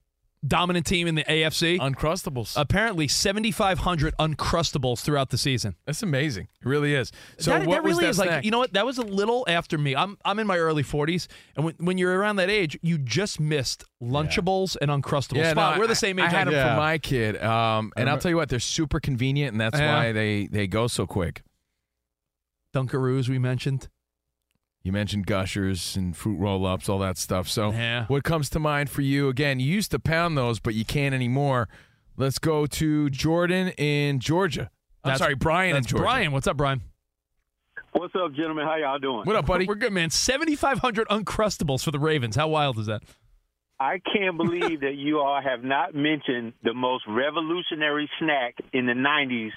dominant 0.46 0.86
team 0.86 1.06
in 1.06 1.14
the 1.14 1.24
AFC? 1.24 1.78
Uncrustables. 1.78 2.54
Apparently 2.56 3.08
7500 3.08 4.14
uncrustables 4.18 5.00
throughout 5.02 5.30
the 5.30 5.38
season. 5.38 5.74
That's 5.86 6.02
amazing. 6.02 6.48
It 6.60 6.66
really 6.68 6.94
is. 6.94 7.12
So 7.38 7.50
that, 7.50 7.66
what 7.66 7.74
that 7.74 7.82
was 7.84 7.90
really 7.92 8.04
that 8.04 8.10
is 8.10 8.16
snack? 8.16 8.28
like 8.30 8.44
you 8.44 8.50
know 8.50 8.58
what 8.58 8.72
that 8.74 8.86
was 8.86 8.98
a 8.98 9.02
little 9.02 9.44
after 9.48 9.78
me. 9.78 9.94
I'm 9.96 10.16
I'm 10.24 10.38
in 10.38 10.46
my 10.46 10.58
early 10.58 10.82
40s 10.82 11.26
and 11.56 11.64
when, 11.64 11.74
when 11.78 11.98
you're 11.98 12.18
around 12.18 12.36
that 12.36 12.50
age, 12.50 12.78
you 12.82 12.98
just 12.98 13.40
missed 13.40 13.84
Lunchables 14.02 14.76
and 14.80 14.90
Uncrustables. 14.90 15.36
yeah, 15.36 15.52
Spot, 15.52 15.76
no, 15.76 15.80
we're 15.80 15.86
the 15.86 15.94
same 15.94 16.18
age. 16.18 16.26
I 16.26 16.28
had 16.28 16.46
them 16.46 16.54
Yeah. 16.54 16.74
for 16.74 16.80
my 16.80 16.98
kid, 16.98 17.42
um, 17.42 17.92
and 17.96 18.08
I'll 18.10 18.18
tell 18.18 18.30
you 18.30 18.36
what, 18.36 18.48
they're 18.48 18.58
super 18.60 19.00
convenient, 19.00 19.52
and 19.52 19.60
that's 19.60 19.78
Yeah. 19.78 19.96
why 19.96 20.12
they 20.12 20.46
they 20.48 20.66
go 20.66 20.86
so 20.86 21.06
quick. 21.06 21.42
Dunkaroos 22.74 23.28
we 23.28 23.38
mentioned. 23.38 23.88
You 24.86 24.92
mentioned 24.92 25.26
gushers 25.26 25.96
and 25.96 26.16
fruit 26.16 26.36
roll 26.38 26.64
ups, 26.64 26.88
all 26.88 27.00
that 27.00 27.18
stuff. 27.18 27.48
So, 27.48 27.72
Yeah. 27.72 28.04
what 28.06 28.22
comes 28.22 28.48
to 28.50 28.60
mind 28.60 28.88
for 28.88 29.02
you? 29.02 29.28
Again, 29.28 29.58
you 29.58 29.66
used 29.66 29.90
to 29.90 29.98
pound 29.98 30.38
those, 30.38 30.60
but 30.60 30.74
you 30.74 30.84
can't 30.84 31.12
anymore. 31.12 31.68
Let's 32.16 32.38
go 32.38 32.66
to 32.66 33.10
Jordan 33.10 33.70
in 33.78 34.20
Georgia. 34.20 34.70
I'm 35.02 35.08
That's- 35.08 35.18
sorry, 35.18 35.34
Brian 35.34 35.74
in 35.74 35.82
Georgia. 35.82 36.04
Brian. 36.04 36.30
What's 36.30 36.46
up, 36.46 36.56
Brian? 36.56 36.82
What's 37.94 38.14
up, 38.14 38.32
gentlemen? 38.34 38.64
How 38.64 38.76
y'all 38.76 39.00
doing? 39.00 39.24
What 39.24 39.34
up, 39.34 39.46
buddy? 39.46 39.66
We're 39.66 39.74
good, 39.74 39.92
man. 39.92 40.10
7500 40.10 41.08
Uncrustables 41.08 41.82
for 41.84 41.90
the 41.90 41.98
Ravens. 41.98 42.36
How 42.36 42.46
wild 42.46 42.78
is 42.78 42.86
that? 42.86 43.02
I 43.80 43.98
can't 44.14 44.36
believe 44.36 44.82
that 44.82 44.94
you 44.94 45.18
all 45.18 45.40
have 45.42 45.64
not 45.64 45.96
mentioned 45.96 46.52
the 46.62 46.74
most 46.74 47.04
revolutionary 47.08 48.08
snack 48.20 48.54
in 48.72 48.86
the 48.86 48.94
'90s, 48.94 49.50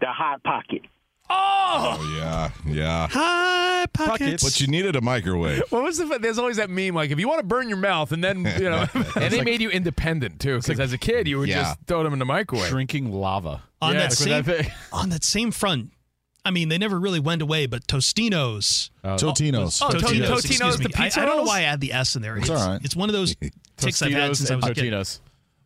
the 0.00 0.06
hot 0.12 0.44
pocket. 0.44 0.82
Oh, 1.28 1.96
Oh 1.98 2.16
yeah, 2.16 2.50
yeah. 2.66 3.08
High 3.10 3.86
pockets. 3.92 4.42
But 4.44 4.60
you 4.60 4.66
needed 4.68 4.96
a 4.96 5.00
microwave. 5.00 5.62
what 5.70 5.82
was 5.82 5.98
the? 5.98 6.18
There's 6.20 6.38
always 6.38 6.56
that 6.56 6.70
meme 6.70 6.94
like 6.94 7.10
if 7.10 7.18
you 7.18 7.28
want 7.28 7.40
to 7.40 7.46
burn 7.46 7.68
your 7.68 7.78
mouth 7.78 8.12
and 8.12 8.22
then 8.22 8.44
you 8.58 8.70
know. 8.70 8.86
and 8.94 9.32
they 9.32 9.42
made 9.42 9.60
you 9.60 9.68
independent 9.70 10.40
too, 10.40 10.56
because 10.58 10.78
as 10.80 10.92
a 10.92 10.98
kid 10.98 11.26
you 11.28 11.38
would 11.38 11.48
Yeah. 11.48 11.62
just 11.64 11.78
throw 11.86 12.02
them 12.02 12.12
in 12.12 12.18
the 12.18 12.24
microwave. 12.24 12.68
Drinking 12.70 13.12
lava. 13.12 13.62
on 13.82 13.94
Yeah, 13.94 14.00
that 14.00 14.12
same 14.12 14.42
that 14.44 14.70
on 14.92 15.08
that 15.10 15.24
same 15.24 15.50
front. 15.50 15.90
I 16.44 16.52
mean, 16.52 16.68
they 16.68 16.78
never 16.78 16.98
really 17.00 17.18
went 17.18 17.42
away, 17.42 17.66
but 17.66 17.88
Tostinos. 17.88 18.90
Totinos. 19.04 19.82
Oh, 19.84 19.90
to- 19.90 19.96
Totinos, 19.98 20.26
Totinos, 20.26 20.30
oh, 20.30 20.34
excuse 20.36 20.76
the 20.76 20.88
me. 20.88 20.94
I, 20.96 21.02
pizza 21.04 21.20
I 21.20 21.24
don't 21.24 21.38
know 21.38 21.42
why 21.42 21.58
I 21.58 21.62
add 21.62 21.80
the 21.80 21.92
S 21.92 22.14
in 22.14 22.22
there. 22.22 22.36
It's, 22.36 22.48
It's 22.48 22.60
all 22.60 22.68
right. 22.70 22.80
it's 22.84 22.94
one 22.94 23.08
of 23.08 23.14
those 23.14 23.34
ticks 23.76 24.00
I've 24.00 24.12
had 24.12 24.36
since 24.36 24.48
I 24.50 24.54
and 24.54 24.62
was 24.62 24.70
a 24.70 24.74
kid. 24.74 24.94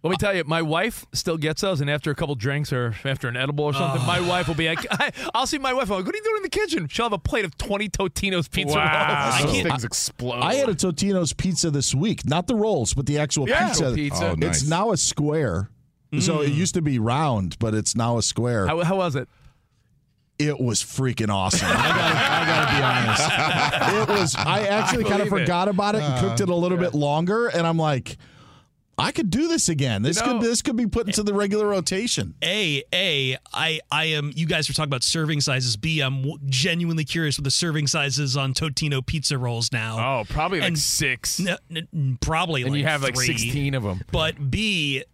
Totinos. 0.01 0.05
Let 0.05 0.11
me 0.11 0.17
tell 0.17 0.35
you, 0.37 0.45
my 0.45 0.63
wife 0.63 1.07
still 1.13 1.37
gets 1.37 1.61
those, 1.63 1.81
and 1.81 1.91
after 1.91 2.11
a 2.11 2.15
couple 2.15 2.35
drinks 2.35 2.73
or 2.73 2.95
after 3.05 3.29
an 3.29 3.37
edible 3.37 3.65
or 3.65 3.73
something, 3.75 4.05
my 4.07 4.21
wife 4.21 4.49
will 4.49 4.55
be 4.55 4.69
like, 4.69 4.87
I, 4.91 5.13
"I'll 5.35 5.47
see 5.47 5.59
my 5.59 5.73
wife. 5.73 5.91
I'm 5.91 5.99
like, 5.99 6.07
what 6.07 6.15
are 6.15 6.19
you 6.19 6.25
doing 6.25 6.37
in 6.39 6.43
the 6.43 6.49
kitchen?" 6.49 6.89
She'll 6.89 7.05
have 7.07 7.13
a 7.13 7.19
plate 7.19 7.45
of 7.45 7.57
20 7.59 7.89
Totino's 7.89 8.49
pizza 8.49 8.77
Wow. 8.77 9.31
rolls. 9.33 9.43
Those 9.45 9.53
can't- 9.53 9.69
things 9.69 9.85
explode. 9.85 10.41
I 10.41 10.55
had 10.55 10.69
a 10.69 10.75
Totino's 10.75 11.33
pizza 11.33 11.71
this 11.71 11.95
week, 11.95 12.27
not 12.27 12.47
the 12.47 12.55
rolls, 12.55 12.95
but 12.95 13.07
the 13.07 13.19
actual 13.19 13.49
Yeah. 13.49 13.69
pizza. 13.69 13.93
Pizza. 13.95 14.31
Oh, 14.31 14.35
nice. 14.35 14.63
It's 14.63 14.69
now 14.69 14.93
a 14.93 14.97
square. 14.97 15.71
Mm. 16.13 16.23
So 16.23 16.41
it 16.41 16.51
used 16.51 16.75
to 16.75 16.83
be 16.83 16.99
round, 16.99 17.57
but 17.61 17.75
it's 17.75 17.95
now 17.95 18.19
a 18.19 18.23
square. 18.23 18.67
How, 18.67 18.83
how 18.83 18.97
was 18.97 19.15
it? 19.17 19.29
it 20.39 20.59
was 20.59 20.83
freaking 20.83 21.29
awesome. 21.29 21.69
I 21.71 21.75
gotta, 21.75 22.19
I 22.19 22.47
gotta 22.47 22.75
be 22.75 22.83
honest. 23.93 24.11
It 24.11 24.21
was. 24.21 24.35
I 24.37 24.63
actually 24.69 25.05
kind 25.05 25.21
of 25.21 25.29
believe 25.29 25.43
it. 25.43 25.45
forgot 25.45 25.69
about 25.69 25.95
it 25.97 26.03
and 26.03 26.19
cooked 26.27 26.41
it 26.41 26.49
a 26.49 26.55
little 26.55 26.79
bit 26.79 26.95
longer, 26.95 27.49
and 27.49 27.67
I'm 27.67 27.77
like, 27.77 28.17
I 29.01 29.13
could 29.13 29.31
do 29.31 29.49
this 29.49 29.69
again. 29.69 30.03
This 30.03 30.21
You 30.21 30.27
know- 30.27 30.39
could 30.39 30.43
this 30.49 30.63
could 30.63 30.77
be 30.77 30.87
put 30.87 31.07
into 31.07 31.23
the 31.23 31.35
regular 31.35 31.67
rotation. 31.67 32.35
A, 32.43 32.83
A, 32.93 33.37
I, 33.53 33.81
I 33.91 34.05
am. 34.07 34.33
You 34.35 34.47
guys 34.47 34.69
were 34.69 34.75
talking 34.75 34.89
about 34.91 35.03
serving 35.03 35.41
sizes. 35.41 35.77
B, 35.77 36.01
I'm 36.01 36.19
w- 36.23 36.39
genuinely 36.47 37.05
curious 37.05 37.37
with 37.37 37.45
the 37.45 37.51
serving 37.51 37.87
sizes 37.87 38.37
on 38.37 38.55
Totino 38.55 39.05
pizza 39.05 39.39
rolls 39.39 39.73
now. 39.73 40.21
Oh, 40.21 40.25
probably 40.29 40.61
like 40.61 40.69
And- 40.69 40.79
six. 40.79 41.41
N- 41.41 41.57
n- 41.75 42.19
probably, 42.21 42.63
and 42.63 42.73
like 42.73 42.79
you 42.81 42.85
have 42.87 43.03
like 43.03 43.17
sixteen 43.17 43.75
of 43.75 43.83
them. 43.83 44.01
But 44.13 44.51
B, 44.51 45.05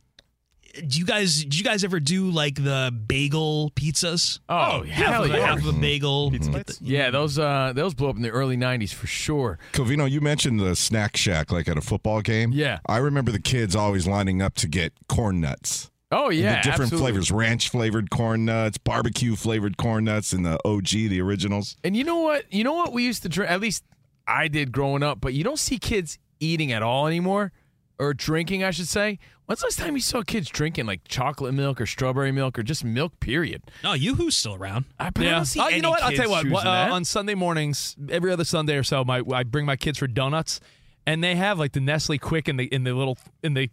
do 0.86 0.98
you 0.98 1.05
guys 1.05 1.44
do 1.44 1.57
you 1.57 1.65
guys 1.65 1.85
ever 1.85 2.01
do 2.01 2.31
like 2.31 2.57
the 2.62 2.93
bagel 3.07 3.70
pizzas? 3.74 4.40
Oh, 4.48 4.82
half 4.82 5.12
hell 5.12 5.24
of, 5.24 5.31
yeah. 5.31 5.47
half 5.47 5.59
of 5.59 5.66
a 5.66 5.73
bagel. 5.73 6.31
Get 6.31 6.43
the- 6.43 6.78
Yeah, 6.81 7.11
those 7.11 7.39
uh, 7.39 7.73
those 7.74 7.94
blew 7.94 8.09
up 8.09 8.16
in 8.16 8.23
the 8.23 8.31
early 8.31 8.57
'90s 8.57 8.93
for 8.93 9.07
sure. 9.07 9.59
Covino, 9.73 10.11
you 10.11 10.20
mentioned 10.20 10.61
the 10.61 10.74
snack 10.77 11.16
shack 11.16 11.51
like 11.53 11.69
at 11.69 11.77
a 11.78 11.81
football 11.81 12.20
game. 12.20 12.51
Yeah. 12.53 12.78
I 12.86 12.98
remember 12.98 13.31
the 13.32 13.40
kids 13.40 13.74
always 13.77 14.07
lining 14.07 14.43
up 14.43 14.55
to 14.57 14.69
get 14.69 14.93
corn 15.09 15.40
nuts. 15.40 15.90
Oh 16.12 16.31
yeah, 16.31 16.57
the 16.57 16.62
different 16.62 16.93
absolutely. 16.93 17.12
flavors: 17.12 17.32
ranch 17.32 17.69
flavored 17.69 18.11
corn 18.11 18.44
nuts, 18.44 18.78
barbecue 18.78 19.35
flavored 19.35 19.77
corn 19.77 20.05
nuts, 20.05 20.32
and 20.32 20.47
the 20.47 20.59
OG, 20.65 20.89
the 20.90 21.20
originals. 21.20 21.77
And 21.82 21.97
you 21.97 22.05
know 22.05 22.20
what? 22.20 22.53
You 22.53 22.62
know 22.62 22.74
what 22.74 22.93
we 22.93 23.05
used 23.05 23.23
to 23.24 23.28
drink. 23.28 23.51
At 23.51 23.61
least 23.61 23.82
I 24.27 24.47
did 24.48 24.70
growing 24.70 25.03
up. 25.03 25.20
But 25.20 25.35
you 25.35 25.43
don't 25.43 25.59
see 25.59 25.78
kids 25.78 26.19
eating 26.39 26.70
at 26.70 26.82
all 26.82 27.07
anymore, 27.09 27.51
or 27.98 28.14
drinking, 28.14 28.62
I 28.64 28.70
should 28.70 28.89
say. 28.89 29.18
When's 29.47 29.60
the 29.60 29.66
last 29.66 29.78
time 29.78 29.94
you 29.94 30.01
saw 30.02 30.23
kids 30.23 30.48
drinking 30.48 30.86
like 30.86 31.02
chocolate 31.06 31.55
milk 31.55 31.81
or 31.81 31.86
strawberry 31.86 32.32
milk 32.32 32.59
or 32.59 32.62
just 32.64 32.85
milk? 32.85 33.18
Period. 33.20 33.62
No, 33.85 33.93
Yoo-Hoo's 33.93 34.36
still 34.36 34.55
around. 34.55 34.86
I, 34.98 35.10
but 35.10 35.24
I 35.27 35.31
don't 35.31 35.44
see 35.44 35.60
Oh, 35.60 35.68
you 35.68 35.81
know 35.82 35.90
what? 35.90 36.02
I'll 36.02 36.10
tell 36.12 36.24
you 36.24 36.31
what. 36.31 36.48
what, 36.48 36.66
uh, 36.66 36.89
on 36.93 37.05
Sunday 37.05 37.35
mornings, 37.35 37.94
every 38.10 38.32
other 38.32 38.44
Sunday 38.44 38.77
or 38.77 38.82
so, 38.82 39.05
my 39.05 39.23
I 39.32 39.44
bring 39.44 39.64
my 39.64 39.77
kids 39.77 39.98
for 39.98 40.09
donuts, 40.09 40.59
and 41.06 41.23
they 41.23 41.36
have 41.36 41.59
like 41.60 41.73
the 41.73 41.81
Nestle 41.81 42.18
Quik 42.18 42.48
in 42.48 42.56
the 42.56 42.64
in 42.64 42.82
the 42.82 42.93
little 42.93 43.18
in 43.44 43.55
the 43.55 43.70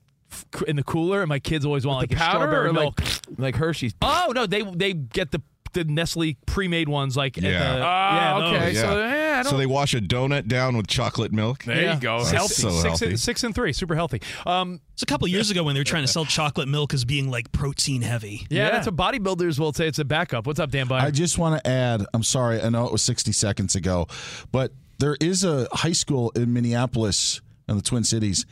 in 0.68 0.76
the 0.76 0.84
cooler, 0.84 1.22
and 1.22 1.30
my 1.30 1.40
kids 1.40 1.66
always 1.66 1.86
want 1.88 2.02
With 2.02 2.12
like 2.12 2.20
the 2.20 2.24
a 2.24 2.28
powder 2.28 2.40
strawberry 2.46 2.70
or, 2.70 2.74
milk, 2.74 3.00
like, 3.02 3.40
like 3.40 3.56
Hershey's. 3.56 3.94
Oh 4.02 4.32
no, 4.36 4.46
they 4.46 4.62
they 4.62 4.94
get 4.94 5.32
the 5.32 5.42
the 5.74 5.84
Nestle 5.86 6.38
pre-made 6.46 6.88
ones 6.88 7.18
like 7.18 7.36
at 7.40 7.44
Yeah. 7.44 7.78
the, 7.78 7.82
Ah, 7.84 8.38
yeah, 8.38 8.46
okay. 8.58 8.66
those. 8.74 8.80
So, 8.82 8.98
yeah, 9.00 9.23
I 9.46 9.50
so 9.50 9.52
don't- 9.52 9.60
they 9.60 9.66
wash 9.66 9.94
a 9.94 10.02
donut 10.02 10.48
down 10.48 10.76
with 10.78 10.88
chocolate 10.88 11.32
milk. 11.32 11.64
There 11.64 11.94
you 11.94 12.00
go. 12.00 12.20
That's 12.20 12.32
Healthy. 12.32 12.54
So 12.54 12.70
six, 12.72 12.84
healthy. 12.84 13.06
And, 13.08 13.20
six 13.20 13.44
and 13.44 13.54
three, 13.56 13.74
super 13.74 13.96
healthy. 13.96 14.22
Um, 14.46 14.82
It's 14.94 15.04
a 15.04 15.06
couple 15.06 15.28
years 15.28 15.50
ago 15.52 15.64
when 15.64 15.74
they 15.76 15.80
were 15.82 15.86
trying 15.86 16.04
to 16.04 16.12
sell 16.12 16.26
chocolate 16.26 16.68
milk 16.68 16.94
as 16.94 17.06
being 17.06 17.30
like 17.32 17.52
protein 17.52 18.02
heavy. 18.02 18.46
yeah, 18.50 18.70
that's 18.72 18.88
what 18.88 18.96
bodybuilders 18.96 19.60
will 19.60 19.74
say. 19.74 19.88
It's 19.88 20.00
a 20.00 20.06
backup. 20.06 20.46
What's 20.48 20.60
up, 20.60 20.72
Dan? 20.72 20.88
Byer? 20.88 21.02
I 21.02 21.12
just 21.12 21.38
want 21.38 21.62
to 21.64 21.70
add, 21.70 22.06
I'm 22.14 22.24
sorry, 22.24 22.62
I 22.62 22.70
know 22.70 22.86
it 22.86 22.92
was 22.92 23.02
60 23.02 23.32
seconds 23.32 23.76
ago, 23.76 24.08
but 24.52 24.72
there 25.00 25.18
is 25.20 25.44
a 25.44 25.68
high 25.72 25.92
school 25.92 26.32
in 26.36 26.54
Minneapolis 26.54 27.42
in 27.68 27.76
the 27.76 27.82
Twin 27.82 28.04
Cities 28.04 28.46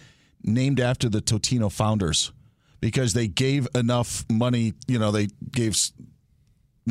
named 0.44 0.80
after 0.80 1.08
the 1.10 1.22
Totino 1.22 1.72
founders 1.72 2.32
because 2.80 3.14
they 3.14 3.28
gave 3.28 3.68
enough 3.76 4.26
money, 4.30 4.74
you 4.88 4.98
know, 4.98 5.12
they 5.12 5.28
gave 5.52 5.74
s- 5.74 5.92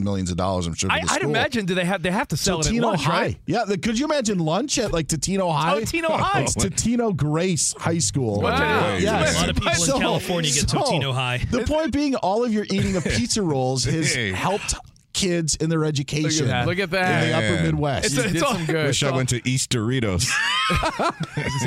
millions 0.04 0.30
of 0.30 0.36
dollars, 0.36 0.66
I'm 0.66 0.74
sure. 0.74 0.90
To 0.90 0.94
I, 0.96 1.00
the 1.00 1.12
I'd 1.12 1.22
imagine 1.22 1.66
do 1.66 1.74
they 1.74 1.84
have 1.84 2.02
they 2.02 2.10
have 2.10 2.28
to 2.28 2.36
sell 2.36 2.60
it 2.60 2.66
at 2.66 2.72
Totino 2.72 2.82
lunch, 2.82 3.04
High. 3.04 3.20
right? 3.20 3.38
Yeah, 3.46 3.64
the, 3.64 3.78
could 3.78 3.98
you 3.98 4.04
imagine 4.04 4.38
lunch 4.38 4.78
at 4.78 4.92
like 4.92 5.08
Totino 5.08 5.52
High? 5.52 5.80
Totino 5.80 6.10
High. 6.18 6.42
It's 6.42 6.56
Totino 6.56 7.14
Grace 7.14 7.74
High 7.78 7.98
School. 7.98 8.40
Wow. 8.40 8.96
Yes. 8.96 9.36
A 9.36 9.40
lot 9.40 9.50
of 9.50 9.56
people 9.56 9.94
in 9.96 10.00
California 10.00 10.50
get 10.50 10.66
Totino 10.66 11.12
High. 11.12 11.38
The 11.50 11.64
point 11.64 11.92
being, 11.92 12.14
all 12.16 12.44
of 12.44 12.52
your 12.52 12.64
eating 12.64 12.96
of 12.96 13.04
pizza 13.04 13.42
rolls 13.42 13.84
has 13.84 14.14
helped 14.14 14.74
kids 15.12 15.56
in 15.56 15.70
their 15.70 15.84
education. 15.84 16.46
that. 16.48 16.66
Look 16.66 16.78
at 16.78 16.90
that. 16.90 17.24
In 17.24 17.30
the 17.30 17.36
upper 17.36 17.54
Man. 17.56 17.64
Midwest. 17.64 18.06
It's, 18.06 18.14
You 18.16 18.22
it's 18.22 18.32
did 18.32 18.42
all, 18.42 18.54
some 18.54 18.66
good. 18.66 18.86
Wish 18.86 19.02
I 19.02 19.10
went 19.10 19.28
to 19.30 19.48
East 19.48 19.70
Doritos. 19.70 20.28
A 20.70 21.12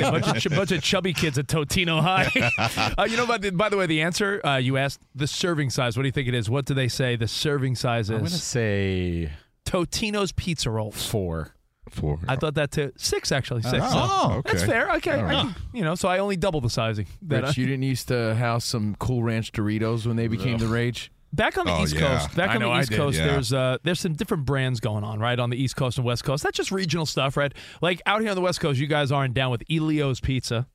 bunch 0.10 0.26
of, 0.28 0.36
ch- 0.40 0.50
bunch 0.50 0.72
of 0.72 0.82
chubby 0.82 1.12
kids 1.12 1.38
at 1.38 1.46
Totino 1.46 2.00
High. 2.00 2.92
uh, 2.98 3.04
you 3.04 3.16
know, 3.16 3.26
by 3.26 3.38
the, 3.38 3.50
by 3.50 3.68
the 3.68 3.76
way, 3.76 3.86
the 3.86 4.02
answer 4.02 4.40
uh, 4.46 4.56
you 4.56 4.76
asked 4.76 5.00
the 5.14 5.26
serving 5.26 5.70
size. 5.70 5.96
What 5.96 6.02
do 6.02 6.08
you 6.08 6.12
think 6.12 6.28
it 6.28 6.34
is? 6.34 6.48
What 6.50 6.64
do 6.64 6.74
they 6.74 6.88
say 6.88 7.16
the 7.16 7.28
serving 7.28 7.74
size 7.76 8.06
is? 8.06 8.10
I'm 8.10 8.18
gonna 8.18 8.30
say 8.30 9.30
Totino's 9.66 10.32
pizza 10.32 10.70
rolls. 10.70 11.06
four. 11.06 11.50
Four. 11.90 12.18
I 12.26 12.36
thought 12.36 12.54
that 12.54 12.70
too. 12.72 12.92
Six 12.96 13.30
actually. 13.30 13.62
Six. 13.62 13.76
Oh, 13.86 14.36
okay. 14.38 14.52
That's 14.52 14.64
fair. 14.64 14.90
Okay. 14.96 15.12
All 15.18 15.22
right. 15.24 15.34
I- 15.46 15.54
you 15.72 15.82
know, 15.84 15.94
so 15.94 16.08
I 16.08 16.18
only 16.18 16.36
double 16.36 16.60
the 16.60 16.70
sizing. 16.70 17.06
That 17.22 17.44
Rich, 17.44 17.58
I- 17.58 17.60
you 17.60 17.66
didn't 17.66 17.82
used 17.82 18.08
to 18.08 18.34
house 18.34 18.64
some 18.64 18.96
Cool 18.98 19.22
Ranch 19.22 19.52
Doritos 19.52 20.06
when 20.06 20.16
they 20.16 20.26
became 20.26 20.58
the 20.58 20.66
rage. 20.66 21.12
Back 21.34 21.58
on 21.58 21.66
the 21.66 21.72
Oh, 21.72 21.82
East 21.82 21.94
yeah. 21.94 22.00
Coast, 22.00 22.34
back 22.36 22.50
I 22.50 22.54
on 22.56 22.62
the 22.62 22.80
East 22.80 22.90
did, 22.90 22.96
Coast, 22.96 23.18
yeah. 23.18 23.26
there's 23.26 23.52
uh, 23.52 23.78
there's 23.82 24.00
some 24.00 24.14
different 24.14 24.44
brands 24.44 24.80
going 24.80 25.04
on, 25.04 25.18
right, 25.18 25.38
on 25.38 25.50
the 25.50 25.56
East 25.56 25.76
Coast 25.76 25.98
and 25.98 26.04
West 26.06 26.24
Coast. 26.24 26.42
That's 26.42 26.56
just 26.56 26.70
regional 26.70 27.06
stuff, 27.06 27.36
right? 27.36 27.52
Like 27.82 28.00
out 28.06 28.20
here 28.20 28.30
on 28.30 28.36
the 28.36 28.40
West 28.42 28.60
Coast, 28.60 28.78
you 28.78 28.86
guys 28.86 29.12
aren't 29.12 29.34
down 29.34 29.50
with 29.50 29.62
Elio's 29.70 30.20
Pizza. 30.20 30.66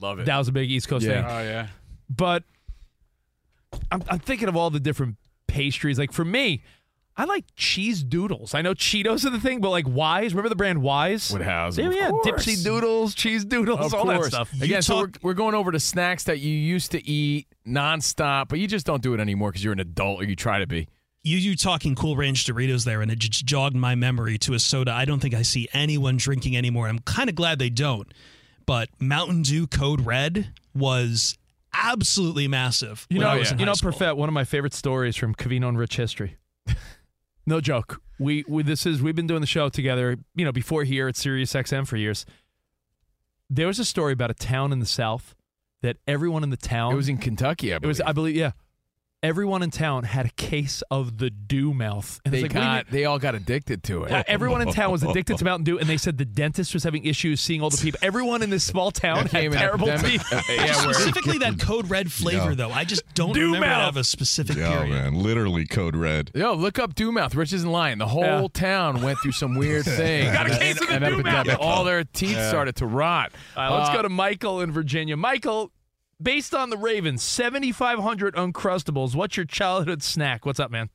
Love 0.00 0.18
it. 0.20 0.26
That 0.26 0.38
was 0.38 0.48
a 0.48 0.52
big 0.52 0.70
East 0.70 0.88
Coast 0.88 1.04
Yeah. 1.06 1.22
thing. 1.22 1.24
Oh 1.30 1.42
yeah. 1.42 1.66
But 2.10 2.44
I'm, 3.90 4.02
I'm 4.08 4.18
thinking 4.18 4.48
of 4.48 4.56
all 4.56 4.70
the 4.70 4.80
different 4.80 5.16
pastries. 5.46 5.98
Like 5.98 6.12
for 6.12 6.24
me, 6.24 6.62
I 7.16 7.24
like 7.24 7.44
cheese 7.56 8.02
doodles. 8.02 8.54
I 8.54 8.62
know 8.62 8.72
Cheetos 8.72 9.26
are 9.26 9.30
the 9.30 9.40
thing, 9.40 9.60
but 9.60 9.70
like 9.70 9.86
Wise, 9.86 10.32
remember 10.32 10.48
the 10.48 10.56
brand 10.56 10.80
Wise? 10.80 11.30
Woodhouse. 11.30 11.76
Yeah, 11.76 11.86
of 11.86 11.94
yeah, 11.94 12.08
course. 12.08 12.46
Dipsy 12.46 12.64
doodles, 12.64 13.14
cheese 13.14 13.44
doodles, 13.44 13.80
Of 13.80 13.94
all 13.94 14.06
that 14.06 14.24
stuff. 14.24 14.50
You 14.54 14.64
Again, 14.64 14.82
so 14.82 15.00
we're, 15.00 15.10
we're 15.22 15.34
going 15.34 15.54
over 15.54 15.70
to 15.72 15.80
snacks 15.80 16.24
that 16.24 16.38
you 16.38 16.50
used 16.50 16.92
to 16.92 17.06
eat 17.06 17.48
nonstop, 17.66 18.48
but 18.48 18.58
you 18.58 18.66
just 18.66 18.86
don't 18.86 19.02
do 19.02 19.12
it 19.12 19.20
anymore 19.20 19.50
because 19.50 19.62
you're 19.62 19.74
an 19.74 19.80
adult 19.80 20.22
or 20.22 20.24
you 20.24 20.34
try 20.34 20.58
to 20.58 20.66
be. 20.66 20.88
You 21.22 21.36
you 21.36 21.54
talking 21.54 21.94
Cool 21.94 22.16
Ranch 22.16 22.46
Doritos 22.46 22.84
there, 22.84 23.02
and 23.02 23.10
it 23.10 23.18
just 23.18 23.44
jogged 23.44 23.76
my 23.76 23.94
memory 23.94 24.38
to 24.38 24.54
a 24.54 24.58
soda. 24.58 24.92
I 24.92 25.04
don't 25.04 25.20
think 25.20 25.34
I 25.34 25.42
see 25.42 25.68
anyone 25.72 26.16
drinking 26.16 26.56
anymore. 26.56 26.88
I'm 26.88 26.98
kind 27.00 27.28
of 27.28 27.36
glad 27.36 27.58
they 27.58 27.70
don't. 27.70 28.12
But 28.66 28.88
Mountain 28.98 29.42
Dew 29.42 29.66
Code 29.66 30.00
Red 30.06 30.52
was 30.74 31.36
absolutely 31.74 32.48
massive. 32.48 33.06
You 33.10 33.18
when 33.18 33.26
I 33.26 33.34
know, 33.34 33.38
was 33.40 33.52
in 33.52 33.58
you 33.58 33.66
know, 33.66 33.74
school. 33.74 33.92
Perfet. 33.92 34.16
One 34.16 34.28
of 34.28 34.32
my 34.32 34.44
favorite 34.44 34.74
stories 34.74 35.14
from 35.14 35.34
Covino 35.34 35.68
and 35.68 35.78
Rich 35.78 35.96
history. 35.96 36.36
No 37.46 37.60
joke. 37.60 38.00
We, 38.18 38.44
we 38.46 38.62
this 38.62 38.86
is 38.86 39.02
we've 39.02 39.16
been 39.16 39.26
doing 39.26 39.40
the 39.40 39.46
show 39.46 39.68
together. 39.68 40.16
You 40.34 40.44
know, 40.44 40.52
before 40.52 40.84
here 40.84 41.08
at 41.08 41.16
Sirius 41.16 41.52
XM 41.52 41.86
for 41.86 41.96
years. 41.96 42.24
There 43.50 43.66
was 43.66 43.78
a 43.78 43.84
story 43.84 44.14
about 44.14 44.30
a 44.30 44.34
town 44.34 44.72
in 44.72 44.78
the 44.78 44.86
South 44.86 45.34
that 45.82 45.98
everyone 46.06 46.42
in 46.42 46.50
the 46.50 46.56
town. 46.56 46.92
It 46.92 46.96
was 46.96 47.08
in 47.08 47.18
Kentucky, 47.18 47.72
I 47.72 47.76
It 47.76 47.84
was, 47.84 48.00
I 48.00 48.12
believe, 48.12 48.36
yeah. 48.36 48.52
Everyone 49.24 49.62
in 49.62 49.70
town 49.70 50.02
had 50.02 50.26
a 50.26 50.30
case 50.30 50.82
of 50.90 51.18
the 51.18 51.30
Dew 51.30 51.72
mouth, 51.72 52.20
and 52.24 52.34
they 52.34 52.42
like, 52.42 52.52
what 52.54 52.60
do 52.60 52.66
you 52.66 52.74
got, 52.82 52.90
they 52.90 53.04
all 53.04 53.20
got 53.20 53.36
addicted 53.36 53.84
to 53.84 54.02
it. 54.02 54.10
mean? 54.10 54.24
Everyone 54.26 54.62
in 54.62 54.72
town 54.72 54.90
was 54.90 55.04
addicted 55.04 55.38
to 55.38 55.44
Mountain 55.44 55.62
Dew, 55.62 55.78
and 55.78 55.88
they 55.88 55.96
said 55.96 56.18
the 56.18 56.24
dentist 56.24 56.74
was 56.74 56.82
having 56.82 57.04
issues 57.04 57.40
seeing 57.40 57.62
all 57.62 57.70
the 57.70 57.76
people. 57.76 58.00
Everyone 58.02 58.42
in 58.42 58.50
this 58.50 58.64
small 58.64 58.90
town 58.90 59.18
had 59.18 59.24
Became 59.26 59.52
an 59.52 59.58
terrible 59.58 59.86
teeth. 59.98 60.24
Yeah, 60.48 60.72
Specifically, 60.72 61.38
that 61.38 61.60
Code 61.60 61.88
Red 61.88 62.10
flavor, 62.10 62.48
Yeah. 62.50 62.54
though, 62.56 62.70
I 62.72 62.82
just 62.84 63.02
don't 63.14 63.32
Dew 63.32 63.54
remember 63.54 63.66
it 63.66 63.70
mouth. 63.70 63.88
of 63.90 63.96
a 63.98 64.02
specific 64.02 64.56
Yeah, 64.56 64.76
period. 64.82 64.90
man. 64.90 65.14
Literally 65.14 65.66
code 65.66 65.94
red. 65.94 66.32
Yo, 66.34 66.54
look 66.54 66.80
up 66.80 66.96
Dew 66.96 67.12
Mouth. 67.12 67.36
Rich 67.36 67.52
isn't 67.52 67.70
lying. 67.70 67.98
The 67.98 68.08
whole 68.08 68.24
Yeah. 68.24 68.46
town 68.52 69.02
went 69.02 69.20
through 69.20 69.32
some 69.32 69.54
weird 69.54 69.84
thing. 69.84 70.32
Got 70.32 70.50
a 70.50 70.58
case 70.58 70.80
of 70.80 70.88
the 70.88 70.94
an 70.96 71.02
Dew 71.04 71.22
Mouth. 71.22 71.46
All 71.60 71.84
their 71.84 72.02
teeth 72.02 72.32
Yeah. 72.36 72.48
started 72.48 72.74
to 72.76 72.86
rot. 72.86 73.30
All 73.56 73.62
right, 73.70 73.78
let's 73.78 73.90
Uh, 73.90 73.94
go 73.94 74.02
to 74.02 74.08
Michael 74.08 74.60
in 74.62 74.72
Virginia. 74.72 75.16
Michael, 75.16 75.70
based 76.22 76.54
on 76.54 76.70
the 76.70 76.76
Ravens, 76.76 77.22
7,500 77.22 78.34
Uncrustables. 78.34 79.14
What's 79.14 79.36
your 79.36 79.46
childhood 79.46 80.02
snack? 80.02 80.46
What's 80.46 80.60
up, 80.60 80.70
man? 80.70 80.90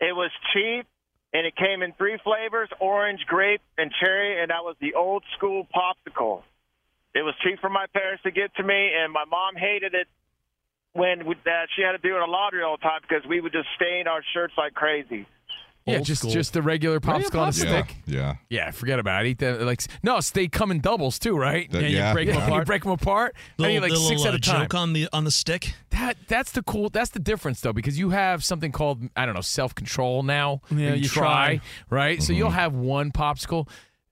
It 0.00 0.14
was 0.14 0.30
cheap, 0.52 0.86
and 1.32 1.46
it 1.46 1.56
came 1.56 1.82
in 1.82 1.92
three 1.92 2.18
flavors: 2.22 2.68
orange, 2.80 3.20
grape, 3.26 3.62
and 3.78 3.90
cherry. 4.00 4.40
And 4.40 4.50
that 4.50 4.64
was 4.64 4.76
the 4.80 4.94
old 4.94 5.24
school 5.36 5.66
popsicle. 5.74 6.42
It 7.14 7.22
was 7.22 7.34
cheap 7.42 7.60
for 7.60 7.70
my 7.70 7.86
parents 7.94 8.22
to 8.24 8.30
get 8.30 8.54
to 8.56 8.62
me, 8.62 8.90
and 8.94 9.12
my 9.12 9.24
mom 9.24 9.56
hated 9.56 9.94
it 9.94 10.06
when 10.92 11.26
we, 11.26 11.34
that 11.44 11.68
she 11.74 11.82
had 11.82 11.92
to 11.92 11.98
do 11.98 12.14
it 12.14 12.18
in 12.18 12.22
a 12.22 12.30
laundry 12.30 12.62
all 12.62 12.76
the 12.76 12.82
time 12.82 13.00
because 13.02 13.26
we 13.26 13.40
would 13.40 13.52
just 13.52 13.68
stain 13.76 14.06
our 14.06 14.22
shirts 14.34 14.54
like 14.56 14.74
crazy. 14.74 15.26
Yeah, 15.86 16.00
just 16.00 16.22
school. 16.22 16.32
just 16.32 16.52
the 16.52 16.62
regular 16.62 16.98
popsicle 17.00 17.40
on 17.40 17.48
a 17.48 17.52
Yeah. 17.52 17.82
stick. 17.82 17.96
Yeah. 18.06 18.34
Yeah, 18.50 18.70
forget 18.72 18.98
about 18.98 19.24
it. 19.24 19.28
Eat 19.30 19.38
that 19.38 19.62
like 19.62 19.82
no, 20.02 20.18
they 20.34 20.48
come 20.48 20.70
in 20.72 20.80
doubles 20.80 21.18
too, 21.18 21.36
right? 21.36 21.70
That- 21.70 21.82
Yeah, 21.82 21.88
you 21.88 21.96
yeah. 21.96 22.12
break 22.12 22.28
'em 22.28 22.34
Yeah, 22.34 22.40
you 22.40 22.46
apart. 22.48 22.66
break 22.66 22.82
them 22.82 22.92
apart. 22.92 23.34
I 23.36 23.62
Little, 23.62 23.74
need 23.74 23.80
like 23.82 23.90
little, 23.92 24.08
six 24.08 24.24
uh, 24.24 24.28
at 24.28 24.34
a 24.34 24.38
time. 24.40 24.62
joke 24.62 24.74
on 24.74 24.92
the 24.94 25.08
on 25.12 25.24
the 25.24 25.30
stick. 25.30 25.74
That 25.90 26.16
that's 26.28 26.50
the 26.52 26.62
cool. 26.62 26.88
That's 26.90 27.10
the 27.10 27.20
difference 27.20 27.60
though, 27.60 27.72
because 27.72 27.98
you 27.98 28.10
have 28.10 28.44
something 28.44 28.72
called 28.72 29.02
I 29.16 29.26
don't 29.26 29.34
know 29.34 29.40
self 29.40 29.74
control 29.74 30.22
now. 30.22 30.60
Yeah, 30.70 30.90
that 30.90 30.98
you 30.98 31.08
try. 31.08 31.60
right. 31.88 32.20
So 32.22 32.32
Mm-hmm. 32.32 32.38
you'll 32.38 32.50
have 32.50 32.74
one 32.74 33.12
popsicle. 33.12 33.68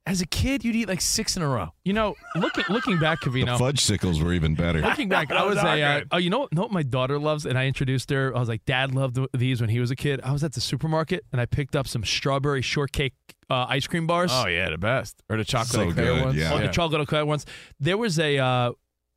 As 0.06 0.20
a 0.20 0.26
kid, 0.26 0.64
you'd 0.64 0.76
eat 0.76 0.86
like 0.86 1.00
six 1.00 1.34
in 1.34 1.42
a 1.42 1.48
row. 1.48 1.72
You 1.82 1.94
know, 1.94 2.14
looking 2.36 2.64
looking 2.68 2.98
back, 2.98 3.22
The 3.22 3.30
Covino. 3.30 3.58
fudge 3.58 3.80
sickles 3.80 4.22
were 4.22 4.34
even 4.34 4.54
better. 4.54 4.82
Looking 4.82 5.08
back, 5.08 5.30
I 5.32 5.44
was 5.46 5.54
Those 5.56 5.64
a. 5.64 5.82
Uh, 5.82 6.00
oh, 6.12 6.16
you 6.18 6.28
know, 6.28 6.40
what- 6.40 6.52
know 6.52 6.60
what 6.62 6.72
my 6.72 6.82
daughter 6.82 7.18
loves, 7.18 7.46
and 7.46 7.56
I 7.58 7.66
introduced 7.66 8.10
her. 8.10 8.36
I 8.36 8.38
was 8.38 8.48
like, 8.50 8.66
Dad 8.66 8.94
loved 8.94 9.18
these 9.32 9.62
when 9.62 9.70
he 9.70 9.80
was 9.80 9.90
a 9.90 9.96
kid. 9.96 10.20
I 10.22 10.32
was 10.32 10.44
at 10.44 10.52
the 10.52 10.60
supermarket 10.60 11.24
and 11.32 11.40
I 11.40 11.46
picked 11.46 11.74
up 11.74 11.88
some 11.88 12.04
strawberry 12.04 12.60
shortcake 12.60 13.14
uh, 13.48 13.64
ice 13.68 13.86
cream 13.86 14.06
bars. 14.06 14.30
Oh 14.32 14.46
yeah, 14.46 14.68
the 14.68 14.76
best 14.76 15.22
or 15.30 15.38
the 15.38 15.44
chocolate 15.44 15.70
So 15.70 15.88
eclair 15.88 16.04
good, 16.16 16.24
ones. 16.24 16.36
yeah. 16.36 16.52
Oh, 16.52 16.58
the 16.58 16.68
chocolate 16.68 17.00
eclair 17.00 17.24
ones. 17.24 17.46
There 17.80 17.96
was 17.96 18.18
a. 18.18 18.36
Uh, 18.38 18.72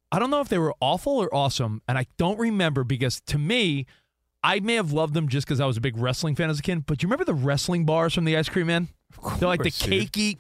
I 0.10 0.20
don't 0.20 0.30
know 0.32 0.40
if 0.40 0.48
they 0.48 0.58
were 0.58 0.74
awful 0.80 1.18
or 1.18 1.34
awesome, 1.36 1.82
and 1.90 1.98
I 1.98 2.06
don't 2.18 2.40
remember 2.40 2.86
because 2.86 3.20
to 3.28 3.38
me, 3.38 3.88
I 4.42 4.62
may 4.62 4.76
have 4.76 4.94
loved 4.94 5.14
them 5.16 5.28
just 5.28 5.46
because 5.46 5.60
I 5.60 5.66
was 5.66 5.76
a 5.76 5.82
big 5.82 5.98
wrestling 5.98 6.36
fan 6.36 6.50
as 6.50 6.60
a 6.60 6.62
kid. 6.62 6.86
But 6.86 7.04
you 7.04 7.08
remember 7.08 7.26
the 7.26 7.34
wrestling 7.34 7.86
bars 7.86 8.14
from 8.14 8.24
the 8.24 8.38
ice 8.38 8.48
cream 8.48 8.68
man? 8.68 8.88
They're 9.40 9.50
like 9.50 9.64
the 9.64 9.70
cakey. 9.72 10.12
dude. 10.12 10.38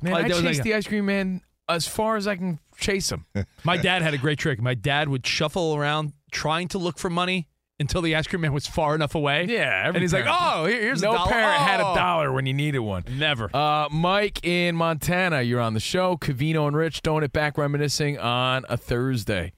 Cakey. 0.00 0.04
Man, 0.04 0.12
like, 0.12 0.24
I 0.24 0.28
there 0.28 0.36
was 0.36 0.44
chase 0.44 0.56
like 0.58 0.64
the 0.64 0.74
ice 0.74 0.86
cream 0.86 1.06
man 1.06 1.40
as 1.68 1.86
far 1.86 2.16
as 2.16 2.26
I 2.26 2.36
can 2.36 2.58
chase 2.76 3.10
him. 3.10 3.26
My 3.64 3.76
dad 3.76 4.02
had 4.02 4.14
a 4.14 4.18
great 4.18 4.38
trick. 4.38 4.60
My 4.60 4.74
dad 4.74 5.08
would 5.08 5.26
shuffle 5.26 5.74
around 5.76 6.12
trying 6.32 6.68
to 6.68 6.78
look 6.78 6.98
for 6.98 7.10
money 7.10 7.48
until 7.78 8.02
the 8.02 8.14
ice 8.14 8.26
cream 8.26 8.42
man 8.42 8.52
was 8.52 8.66
far 8.66 8.94
enough 8.94 9.14
away. 9.14 9.46
Yeah, 9.48 9.86
and 9.88 9.96
he's 9.96 10.12
like, 10.12 10.26
"Oh, 10.28 10.66
here's 10.66 11.00
no 11.00 11.12
a 11.12 11.16
dollar." 11.16 11.30
parent 11.30 11.62
had 11.62 11.80
a 11.80 11.86
Oh. 11.86 11.94
dollar 11.94 12.30
when 12.32 12.44
you 12.44 12.52
needed 12.52 12.80
one. 12.80 13.04
Never. 13.10 13.48
Uh, 13.56 13.88
Mike 13.90 14.44
in 14.44 14.76
Montana, 14.76 15.40
you're 15.42 15.60
on 15.60 15.72
the 15.74 15.80
show. 15.80 16.16
Covino 16.16 16.66
and 16.66 16.76
Rich 16.76 17.00
throwing 17.02 17.24
it 17.24 17.32
back, 17.32 17.56
reminiscing 17.56 18.18
on 18.18 18.64
a 18.68 18.76
Thursday. 18.76 19.52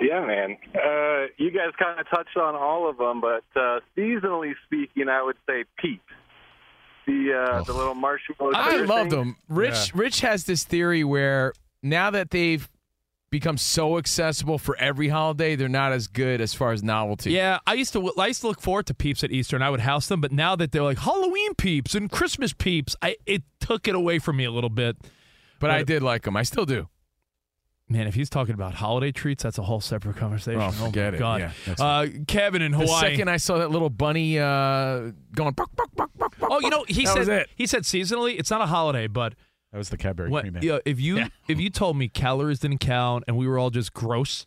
Yeah, 0.00 0.26
man. 0.26 0.56
Uh, 0.74 1.26
you 1.38 1.50
guys 1.50 1.70
kind 1.78 1.98
of 2.00 2.08
touched 2.10 2.36
on 2.36 2.54
all 2.56 2.90
of 2.90 2.98
them, 2.98 3.20
but 3.20 3.44
uh, 3.58 3.80
seasonally 3.96 4.52
speaking, 4.66 5.08
I 5.08 5.22
would 5.22 5.36
say 5.48 5.64
Peeps. 5.78 6.02
The 7.06 7.32
uh, 7.32 7.62
the 7.62 7.72
little 7.72 7.94
marshmallow. 7.94 8.52
I 8.54 8.70
sugar 8.70 8.86
love 8.86 9.10
thing. 9.10 9.18
them. 9.18 9.36
Rich 9.48 9.92
Rich 9.94 10.20
has 10.20 10.44
this 10.44 10.64
theory 10.64 11.04
where 11.04 11.52
now 11.82 12.10
that 12.10 12.30
they've 12.30 12.68
become 13.30 13.58
so 13.58 13.98
accessible 13.98 14.58
for 14.58 14.76
every 14.76 15.08
holiday, 15.08 15.56
they're 15.56 15.68
not 15.68 15.92
as 15.92 16.06
good 16.06 16.40
as 16.40 16.54
far 16.54 16.70
as 16.70 16.84
novelty. 16.84 17.32
Yeah, 17.32 17.58
I 17.66 17.74
used 17.74 17.92
to 17.94 18.12
I 18.16 18.28
used 18.28 18.42
to 18.42 18.46
look 18.46 18.60
forward 18.60 18.86
to 18.86 18.94
peeps 18.94 19.24
at 19.24 19.32
Easter, 19.32 19.56
and 19.56 19.64
I 19.64 19.70
would 19.70 19.80
house 19.80 20.06
them. 20.06 20.20
But 20.20 20.32
now 20.32 20.54
that 20.56 20.72
they're 20.72 20.82
like 20.82 20.98
Halloween 20.98 21.54
peeps 21.54 21.94
and 21.94 22.10
Christmas 22.10 22.52
peeps, 22.52 22.94
I 23.02 23.16
it 23.26 23.42
took 23.60 23.88
it 23.88 23.94
away 23.94 24.18
from 24.18 24.36
me 24.36 24.44
a 24.44 24.50
little 24.50 24.70
bit. 24.70 24.96
But 25.60 25.70
I 25.70 25.82
did 25.82 26.02
like 26.02 26.22
them. 26.22 26.36
I 26.36 26.42
still 26.42 26.66
do. 26.66 26.88
Man, 27.88 28.06
if 28.06 28.14
he's 28.14 28.30
talking 28.30 28.54
about 28.54 28.74
holiday 28.74 29.12
treats, 29.12 29.42
that's 29.42 29.58
a 29.58 29.62
whole 29.62 29.80
separate 29.80 30.16
conversation. 30.16 30.60
Oh, 30.60 30.70
forget 30.70 31.12
my 31.12 31.16
it. 31.16 31.20
God. 31.20 31.52
Yeah, 31.68 31.74
uh, 31.78 32.06
Kevin 32.26 32.62
in 32.62 32.72
Hawaii. 32.72 32.86
The 32.86 32.98
second 33.16 33.28
I 33.28 33.36
saw 33.36 33.58
that 33.58 33.70
little 33.70 33.90
bunny 33.90 34.38
uh, 34.38 35.10
going, 35.34 35.52
buck, 35.52 35.70
buck, 35.76 35.90
buck, 35.94 36.10
buck, 36.16 36.34
oh, 36.42 36.60
you 36.60 36.70
know, 36.70 36.84
he 36.88 37.04
said 37.04 37.46
he 37.56 37.66
said 37.66 37.82
seasonally. 37.82 38.38
It's 38.38 38.50
not 38.50 38.62
a 38.62 38.66
holiday, 38.66 39.06
but 39.06 39.34
That 39.70 39.78
was 39.78 39.90
the 39.90 39.98
Cadbury 39.98 40.30
what, 40.30 40.42
cream. 40.44 40.58
yeah, 40.62 40.78
if 40.86 40.98
you 40.98 41.24
if 41.46 41.60
you 41.60 41.68
told 41.68 41.98
me 41.98 42.08
calories 42.08 42.58
didn't 42.60 42.78
count 42.78 43.24
and 43.28 43.36
we 43.36 43.46
were 43.46 43.58
all 43.58 43.68
just 43.70 43.92
gross, 43.92 44.46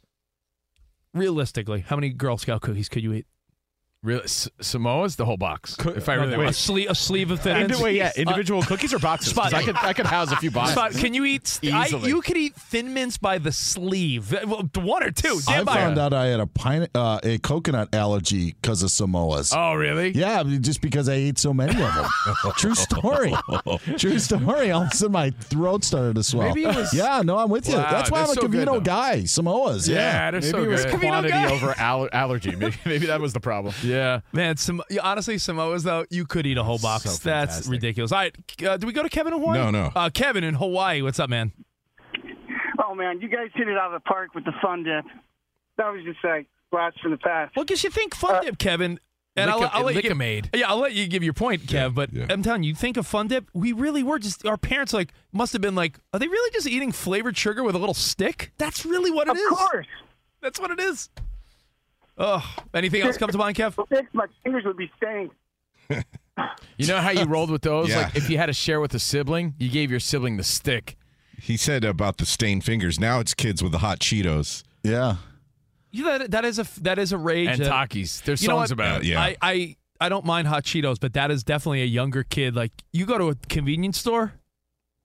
realistically, 1.14 1.81
how 1.81 1.95
many 1.95 2.09
Girl 2.09 2.38
Scout 2.38 2.61
cookies 2.61 2.89
could 2.89 3.03
you 3.03 3.14
eat? 3.14 3.27
Real 4.07 4.21
S- 4.23 4.47
Samoa's 4.61 5.17
the 5.17 5.25
whole 5.25 5.35
box. 5.38 5.75
If 5.85 6.07
I 6.07 6.15
No, 6.15 6.21
really 6.21 6.34
a 6.35 6.38
want. 6.39 6.55
sleeve 6.55 6.89
a 6.89 6.95
sleeve 6.95 7.29
of 7.31 7.41
thin 7.41 7.57
Indi- 7.57 7.75
wait, 7.84 7.95
yeah, 7.97 8.07
Uh, 8.07 8.21
individual 8.21 8.61
cookies 8.63 8.93
or 8.93 8.99
boxes? 8.99 9.34
'Cause 9.34 9.53
I 9.53 9.63
could 9.63 9.75
I 9.75 9.91
could 9.93 10.05
house 10.05 10.31
a 10.31 10.38
few 10.38 10.49
boxes. 10.49 10.73
Spot, 10.75 10.91
can 10.93 11.13
you 11.13 11.25
eat? 11.25 11.59
I, 11.63 11.85
Easily. 11.88 12.09
you 12.09 12.21
could 12.21 12.38
eat 12.38 12.55
thin 12.55 12.93
mints 12.93 13.17
by 13.17 13.38
the 13.38 13.51
sleeve. 13.51 14.31
Well, 14.45 14.69
one 14.75 15.03
or 15.03 15.11
two. 15.11 15.39
I 15.47 15.57
Dan 15.57 15.65
Meyer. 15.65 15.75
found 15.75 15.99
out 15.99 16.13
I 16.13 16.27
had 16.27 16.39
a 16.39 16.47
pine, 16.47 16.88
uh, 16.95 17.19
a 17.23 17.38
coconut 17.39 17.93
allergy 17.93 18.55
because 18.61 18.81
of 18.81 18.89
Samoas. 18.91 19.53
Oh, 19.55 19.73
really? 19.75 20.11
Yeah, 20.15 20.39
I 20.39 20.43
mean, 20.43 20.63
just 20.63 20.81
because 20.81 21.09
I 21.09 21.13
ate 21.15 21.38
so 21.38 21.53
many 21.53 21.71
of 21.73 21.93
them. 21.93 22.05
True 22.57 22.75
story. 22.75 23.34
True 23.97 24.19
story. 24.19 24.71
All 24.71 24.84
of 24.84 24.91
a 24.91 24.95
sudden, 24.95 25.11
my 25.11 25.31
throat 25.31 25.84
started 25.84 26.15
to 26.15 26.23
swell. 26.23 26.47
Maybe 26.47 26.63
it 26.63 26.75
was- 26.75 26.93
yeah, 26.93 27.21
no, 27.25 27.38
I'm 27.38 27.49
with 27.49 27.67
you. 27.67 27.75
Wow, 27.75 27.88
That's 27.91 28.09
why 28.11 28.19
I'm 28.21 28.25
they're 28.27 28.31
a 28.34 28.35
so 28.41 28.47
good, 28.47 28.67
Covino 28.67 28.73
though. 28.75 28.79
guy. 28.81 29.17
Samoas. 29.25 29.88
Yeah. 29.89 30.31
they're 30.31 30.39
Maybe 30.41 30.51
so 30.51 30.63
it 30.63 30.67
was 30.67 30.85
good. 30.85 30.99
quantity 31.01 31.34
guy. 31.34 31.51
over 31.51 31.73
aller- 31.79 32.13
allergy. 32.13 32.55
Maybe, 32.55 32.75
maybe 32.85 33.05
that 33.07 33.19
was 33.19 33.34
the 33.34 33.39
problem. 33.41 33.73
Yeah. 33.84 33.97
Yeah, 33.98 34.19
man, 34.32 34.57
some 34.57 34.82
yeah, 34.90 35.02
honestly, 35.03 35.38
Samoa's 35.38 35.84
though 35.84 36.06
you 36.10 36.26
could 36.26 36.45
eat 36.45 36.57
a 36.57 36.64
whole 36.64 36.78
box. 36.80 37.03
So 37.10 37.30
That's 37.30 37.68
ridiculous. 37.68 38.11
All 38.11 38.19
right, 38.19 38.36
uh, 38.65 38.78
do 38.78 38.88
we 38.88 38.94
go 38.94 39.03
to 39.03 39.10
Kevin 39.10 39.34
in 39.34 39.40
Hawaii? 39.40 39.57
No, 39.60 39.72
no. 39.72 39.91
Uh, 39.95 40.10
Kevin 40.10 40.44
in 40.44 40.56
Hawaii, 40.56 41.02
what's 41.02 41.19
up, 41.19 41.30
man? 41.30 41.52
Oh 42.84 42.95
man, 42.95 43.19
you 43.22 43.28
guys 43.28 43.49
hit 43.53 43.68
it 43.68 43.78
out 43.78 43.94
of 43.94 44.02
the 44.02 44.07
park 44.07 44.34
with 44.36 44.45
the 44.45 44.53
fun 44.61 44.84
dip. 44.84 45.06
That 45.78 45.91
was 45.91 46.03
just 46.03 46.19
like 46.24 46.48
blast 46.72 46.99
from 47.02 47.11
the 47.11 47.18
past. 47.18 47.56
Well, 47.56 47.65
because 47.65 47.84
you 47.84 47.90
think 47.90 48.15
fun 48.15 48.44
dip, 48.44 48.57
Kevin. 48.57 48.99
And 49.36 49.52
I'll, 49.52 49.69
I'll 49.72 49.84
let 49.84 49.94
you 49.94 50.02
give, 50.02 50.10
Lik-M-Aid. 50.18 50.49
yeah, 50.56 50.68
I'll 50.68 50.80
let 50.80 50.94
you 50.94 51.06
give 51.07 51.22
your 51.24 51.34
point, 51.34 51.61
Kev. 51.68 51.94
but 51.94 52.10
I'm 52.32 52.41
telling 52.41 52.64
you, 52.64 52.69
you 52.69 52.76
think 52.76 52.98
of 52.98 53.06
fun 53.06 53.28
dip. 53.28 53.48
We 53.53 53.72
really 53.72 54.02
were 54.02 54.18
just 54.18 54.44
our 54.48 54.57
parents 54.57 54.94
like 54.94 55.14
must 55.32 55.53
have 55.53 55.61
been 55.61 55.76
like, 55.76 55.99
are 56.11 56.19
they 56.19 56.28
really 56.28 56.49
just 56.52 56.65
eating 56.65 56.91
flavored 56.91 57.38
sugar 57.38 57.64
with 57.64 57.76
a 57.76 57.78
little 57.78 57.94
stick? 57.94 58.52
That's 58.57 58.84
really 58.84 59.11
what 59.11 59.28
it 59.28 59.32
Of 59.32 59.38
is. 59.38 59.49
course. 59.49 59.86
That's 60.41 60.60
what 60.60 60.72
it 60.72 60.80
is. 60.80 61.10
Oh, 62.18 62.44
anything 62.73 63.02
else 63.02 63.18
come 63.18 63.30
to 63.30 63.38
mind, 63.38 63.56
Kev? 63.57 63.76
Fix 63.89 64.07
my 64.14 64.26
fingers 64.44 64.64
would 64.65 64.77
be 64.77 64.91
stained. 64.98 65.31
You 66.77 66.85
know 66.85 66.98
how 66.98 67.10
you 67.10 67.23
rolled 67.26 67.49
with 67.49 67.64
those? 67.64 67.89
Yeah. 67.89 68.02
Like 68.02 68.15
if 68.15 68.30
you 68.30 68.38
had 68.38 68.45
to 68.45 68.53
share 68.53 68.80
with 68.80 68.94
a 68.94 68.99
sibling, 68.99 69.56
you 69.57 69.69
gave 69.69 69.89
your 69.89 69.99
sibling 69.99 70.38
the 70.38 70.44
stick. 70.44 70.95
He 71.41 71.57
said 71.57 71.84
about 71.84 72.18
the 72.18 72.26
stained 72.27 72.64
fingers. 72.64 72.99
Now 72.99 73.19
it's 73.19 73.34
kids 73.34 73.64
with 73.64 73.72
the 73.72 73.80
hot 73.80 73.98
Cheetos. 73.99 74.64
Yeah. 74.84 75.15
Yeah, 75.91 76.19
that, 76.19 76.31
that 76.31 76.45
is 76.45 76.60
a 76.60 76.68
that 76.81 76.99
is 76.99 77.11
a 77.11 77.18
rage. 77.18 77.48
And 77.49 77.61
that- 77.61 77.72
Takis. 77.89 78.22
There's 78.23 78.44
You 78.44 78.49
know 78.49 78.57
songs 78.57 78.69
what? 78.69 78.73
about 78.73 79.02
it. 79.02 79.07
Yeah. 79.07 79.19
I, 79.22 79.35
I 79.41 79.76
I 79.99 80.10
don't 80.10 80.26
mind 80.26 80.48
hot 80.48 80.64
Cheetos, 80.64 80.99
but 80.99 81.14
that 81.14 81.31
is 81.31 81.44
definitely 81.44 81.81
a 81.81 81.85
younger 81.88 82.22
kid. 82.22 82.56
Like 82.56 82.72
you 82.94 83.07
go 83.07 83.18
to 83.18 83.30
a 83.30 83.35
convenience 83.49 83.98
store, 83.98 84.34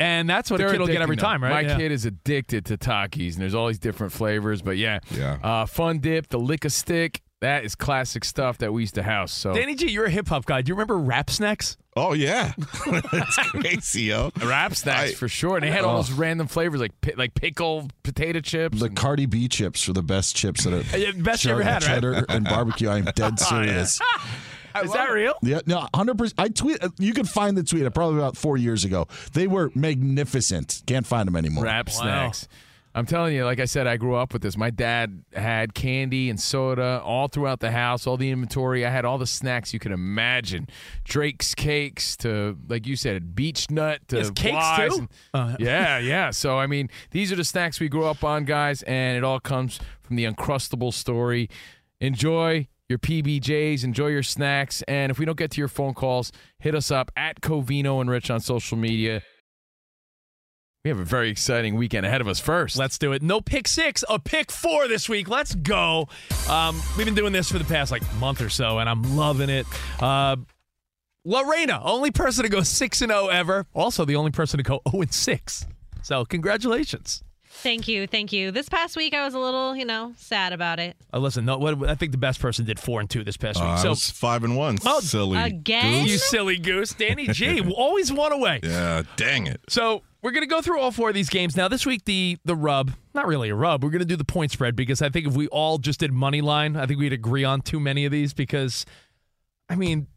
and 0.03 0.29
that's 0.29 0.51
what 0.51 0.59
They're 0.59 0.69
a 0.69 0.73
kid 0.73 0.81
will 0.81 0.87
get 0.87 1.01
every 1.03 1.17
time, 1.17 1.43
right? 1.43 1.51
My 1.51 1.61
Yeah. 1.73 1.77
kid 1.77 1.93
is 1.93 2.05
addicted 2.05 2.65
to 2.67 2.77
Takis, 2.77 3.33
and 3.35 3.43
there's 3.43 3.55
all 3.55 3.69
these 3.69 3.79
different 3.79 4.13
flavors. 4.13 4.63
But 4.63 4.77
yeah, 4.77 4.99
Yeah. 5.11 5.39
uh, 5.43 5.67
Fun 5.67 5.99
Dip, 5.99 6.29
the 6.29 6.39
Lick 6.39 6.65
a 6.65 6.71
Stick, 6.71 7.21
that 7.41 7.65
is 7.65 7.75
classic 7.75 8.25
stuff 8.25 8.59
that 8.59 8.73
we 8.73 8.83
used 8.83 8.95
to 8.95 9.03
house. 9.03 9.33
So 9.33 9.53
Danny 9.53 9.75
G, 9.75 9.91
you're 9.91 10.05
a 10.05 10.11
hip 10.11 10.29
hop 10.29 10.45
guy. 10.47 10.63
Do 10.63 10.71
you 10.71 10.75
remember 10.75 10.97
Rap 10.99 11.29
Snacks? 11.31 11.77
Oh 11.95 12.15
yeah, 12.15 12.53
that's 13.13 13.37
crazy, 13.51 14.05
yo. 14.05 14.31
Rap 14.43 14.75
snacks 14.75 15.11
I- 15.11 15.15
for 15.15 15.29
sure. 15.29 15.57
And 15.57 15.65
they 15.65 15.71
had 15.71 15.85
all 15.85 15.95
Oh. 15.95 16.03
those 16.03 16.11
random 16.13 16.47
flavors 16.47 16.81
like 16.81 16.93
like 17.17 17.35
pickle 17.35 17.89
potato 18.03 18.41
chips. 18.41 18.79
The 18.79 18.87
and- 18.87 18.97
Cardi 18.97 19.27
B 19.27 19.47
chips 19.49 19.87
are 19.89 19.93
the 19.93 20.03
best 20.03 20.35
chips 20.35 20.65
that 20.65 20.73
are 20.73 20.83
Yeah, 20.99 21.11
best 21.17 21.45
you 21.45 21.51
ever 21.51 21.63
had, 21.63 21.83
right? 21.83 21.95
cheddar 21.95 22.25
and 22.31 22.45
barbecue. 22.47 22.89
I'm 22.89 23.05
dead 23.15 23.35
Oh, 23.43 23.45
serious. 24.75 24.89
is 24.91 24.93
that 24.95 25.11
real? 25.11 25.35
Yeah, 25.43 25.61
no, 25.67 25.87
hundred 25.95 26.19
percent. 26.19 26.41
I 26.41 26.49
tweet. 26.49 26.79
You 26.99 27.13
can 27.15 27.25
find 27.27 27.57
the 27.57 27.63
tweet. 27.63 27.93
Probably 27.95 28.19
about 28.19 28.37
four 28.37 28.57
years 28.57 28.85
ago. 28.85 29.07
They 29.33 29.47
were 29.47 29.71
magnificent. 29.75 30.83
Can't 30.87 31.07
find 31.07 31.27
them 31.27 31.37
anymore. 31.37 31.65
Rap 31.65 31.89
Wow. 31.89 31.93
snacks. 32.03 32.49
I'm 32.95 33.07
telling 33.07 33.35
you, 33.35 33.47
like 33.47 33.59
I 33.59 33.65
said, 33.65 33.87
I 33.87 33.97
grew 33.97 34.17
up 34.17 34.35
with 34.35 34.43
this. 34.43 34.55
My 34.55 34.69
dad 34.69 35.25
had 35.33 35.73
candy 35.73 36.29
and 36.29 36.39
soda 36.39 37.01
all 37.03 37.27
throughout 37.27 37.61
the 37.61 37.71
house, 37.71 38.07
all 38.07 38.19
the 38.19 38.29
inventory. 38.29 38.85
I 38.85 38.91
had 38.91 39.07
all 39.07 39.17
the 39.17 39.27
snacks 39.27 39.73
you 39.73 39.81
could 39.81 39.93
imagine. 39.93 40.69
Drake's 41.03 41.55
cakes 41.55 42.19
to, 42.19 42.59
like 42.69 42.87
you 42.87 42.97
said, 42.97 43.35
beach 43.35 43.71
nut 43.71 44.01
to 44.09 44.19
Yes, 44.19 44.31
cakes 44.33 44.53
Wise 44.53 44.91
too? 44.93 44.99
and- 44.99 45.09
Uh, 45.33 45.57
yeah, 45.59 45.97
yeah. 46.01 46.31
So, 46.33 46.59
I 46.59 46.67
mean, 46.67 46.91
these 47.13 47.33
are 47.33 47.37
the 47.37 47.45
snacks 47.45 47.81
we 47.81 47.89
grew 47.89 48.05
up 48.05 48.23
on, 48.25 48.45
guys, 48.45 48.83
and 48.83 49.17
it 49.17 49.25
all 49.25 49.41
comes 49.41 49.81
from 50.03 50.17
the 50.17 50.27
Uncrustable 50.27 50.93
story. 50.93 51.49
Enjoy 51.99 52.67
your 52.89 52.99
PBJs, 52.99 53.85
enjoy 53.85 54.09
your 54.09 54.23
snacks, 54.23 54.83
and 54.83 55.11
if 55.11 55.19
we 55.19 55.25
don't 55.25 55.39
get 55.39 55.51
to 55.53 55.61
your 55.61 55.69
phone 55.69 55.95
calls, 55.95 56.33
hit 56.59 56.75
us 56.75 56.91
up 56.91 57.11
at 57.17 57.41
Covino 57.41 58.01
and 58.01 58.11
Rich 58.11 58.31
on 58.31 58.41
social 58.41 58.77
media. 58.77 59.23
We 60.85 60.89
have 60.89 60.99
a 60.99 61.05
very 61.05 61.31
exciting 61.31 61.77
weekend 61.77 62.05
ahead 62.07 62.21
of 62.21 62.27
us 62.27 62.41
first. 62.41 62.77
Let's 62.77 62.99
do 62.99 63.13
it. 63.13 63.23
No 63.23 63.41
pick 63.41 63.69
six, 63.69 64.03
a 64.09 64.19
pick 64.19 64.51
four 64.51 64.89
this 64.89 65.09
week. 65.09 65.29
Let's 65.29 65.55
go. 65.55 66.09
Um, 66.51 66.83
we've 66.97 67.07
been 67.07 67.15
doing 67.15 67.33
this 67.33 67.53
for 67.53 67.59
the 67.59 67.65
past 67.65 67.93
like 67.93 68.03
month 68.17 68.41
or 68.41 68.49
so, 68.49 68.79
and 68.81 68.89
I'm 68.89 69.17
loving 69.17 69.49
it. 69.49 69.65
Uh, 70.01 70.37
Lorena, 71.25 71.81
only 71.85 72.11
person 72.11 72.43
to 72.43 72.49
go 72.49 72.63
six 72.63 73.01
and 73.01 73.13
zero 73.13 73.29
ever. 73.29 73.67
Also, 73.75 74.05
the 74.05 74.17
only 74.17 74.33
person 74.33 74.59
to 74.59 74.65
go 74.65 74.81
zero 74.91 75.03
and 75.03 75.15
six. 75.15 75.65
So, 76.03 76.25
congratulations. 76.25 77.23
Thank 77.55 77.87
you, 77.87 78.07
thank 78.07 78.33
you. 78.33 78.51
This 78.51 78.69
past 78.69 78.97
week, 78.97 79.15
I 79.15 79.25
was 79.25 79.35
a 79.35 79.39
little, 79.39 79.77
you 79.77 79.85
know, 79.85 80.15
sad 80.17 80.53
about 80.53 80.81
it. 80.81 80.97
Uh, 81.13 81.19
listen, 81.19 81.45
no, 81.45 81.59
what, 81.59 81.89
I 81.89 81.95
think 81.95 82.11
the 82.11 82.19
best 82.19 82.41
person 82.41 82.65
did 82.65 82.81
four 82.81 82.99
and 83.01 83.09
two 83.09 83.23
this 83.23 83.37
past 83.37 83.61
Uh, 83.61 83.65
week. 83.65 83.71
I 83.71 83.83
so, 83.83 83.89
was 83.91 84.11
five 84.11 84.43
and 84.43 84.57
one. 84.57 84.79
Oh, 84.85 84.99
silly 85.01 85.39
again? 85.39 86.07
you 86.07 86.19
silly 86.19 86.59
goose, 86.59 86.93
Danny 86.95 87.29
G, 87.29 87.61
always 87.77 88.11
one 88.13 88.33
away. 88.33 88.61
Yeah, 88.63 89.03
dang 89.17 89.47
it. 89.47 89.61
So 89.69 90.03
we're 90.23 90.33
gonna 90.33 90.47
go 90.47 90.61
through 90.61 90.81
all 90.81 90.91
four 90.91 91.11
of 91.11 91.15
these 91.15 91.29
games 91.29 91.57
now. 91.57 91.69
This 91.69 91.87
week, 91.87 92.05
the 92.05 92.39
the 92.45 92.57
rub, 92.57 92.93
not 93.15 93.27
really 93.29 93.51
a 93.51 93.55
rub. 93.55 93.85
We're 93.85 93.91
gonna 93.91 94.05
do 94.07 94.17
the 94.17 94.25
point 94.25 94.51
spread 94.51 94.75
because 94.75 95.01
I 95.03 95.09
think 95.11 95.27
if 95.29 95.35
we 95.35 95.47
all 95.49 95.79
just 95.79 96.01
did 96.01 96.11
money 96.13 96.41
line, 96.41 96.77
I 96.77 96.87
think 96.87 96.99
we'd 96.99 97.13
agree 97.13 97.45
on 97.45 97.61
too 97.61 97.79
many 97.79 98.05
of 98.07 98.13
these 98.13 98.33
because, 98.35 98.85
I 99.69 99.77
mean, 99.77 100.09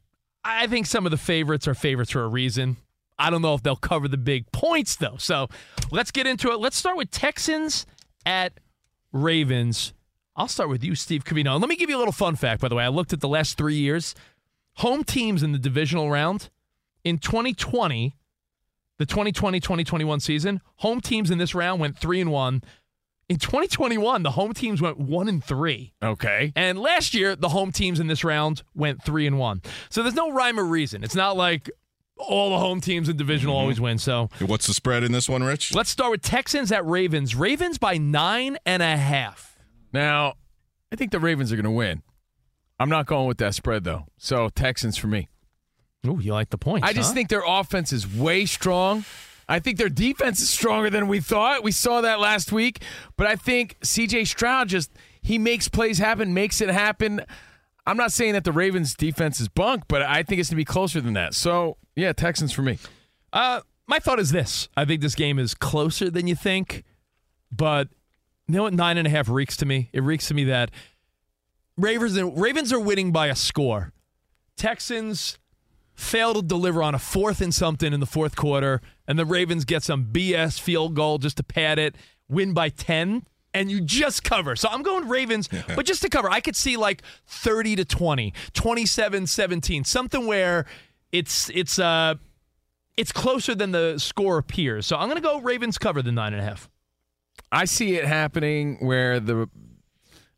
I 0.44 0.66
think 0.68 0.86
some 0.88 1.06
of 1.06 1.12
the 1.12 1.18
favorites 1.18 1.68
are 1.68 1.76
favorites 1.76 2.12
for 2.12 2.24
a 2.24 2.28
reason. 2.28 2.78
I 3.18 3.30
don't 3.30 3.42
know 3.42 3.54
if 3.54 3.64
they'll 3.64 3.76
cover 3.76 4.08
the 4.08 4.18
big 4.18 4.52
points 4.52 4.96
though. 4.96 5.16
So 5.18 5.48
let's 5.92 6.12
get 6.12 6.28
into 6.28 6.52
it. 6.52 6.60
Let's 6.60 6.76
start 6.76 6.98
with 6.98 7.12
Texans 7.12 7.86
at 8.26 8.54
Ravens. 9.12 9.94
I'll 10.36 10.50
start 10.50 10.70
with 10.70 10.84
you, 10.84 10.96
Steve 10.96 11.24
Covino. 11.24 11.54
And 11.54 11.62
let 11.62 11.70
me 11.70 11.78
give 11.78 11.90
you 11.90 11.96
a 11.96 12.00
little 12.00 12.12
fun 12.12 12.36
fact, 12.36 12.62
by 12.62 12.68
the 12.68 12.76
way. 12.76 12.84
I 12.84 12.90
looked 12.90 13.14
at 13.14 13.22
the 13.22 13.28
last 13.28 13.58
three 13.58 13.76
years. 13.76 14.16
Home 14.80 15.06
teams 15.06 15.44
in 15.44 15.54
the 15.54 15.58
divisional 15.58 16.10
round 16.10 16.50
in 17.06 17.18
2020 17.18 18.16
the 18.98 19.06
2020-2021 19.06 20.22
season, 20.22 20.62
home 20.78 21.02
teams 21.02 21.30
in 21.30 21.38
this 21.38 21.54
round 21.54 21.82
went 21.82 21.98
3 21.98 22.22
and 22.22 22.32
1. 22.32 22.64
In 23.28 23.38
2021, 23.38 24.24
the 24.24 24.32
home 24.32 24.54
teams 24.54 24.82
went 24.82 25.00
1 25.00 25.28
and 25.28 25.44
3. 25.44 25.94
Okay. 26.02 26.54
And 26.56 26.80
last 26.80 27.14
year, 27.14 27.36
the 27.36 27.50
home 27.50 27.72
teams 27.72 28.00
in 28.00 28.08
this 28.08 28.24
round 28.24 28.64
went 28.76 29.04
3 29.04 29.28
and 29.28 29.40
1. 29.40 29.62
So 29.90 30.04
there's 30.04 30.16
no 30.16 30.32
rhyme 30.32 30.60
or 30.60 30.64
reason. 30.64 31.04
It's 31.04 31.16
not 31.16 31.36
like 31.36 31.70
all 32.18 32.50
the 32.50 32.60
home 32.60 32.82
teams 32.82 33.10
in 33.10 33.18
divisional 33.18 33.56
mm-hmm. 33.56 33.62
always 33.62 33.82
win. 33.82 33.98
So 33.98 34.30
What's 34.40 34.68
the 34.68 34.74
spread 34.74 35.04
in 35.04 35.12
this 35.12 35.28
one, 35.28 35.44
Rich? 35.44 35.74
let's 35.74 35.90
start 35.90 36.12
with 36.12 36.22
Texans 36.22 36.72
at 36.72 36.86
Ravens. 36.86 37.36
Ravens 37.36 37.78
by 37.78 37.98
nine 37.98 38.58
and 38.66 38.82
a 38.82 38.98
half. 38.98 39.58
Now, 39.94 40.36
I 40.92 40.96
think 40.96 41.12
the 41.12 41.20
Ravens 41.20 41.52
are 41.52 41.56
going 41.56 41.66
to 41.66 41.72
win. 41.72 42.04
I'm 42.80 42.90
not 42.90 43.06
going 43.06 43.28
with 43.28 43.38
that 43.38 43.56
spread 43.56 43.84
though. 43.84 44.06
So 44.18 44.50
Texans 44.50 44.98
for 44.98 45.08
me. 45.08 45.30
Ooh, 46.06 46.20
you 46.20 46.34
like 46.34 46.50
the 46.50 46.58
points? 46.58 46.88
I 46.88 46.94
just 46.94 47.10
huh? 47.10 47.16
think 47.16 47.30
their 47.30 47.44
offense 47.46 47.92
is 47.92 48.08
way 48.08 48.46
strong. 48.46 49.06
I 49.48 49.60
think 49.60 49.78
their 49.78 49.90
defense 49.90 50.42
is 50.42 50.50
stronger 50.50 50.90
than 50.90 51.08
we 51.08 51.20
thought. 51.20 51.64
We 51.64 51.72
saw 51.72 52.02
that 52.02 52.20
last 52.20 52.52
week, 52.52 52.82
but 53.16 53.28
I 53.28 53.36
think 53.36 53.78
CJ 53.82 54.28
Stroud 54.28 54.70
just 54.70 54.92
he 55.22 55.38
makes 55.38 55.68
plays 55.68 56.00
happen, 56.00 56.34
makes 56.34 56.62
it 56.62 56.70
happen. 56.70 57.22
I'm 57.88 57.98
not 57.98 58.12
saying 58.12 58.34
that 58.34 58.44
the 58.44 58.52
Ravens 58.52 58.96
defense 58.96 59.40
is 59.40 59.48
bunk, 59.48 59.84
but 59.88 60.02
I 60.02 60.24
think 60.24 60.40
it's 60.40 60.50
going 60.50 60.56
to 60.56 60.62
be 60.62 60.66
closer 60.66 61.02
than 61.02 61.14
that. 61.14 61.34
So, 61.36 61.78
yeah, 61.96 62.14
Texans 62.14 62.52
for 62.52 62.62
me. 62.64 62.80
Uh, 63.32 63.62
my 63.88 64.00
thought 64.00 64.20
is 64.20 64.32
this: 64.32 64.70
I 64.76 64.86
think 64.86 65.02
this 65.02 65.16
game 65.16 65.38
is 65.38 65.54
closer 65.54 66.10
than 66.10 66.26
you 66.28 66.36
think, 66.36 66.84
but 67.52 67.90
You 68.48 68.56
know 68.56 68.64
what 68.64 68.74
nine 68.74 68.98
and 68.98 69.08
a 69.08 69.10
half 69.10 69.30
reeks 69.30 69.58
to 69.58 69.66
me? 69.66 69.90
It 69.94 70.02
reeks 70.04 70.28
to 70.30 70.34
me 70.34 70.44
that 70.46 70.72
Ravens 71.78 72.22
Ravens 72.22 72.72
are 72.72 72.80
winning 72.80 73.12
by 73.12 73.28
a 73.28 73.36
score. 73.36 73.92
Texans 74.56 75.38
fail 75.94 76.34
to 76.34 76.42
deliver 76.42 76.84
on 76.84 76.94
a 76.96 77.00
fourth 77.00 77.42
and 77.42 77.54
something 77.54 77.94
in 77.94 78.00
the 78.00 78.06
fourth 78.06 78.36
quarter, 78.36 78.82
and 79.08 79.18
the 79.18 79.26
Ravens 79.26 79.66
get 79.66 79.84
some 79.84 80.06
BS 80.06 80.60
field 80.60 80.96
goal 80.96 81.18
just 81.18 81.38
to 81.38 81.44
pad 81.44 81.80
it, 81.80 81.96
win 82.28 82.54
by 82.54 82.70
10, 82.70 83.26
and 83.56 83.72
you 83.72 83.82
just 83.82 84.24
cover. 84.24 84.56
So 84.56 84.68
I'm 84.70 84.84
going 84.84 85.08
Ravens, 85.08 85.50
but 85.76 85.86
just 85.86 86.02
to 86.04 86.10
cover. 86.10 86.30
I 86.30 86.42
could 86.42 86.56
see 86.56 86.78
like 86.78 87.02
30 87.28 87.78
to 87.78 87.86
20, 87.86 88.34
27 88.54 89.28
17, 89.28 89.84
something 89.86 90.28
where 90.28 90.66
it's 91.12 91.50
it's 91.52 91.80
uh 91.80 92.16
it's 92.98 93.12
closer 93.12 93.56
than 93.56 93.72
the 93.72 93.98
score 93.98 94.38
appears. 94.38 94.86
So 94.86 94.98
I'm 94.98 95.08
gonna 95.08 95.22
go 95.22 95.40
Ravens 95.40 95.78
cover 95.78 96.02
the 96.02 96.12
nine 96.12 96.34
and 96.34 96.42
a 96.42 96.46
half. 96.46 96.70
I 97.52 97.66
see 97.66 97.96
it 97.96 98.06
happening 98.06 98.78
where 98.80 99.20
the 99.20 99.50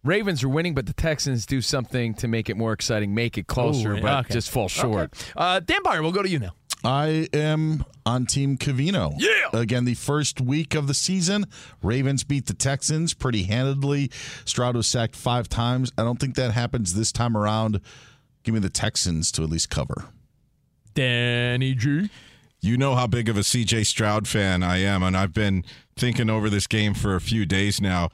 Ravens 0.03 0.43
are 0.43 0.49
winning, 0.49 0.73
but 0.73 0.85
the 0.85 0.93
Texans 0.93 1.45
do 1.45 1.61
something 1.61 2.13
to 2.15 2.27
make 2.27 2.49
it 2.49 2.55
more 2.55 2.71
exciting, 2.71 3.13
make 3.13 3.37
it 3.37 3.47
closer, 3.47 3.95
Ooh, 3.95 4.01
but 4.01 4.25
okay. 4.25 4.33
just 4.33 4.49
fall 4.49 4.69
short. 4.69 5.11
Uh, 5.35 5.59
Dan 5.59 5.83
Byer, 5.83 6.01
we'll 6.01 6.11
go 6.11 6.23
to 6.23 6.29
you 6.29 6.39
now. 6.39 6.53
I 6.83 7.27
am 7.33 7.83
on 8.05 8.25
Team 8.25 8.57
Covino. 8.57 9.13
Yeah. 9.17 9.59
Again, 9.59 9.85
the 9.85 9.95
first 9.95 10.39
week 10.39 10.75
of 10.75 10.87
the 10.87 10.93
season, 10.93 11.45
Ravens 11.81 12.23
beat 12.23 12.45
the 12.45 12.53
Texans 12.53 13.13
pretty 13.13 13.43
handedly. 13.43 14.11
Stroud 14.45 14.75
was 14.75 14.87
sacked 14.87 15.15
five 15.15 15.49
times. 15.49 15.91
I 15.97 16.03
don't 16.03 16.19
think 16.19 16.35
that 16.35 16.51
happens 16.51 16.93
this 16.93 17.11
time 17.11 17.35
around. 17.35 17.81
Give 18.43 18.53
me 18.53 18.59
the 18.59 18.69
Texans 18.69 19.31
to 19.33 19.43
at 19.43 19.49
least 19.49 19.69
cover. 19.69 20.05
Danny 20.93 21.75
G. 21.75 22.09
You 22.61 22.77
know 22.77 22.95
how 22.95 23.05
big 23.05 23.29
of 23.29 23.37
a 23.37 23.41
CJ 23.41 23.85
Stroud 23.85 24.27
fan 24.27 24.63
I 24.63 24.77
am, 24.77 25.03
and 25.03 25.15
I've 25.15 25.33
been 25.33 25.63
thinking 25.95 26.29
over 26.29 26.49
this 26.49 26.65
game 26.65 26.93
for 26.93 27.15
a 27.15 27.21
few 27.21 27.45
days 27.45 27.79
now. 27.79 28.09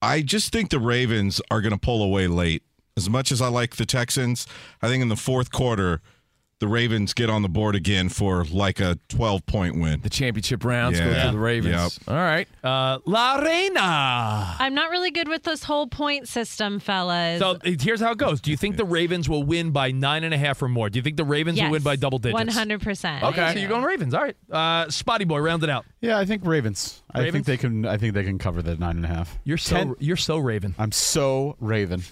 I 0.00 0.22
just 0.22 0.52
think 0.52 0.70
the 0.70 0.78
Ravens 0.78 1.40
are 1.50 1.60
going 1.60 1.72
to 1.72 1.78
pull 1.78 2.02
away 2.02 2.26
late. 2.26 2.62
As 2.96 3.10
much 3.10 3.32
as 3.32 3.42
I 3.42 3.48
like 3.48 3.76
the 3.76 3.84
Texans, 3.84 4.46
I 4.80 4.88
think 4.88 5.02
in 5.02 5.08
the 5.08 5.16
fourth 5.16 5.50
quarter, 5.50 6.00
the 6.64 6.68
Ravens 6.70 7.12
get 7.12 7.28
on 7.28 7.42
the 7.42 7.48
board 7.50 7.74
again 7.74 8.08
for 8.08 8.42
like 8.46 8.80
a 8.80 8.98
12 9.08 9.44
point 9.44 9.78
win. 9.78 10.00
The 10.00 10.08
championship 10.08 10.64
rounds 10.64 10.98
go 10.98 11.12
to 11.12 11.30
the 11.30 11.38
Ravens. 11.38 11.98
Yep. 11.98 12.08
All 12.08 12.14
right. 12.14 12.48
Uh, 12.62 13.00
La 13.04 13.36
Reina. 13.36 14.56
I'm 14.58 14.72
not 14.74 14.88
really 14.90 15.10
good 15.10 15.28
with 15.28 15.42
this 15.42 15.62
whole 15.62 15.86
point 15.86 16.26
system, 16.26 16.78
fellas. 16.80 17.38
So 17.40 17.58
here's 17.62 18.00
how 18.00 18.12
it 18.12 18.18
goes. 18.18 18.40
Do 18.40 18.50
you 18.50 18.56
think 18.56 18.78
the 18.78 18.86
Ravens 18.86 19.28
will 19.28 19.42
win 19.42 19.72
by 19.72 19.90
nine 19.90 20.24
and 20.24 20.32
a 20.32 20.38
half 20.38 20.62
or 20.62 20.68
more? 20.68 20.88
Do 20.88 20.98
you 20.98 21.02
think 21.02 21.18
the 21.18 21.24
Ravens 21.24 21.60
will 21.60 21.70
win 21.70 21.82
by 21.82 21.96
double 21.96 22.18
digits? 22.18 22.56
100%. 22.56 23.22
Okay, 23.24 23.52
so 23.52 23.58
you're 23.58 23.68
going 23.68 23.84
Ravens. 23.84 24.14
All 24.14 24.22
right. 24.22 24.36
Uh, 24.50 24.88
Spotty 24.88 25.26
boy, 25.26 25.40
round 25.40 25.62
it 25.64 25.68
out. 25.68 25.84
Yeah, 26.00 26.18
I 26.18 26.24
think 26.24 26.46
Ravens. 26.46 27.02
I 27.10 27.30
think 27.30 27.44
they 27.44 27.58
can. 27.58 27.84
I 27.84 27.98
think 27.98 28.14
they 28.14 28.24
can 28.24 28.38
cover 28.38 28.62
the 28.62 28.76
nine 28.76 28.96
and 28.96 29.04
a 29.04 29.08
half. 29.08 29.38
You're 29.44 29.58
so 29.58 29.76
Ten- 29.76 29.94
you're 29.98 30.16
so 30.16 30.38
Raven. 30.38 30.74
I'm 30.78 30.92
so 30.92 31.56
Raven. 31.60 32.02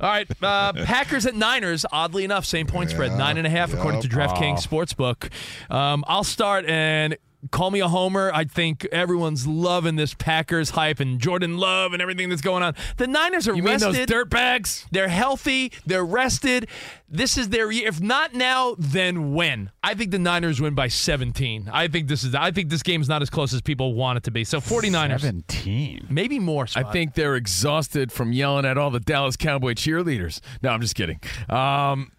All 0.00 0.08
right, 0.08 0.26
uh, 0.42 0.72
Packers 0.84 1.26
at 1.26 1.34
Niners. 1.34 1.84
Oddly 1.92 2.24
enough, 2.24 2.44
same 2.44 2.66
point 2.66 2.90
spread, 2.90 3.12
nine 3.18 3.36
and 3.38 3.46
a 3.46 3.50
half 3.50 3.72
according 3.74 4.00
to 4.02 4.08
DraftKings 4.08 4.66
Sportsbook. 4.66 5.30
Um, 5.74 6.04
I'll 6.06 6.24
start 6.24 6.64
and 6.66 7.16
call 7.50 7.70
me 7.70 7.80
a 7.80 7.88
homer. 7.88 8.30
I 8.34 8.44
think 8.44 8.84
everyone's 8.92 9.46
loving 9.46 9.96
this 9.96 10.12
Packers 10.14 10.70
hype 10.70 11.00
and 11.00 11.18
Jordan 11.18 11.56
Love 11.56 11.92
and 11.92 12.02
everything 12.02 12.28
that's 12.28 12.42
going 12.42 12.62
on. 12.62 12.74
The 12.98 13.06
Niners 13.06 13.48
are 13.48 13.54
You 13.54 13.62
mean 13.62 13.72
rested. 13.80 13.94
those 13.94 14.06
dirtbags? 14.06 14.86
They're 14.90 15.08
healthy. 15.08 15.72
They're 15.86 16.04
rested. 16.04 16.68
This 17.08 17.38
is 17.38 17.48
their 17.48 17.70
year. 17.72 17.88
If 17.88 18.00
not 18.00 18.34
now, 18.34 18.76
then 18.78 19.32
when? 19.34 19.70
I 19.82 19.94
think 19.94 20.10
the 20.10 20.18
Niners 20.18 20.60
win 20.60 20.74
by 20.74 20.88
17. 20.88 21.70
I 21.72 21.88
think 21.88 22.08
this 22.08 22.24
is. 22.24 22.34
I 22.34 22.50
think 22.50 22.68
this 22.70 22.82
game's 22.82 23.08
not 23.08 23.22
as 23.22 23.30
close 23.30 23.52
as 23.54 23.60
people 23.62 23.94
want 23.94 24.18
it 24.18 24.22
to 24.24 24.30
be. 24.30 24.44
So 24.44 24.58
49ers. 24.60 25.20
17. 25.20 26.06
Maybe 26.10 26.38
more. 26.38 26.66
I 26.76 26.82
think 26.84 27.14
they're 27.14 27.36
exhausted 27.36 28.12
from 28.12 28.32
yelling 28.32 28.64
at 28.64 28.76
all 28.78 28.90
the 28.90 29.00
Dallas 29.00 29.36
Cowboy 29.36 29.72
cheerleaders. 29.74 30.40
No, 30.62 30.70
I'm 30.70 30.80
just 30.80 30.94
kidding. 30.94 31.18
Um, 31.48 32.12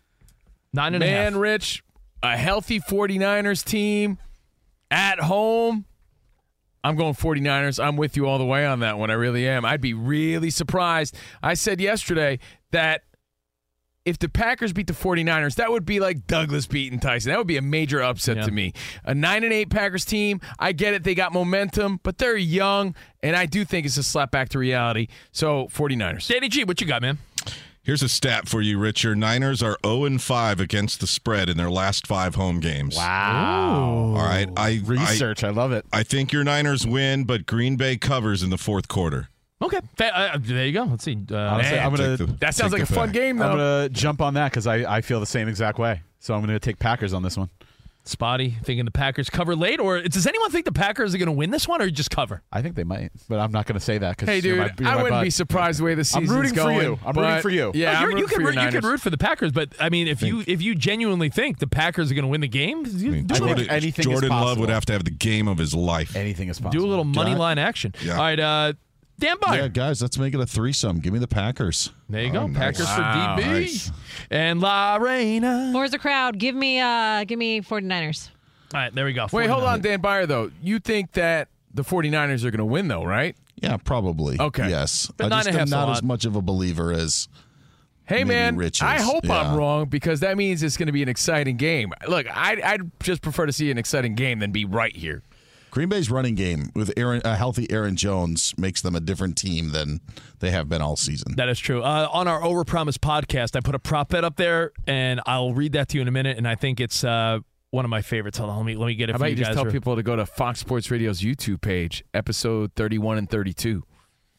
Nine 0.73 0.95
and 0.95 1.03
a 1.03 1.07
half. 1.07 1.33
man, 1.33 1.37
Rich, 1.39 1.83
a 2.23 2.35
healthy 2.37 2.79
49ers 2.79 3.63
team 3.63 4.17
at 4.91 5.19
home. 5.19 5.85
I'm 6.83 6.95
going 6.95 7.13
49ers. 7.13 7.83
I'm 7.83 7.95
with 7.95 8.17
you 8.17 8.27
all 8.27 8.37
the 8.39 8.45
way 8.45 8.65
on 8.65 8.79
that 8.79 8.97
one. 8.97 9.09
I 9.11 9.13
really 9.13 9.47
am. 9.47 9.65
I'd 9.65 9.81
be 9.81 9.93
really 9.93 10.49
surprised. 10.49 11.15
I 11.41 11.53
said 11.53 11.79
yesterday 11.79 12.39
that 12.71 13.03
if 14.03 14.17
the 14.17 14.27
Packers 14.27 14.73
beat 14.73 14.87
the 14.87 14.93
49ers, 14.93 15.55
that 15.57 15.69
would 15.69 15.85
be 15.85 15.99
like 15.99 16.25
Douglas 16.25 16.65
beating 16.65 16.99
Tyson. 16.99 17.29
That 17.31 17.37
would 17.37 17.45
be 17.45 17.57
a 17.57 17.61
major 17.61 18.01
upset 18.01 18.37
Yeah. 18.37 18.45
to 18.45 18.51
me. 18.51 18.73
A 19.05 19.13
9 19.13 19.43
and 19.43 19.53
8 19.53 19.69
Packers 19.69 20.05
team, 20.05 20.41
I 20.57 20.71
get 20.71 20.95
it. 20.95 21.03
They 21.03 21.13
got 21.13 21.33
momentum, 21.33 21.99
but 22.01 22.17
they're 22.17 22.35
young, 22.35 22.95
and 23.21 23.35
I 23.35 23.45
do 23.45 23.63
think 23.63 23.85
it's 23.85 23.97
a 23.97 24.03
slap 24.03 24.31
back 24.31 24.49
to 24.49 24.57
reality. 24.59 25.05
So, 25.31 25.67
49ers. 25.67 26.27
Danny 26.27 26.49
G, 26.49 26.63
what 26.63 26.81
you 26.81 26.87
got, 26.87 27.03
man? 27.03 27.19
Here's 27.83 28.03
a 28.03 28.09
stat 28.09 28.47
for 28.47 28.61
you, 28.61 28.77
Richard. 28.77 29.17
Niners 29.17 29.63
are 29.63 29.75
0 29.83 30.03
and 30.05 30.21
5 30.21 30.59
against 30.59 30.99
the 30.99 31.07
spread 31.07 31.49
in 31.49 31.57
their 31.57 31.71
last 31.71 32.05
five 32.05 32.35
home 32.35 32.59
games. 32.59 32.95
Wow. 32.95 34.13
All 34.15 34.23
right. 34.23 34.47
I 34.55 34.81
Research. 34.85 35.43
I, 35.43 35.49
love 35.49 35.71
it. 35.71 35.83
I 35.91 36.03
think 36.03 36.31
your 36.31 36.43
Niners 36.43 36.85
win, 36.85 37.23
but 37.23 37.47
Green 37.47 37.77
Bay 37.77 37.97
covers 37.97 38.43
in 38.43 38.51
the 38.51 38.57
fourth 38.59 38.87
quarter. 38.87 39.29
Okay, 39.63 39.79
Fa- 39.97 40.15
uh, 40.15 40.37
there 40.39 40.65
you 40.65 40.73
go. 40.73 40.83
Let's 40.83 41.03
see. 41.03 41.17
Uh, 41.31 41.35
Honestly, 41.35 41.77
I'm 41.79 41.95
gonna. 41.95 42.17
The- 42.17 42.25
That 42.39 42.55
sounds 42.55 42.73
like 42.73 42.81
a 42.81 42.85
fun 42.87 43.07
fact. 43.09 43.13
game, 43.13 43.41
I'm 43.41 43.51
gonna 43.51 43.89
jump 43.89 44.19
on 44.21 44.33
that 44.35 44.51
because 44.51 44.65
I, 44.65 44.97
I 44.97 45.01
feel 45.01 45.19
the 45.19 45.25
same 45.27 45.47
exact 45.47 45.77
way. 45.77 46.01
So 46.19 46.33
I'm 46.33 46.41
gonna 46.41 46.59
take 46.59 46.79
Packers 46.79 47.13
on 47.13 47.21
this 47.21 47.37
one. 47.37 47.49
Spotty 48.11 48.55
thinking 48.63 48.85
the 48.85 48.91
Packers 48.91 49.29
cover 49.29 49.55
late, 49.55 49.79
or 49.79 50.01
does 50.01 50.27
anyone 50.27 50.51
think 50.51 50.65
the 50.65 50.71
Packers 50.71 51.15
are 51.15 51.17
going 51.17 51.25
to 51.27 51.31
win 51.31 51.49
this 51.51 51.67
one, 51.67 51.81
or 51.81 51.89
just 51.89 52.11
cover? 52.11 52.43
I 52.51 52.61
think 52.61 52.75
they 52.75 52.83
might, 52.83 53.11
but 53.27 53.39
I'm 53.39 53.51
not 53.51 53.65
gonna 53.65 53.79
say 53.79 53.97
that 53.97 54.17
because 54.17 54.27
Hey, 54.29 54.41
dude, 54.41 54.55
you're 54.55 54.65
my, 54.65 54.71
you're 54.79 54.87
I 54.89 54.95
wouldn't 54.97 55.11
bud. 55.11 55.23
be 55.23 55.29
surprised 55.29 55.79
the 55.79 55.83
way 55.85 55.95
the 55.95 56.11
I'm 56.15 56.27
rooting 56.27 56.53
going. 56.53 56.77
for 56.77 56.83
you. 56.83 56.99
I'm 57.05 57.15
rooting 57.15 57.41
for 57.41 57.49
you. 57.49 57.71
Yeah, 57.73 57.97
Oh, 57.97 58.01
you're- 58.01 58.13
you 58.13 58.21
rooting 58.21 58.27
could 58.27 58.37
root, 58.45 58.55
you 58.55 58.59
could 58.61 58.73
Niners. 58.73 58.83
root 58.83 59.01
for 59.01 59.09
the 59.09 59.17
Packers, 59.17 59.51
but 59.51 59.69
I 59.79 59.89
mean, 59.89 60.07
if 60.07 60.21
you 60.21 60.43
if 60.45 60.61
you 60.61 60.75
genuinely 60.75 61.29
think 61.29 61.59
the 61.59 61.67
Packers 61.67 62.11
are 62.11 62.13
going 62.13 62.23
to 62.23 62.29
win 62.29 62.41
the 62.41 62.47
game, 62.47 62.85
you 62.85 63.09
I 63.09 63.11
mean, 63.13 63.25
do, 63.25 63.35
a 63.35 63.37
Jordan, 63.37 63.69
anything 63.69 64.05
is 64.05 64.11
Jordan 64.11 64.29
Love 64.29 64.59
would 64.59 64.69
have 64.69 64.85
to 64.85 64.93
have 64.93 65.05
the 65.05 65.11
game 65.11 65.47
of 65.47 65.57
his 65.57 65.73
life. 65.73 66.15
Anything 66.15 66.49
is 66.49 66.59
possible. 66.59 66.79
do 66.81 66.85
a 66.85 66.89
little 66.89 67.05
money 67.05 67.31
John? 67.31 67.39
line 67.39 67.57
action. 67.57 67.93
Yeah. 68.03 68.13
All 68.13 68.19
right, 68.19 68.39
uh, 68.39 68.73
Dan 69.21 69.37
Byer. 69.37 69.55
Yeah, 69.55 69.67
guys, 69.69 70.01
let's 70.01 70.17
make 70.17 70.33
it 70.33 70.39
a 70.39 70.45
threesome. 70.45 70.99
Give 70.99 71.13
me 71.13 71.19
the 71.19 71.27
Packers. 71.27 71.91
There 72.09 72.23
you 72.23 72.31
go, 72.31 72.39
Oh, 72.41 72.47
nice. 72.47 72.57
Packers 72.57 72.85
Wow, 72.87 73.35
for 73.37 73.41
DB 73.41 73.45
nice. 73.61 73.91
and 74.29 74.59
La 74.59 74.95
Reina. 74.97 75.69
Forza 75.71 75.97
crowd, 75.99 76.37
give 76.39 76.55
me 76.55 76.79
uh 76.79 77.23
give 77.23 77.39
me 77.39 77.61
49ers. 77.61 78.29
All 78.73 78.79
right, 78.81 78.93
there 78.93 79.05
we 79.05 79.13
go. 79.13 79.27
Wait, 79.31 79.49
hold 79.49 79.63
on, 79.63 79.81
Dan 79.81 80.01
Byer, 80.01 80.27
though. 80.27 80.49
You 80.61 80.79
think 80.79 81.11
that 81.13 81.49
the 81.73 81.83
49ers 81.83 82.43
are 82.43 82.51
going 82.51 82.57
to 82.59 82.65
win, 82.65 82.87
though, 82.87 83.03
right? 83.03 83.35
Yeah, 83.57 83.77
probably. 83.77 84.39
Okay. 84.39 84.69
Yes. 84.69 85.11
But 85.17 85.31
I 85.31 85.43
just 85.43 85.57
am 85.57 85.69
not 85.69 85.89
as 85.89 86.01
much 86.01 86.25
of 86.25 86.35
a 86.35 86.41
believer 86.41 86.91
as 86.91 87.27
Hey, 88.05 88.23
man, 88.23 88.55
Rich 88.57 88.81
I 88.81 88.99
hope 88.99 89.25
Yeah. 89.25 89.39
I'm 89.39 89.55
wrong 89.55 89.85
because 89.85 90.21
that 90.21 90.35
means 90.35 90.63
it's 90.63 90.75
going 90.77 90.87
to 90.87 90.91
be 90.93 91.03
an 91.03 91.09
exciting 91.09 91.57
game. 91.57 91.93
Look, 92.07 92.25
I'd, 92.35 92.59
I'd 92.61 92.91
just 93.01 93.21
prefer 93.21 93.45
to 93.45 93.53
see 93.53 93.69
an 93.71 93.77
exciting 93.77 94.15
game 94.15 94.39
than 94.39 94.51
be 94.51 94.65
right 94.65 94.95
here. 94.95 95.21
Green 95.71 95.87
Bay's 95.87 96.11
running 96.11 96.35
game 96.35 96.69
with 96.75 96.91
Aaron, 96.97 97.21
a 97.23 97.35
healthy 97.35 97.69
Aaron 97.71 97.95
Jones 97.95 98.53
makes 98.57 98.81
them 98.81 98.93
a 98.93 98.99
different 98.99 99.37
team 99.37 99.69
than 99.71 100.01
they 100.39 100.51
have 100.51 100.67
been 100.67 100.81
all 100.81 100.97
season. 100.97 101.35
That 101.37 101.47
is 101.47 101.57
true. 101.59 101.81
Uh, 101.81 102.09
on 102.11 102.27
our 102.27 102.41
Overpromise 102.41 102.97
podcast, 102.97 103.55
I 103.55 103.61
put 103.61 103.73
a 103.73 103.79
prop 103.79 104.09
bet 104.09 104.25
up 104.25 104.35
there, 104.35 104.73
and 104.85 105.21
I'll 105.25 105.53
read 105.53 105.71
that 105.73 105.87
to 105.89 105.97
you 105.97 106.01
in 106.01 106.09
a 106.09 106.11
minute. 106.11 106.37
And 106.37 106.45
I 106.45 106.55
think 106.55 106.81
it's 106.81 107.05
uh, 107.05 107.39
one 107.69 107.85
of 107.85 107.89
my 107.89 108.01
favorites. 108.01 108.37
Hold 108.37 108.49
on, 108.49 108.57
let 108.57 108.65
me 108.65 108.75
let 108.75 108.87
me 108.87 108.95
get 108.95 109.09
it 109.09 109.13
How 109.13 109.15
about 109.15 109.27
you 109.27 109.37
you 109.37 109.37
just 109.37 109.53
tell 109.53 109.63
real- 109.63 109.71
people 109.71 109.95
to 109.95 110.03
go 110.03 110.17
to 110.17 110.25
Fox 110.25 110.59
Sports 110.59 110.91
Radio's 110.91 111.21
YouTube 111.21 111.61
page, 111.61 112.03
episode 112.13 112.73
31 112.75 113.17
and 113.17 113.29
32. 113.29 113.83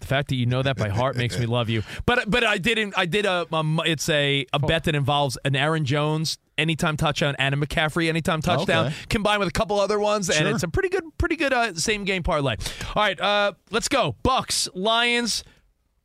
The 0.01 0.07
fact 0.07 0.29
that 0.29 0.35
you 0.35 0.47
know 0.47 0.63
that 0.63 0.77
by 0.77 0.89
heart 0.89 1.17
makes 1.17 1.39
me 1.39 1.47
love 1.47 1.69
you. 1.71 1.83
But 2.07 2.29
but 2.29 2.45
I 2.45 2.59
didn't. 2.59 2.93
I 2.99 3.07
did 3.07 3.25
a. 3.25 3.47
Um, 3.53 3.81
it's 3.87 4.09
a 4.09 4.45
a 4.53 4.59
bet 4.59 4.85
that 4.85 4.97
involves 4.97 5.39
an 5.45 5.55
Aaron 5.55 5.85
Jones 5.85 6.39
anytime 6.63 6.97
touchdown 6.97 7.37
and 7.39 7.55
a 7.55 7.59
McCaffrey 7.59 8.09
anytime 8.09 8.41
touchdown 8.41 8.87
Okay. 8.87 8.95
combined 9.11 9.41
with 9.41 9.49
a 9.49 9.53
couple 9.53 9.79
other 9.79 9.99
ones, 10.01 10.31
and 10.31 10.49
it's 10.49 10.63
a 10.63 10.69
pretty 10.69 10.89
good 10.89 11.05
pretty 11.19 11.37
good 11.37 11.53
uh, 11.53 11.75
same 11.75 12.05
game 12.05 12.23
parlay. 12.23 12.57
All 12.95 13.03
right, 13.03 13.21
uh, 13.21 13.53
let's 13.71 13.89
go. 13.89 14.17
Bucks 14.23 14.69
Lions. 14.75 15.45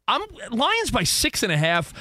I'm 0.10 0.22
Lions 0.52 0.92
by 0.92 1.04
six 1.04 1.44
and 1.44 1.52
a 1.52 1.58
half. 1.58 1.94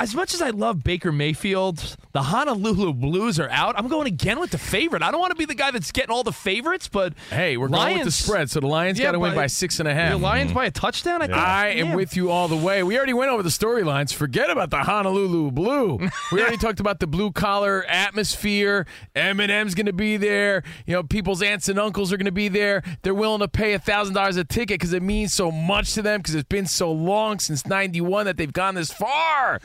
As 0.00 0.12
much 0.12 0.34
as 0.34 0.42
I 0.42 0.50
love 0.50 0.82
Baker 0.82 1.12
Mayfield, 1.12 1.96
the 2.10 2.22
Honolulu 2.22 2.94
Blues 2.94 3.38
are 3.38 3.48
out. 3.50 3.78
I'm 3.78 3.86
going 3.86 4.08
again 4.08 4.40
with 4.40 4.50
the 4.50 4.58
favorite. 4.58 5.04
I 5.04 5.12
don't 5.12 5.20
want 5.20 5.30
to 5.30 5.36
be 5.36 5.44
the 5.44 5.54
guy 5.54 5.70
that's 5.70 5.92
getting 5.92 6.10
all 6.10 6.24
the 6.24 6.32
favorites, 6.32 6.88
but 6.88 7.12
Hey, 7.30 7.56
we're 7.56 7.68
going 7.68 7.98
with 7.98 8.06
the 8.06 8.10
spread, 8.10 8.50
so 8.50 8.58
the 8.58 8.66
Lions 8.66 8.98
Yeah, 8.98 9.04
got 9.06 9.12
to 9.12 9.20
win 9.20 9.36
by 9.36 9.46
six 9.46 9.78
and 9.78 9.88
a 9.88 9.94
half. 9.94 10.10
The 10.10 10.18
Lions 10.18 10.52
by 10.52 10.66
a 10.66 10.72
touchdown. 10.72 11.22
I, 11.22 11.26
think, 11.26 11.38
I 11.38 11.68
am 11.68 11.86
yeah. 11.90 11.94
with 11.94 12.16
you 12.16 12.32
all 12.32 12.48
the 12.48 12.56
way. 12.56 12.82
We 12.82 12.96
already 12.96 13.12
went 13.12 13.30
over 13.30 13.44
the 13.44 13.50
storylines. 13.50 14.12
Forget 14.12 14.50
about 14.50 14.70
the 14.70 14.78
Honolulu 14.78 15.52
Blue. 15.52 16.00
We 16.32 16.40
already 16.40 16.56
talked 16.58 16.80
about 16.80 16.98
the 16.98 17.06
blue 17.06 17.30
collar 17.30 17.84
atmosphere. 17.84 18.86
Eminem's 19.14 19.76
going 19.76 19.86
to 19.86 19.92
be 19.92 20.16
there. 20.16 20.64
You 20.86 20.94
know, 20.94 21.02
people's 21.04 21.40
aunts 21.40 21.68
and 21.68 21.78
uncles 21.78 22.12
are 22.12 22.16
going 22.16 22.26
to 22.26 22.32
be 22.32 22.48
there. 22.48 22.82
They're 23.02 23.14
willing 23.14 23.40
to 23.40 23.48
pay 23.48 23.78
thousand 23.78 24.14
dollars 24.14 24.38
a 24.38 24.44
ticket 24.44 24.80
because 24.80 24.92
it 24.92 25.04
means 25.04 25.32
so 25.32 25.52
much 25.52 25.94
to 25.94 26.02
them 26.02 26.18
because 26.18 26.34
it's 26.34 26.48
been 26.48 26.66
so 26.66 26.90
long 26.90 27.38
since 27.38 27.64
'91 27.64 28.26
that 28.26 28.36
they've 28.36 28.52
gone 28.52 28.74
this 28.74 28.92
far. 28.92 29.60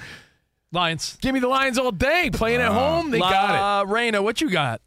Lions. 0.71 1.17
Give 1.21 1.33
me 1.33 1.39
the 1.39 1.47
Lions 1.47 1.77
all 1.77 1.91
day. 1.91 2.29
Playing 2.31 2.61
at 2.61 2.71
home, 2.71 3.09
they 3.11 3.19
La 3.19 3.29
got 3.31 3.81
it. 3.87 3.91
Reina, 3.91 4.21
what 4.21 4.39
you 4.41 4.49
got? 4.49 4.81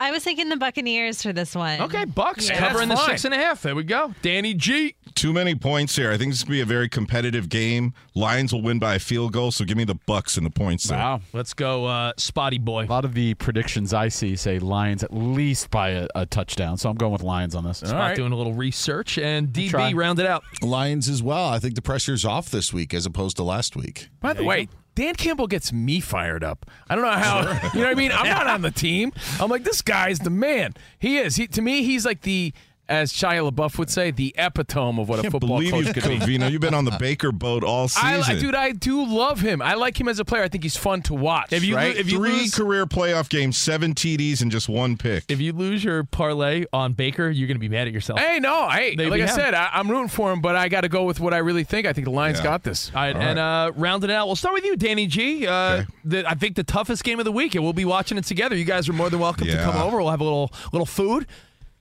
I 0.00 0.10
was 0.10 0.22
thinking 0.24 0.48
the 0.48 0.56
Buccaneers 0.56 1.22
for 1.22 1.32
this 1.32 1.54
one. 1.54 1.80
Okay, 1.80 2.04
Bucks 2.04 2.48
Yeah. 2.48 2.58
covering 2.58 2.88
the 2.88 2.96
That's 2.96 3.06
six 3.06 3.24
and 3.24 3.32
a 3.32 3.36
half. 3.38 3.62
There 3.62 3.74
we 3.76 3.84
go. 3.84 4.12
Danny 4.22 4.52
G. 4.52 4.96
Too 5.14 5.32
many 5.32 5.54
points 5.54 5.94
here. 5.94 6.10
I 6.10 6.18
think 6.18 6.32
this 6.32 6.38
is 6.38 6.44
going 6.44 6.54
to 6.54 6.56
be 6.58 6.60
a 6.60 6.66
very 6.66 6.88
competitive 6.88 7.48
game. 7.48 7.94
Lions 8.16 8.52
will 8.52 8.60
win 8.60 8.80
by 8.80 8.96
a 8.96 8.98
field 8.98 9.32
goal, 9.32 9.52
so 9.52 9.64
give 9.64 9.76
me 9.76 9.84
the 9.84 9.94
Bucks 10.06 10.36
and 10.36 10.44
the 10.44 10.50
points 10.50 10.84
there. 10.84 10.98
Wow. 10.98 11.20
Let's 11.32 11.54
go, 11.54 11.86
uh, 11.86 12.12
Spotty 12.18 12.58
Boy. 12.58 12.84
A 12.84 12.86
lot 12.86 13.04
of 13.04 13.14
the 13.14 13.34
predictions 13.34 13.94
I 13.94 14.08
see 14.08 14.34
say 14.34 14.58
Lions 14.58 15.04
at 15.04 15.14
least 15.14 15.70
by 15.70 15.90
a, 15.90 16.08
a 16.16 16.26
touchdown, 16.26 16.76
so 16.76 16.90
I'm 16.90 16.96
going 16.96 17.12
with 17.12 17.22
Lions 17.22 17.54
on 17.54 17.62
this. 17.64 17.78
Spot 17.78 18.16
doing 18.16 18.32
a 18.32 18.36
little 18.36 18.54
research 18.54 19.16
and 19.16 19.54
try. 19.54 19.92
DB 19.92 19.96
rounded 19.96 20.26
out. 20.26 20.42
Lions 20.60 21.08
as 21.08 21.22
well. 21.22 21.48
I 21.48 21.60
think 21.60 21.76
the 21.76 21.82
pressure's 21.82 22.24
off 22.24 22.50
this 22.50 22.72
week 22.72 22.92
as 22.92 23.06
opposed 23.06 23.36
to 23.36 23.44
last 23.44 23.76
week. 23.76 24.08
By 24.20 24.32
the 24.32 24.42
way, 24.44 24.68
Dan 24.94 25.14
Campbell 25.14 25.46
gets 25.46 25.72
me 25.72 26.00
fired 26.00 26.44
up. 26.44 26.66
I 26.88 26.94
don't 26.94 27.04
know 27.04 27.10
how. 27.10 27.40
You 27.74 27.80
know 27.80 27.86
what 27.86 27.88
I 27.88 27.94
mean? 27.94 28.12
I'm 28.12 28.26
not 28.28 28.46
on 28.54 28.62
the 28.62 28.70
team. 28.70 29.12
I'm 29.40 29.50
like, 29.50 29.64
this 29.64 29.82
guy's 29.82 30.20
the 30.20 30.30
man. 30.30 30.74
He 30.98 31.18
is. 31.18 31.36
He 31.36 31.46
to 31.48 31.62
me, 31.62 31.82
he's 31.82 32.04
like 32.06 32.22
the, 32.22 32.52
as 32.88 33.12
Shia 33.12 33.50
LaBeouf 33.50 33.78
would 33.78 33.88
say, 33.90 34.10
the 34.10 34.34
epitome 34.36 35.00
of 35.00 35.08
what 35.08 35.18
a 35.18 35.22
Can't 35.22 35.32
football 35.32 35.58
believe 35.58 35.72
coach 35.72 35.86
you, 35.86 35.94
could 35.94 36.02
be. 36.04 36.18
Covino. 36.18 36.50
You've 36.50 36.60
been 36.60 36.74
on 36.74 36.84
the 36.84 36.96
Baker 36.98 37.32
boat 37.32 37.64
all 37.64 37.88
season. 37.88 38.22
I- 38.36 38.38
dude, 38.38 38.54
I 38.54 38.72
do 38.72 39.04
love 39.06 39.40
him. 39.40 39.62
I 39.62 39.74
like 39.74 39.98
him 40.00 40.08
as 40.08 40.18
a 40.18 40.24
player. 40.24 40.42
I 40.42 40.48
think 40.48 40.62
he's 40.64 40.76
fun 40.76 41.02
to 41.02 41.14
watch. 41.14 41.52
If 41.52 41.64
you- 41.64 41.76
right? 41.76 41.96
if 41.96 42.10
you 42.10 42.18
Three 42.18 42.32
lose- 42.32 42.54
career 42.54 42.86
playoff 42.86 43.28
games, 43.28 43.56
seven 43.56 43.94
TDs, 43.94 44.42
and 44.42 44.50
just 44.50 44.68
one 44.68 44.96
pick. 44.96 45.24
If 45.28 45.40
you 45.40 45.52
lose 45.52 45.82
your 45.82 46.04
parlay 46.04 46.64
on 46.72 46.92
Baker, 46.92 47.30
you're 47.30 47.48
going 47.48 47.56
to 47.56 47.60
be 47.60 47.68
mad 47.68 47.86
at 47.88 47.94
yourself. 47.94 48.18
Hey, 48.18 48.38
no, 48.40 48.68
hey, 48.68 48.94
They- 48.96 49.08
like 49.08 49.20
I 49.22 49.26
have. 49.26 49.34
said, 49.34 49.54
I, 49.54 49.70
I'm 49.72 49.90
rooting 49.90 50.08
for 50.08 50.30
him, 50.32 50.40
but 50.40 50.54
I 50.56 50.68
got 50.68 50.82
to 50.82 50.88
go 50.88 51.04
with 51.04 51.20
what 51.20 51.32
I 51.32 51.38
really 51.38 51.64
think. 51.64 51.86
I 51.86 51.92
think 51.92 52.04
the 52.06 52.10
Lions 52.10 52.38
Yeah. 52.38 52.44
got 52.44 52.62
this. 52.64 52.90
All 52.94 53.00
right, 53.00 53.16
and 53.16 53.38
uh, 53.38 53.72
rounding 53.76 54.10
it 54.10 54.14
out, 54.14 54.26
we'll 54.26 54.36
start 54.36 54.54
with 54.54 54.64
you, 54.64 54.76
Danny 54.76 55.06
G. 55.06 55.46
Uh, 55.46 55.84
the, 56.04 56.28
I 56.28 56.34
think 56.34 56.56
the 56.56 56.64
toughest 56.64 57.02
game 57.04 57.18
of 57.18 57.24
the 57.24 57.32
week, 57.32 57.54
and 57.54 57.64
we'll 57.64 57.72
be 57.72 57.84
watching 57.84 58.18
it 58.18 58.24
together. 58.24 58.54
You 58.56 58.64
guys 58.64 58.88
are 58.88 58.92
more 58.92 59.08
than 59.08 59.20
welcome 59.20 59.46
to 59.46 59.56
come 59.56 59.76
over. 59.76 59.96
We'll 59.98 60.10
have 60.10 60.20
a 60.20 60.24
little 60.24 60.52
little 60.72 60.86
food. 60.86 61.26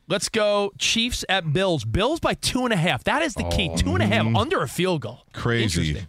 Let's 0.08 0.30
go 0.30 0.72
Chiefs 0.78 1.24
at 1.30 1.54
Bills. 1.54 1.86
Bills 1.86 2.20
by 2.20 2.34
two 2.34 2.66
and 2.66 2.74
a 2.74 2.78
half. 2.78 3.04
That 3.06 3.22
is 3.22 3.36
the 3.36 3.44
key. 3.46 3.74
Two 3.76 3.94
and 3.94 4.04
a 4.04 4.06
half 4.08 4.26
under 4.36 4.62
a 4.62 4.68
field 4.68 5.02
goal. 5.02 5.22
Crazy. 5.34 6.06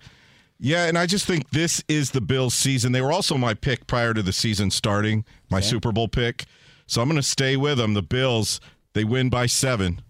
Yeah, 0.58 0.86
and 0.86 0.96
I 0.96 1.06
just 1.06 1.26
think 1.26 1.50
this 1.50 1.82
is 1.88 2.10
the 2.10 2.20
Bills' 2.20 2.54
season. 2.54 2.92
They 2.92 3.02
were 3.02 3.12
also 3.12 3.36
my 3.36 3.54
pick 3.54 3.86
prior 3.86 4.14
to 4.14 4.22
the 4.22 4.32
season 4.32 4.70
starting, 4.70 5.24
my 5.50 5.60
Super 5.60 5.92
Bowl 5.92 6.08
pick. 6.08 6.44
So 6.86 7.02
I'm 7.02 7.08
going 7.08 7.20
to 7.20 7.26
stay 7.26 7.56
with 7.56 7.78
them. 7.78 7.94
The 7.94 8.02
Bills, 8.02 8.60
they 8.94 9.04
win 9.04 9.30
by 9.30 9.46
seven. 9.46 10.02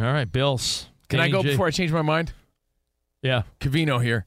All 0.00 0.06
right, 0.06 0.30
Bills. 0.30 0.88
Can 1.08 1.20
I 1.20 1.28
go 1.28 1.42
before 1.42 1.66
I 1.66 1.70
change 1.70 1.92
my 1.92 2.02
mind? 2.02 2.32
Yeah. 3.22 3.42
Covino 3.60 4.02
here. 4.02 4.26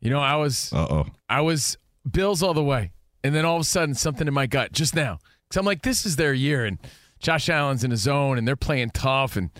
You 0.00 0.10
know, 0.10 0.20
I 0.20 0.36
was 0.36 0.72
Uh 0.72 0.86
oh. 0.90 1.06
I 1.28 1.42
was 1.42 1.76
Bills 2.10 2.42
all 2.42 2.54
the 2.54 2.64
way, 2.64 2.92
and 3.22 3.34
then 3.34 3.44
all 3.44 3.56
of 3.56 3.62
a 3.62 3.64
sudden 3.64 3.94
something 3.94 4.26
in 4.26 4.34
my 4.34 4.46
gut 4.46 4.72
just 4.72 4.94
now 4.94 5.18
because 5.48 5.58
I'm 5.58 5.66
like, 5.66 5.82
this 5.82 6.06
is 6.06 6.16
their 6.16 6.32
year, 6.32 6.64
and 6.64 6.78
Josh 7.20 7.48
Allen's 7.48 7.84
in 7.84 7.90
his 7.90 8.00
zone, 8.00 8.38
and 8.38 8.48
they're 8.48 8.56
playing 8.56 8.90
tough, 8.90 9.36
and 9.36 9.50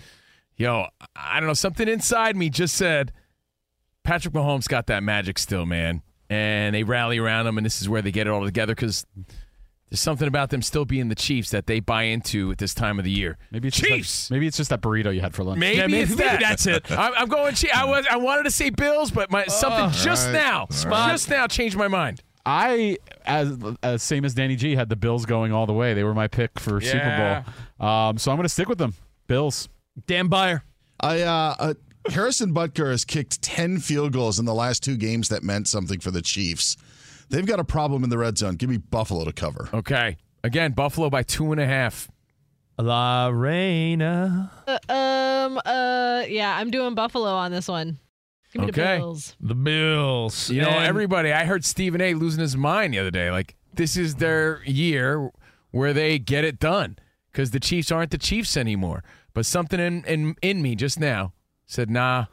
yo, 0.57 0.87
I 1.15 1.39
don't 1.39 1.47
know, 1.47 1.53
something 1.53 1.87
inside 1.87 2.35
me 2.35 2.49
just 2.49 2.75
said, 2.75 3.11
Patrick 4.03 4.33
Mahomes 4.33 4.67
got 4.67 4.87
that 4.87 5.03
magic 5.03 5.37
still, 5.37 5.65
man, 5.65 6.01
and 6.29 6.73
they 6.75 6.83
rally 6.83 7.19
around 7.19 7.47
him, 7.47 7.57
and 7.57 7.65
this 7.65 7.81
is 7.81 7.87
where 7.87 8.01
they 8.01 8.11
get 8.11 8.27
it 8.27 8.29
all 8.31 8.43
together 8.43 8.73
because. 8.75 9.05
There's 9.89 9.99
something 9.99 10.25
about 10.29 10.51
them 10.51 10.61
still 10.61 10.85
being 10.85 11.09
the 11.09 11.15
Chiefs 11.15 11.49
that 11.49 11.67
they 11.67 11.81
buy 11.81 12.03
into 12.03 12.49
at 12.49 12.57
this 12.59 12.73
time 12.73 12.97
of 12.97 13.03
the 13.03 13.11
year. 13.11 13.37
Maybe 13.51 13.67
it's 13.67 13.75
Chiefs. 13.75 13.89
Just 14.07 14.29
that, 14.29 14.35
maybe 14.35 14.47
it's 14.47 14.55
just 14.55 14.69
that 14.69 14.79
burrito 14.79 15.13
you 15.13 15.19
had 15.19 15.35
for 15.35 15.43
lunch. 15.43 15.59
Maybe, 15.59 15.79
Yeah, 15.79 15.87
maybe- 15.87 15.99
it's 16.03 16.15
maybe 16.15 16.37
that's 16.41 16.65
it. 16.65 16.89
I'm, 16.89 17.11
I'm 17.17 17.27
going. 17.27 17.55
Chi- 17.55 17.67
I 17.75 17.83
was. 17.83 18.07
I 18.09 18.15
wanted 18.15 18.43
to 18.43 18.51
say 18.51 18.69
Bills, 18.69 19.11
but 19.11 19.29
my 19.29 19.43
something 19.47 19.87
oh, 19.87 19.89
just 20.01 20.27
right. 20.27 20.31
now, 20.31 20.59
All 20.61 21.09
just 21.09 21.29
now 21.29 21.45
changed 21.45 21.75
my 21.75 21.89
mind. 21.89 22.23
I, 22.45 22.97
as, 23.25 23.57
as 23.83 24.01
same 24.03 24.25
as 24.25 24.33
Danny 24.33 24.55
G, 24.55 24.75
had 24.75 24.89
the 24.89 24.95
Bills 24.95 25.25
going 25.25 25.51
all 25.51 25.65
the 25.65 25.73
way. 25.73 25.93
They 25.93 26.03
were 26.03 26.13
my 26.13 26.27
pick 26.27 26.59
for 26.59 26.81
Yeah. 26.81 27.43
Super 27.43 27.53
Bowl. 27.79 27.87
Um, 27.87 28.17
so 28.17 28.31
I'm 28.31 28.37
going 28.37 28.45
to 28.45 28.49
stick 28.49 28.69
with 28.69 28.77
them. 28.77 28.93
Bills. 29.27 29.69
Dan 30.07 30.29
Byer. 30.29 30.61
I 30.99 31.21
uh, 31.21 31.55
uh, 31.59 31.73
Harrison 32.09 32.53
Butker 32.53 32.91
has 32.91 33.05
kicked 33.05 33.41
ten 33.41 33.79
field 33.79 34.13
goals 34.13 34.39
in 34.39 34.45
the 34.45 34.53
last 34.53 34.83
two 34.83 34.97
games 34.97 35.29
that 35.29 35.43
meant 35.43 35.67
something 35.67 35.99
for 35.99 36.11
the 36.11 36.21
Chiefs. 36.21 36.77
They've 37.29 37.45
got 37.45 37.59
a 37.59 37.63
problem 37.63 38.03
in 38.03 38.09
the 38.09 38.17
red 38.17 38.37
zone. 38.37 38.55
Give 38.55 38.69
me 38.69 38.77
Buffalo 38.77 39.25
to 39.25 39.31
cover. 39.33 39.69
Okay. 39.73 40.17
Again, 40.43 40.71
Buffalo 40.73 41.09
by 41.09 41.23
two 41.23 41.51
and 41.51 41.61
a 41.61 41.65
half. 41.65 42.09
La 42.79 43.27
Reina. 43.27 44.51
Uh, 44.67 44.79
um. 44.93 45.59
Uh. 45.65 46.23
Yeah, 46.27 46.55
I'm 46.57 46.71
doing 46.71 46.95
Buffalo 46.95 47.29
on 47.29 47.51
this 47.51 47.67
one. 47.67 47.99
Give 48.51 48.61
me 48.63 48.67
Okay. 48.69 48.95
the 48.95 48.99
Bills. 48.99 49.35
The 49.39 49.55
Bills. 49.55 50.49
You 50.49 50.61
know, 50.61 50.69
everybody. 50.69 51.31
I 51.31 51.45
heard 51.45 51.63
Stephen 51.65 52.01
A. 52.01 52.13
losing 52.13 52.41
his 52.41 52.57
mind 52.57 52.93
the 52.93 52.99
other 52.99 53.11
day. 53.11 53.31
Like 53.31 53.55
this 53.73 53.95
is 53.97 54.15
their 54.15 54.61
year 54.65 55.31
where 55.71 55.93
they 55.93 56.19
get 56.19 56.43
it 56.43 56.59
done 56.59 56.97
because 57.31 57.51
the 57.51 57.59
Chiefs 57.59 57.91
aren't 57.91 58.11
the 58.11 58.17
Chiefs 58.17 58.57
anymore. 58.57 59.03
But 59.33 59.45
something 59.45 59.79
in 59.79 60.03
in, 60.05 60.35
in 60.41 60.61
me 60.61 60.75
just 60.75 60.99
now 60.99 61.33
said, 61.65 61.89
"Nah, 61.89 62.25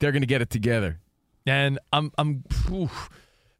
they're 0.00 0.12
going 0.12 0.22
to 0.22 0.26
get 0.26 0.42
it 0.42 0.50
together." 0.50 1.00
and 1.48 1.78
I'm 1.92 2.10
I'm 2.18 2.42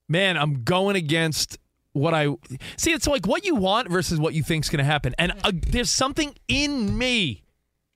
man, 0.08 0.36
I'm 0.36 0.64
going 0.64 0.96
against 0.96 1.58
what 1.92 2.14
I 2.14 2.28
see. 2.76 2.92
It's 2.92 3.06
like 3.06 3.26
what 3.26 3.44
you 3.44 3.54
want 3.54 3.88
versus 3.88 4.18
what 4.18 4.34
you 4.34 4.42
think's 4.42 4.68
going 4.68 4.78
to 4.78 4.84
happen, 4.84 5.14
and 5.18 5.32
uh, 5.44 5.52
there's 5.54 5.90
something 5.90 6.34
in 6.48 6.96
me. 6.98 7.44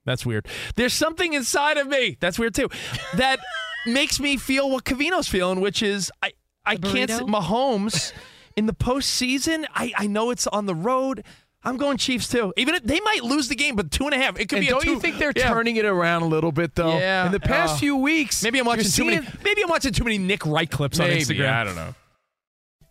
That's 0.04 0.24
weird. 0.24 0.46
There's 0.76 0.92
something 0.94 1.34
inside 1.34 1.76
of 1.76 1.86
me. 1.88 2.16
That's 2.20 2.38
weird 2.38 2.54
too. 2.54 2.68
That 3.16 3.38
makes 3.86 4.20
me 4.20 4.36
feel 4.36 4.70
what 4.70 4.84
Covino's 4.84 5.28
feeling, 5.28 5.60
which 5.60 5.82
is 5.82 6.10
I 6.22 6.32
I 6.64 6.76
can't 6.76 7.10
burrito? 7.10 7.18
sit 7.18 7.26
Mahomes 7.26 8.12
in 8.56 8.66
the 8.66 8.74
postseason. 8.74 9.64
I 9.74 9.92
I 9.96 10.06
know 10.06 10.30
it's 10.30 10.46
on 10.46 10.66
the 10.66 10.74
road. 10.74 11.24
I'm 11.62 11.76
going 11.76 11.98
Chiefs 11.98 12.26
too. 12.28 12.54
Even 12.56 12.74
if 12.74 12.84
they 12.84 13.00
might 13.00 13.22
lose 13.22 13.48
the 13.48 13.54
game, 13.54 13.76
but 13.76 13.90
two 13.90 14.04
and 14.06 14.14
a 14.14 14.16
half. 14.16 14.38
It 14.40 14.48
could 14.48 14.58
And 14.58 14.66
be. 14.66 14.68
a 14.68 14.70
don't 14.70 14.84
you 14.86 14.94
two- 14.94 15.00
think 15.00 15.18
they're 15.18 15.32
yeah. 15.36 15.48
turning 15.48 15.76
it 15.76 15.84
around 15.84 16.22
a 16.22 16.26
little 16.26 16.52
bit 16.52 16.74
though? 16.74 16.96
Yeah. 16.98 17.26
In 17.26 17.32
the 17.32 17.40
past 17.40 17.74
Uh, 17.74 17.78
few 17.78 17.96
weeks, 17.96 18.42
Maybe 18.42 18.58
I'm 18.60 18.64
watching 18.66 18.84
you're 18.84 18.92
too 18.92 19.04
many. 19.04 19.26
Maybe 19.44 19.62
I'm 19.62 19.68
watching 19.68 19.92
too 19.92 20.04
many 20.04 20.16
Nick 20.16 20.46
Wright 20.46 20.70
clips 20.70 20.98
on 20.98 21.08
Instagram. 21.10 21.52
I 21.52 21.64
don't 21.64 21.76
know. 21.76 21.94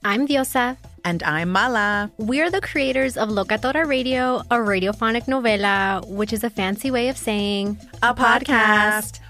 I'm 0.05 0.27
Diosa. 0.27 0.77
And 1.03 1.23
I'm 1.23 1.49
Mala. 1.49 2.11
We're 2.17 2.51
the 2.51 2.61
creators 2.61 3.17
of 3.17 3.29
Locatora 3.29 3.87
Radio, 3.87 4.37
a 4.51 4.57
radiophonic 4.57 5.25
novela, 5.25 6.05
which 6.07 6.31
is 6.31 6.43
a 6.43 6.49
fancy 6.49 6.91
way 6.91 7.07
of 7.09 7.17
saying 7.17 7.77
A 8.03 8.13
podcast. 8.13 9.19